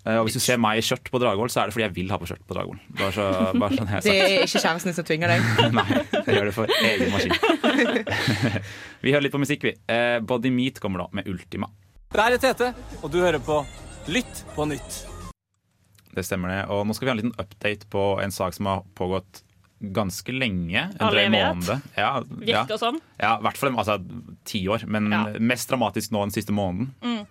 Eh, 0.06 0.16
Og 0.18 0.28
hvis 0.28 0.34
du 0.34 0.40
ser 0.40 0.58
meg 0.58 0.78
i 0.78 0.82
skjørt 0.82 1.10
på 1.12 1.20
Dragvoll, 1.20 1.50
så 1.52 1.62
er 1.62 1.66
det 1.68 1.74
fordi 1.74 1.84
jeg 1.84 1.94
vil 1.94 2.10
ha 2.10 2.18
på 2.18 2.26
skjørt 2.30 2.46
på 2.48 2.56
Dragvoll. 2.56 2.80
Bare 2.96 3.12
så, 3.12 3.26
bare 3.60 3.76
sånn 3.76 4.02
Det 4.02 4.16
er 4.16 4.44
ikke 4.46 4.62
kjæresten 4.64 4.84
din 4.86 4.94
som 4.94 5.04
tvinger 5.04 5.28
deg. 5.28 5.42
Nei, 5.74 5.90
jeg 6.24 6.36
gjør 6.40 6.46
det 6.46 6.54
for 6.54 6.68
egen 6.68 7.12
maskin. 7.12 7.34
vi 9.04 9.12
hører 9.12 9.24
litt 9.24 9.34
på 9.36 9.42
musikk, 9.44 9.62
vi. 9.68 9.74
Eh, 9.90 10.20
Body 10.22 10.50
Meat 10.50 10.80
kommer 10.80 11.00
da 11.04 11.08
med 11.12 11.28
Ultima. 11.28 11.68
Det 12.10 12.18
er 12.26 12.40
Tete, 12.42 12.68
og 13.04 13.12
du 13.14 13.20
hører 13.22 13.38
på 13.38 13.60
Lytt 14.10 14.40
på 14.56 14.66
nytt. 14.66 14.96
Det 16.10 16.24
stemmer 16.26 16.50
det. 16.50 16.62
Og 16.74 16.88
nå 16.90 16.96
skal 16.98 17.06
vi 17.06 17.10
ha 17.12 17.14
en 17.14 17.20
liten 17.20 17.36
update 17.38 17.86
på 17.94 18.06
en 18.24 18.32
sak 18.34 18.56
som 18.56 18.66
har 18.66 18.80
pågått 18.98 19.44
ganske 19.94 20.34
lenge. 20.34 20.88
En 20.90 21.04
Alle 21.06 21.28
drøy 21.28 21.36
måned. 21.36 21.84
Ja, 21.94 22.08
ja. 22.18 22.64
Virker 22.66 22.80
sånn. 22.82 22.98
Ja, 23.22 23.36
i 23.38 23.46
hvert 23.46 23.60
fall 23.62 23.78
altså, 23.78 24.00
ti 24.50 24.64
år. 24.68 24.88
Men 24.90 25.12
Ja. 25.14 25.20
mest 25.38 25.70
dramatisk 25.70 26.10
nå 26.16 26.24
den 26.26 26.34
siste 26.34 26.52
måneden. 26.52 26.96
Mm. 27.06 27.28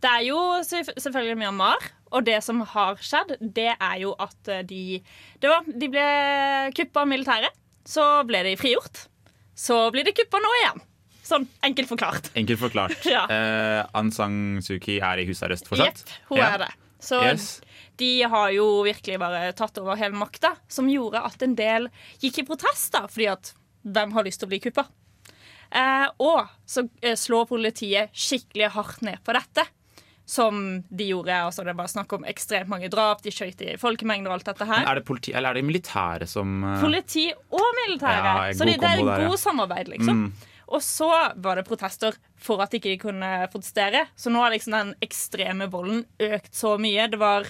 Det 0.00 0.10
er 0.10 0.24
jo 0.24 0.38
selvfølgelig 0.64 1.36
Myanmar, 1.38 1.84
og 2.10 2.24
det 2.24 2.42
som 2.42 2.62
har 2.72 2.96
skjedd, 2.96 3.36
det 3.54 3.76
er 3.76 3.98
jo 4.00 4.14
at 4.18 4.48
eh, 4.48 4.62
de 4.62 5.02
det 5.40 5.50
var, 5.52 5.60
De 5.68 5.88
ble 5.92 6.72
kuppa 6.72 7.04
av 7.04 7.08
militæret, 7.12 7.52
så 7.84 8.24
ble 8.26 8.42
de 8.48 8.56
frigjort. 8.56 9.04
Så 9.54 9.92
blir 9.92 10.04
de 10.08 10.16
kuppa 10.16 10.40
nå 10.40 10.56
igjen. 10.62 10.82
Sånn 11.32 11.46
enkelt 11.64 11.88
forklart. 11.88 12.30
Enkelt 12.36 12.60
forklart. 12.60 13.04
Ja. 13.16 13.24
eh, 13.32 13.82
Aung 13.96 14.12
San 14.12 14.60
Suu 14.62 14.78
Kyi 14.82 14.98
er 15.00 15.22
i 15.22 15.26
husarrest 15.30 15.68
fortsatt. 15.70 16.02
Jepp, 16.04 16.16
hun 16.30 16.38
Ja. 16.42 16.50
er 16.54 16.58
det. 16.66 16.70
Så 17.02 17.18
Yes. 17.24 17.60
de 17.98 18.22
har 18.30 18.50
jo 18.54 18.66
virkelig 18.86 19.18
bare 19.18 19.52
tatt 19.58 19.78
over 19.82 19.96
hele 19.98 20.14
makta, 20.14 20.52
som 20.68 20.86
gjorde 20.86 21.18
at 21.24 21.42
en 21.42 21.54
del 21.58 21.88
gikk 22.22 22.38
i 22.38 22.46
protest, 22.46 22.92
da, 22.94 23.06
fordi 23.08 23.26
at 23.32 23.52
hvem 23.84 24.12
har 24.14 24.22
lyst 24.28 24.38
til 24.38 24.46
å 24.46 24.52
bli 24.52 24.60
kuppa? 24.62 24.84
Eh, 25.72 26.06
og 26.20 26.46
så 26.68 26.84
eh, 27.02 27.16
slår 27.16 27.48
politiet 27.48 28.12
skikkelig 28.14 28.70
hardt 28.76 29.00
ned 29.02 29.18
på 29.24 29.32
dette. 29.34 29.64
Som 30.24 30.84
de 30.88 31.08
gjorde. 31.10 31.34
altså 31.34 31.64
Det 31.66 31.74
bare 31.76 31.90
snakk 31.90 32.12
om 32.14 32.22
ekstremt 32.30 32.68
mange 32.70 32.88
drap, 32.88 33.20
de 33.24 33.30
skjøt 33.34 33.60
i 33.66 33.72
folkemengder 33.76 34.30
og 34.30 34.36
alt 34.38 34.44
dette 34.52 34.64
Men 34.68 34.78
her. 34.78 34.86
er 34.92 34.94
det 35.00 35.04
politi, 35.08 35.32
eller 35.34 35.50
er 35.50 35.54
det 35.58 35.64
militære 35.66 36.28
som 36.30 36.62
eh, 36.64 36.80
Politi 36.80 37.24
og 37.32 37.66
militære. 37.82 38.22
Ja, 38.22 38.52
så 38.54 38.64
det, 38.68 38.76
det 38.80 38.88
er 38.92 39.02
en 39.02 39.08
et 39.10 39.28
god 39.28 39.40
samarbeid, 39.42 39.88
liksom. 39.96 40.22
Mm. 40.28 40.32
Og 40.72 40.80
så 40.84 41.08
var 41.36 41.58
det 41.60 41.66
protester 41.68 42.16
for 42.40 42.62
at 42.64 42.72
ikke 42.74 42.88
de 42.94 43.00
kunne 43.02 43.30
protestere. 43.52 44.06
Så 44.16 44.32
nå 44.32 44.40
har 44.40 44.54
liksom 44.54 44.72
den 44.76 44.94
ekstreme 45.04 45.68
volden 45.72 46.06
økt 46.22 46.54
så 46.56 46.74
mye. 46.80 47.04
Det 47.12 47.20
var 47.20 47.46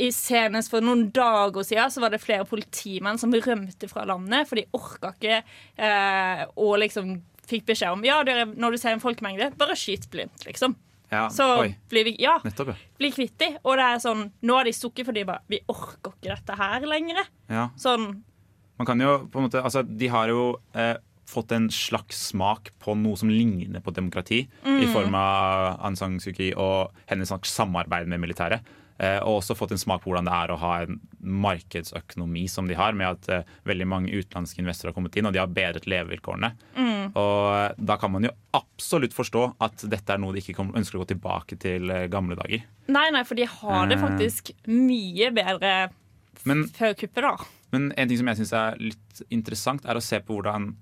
i 0.00 0.08
Senest 0.14 0.70
for 0.70 0.82
noen 0.86 1.08
dager 1.14 1.64
siden 1.66 1.90
så 1.90 2.02
var 2.02 2.12
det 2.14 2.20
flere 2.22 2.44
politimenn 2.46 3.18
som 3.18 3.32
rømte 3.34 3.88
fra 3.90 4.04
landet, 4.06 4.46
for 4.46 4.58
de 4.60 4.66
orka 4.78 5.10
ikke 5.16 5.40
eh, 5.82 6.44
og 6.54 6.76
liksom 6.82 7.16
fikk 7.50 7.64
beskjed 7.72 7.96
om 7.96 8.04
ja, 8.06 8.20
dere, 8.26 8.44
når 8.54 8.76
du 8.76 8.78
ser 8.78 8.94
en 8.94 9.02
folkemengde, 9.02 9.48
bare 9.58 9.74
skyt 9.78 10.06
blindt, 10.12 10.44
liksom. 10.46 10.76
Ja, 11.10 11.24
Så 11.34 11.42
oi. 11.64 11.72
blir 11.90 12.04
vi 12.06 12.12
Ja, 12.22 12.36
Nettopp, 12.46 12.68
ja. 12.70 12.76
bli 13.00 13.08
kvitt 13.10 13.34
de. 13.42 13.48
Og 13.66 13.74
det 13.80 13.86
er 13.88 13.98
sånn, 13.98 14.28
nå 14.46 14.54
har 14.60 14.68
de 14.68 14.74
stukket 14.78 15.08
fordi 15.08 15.24
de 15.24 15.26
bare 15.32 15.42
Vi 15.50 15.58
orker 15.66 16.12
ikke 16.14 16.36
dette 16.36 16.54
her 16.60 16.86
lenger. 16.86 17.24
ja. 17.50 17.64
Sånn 17.76 18.04
Man 18.78 18.86
kan 18.86 19.02
jo 19.02 19.16
på 19.26 19.40
en 19.40 19.48
måte 19.48 19.58
Altså, 19.58 19.82
de 19.82 20.06
har 20.06 20.30
jo 20.30 20.44
eh, 20.72 20.94
fått 21.30 21.54
en 21.56 21.68
slags 21.70 22.18
smak 22.32 22.72
på 22.82 22.96
noe 22.98 23.16
som 23.20 23.30
ligner 23.30 23.80
på 23.84 23.94
demokrati, 23.94 24.42
Mm. 24.66 24.82
i 24.82 24.90
form 24.92 25.14
av 25.14 25.78
Aung 25.80 25.96
San 25.96 26.18
Suu 26.20 26.32
Kyi 26.34 26.52
og 26.56 26.90
hennes 27.06 27.30
slags 27.30 27.54
samarbeid 27.54 28.10
med 28.10 28.20
militæret. 28.20 28.60
Eh, 29.00 29.16
og 29.24 29.38
også 29.40 29.54
fått 29.56 29.70
en 29.72 29.80
smak 29.80 30.02
på 30.02 30.10
hvordan 30.10 30.26
det 30.28 30.32
er 30.36 30.50
å 30.52 30.58
ha 30.60 30.72
en 30.82 30.98
markedsøkonomi 31.24 32.42
som 32.52 32.66
de 32.68 32.74
har, 32.76 32.92
med 32.92 33.08
at 33.08 33.28
eh, 33.32 33.46
veldig 33.64 33.86
mange 33.88 34.12
utenlandske 34.12 34.60
investorer 34.60 34.90
har 34.90 34.96
kommet 34.98 35.16
inn, 35.16 35.24
og 35.28 35.32
de 35.32 35.40
har 35.40 35.48
bedret 35.48 35.86
levevilkårene. 35.88 36.50
Mm. 36.76 37.06
Og 37.14 37.46
eh, 37.54 37.78
da 37.78 37.96
kan 38.00 38.12
man 38.12 38.26
jo 38.28 38.32
absolutt 38.56 39.16
forstå 39.16 39.44
at 39.64 39.86
dette 39.88 40.12
er 40.12 40.20
noe 40.20 40.36
de 40.36 40.42
ikke 40.44 40.58
ønsker 40.68 40.98
å 40.98 41.04
gå 41.04 41.08
tilbake 41.14 41.56
til 41.62 41.88
gamle 42.12 42.36
dager. 42.36 42.66
Nei, 42.92 43.06
nei, 43.14 43.24
for 43.24 43.38
de 43.40 43.48
har 43.48 43.88
det 43.88 44.00
faktisk 44.02 44.52
mye 44.68 45.30
bedre 45.32 45.72
Men 46.48 46.66
før 46.76 46.94
kuppet, 46.96 47.24
da. 47.24 47.34
Men 47.72 47.90
en 47.96 48.08
ting 48.10 48.18
som 48.20 48.28
jeg 48.32 48.40
syns 48.42 48.54
er 48.56 48.78
litt 48.82 49.24
interessant, 49.30 49.84
er 49.86 49.96
å 49.96 50.02
se 50.04 50.20
på 50.24 50.36
hvordan 50.38 50.72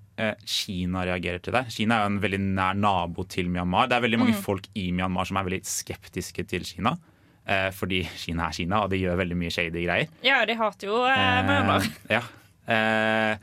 Kina 0.48 1.04
reagerer 1.08 1.42
til 1.44 1.54
det. 1.54 1.64
Kina 1.74 1.98
er 2.00 2.06
jo 2.06 2.12
en 2.14 2.20
veldig 2.24 2.40
nær 2.56 2.74
nabo 2.78 3.24
til 3.30 3.48
Myanmar. 3.52 3.88
Det 3.88 3.96
er 3.98 4.04
veldig 4.06 4.18
mange 4.24 4.34
Mm. 4.36 4.42
folk 4.42 4.66
i 4.74 4.88
Myanmar 4.92 5.26
som 5.30 5.36
er 5.40 5.44
veldig 5.48 5.60
skeptiske 5.64 6.46
til 6.50 6.64
Kina. 6.66 6.96
Eh, 7.48 7.70
fordi 7.72 8.02
Kina 8.04 8.48
er 8.48 8.52
Kina, 8.52 8.82
og 8.84 8.90
de 8.90 8.98
gjør 9.00 9.16
veldig 9.22 9.36
mye 9.40 9.50
shady 9.54 9.84
greier. 9.86 10.08
Ja, 10.26 10.44
de 10.44 10.54
hater 10.58 10.86
jo 10.90 10.98
eh, 11.06 11.42
Myanmar. 11.48 11.86
ja. 12.10 12.22
Eh, 12.68 13.36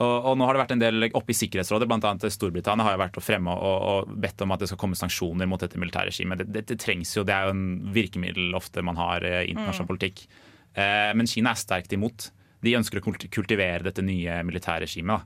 og, 0.00 0.24
og 0.30 0.36
nå 0.38 0.46
har 0.48 0.54
det 0.56 0.62
vært 0.62 0.70
en 0.72 0.80
del 0.80 1.08
oppe 1.12 1.34
i 1.34 1.36
Sikkerhetsrådet, 1.36 1.84
bl.a. 1.90 2.30
Storbritannia 2.32 2.86
har 2.86 2.94
jo 2.94 3.02
vært 3.02 3.18
å 3.20 3.24
fremme 3.24 3.52
og, 3.52 3.82
og 4.08 4.14
bedt 4.22 4.40
om 4.46 4.54
at 4.54 4.62
det 4.62 4.70
skal 4.70 4.78
komme 4.80 4.96
sanksjoner 4.96 5.44
mot 5.50 5.60
dette 5.60 5.76
militærregimet. 5.76 6.38
Det, 6.40 6.46
det, 6.54 6.62
det 6.70 6.78
trengs 6.80 7.12
jo, 7.18 7.24
det 7.28 7.34
er 7.36 7.50
jo 7.50 7.56
en 7.58 7.66
virkemiddel 7.92 8.54
ofte 8.56 8.80
man 8.86 8.96
har 8.96 9.20
i 9.28 9.50
internasjonal 9.50 9.84
Mm. 9.84 9.92
politikk. 9.92 10.22
Eh, 10.72 11.10
men 11.18 11.28
Kina 11.28 11.50
er 11.52 11.60
sterkt 11.60 11.92
imot. 11.92 12.30
De 12.64 12.72
ønsker 12.78 13.00
å 13.00 13.04
kultivere 13.28 13.82
dette 13.90 14.00
nye 14.04 14.38
militærregimet. 14.48 15.20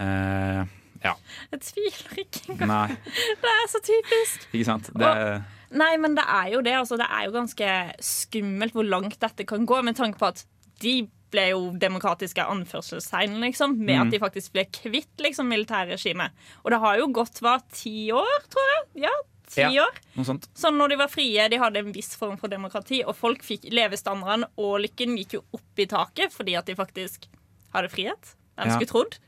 Eh, 0.00 0.64
ja. 1.04 1.14
Jeg 1.52 1.60
tviler 1.60 2.20
ikke 2.24 2.44
engang. 2.54 2.68
Nei, 2.68 2.96
Det 3.42 3.50
er 3.50 3.66
så 3.72 3.80
typisk. 3.82 4.46
ikke 4.52 4.64
sant. 4.68 4.90
Det, 4.94 5.42
Nei, 5.72 5.96
men 5.96 6.14
det 6.14 6.24
er 6.28 6.50
jo 6.52 6.60
det. 6.62 6.74
Altså, 6.76 6.98
det 7.00 7.06
er 7.08 7.24
jo 7.26 7.32
ganske 7.32 7.68
skummelt 8.04 8.74
hvor 8.76 8.84
langt 8.84 9.18
dette 9.20 9.46
kan 9.48 9.64
gå, 9.66 9.82
med 9.84 9.96
tanke 9.96 10.18
på 10.20 10.28
at 10.28 10.44
de 10.82 11.08
ble 11.32 11.46
jo 11.48 11.70
demokratiske 11.80 12.44
anførselstegn, 12.44 13.38
liksom, 13.40 13.78
med 13.78 13.96
Mm. 13.96 14.02
at 14.06 14.10
de 14.12 14.18
faktisk 14.20 14.52
ble 14.52 14.66
kvitt 14.68 15.16
liksom, 15.18 15.48
militærregimet. 15.48 16.30
Og 16.64 16.70
det 16.74 16.80
har 16.80 16.98
jo 16.98 17.06
gått 17.08 17.40
hva, 17.40 17.54
ti 17.72 18.10
år, 18.12 18.42
tror 18.52 18.68
jeg? 18.68 19.02
Ja, 19.06 19.14
ti 19.48 19.60
Ja, 19.62 19.86
år. 19.86 19.96
noe 20.14 20.24
sånt. 20.28 20.48
Så 20.54 20.68
når 20.70 20.90
de 20.90 20.96
var 20.96 21.08
frie, 21.08 21.48
de 21.48 21.56
hadde 21.56 21.78
en 21.78 21.92
viss 21.92 22.14
form 22.16 22.36
for 22.36 22.48
demokrati, 22.48 23.02
og 23.06 23.16
folk 23.16 23.40
fikk 23.42 23.64
levestandarden 23.72 24.44
og 24.58 24.80
lykken 24.84 25.16
gikk 25.16 25.32
jo 25.38 25.44
opp 25.54 25.78
i 25.78 25.86
taket 25.86 26.30
fordi 26.32 26.54
at 26.58 26.66
de 26.66 26.74
faktisk 26.74 27.26
hadde 27.72 27.88
frihet. 27.88 28.34
Ja. 28.58 28.76
skulle 28.76 28.86
trodd. 28.86 29.18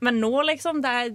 Men 0.00 0.20
nå, 0.20 0.32
liksom, 0.50 0.80
det 0.82 0.90
er 0.90 1.14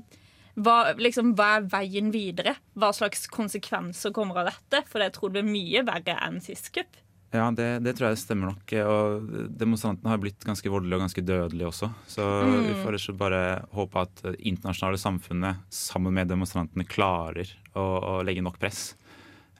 hva, 0.60 0.94
liksom, 1.00 1.36
hva 1.40 1.58
er 1.60 1.68
veien 1.72 2.10
videre? 2.12 2.56
Hva 2.76 2.90
slags 2.96 3.28
konsekvenser 3.32 4.12
kommer 4.16 4.42
av 4.42 4.50
dette? 4.52 4.82
For 4.90 5.00
jeg 5.04 5.14
tror 5.16 5.32
det 5.32 5.44
blir 5.46 5.54
mye 5.54 5.84
verre 5.88 6.18
enn 6.26 6.42
sist 6.44 6.72
kupp. 6.76 6.98
Ja, 7.32 7.52
det, 7.54 7.84
det 7.86 7.94
tror 7.96 8.10
jeg 8.10 8.18
stemmer 8.24 8.50
nok. 8.50 8.72
Og 8.90 9.28
demonstrantene 9.62 10.10
har 10.10 10.18
blitt 10.18 10.42
ganske 10.48 10.72
voldelige 10.74 10.98
og 10.98 11.04
ganske 11.06 11.22
dødelige 11.24 11.68
også. 11.70 11.92
Så 12.10 12.26
Mm. 12.26 12.64
vi 12.66 12.74
får 12.82 12.98
ikke 12.98 13.18
bare 13.20 13.42
håpe 13.78 14.02
at 14.02 14.24
det 14.24 14.34
internasjonale 14.50 14.98
samfunnet 14.98 15.62
sammen 15.70 16.14
med 16.18 16.28
demonstrantene 16.28 16.88
klarer 16.90 17.52
å, 17.78 17.84
å 17.86 18.24
legge 18.26 18.42
nok 18.42 18.58
press. 18.60 18.96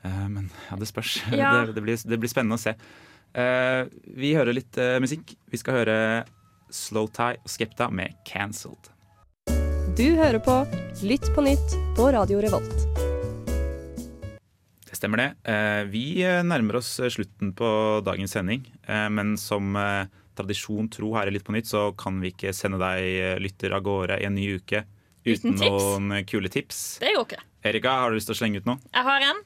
Uh, 0.04 0.26
Men 0.28 0.50
ja, 0.68 0.76
det 0.76 0.88
spørs. 0.90 1.20
Ja. 1.30 1.64
Det, 1.64 1.76
det, 1.78 1.82
blir, 1.86 1.96
det 1.96 2.18
blir 2.18 2.28
spennende 2.32 2.58
å 2.58 2.64
se. 2.66 2.74
Uh, 3.30 3.86
vi 4.18 4.34
hører 4.34 4.52
litt 4.58 4.74
uh, 4.76 4.98
musikk. 4.98 5.36
Vi 5.48 5.56
skal 5.62 5.78
høre 5.84 5.98
Slow 6.74 7.06
Tie 7.14 7.38
og 7.38 7.48
Skepta 7.50 7.86
med 7.90 8.18
'Cancelled'. 8.26 8.90
Du 10.00 10.06
hører 10.16 10.40
på 10.40 10.54
Lytt 11.04 11.26
på 11.36 11.42
nytt 11.44 11.74
på 11.92 12.06
Radio 12.14 12.38
Revolt. 12.40 12.86
Det 14.88 14.96
stemmer 14.96 15.20
det. 15.20 15.26
Eh, 15.44 15.82
Vi 15.92 16.22
eh, 16.24 16.38
nærmer 16.40 16.78
oss 16.80 16.94
eh, 17.04 17.10
slutten 17.12 17.50
på 17.52 17.68
dagens 18.06 18.32
sending. 18.32 18.62
eh, 18.88 19.10
Men 19.12 19.34
som 19.36 19.76
tradisjon 20.40 20.88
tro 20.88 21.12
her 21.18 21.28
i 21.28 21.34
Lytt 21.36 21.44
på 21.44 21.52
nytt, 21.52 21.68
så 21.68 21.90
kan 22.00 22.16
vi 22.24 22.32
ikke 22.32 22.54
sende 22.56 22.80
deg 22.80 23.42
lytter 23.44 23.76
av 23.76 23.84
gårde 23.84 24.16
i 24.22 24.24
en 24.24 24.38
ny 24.40 24.46
uke 24.56 24.86
uten 25.28 25.52
Uten 25.52 25.60
noen 25.68 26.24
kule 26.24 26.48
tips. 26.48 26.96
Det 27.04 27.12
går 27.12 27.26
ikke. 27.28 27.44
Erika, 27.68 27.98
har 28.00 28.08
du 28.08 28.16
lyst 28.16 28.32
til 28.32 28.38
å 28.38 28.40
slenge 28.40 28.64
ut 28.64 28.72
noe? 28.72 28.80
Jeg 28.96 29.04
har 29.04 29.28
en. 29.34 29.44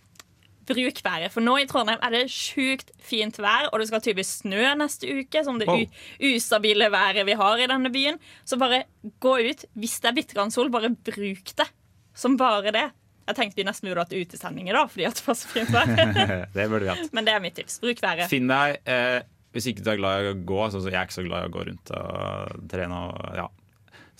Bruk 0.68 1.00
været. 1.04 1.32
For 1.34 1.44
nå 1.44 1.56
i 1.60 1.66
Trondheim 1.70 2.00
er 2.04 2.14
det 2.14 2.24
sjukt 2.32 2.92
fint 3.04 3.38
vær, 3.42 3.68
og 3.70 3.80
det 3.80 3.88
skal 3.90 4.02
tydeligvis 4.04 4.34
snø 4.42 4.62
neste 4.80 5.08
uke, 5.20 5.44
som 5.44 5.60
det 5.60 5.68
wow. 5.68 5.84
ustabile 6.32 6.90
været 6.92 7.26
vi 7.28 7.36
har 7.40 7.62
i 7.62 7.68
denne 7.70 7.92
byen. 7.94 8.20
Så 8.48 8.58
bare 8.60 8.84
gå 9.20 9.36
ut. 9.44 9.64
Hvis 9.78 9.98
det 10.00 10.10
er 10.10 10.18
bitte 10.18 10.36
grann 10.36 10.54
sol, 10.54 10.72
bare 10.72 10.92
bruk 10.94 11.54
det. 11.58 11.68
Som 12.14 12.38
bare 12.40 12.72
det. 12.74 12.88
Jeg 13.24 13.38
tenkte 13.38 13.56
vi 13.56 13.64
nesten 13.64 13.88
burde 13.88 14.04
hatt 14.04 14.12
utesendinger, 14.12 14.76
da, 14.76 14.84
fordi 14.90 15.06
at 15.08 15.16
det 15.16 15.26
var 15.26 15.36
så 15.40 15.48
fint 15.48 15.70
vær. 15.72 15.92
det 16.56 16.66
burde 16.68 16.84
vi 16.84 16.92
hatt. 16.92 17.12
Men 17.16 17.28
det 17.28 17.34
er 17.34 17.44
mitt 17.44 17.56
tips. 17.56 17.78
Bruk 17.84 18.02
været. 18.04 18.28
Finn 18.32 18.50
deg 18.50 18.80
eh, 18.84 19.20
Hvis 19.54 19.70
ikke 19.70 19.84
du 19.84 19.92
er 19.94 20.00
glad 20.00 20.24
i 20.24 20.32
å 20.32 20.38
gå, 20.44 20.60
så, 20.72 20.82
så 20.82 20.92
jeg 20.92 21.00
er 21.00 21.08
ikke 21.08 21.20
så 21.20 21.26
glad 21.26 21.46
i 21.46 21.48
å 21.48 21.54
gå 21.54 21.68
rundt 21.70 21.94
og 21.96 22.66
trene. 22.72 23.04
Og, 23.08 23.38
ja. 23.40 23.46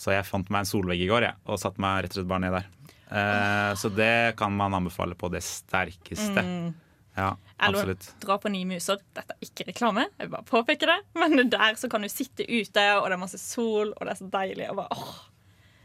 Så 0.01 0.15
jeg 0.15 0.27
fant 0.27 0.49
meg 0.51 0.65
en 0.65 0.71
solvegg 0.71 1.05
i 1.05 1.11
går 1.11 1.29
jeg, 1.29 1.39
og 1.47 1.61
satte 1.61 1.83
meg 1.83 2.05
rett 2.05 2.15
og 2.15 2.21
slett 2.21 2.31
bare 2.31 2.45
ned 2.47 2.57
der. 2.57 2.71
Eh, 3.11 3.75
så 3.79 3.91
det 3.93 4.37
kan 4.39 4.55
man 4.57 4.75
anbefale 4.75 5.17
på 5.19 5.29
det 5.33 5.43
sterkeste. 5.45 6.45
Mm. 6.45 6.73
Ja, 7.15 7.37
Eller 7.63 7.95
dra 8.25 8.39
på 8.43 8.51
Ni 8.51 8.65
muser. 8.67 8.99
Dette 9.15 9.37
er 9.37 9.47
ikke 9.47 9.69
reklame, 9.69 10.09
jeg 10.19 10.27
vil 10.27 10.33
bare 10.33 10.49
påpeker 10.49 10.91
det. 10.91 10.99
Men 11.21 11.51
der 11.53 11.79
så 11.79 11.91
kan 11.91 12.03
du 12.03 12.11
sitte 12.11 12.43
ute, 12.49 12.87
og 12.99 13.07
det 13.07 13.15
er 13.15 13.23
masse 13.23 13.39
sol, 13.39 13.93
og 13.95 14.03
det 14.03 14.17
er 14.17 14.21
så 14.23 14.31
deilig. 14.33 14.71
Og 14.73 14.81
bare, 14.83 14.99
åh, 14.99 15.15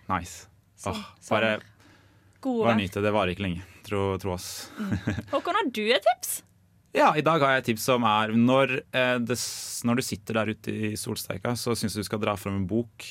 Nice. 0.09 0.47
Så, 0.79 0.89
Åh, 0.89 1.03
bare 1.29 1.59
bare 2.41 2.75
nyt 2.79 2.93
det. 2.93 3.03
Det 3.03 3.11
varer 3.13 3.33
ikke 3.35 3.45
lenge. 3.45 3.65
Tro, 3.85 4.17
tro 4.17 4.33
oss. 4.33 4.69
Håkon, 5.33 5.57
har 5.59 5.69
du 5.75 5.83
et 5.91 6.05
tips? 6.05 6.39
Ja, 6.95 7.11
I 7.13 7.21
dag 7.21 7.43
har 7.43 7.57
jeg 7.57 7.61
et 7.61 7.67
tips 7.73 7.85
som 7.91 8.05
er 8.07 8.31
når, 8.33 8.79
eh, 8.95 9.17
det, 9.21 9.37
når 9.85 9.99
du 9.99 10.05
sitter 10.07 10.39
der 10.39 10.53
ute 10.55 10.73
i 10.73 10.93
solsteika, 10.97 11.53
så 11.59 11.75
syns 11.77 11.93
jeg 11.93 12.07
du 12.07 12.09
skal 12.09 12.21
dra 12.23 12.33
fram 12.39 12.57
en 12.61 12.67
bok. 12.69 13.05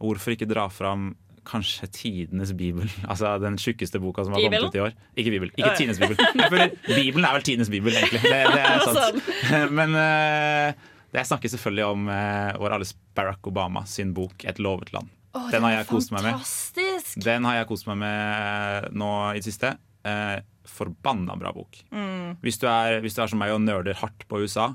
Hvorfor 0.00 0.34
ikke 0.34 0.48
dra 0.50 0.66
fram 0.72 1.14
kanskje 1.48 1.88
tidenes 1.94 2.52
bibel? 2.56 2.88
Altså 3.10 3.34
den 3.42 3.58
tjukkeste 3.60 4.00
boka 4.02 4.24
som 4.26 4.34
har 4.36 4.44
kommet 4.44 4.66
ut 4.68 4.78
i 4.78 4.82
år. 4.84 4.94
Ikke 5.16 5.32
bibel, 5.34 5.52
ikke 5.56 5.74
tidenes 5.78 6.00
bibel. 6.02 6.18
Føler 6.50 6.74
Bibelen 6.86 7.26
er 7.28 7.36
vel 7.38 7.46
tidenes 7.46 7.70
bibel, 7.72 7.94
egentlig. 7.96 8.22
Det, 8.24 8.42
det 8.54 8.64
er 8.66 8.84
sant. 8.88 9.30
Men 9.78 9.96
uh, 9.96 10.90
jeg 11.16 11.30
snakker 11.30 11.52
selvfølgelig 11.54 11.88
om 11.90 12.10
uh, 12.10 12.52
vår 12.62 12.76
alles 12.78 12.94
Barack 13.16 13.46
Obama 13.50 13.84
sin 13.86 14.14
bok 14.14 14.44
'Et 14.44 14.58
lovet 14.62 14.92
land'. 14.94 15.10
Oh, 15.34 15.46
Den 15.46 15.60
den 15.60 15.68
har 15.68 15.76
jeg 15.78 15.86
kost 15.86 16.10
meg 16.10 16.24
med. 16.26 16.32
fantastisk! 16.32 17.20
Den 17.22 17.44
har 17.46 17.60
jeg 17.60 17.66
kost 17.70 17.86
meg 17.86 18.00
med 18.02 18.88
nå 18.98 19.10
i 19.30 19.38
det 19.38 19.46
siste. 19.46 19.76
Uh, 20.02 20.40
forbanna 20.70 21.36
bra 21.36 21.52
bok. 21.54 21.76
Mm. 21.92 22.36
Hvis, 22.42 22.58
du 22.58 22.66
er, 22.70 23.00
hvis 23.02 23.14
du 23.16 23.22
er 23.22 23.30
som 23.30 23.38
meg 23.42 23.52
og 23.54 23.60
nerder 23.62 23.96
hardt 24.00 24.26
på 24.30 24.40
USA, 24.42 24.70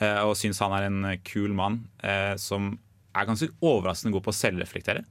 eh, 0.00 0.20
og 0.26 0.36
syns 0.38 0.60
han 0.64 0.74
er 0.76 0.88
en 0.88 0.98
eh, 1.12 1.20
kul 1.26 1.54
mann 1.56 1.80
eh, 2.02 2.34
som 2.40 2.72
er 3.14 3.28
ganske 3.28 3.48
overraskende 3.64 4.14
god 4.16 4.26
på 4.26 4.34
å 4.34 4.38
selvreflektere, 4.38 5.04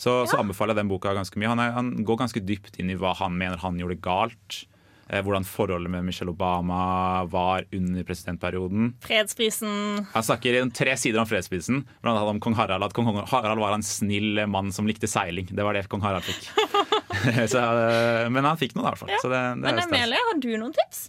så, 0.00 0.22
så 0.24 0.40
anbefaler 0.40 0.72
jeg 0.72 0.80
den 0.80 0.90
boka 0.90 1.12
ganske 1.12 1.36
mye. 1.36 1.50
Han, 1.52 1.60
er, 1.60 1.74
han 1.76 1.92
går 2.08 2.22
ganske 2.22 2.40
dypt 2.40 2.78
inn 2.80 2.92
i 2.92 2.96
hva 2.96 3.12
han 3.18 3.34
mener 3.36 3.60
han 3.60 3.76
gjorde 3.80 3.98
galt. 4.00 4.62
Eh, 5.10 5.20
hvordan 5.26 5.44
forholdet 5.44 5.90
med 5.92 6.06
Michelle 6.06 6.32
Obama 6.32 7.24
var 7.28 7.66
under 7.74 8.06
presidentperioden. 8.08 8.94
Fredsprisen. 9.04 10.06
Han 10.14 10.24
snakker 10.24 10.56
i 10.56 10.62
tre 10.76 10.96
sider 10.96 11.20
om 11.20 11.28
fredsprisen. 11.28 11.82
Blant 12.00 12.16
annet 12.16 12.36
om 12.36 12.40
kong 12.40 12.56
Harald. 12.56 12.86
At 12.86 12.96
kong 12.96 13.10
Harald 13.28 13.60
var 13.60 13.76
en 13.76 13.84
snill 13.84 14.40
mann 14.48 14.72
som 14.72 14.88
likte 14.88 15.10
seiling. 15.10 15.50
Det 15.52 15.66
var 15.66 15.76
det 15.76 15.84
kong 15.92 16.04
Harald 16.06 16.24
fikk. 16.24 16.48
så, 17.52 17.60
eh, 17.60 18.28
men 18.32 18.46
han 18.46 18.60
fikk 18.60 18.76
noe, 18.78 18.86
i 18.86 18.88
hvert 18.88 19.02
fall. 19.02 19.12
Ja. 19.12 19.20
Det, 19.24 19.42
det 19.66 19.74
Men 19.74 19.98
er 20.00 20.16
har 20.16 20.40
du 20.40 20.52
noen 20.54 20.76
tips? 20.76 21.08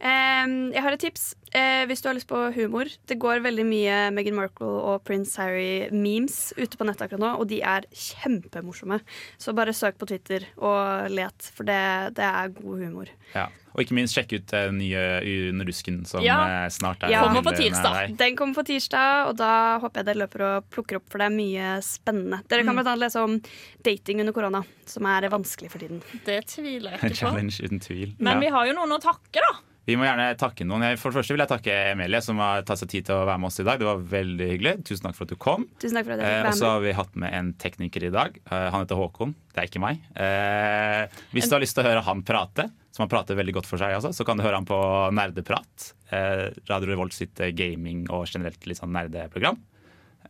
Um, 0.00 0.70
jeg 0.72 0.80
har 0.80 0.96
et 0.96 1.02
tips. 1.02 1.34
Eh, 1.52 1.82
hvis 1.90 1.98
du 2.02 2.06
har 2.08 2.14
lyst 2.14 2.28
på 2.30 2.38
humor. 2.54 2.86
Det 3.10 3.16
går 3.18 3.40
veldig 3.42 3.64
mye 3.66 3.94
Meghan 4.14 4.36
Markle 4.38 4.68
og 4.68 5.02
Prince 5.04 5.34
Harry-memes 5.40 6.52
ute 6.56 6.76
på 6.78 6.86
nettet 6.86 7.08
akkurat 7.08 7.22
nå, 7.24 7.30
og 7.42 7.48
de 7.50 7.58
er 7.66 7.86
kjempemorsomme. 7.90 9.00
Så 9.40 9.54
bare 9.58 9.74
søk 9.74 9.98
på 9.98 10.06
Twitter 10.06 10.46
og 10.58 11.10
let, 11.10 11.50
for 11.56 11.66
det, 11.66 12.14
det 12.14 12.22
er 12.28 12.52
god 12.54 12.84
humor. 12.84 13.10
Ja. 13.34 13.48
Og 13.74 13.82
ikke 13.84 13.94
minst 13.94 14.14
sjekk 14.16 14.32
ut 14.34 14.46
den 14.50 14.78
nye 14.80 15.02
Under 15.50 15.66
rusken 15.68 16.00
som 16.06 16.22
Ja. 16.22 16.64
eh, 16.66 16.68
snart 16.74 17.02
er 17.02 17.10
Ja. 17.10 17.22
Kommer 17.26 17.42
på 17.42 17.56
tirsdag. 17.56 18.16
Den 18.18 18.36
kommer 18.36 18.54
på 18.54 18.64
tirsdag, 18.66 19.28
og 19.30 19.36
da 19.36 19.78
håper 19.78 20.00
jeg 20.00 20.06
dere 20.06 20.26
løper 20.26 20.40
og 20.56 20.70
plukker 20.70 20.96
opp, 20.96 21.08
for 21.10 21.18
det 21.18 21.26
er 21.26 21.36
mye 21.36 21.80
spennende. 21.82 22.42
Dere 22.48 22.62
kan 22.64 22.74
Mm. 22.76 22.82
bl.a. 22.84 22.94
lese 22.96 23.16
om 23.22 23.40
dating 23.82 24.20
under 24.20 24.32
korona, 24.32 24.64
som 24.86 25.04
er 25.06 25.28
vanskelig 25.28 25.70
for 25.70 25.78
tiden. 25.78 26.02
Det 26.24 26.46
tviler 26.46 26.90
jeg 26.92 27.00
ikke 27.00 27.10
på. 27.10 27.16
challenge 27.16 27.60
uten 27.62 27.80
tvil. 27.80 28.14
Men 28.18 28.34
Ja. 28.34 28.40
vi 28.40 28.46
har 28.54 28.66
jo 28.66 28.72
noen 28.74 28.90
å 28.98 29.00
takke, 29.00 29.34
da. 29.42 29.58
Vi 29.88 29.96
må 29.98 30.04
gjerne 30.04 30.26
takke 30.38 30.64
noen. 30.68 30.84
For 31.00 31.10
det 31.10 31.18
første 31.20 31.34
vil 31.34 31.42
jeg 31.42 31.50
takke 31.50 31.74
Emilie, 31.94 32.20
som 32.22 32.38
har 32.42 32.62
tatt 32.68 32.78
seg 32.82 32.90
tid 32.92 33.06
til 33.08 33.16
å 33.16 33.24
være 33.26 33.40
med 33.42 33.48
oss 33.48 33.60
i 33.62 33.64
dag. 33.66 33.80
Det 33.80 33.88
var 33.88 34.02
veldig 34.12 34.48
hyggelig. 34.52 34.74
Tusen 34.86 35.06
takk 35.08 35.16
for 35.16 35.24
at 35.26 35.32
du 35.32 35.38
kom. 35.40 35.64
Tusen 35.82 35.96
takk 35.98 36.06
for 36.06 36.14
at 36.14 36.20
jeg 36.20 36.28
fikk 36.28 36.36
Eh, 36.36 36.42
være 36.44 36.52
og 36.52 36.58
så 36.60 36.68
har 36.74 36.84
vi 36.84 36.92
hatt 36.98 37.16
med 37.24 37.34
en 37.38 37.48
tekniker 37.64 38.06
i 38.06 38.12
dag. 38.14 38.36
Eh, 38.44 38.66
han 38.74 38.84
heter 38.84 39.00
Håkon. 39.00 39.34
Det 39.54 39.62
er 39.64 39.70
ikke 39.70 39.82
meg. 39.82 40.04
Eh, 40.14 41.18
hvis 41.34 41.48
du 41.50 41.56
har 41.56 41.64
lyst 41.64 41.74
til 41.78 41.84
å 41.84 41.88
høre 41.90 42.04
han 42.06 42.22
prate, 42.28 42.68
som 42.92 43.04
han 43.06 43.12
prater 43.12 43.38
veldig 43.40 43.56
godt 43.56 43.70
for 43.70 43.80
seg, 43.82 43.96
altså, 43.96 44.12
så 44.14 44.26
kan 44.28 44.38
du 44.38 44.44
høre 44.44 44.60
han 44.60 44.68
på 44.68 44.78
Nerdeprat. 45.16 45.90
Eh, 46.12 46.46
Radio 46.70 46.92
Revolt 46.92 47.16
sitt 47.16 47.40
gaming 47.56 48.04
og 48.12 48.28
generelt 48.30 48.66
litt 48.68 48.78
sånn 48.78 48.92
nerdeprogram. 48.94 49.58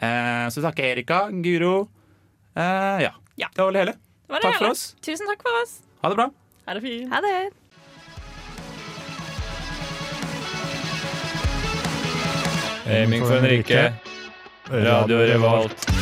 Så 0.01 0.57
så 0.57 0.63
takker 0.65 0.87
jeg 0.87 0.95
Erika, 0.95 1.17
Guro. 1.45 1.89
Eh, 2.57 3.03
ja. 3.05 3.13
Det 3.37 3.59
var 3.61 3.69
vel 3.73 3.81
hele. 3.83 3.93
Det 3.93 4.33
var 4.33 4.41
det 4.41 4.49
Takk 4.53 4.63
for 4.63 4.71
oss. 4.73 4.85
Tusen 5.05 5.29
takk 5.29 5.43
for 5.45 5.61
oss. 5.61 5.81
Ha 6.01 6.09
det 6.09 6.17
bra. 6.23 6.31
Ha 6.67 6.77
det 6.79 6.83
fint. 6.87 7.11
Ha 7.13 7.21
det. 7.25 7.60
Aiming 12.91 13.26
for 13.26 13.36
en 13.36 13.43
rike. 13.43 13.93
Radio 14.70 15.18
Revolt. 15.18 16.00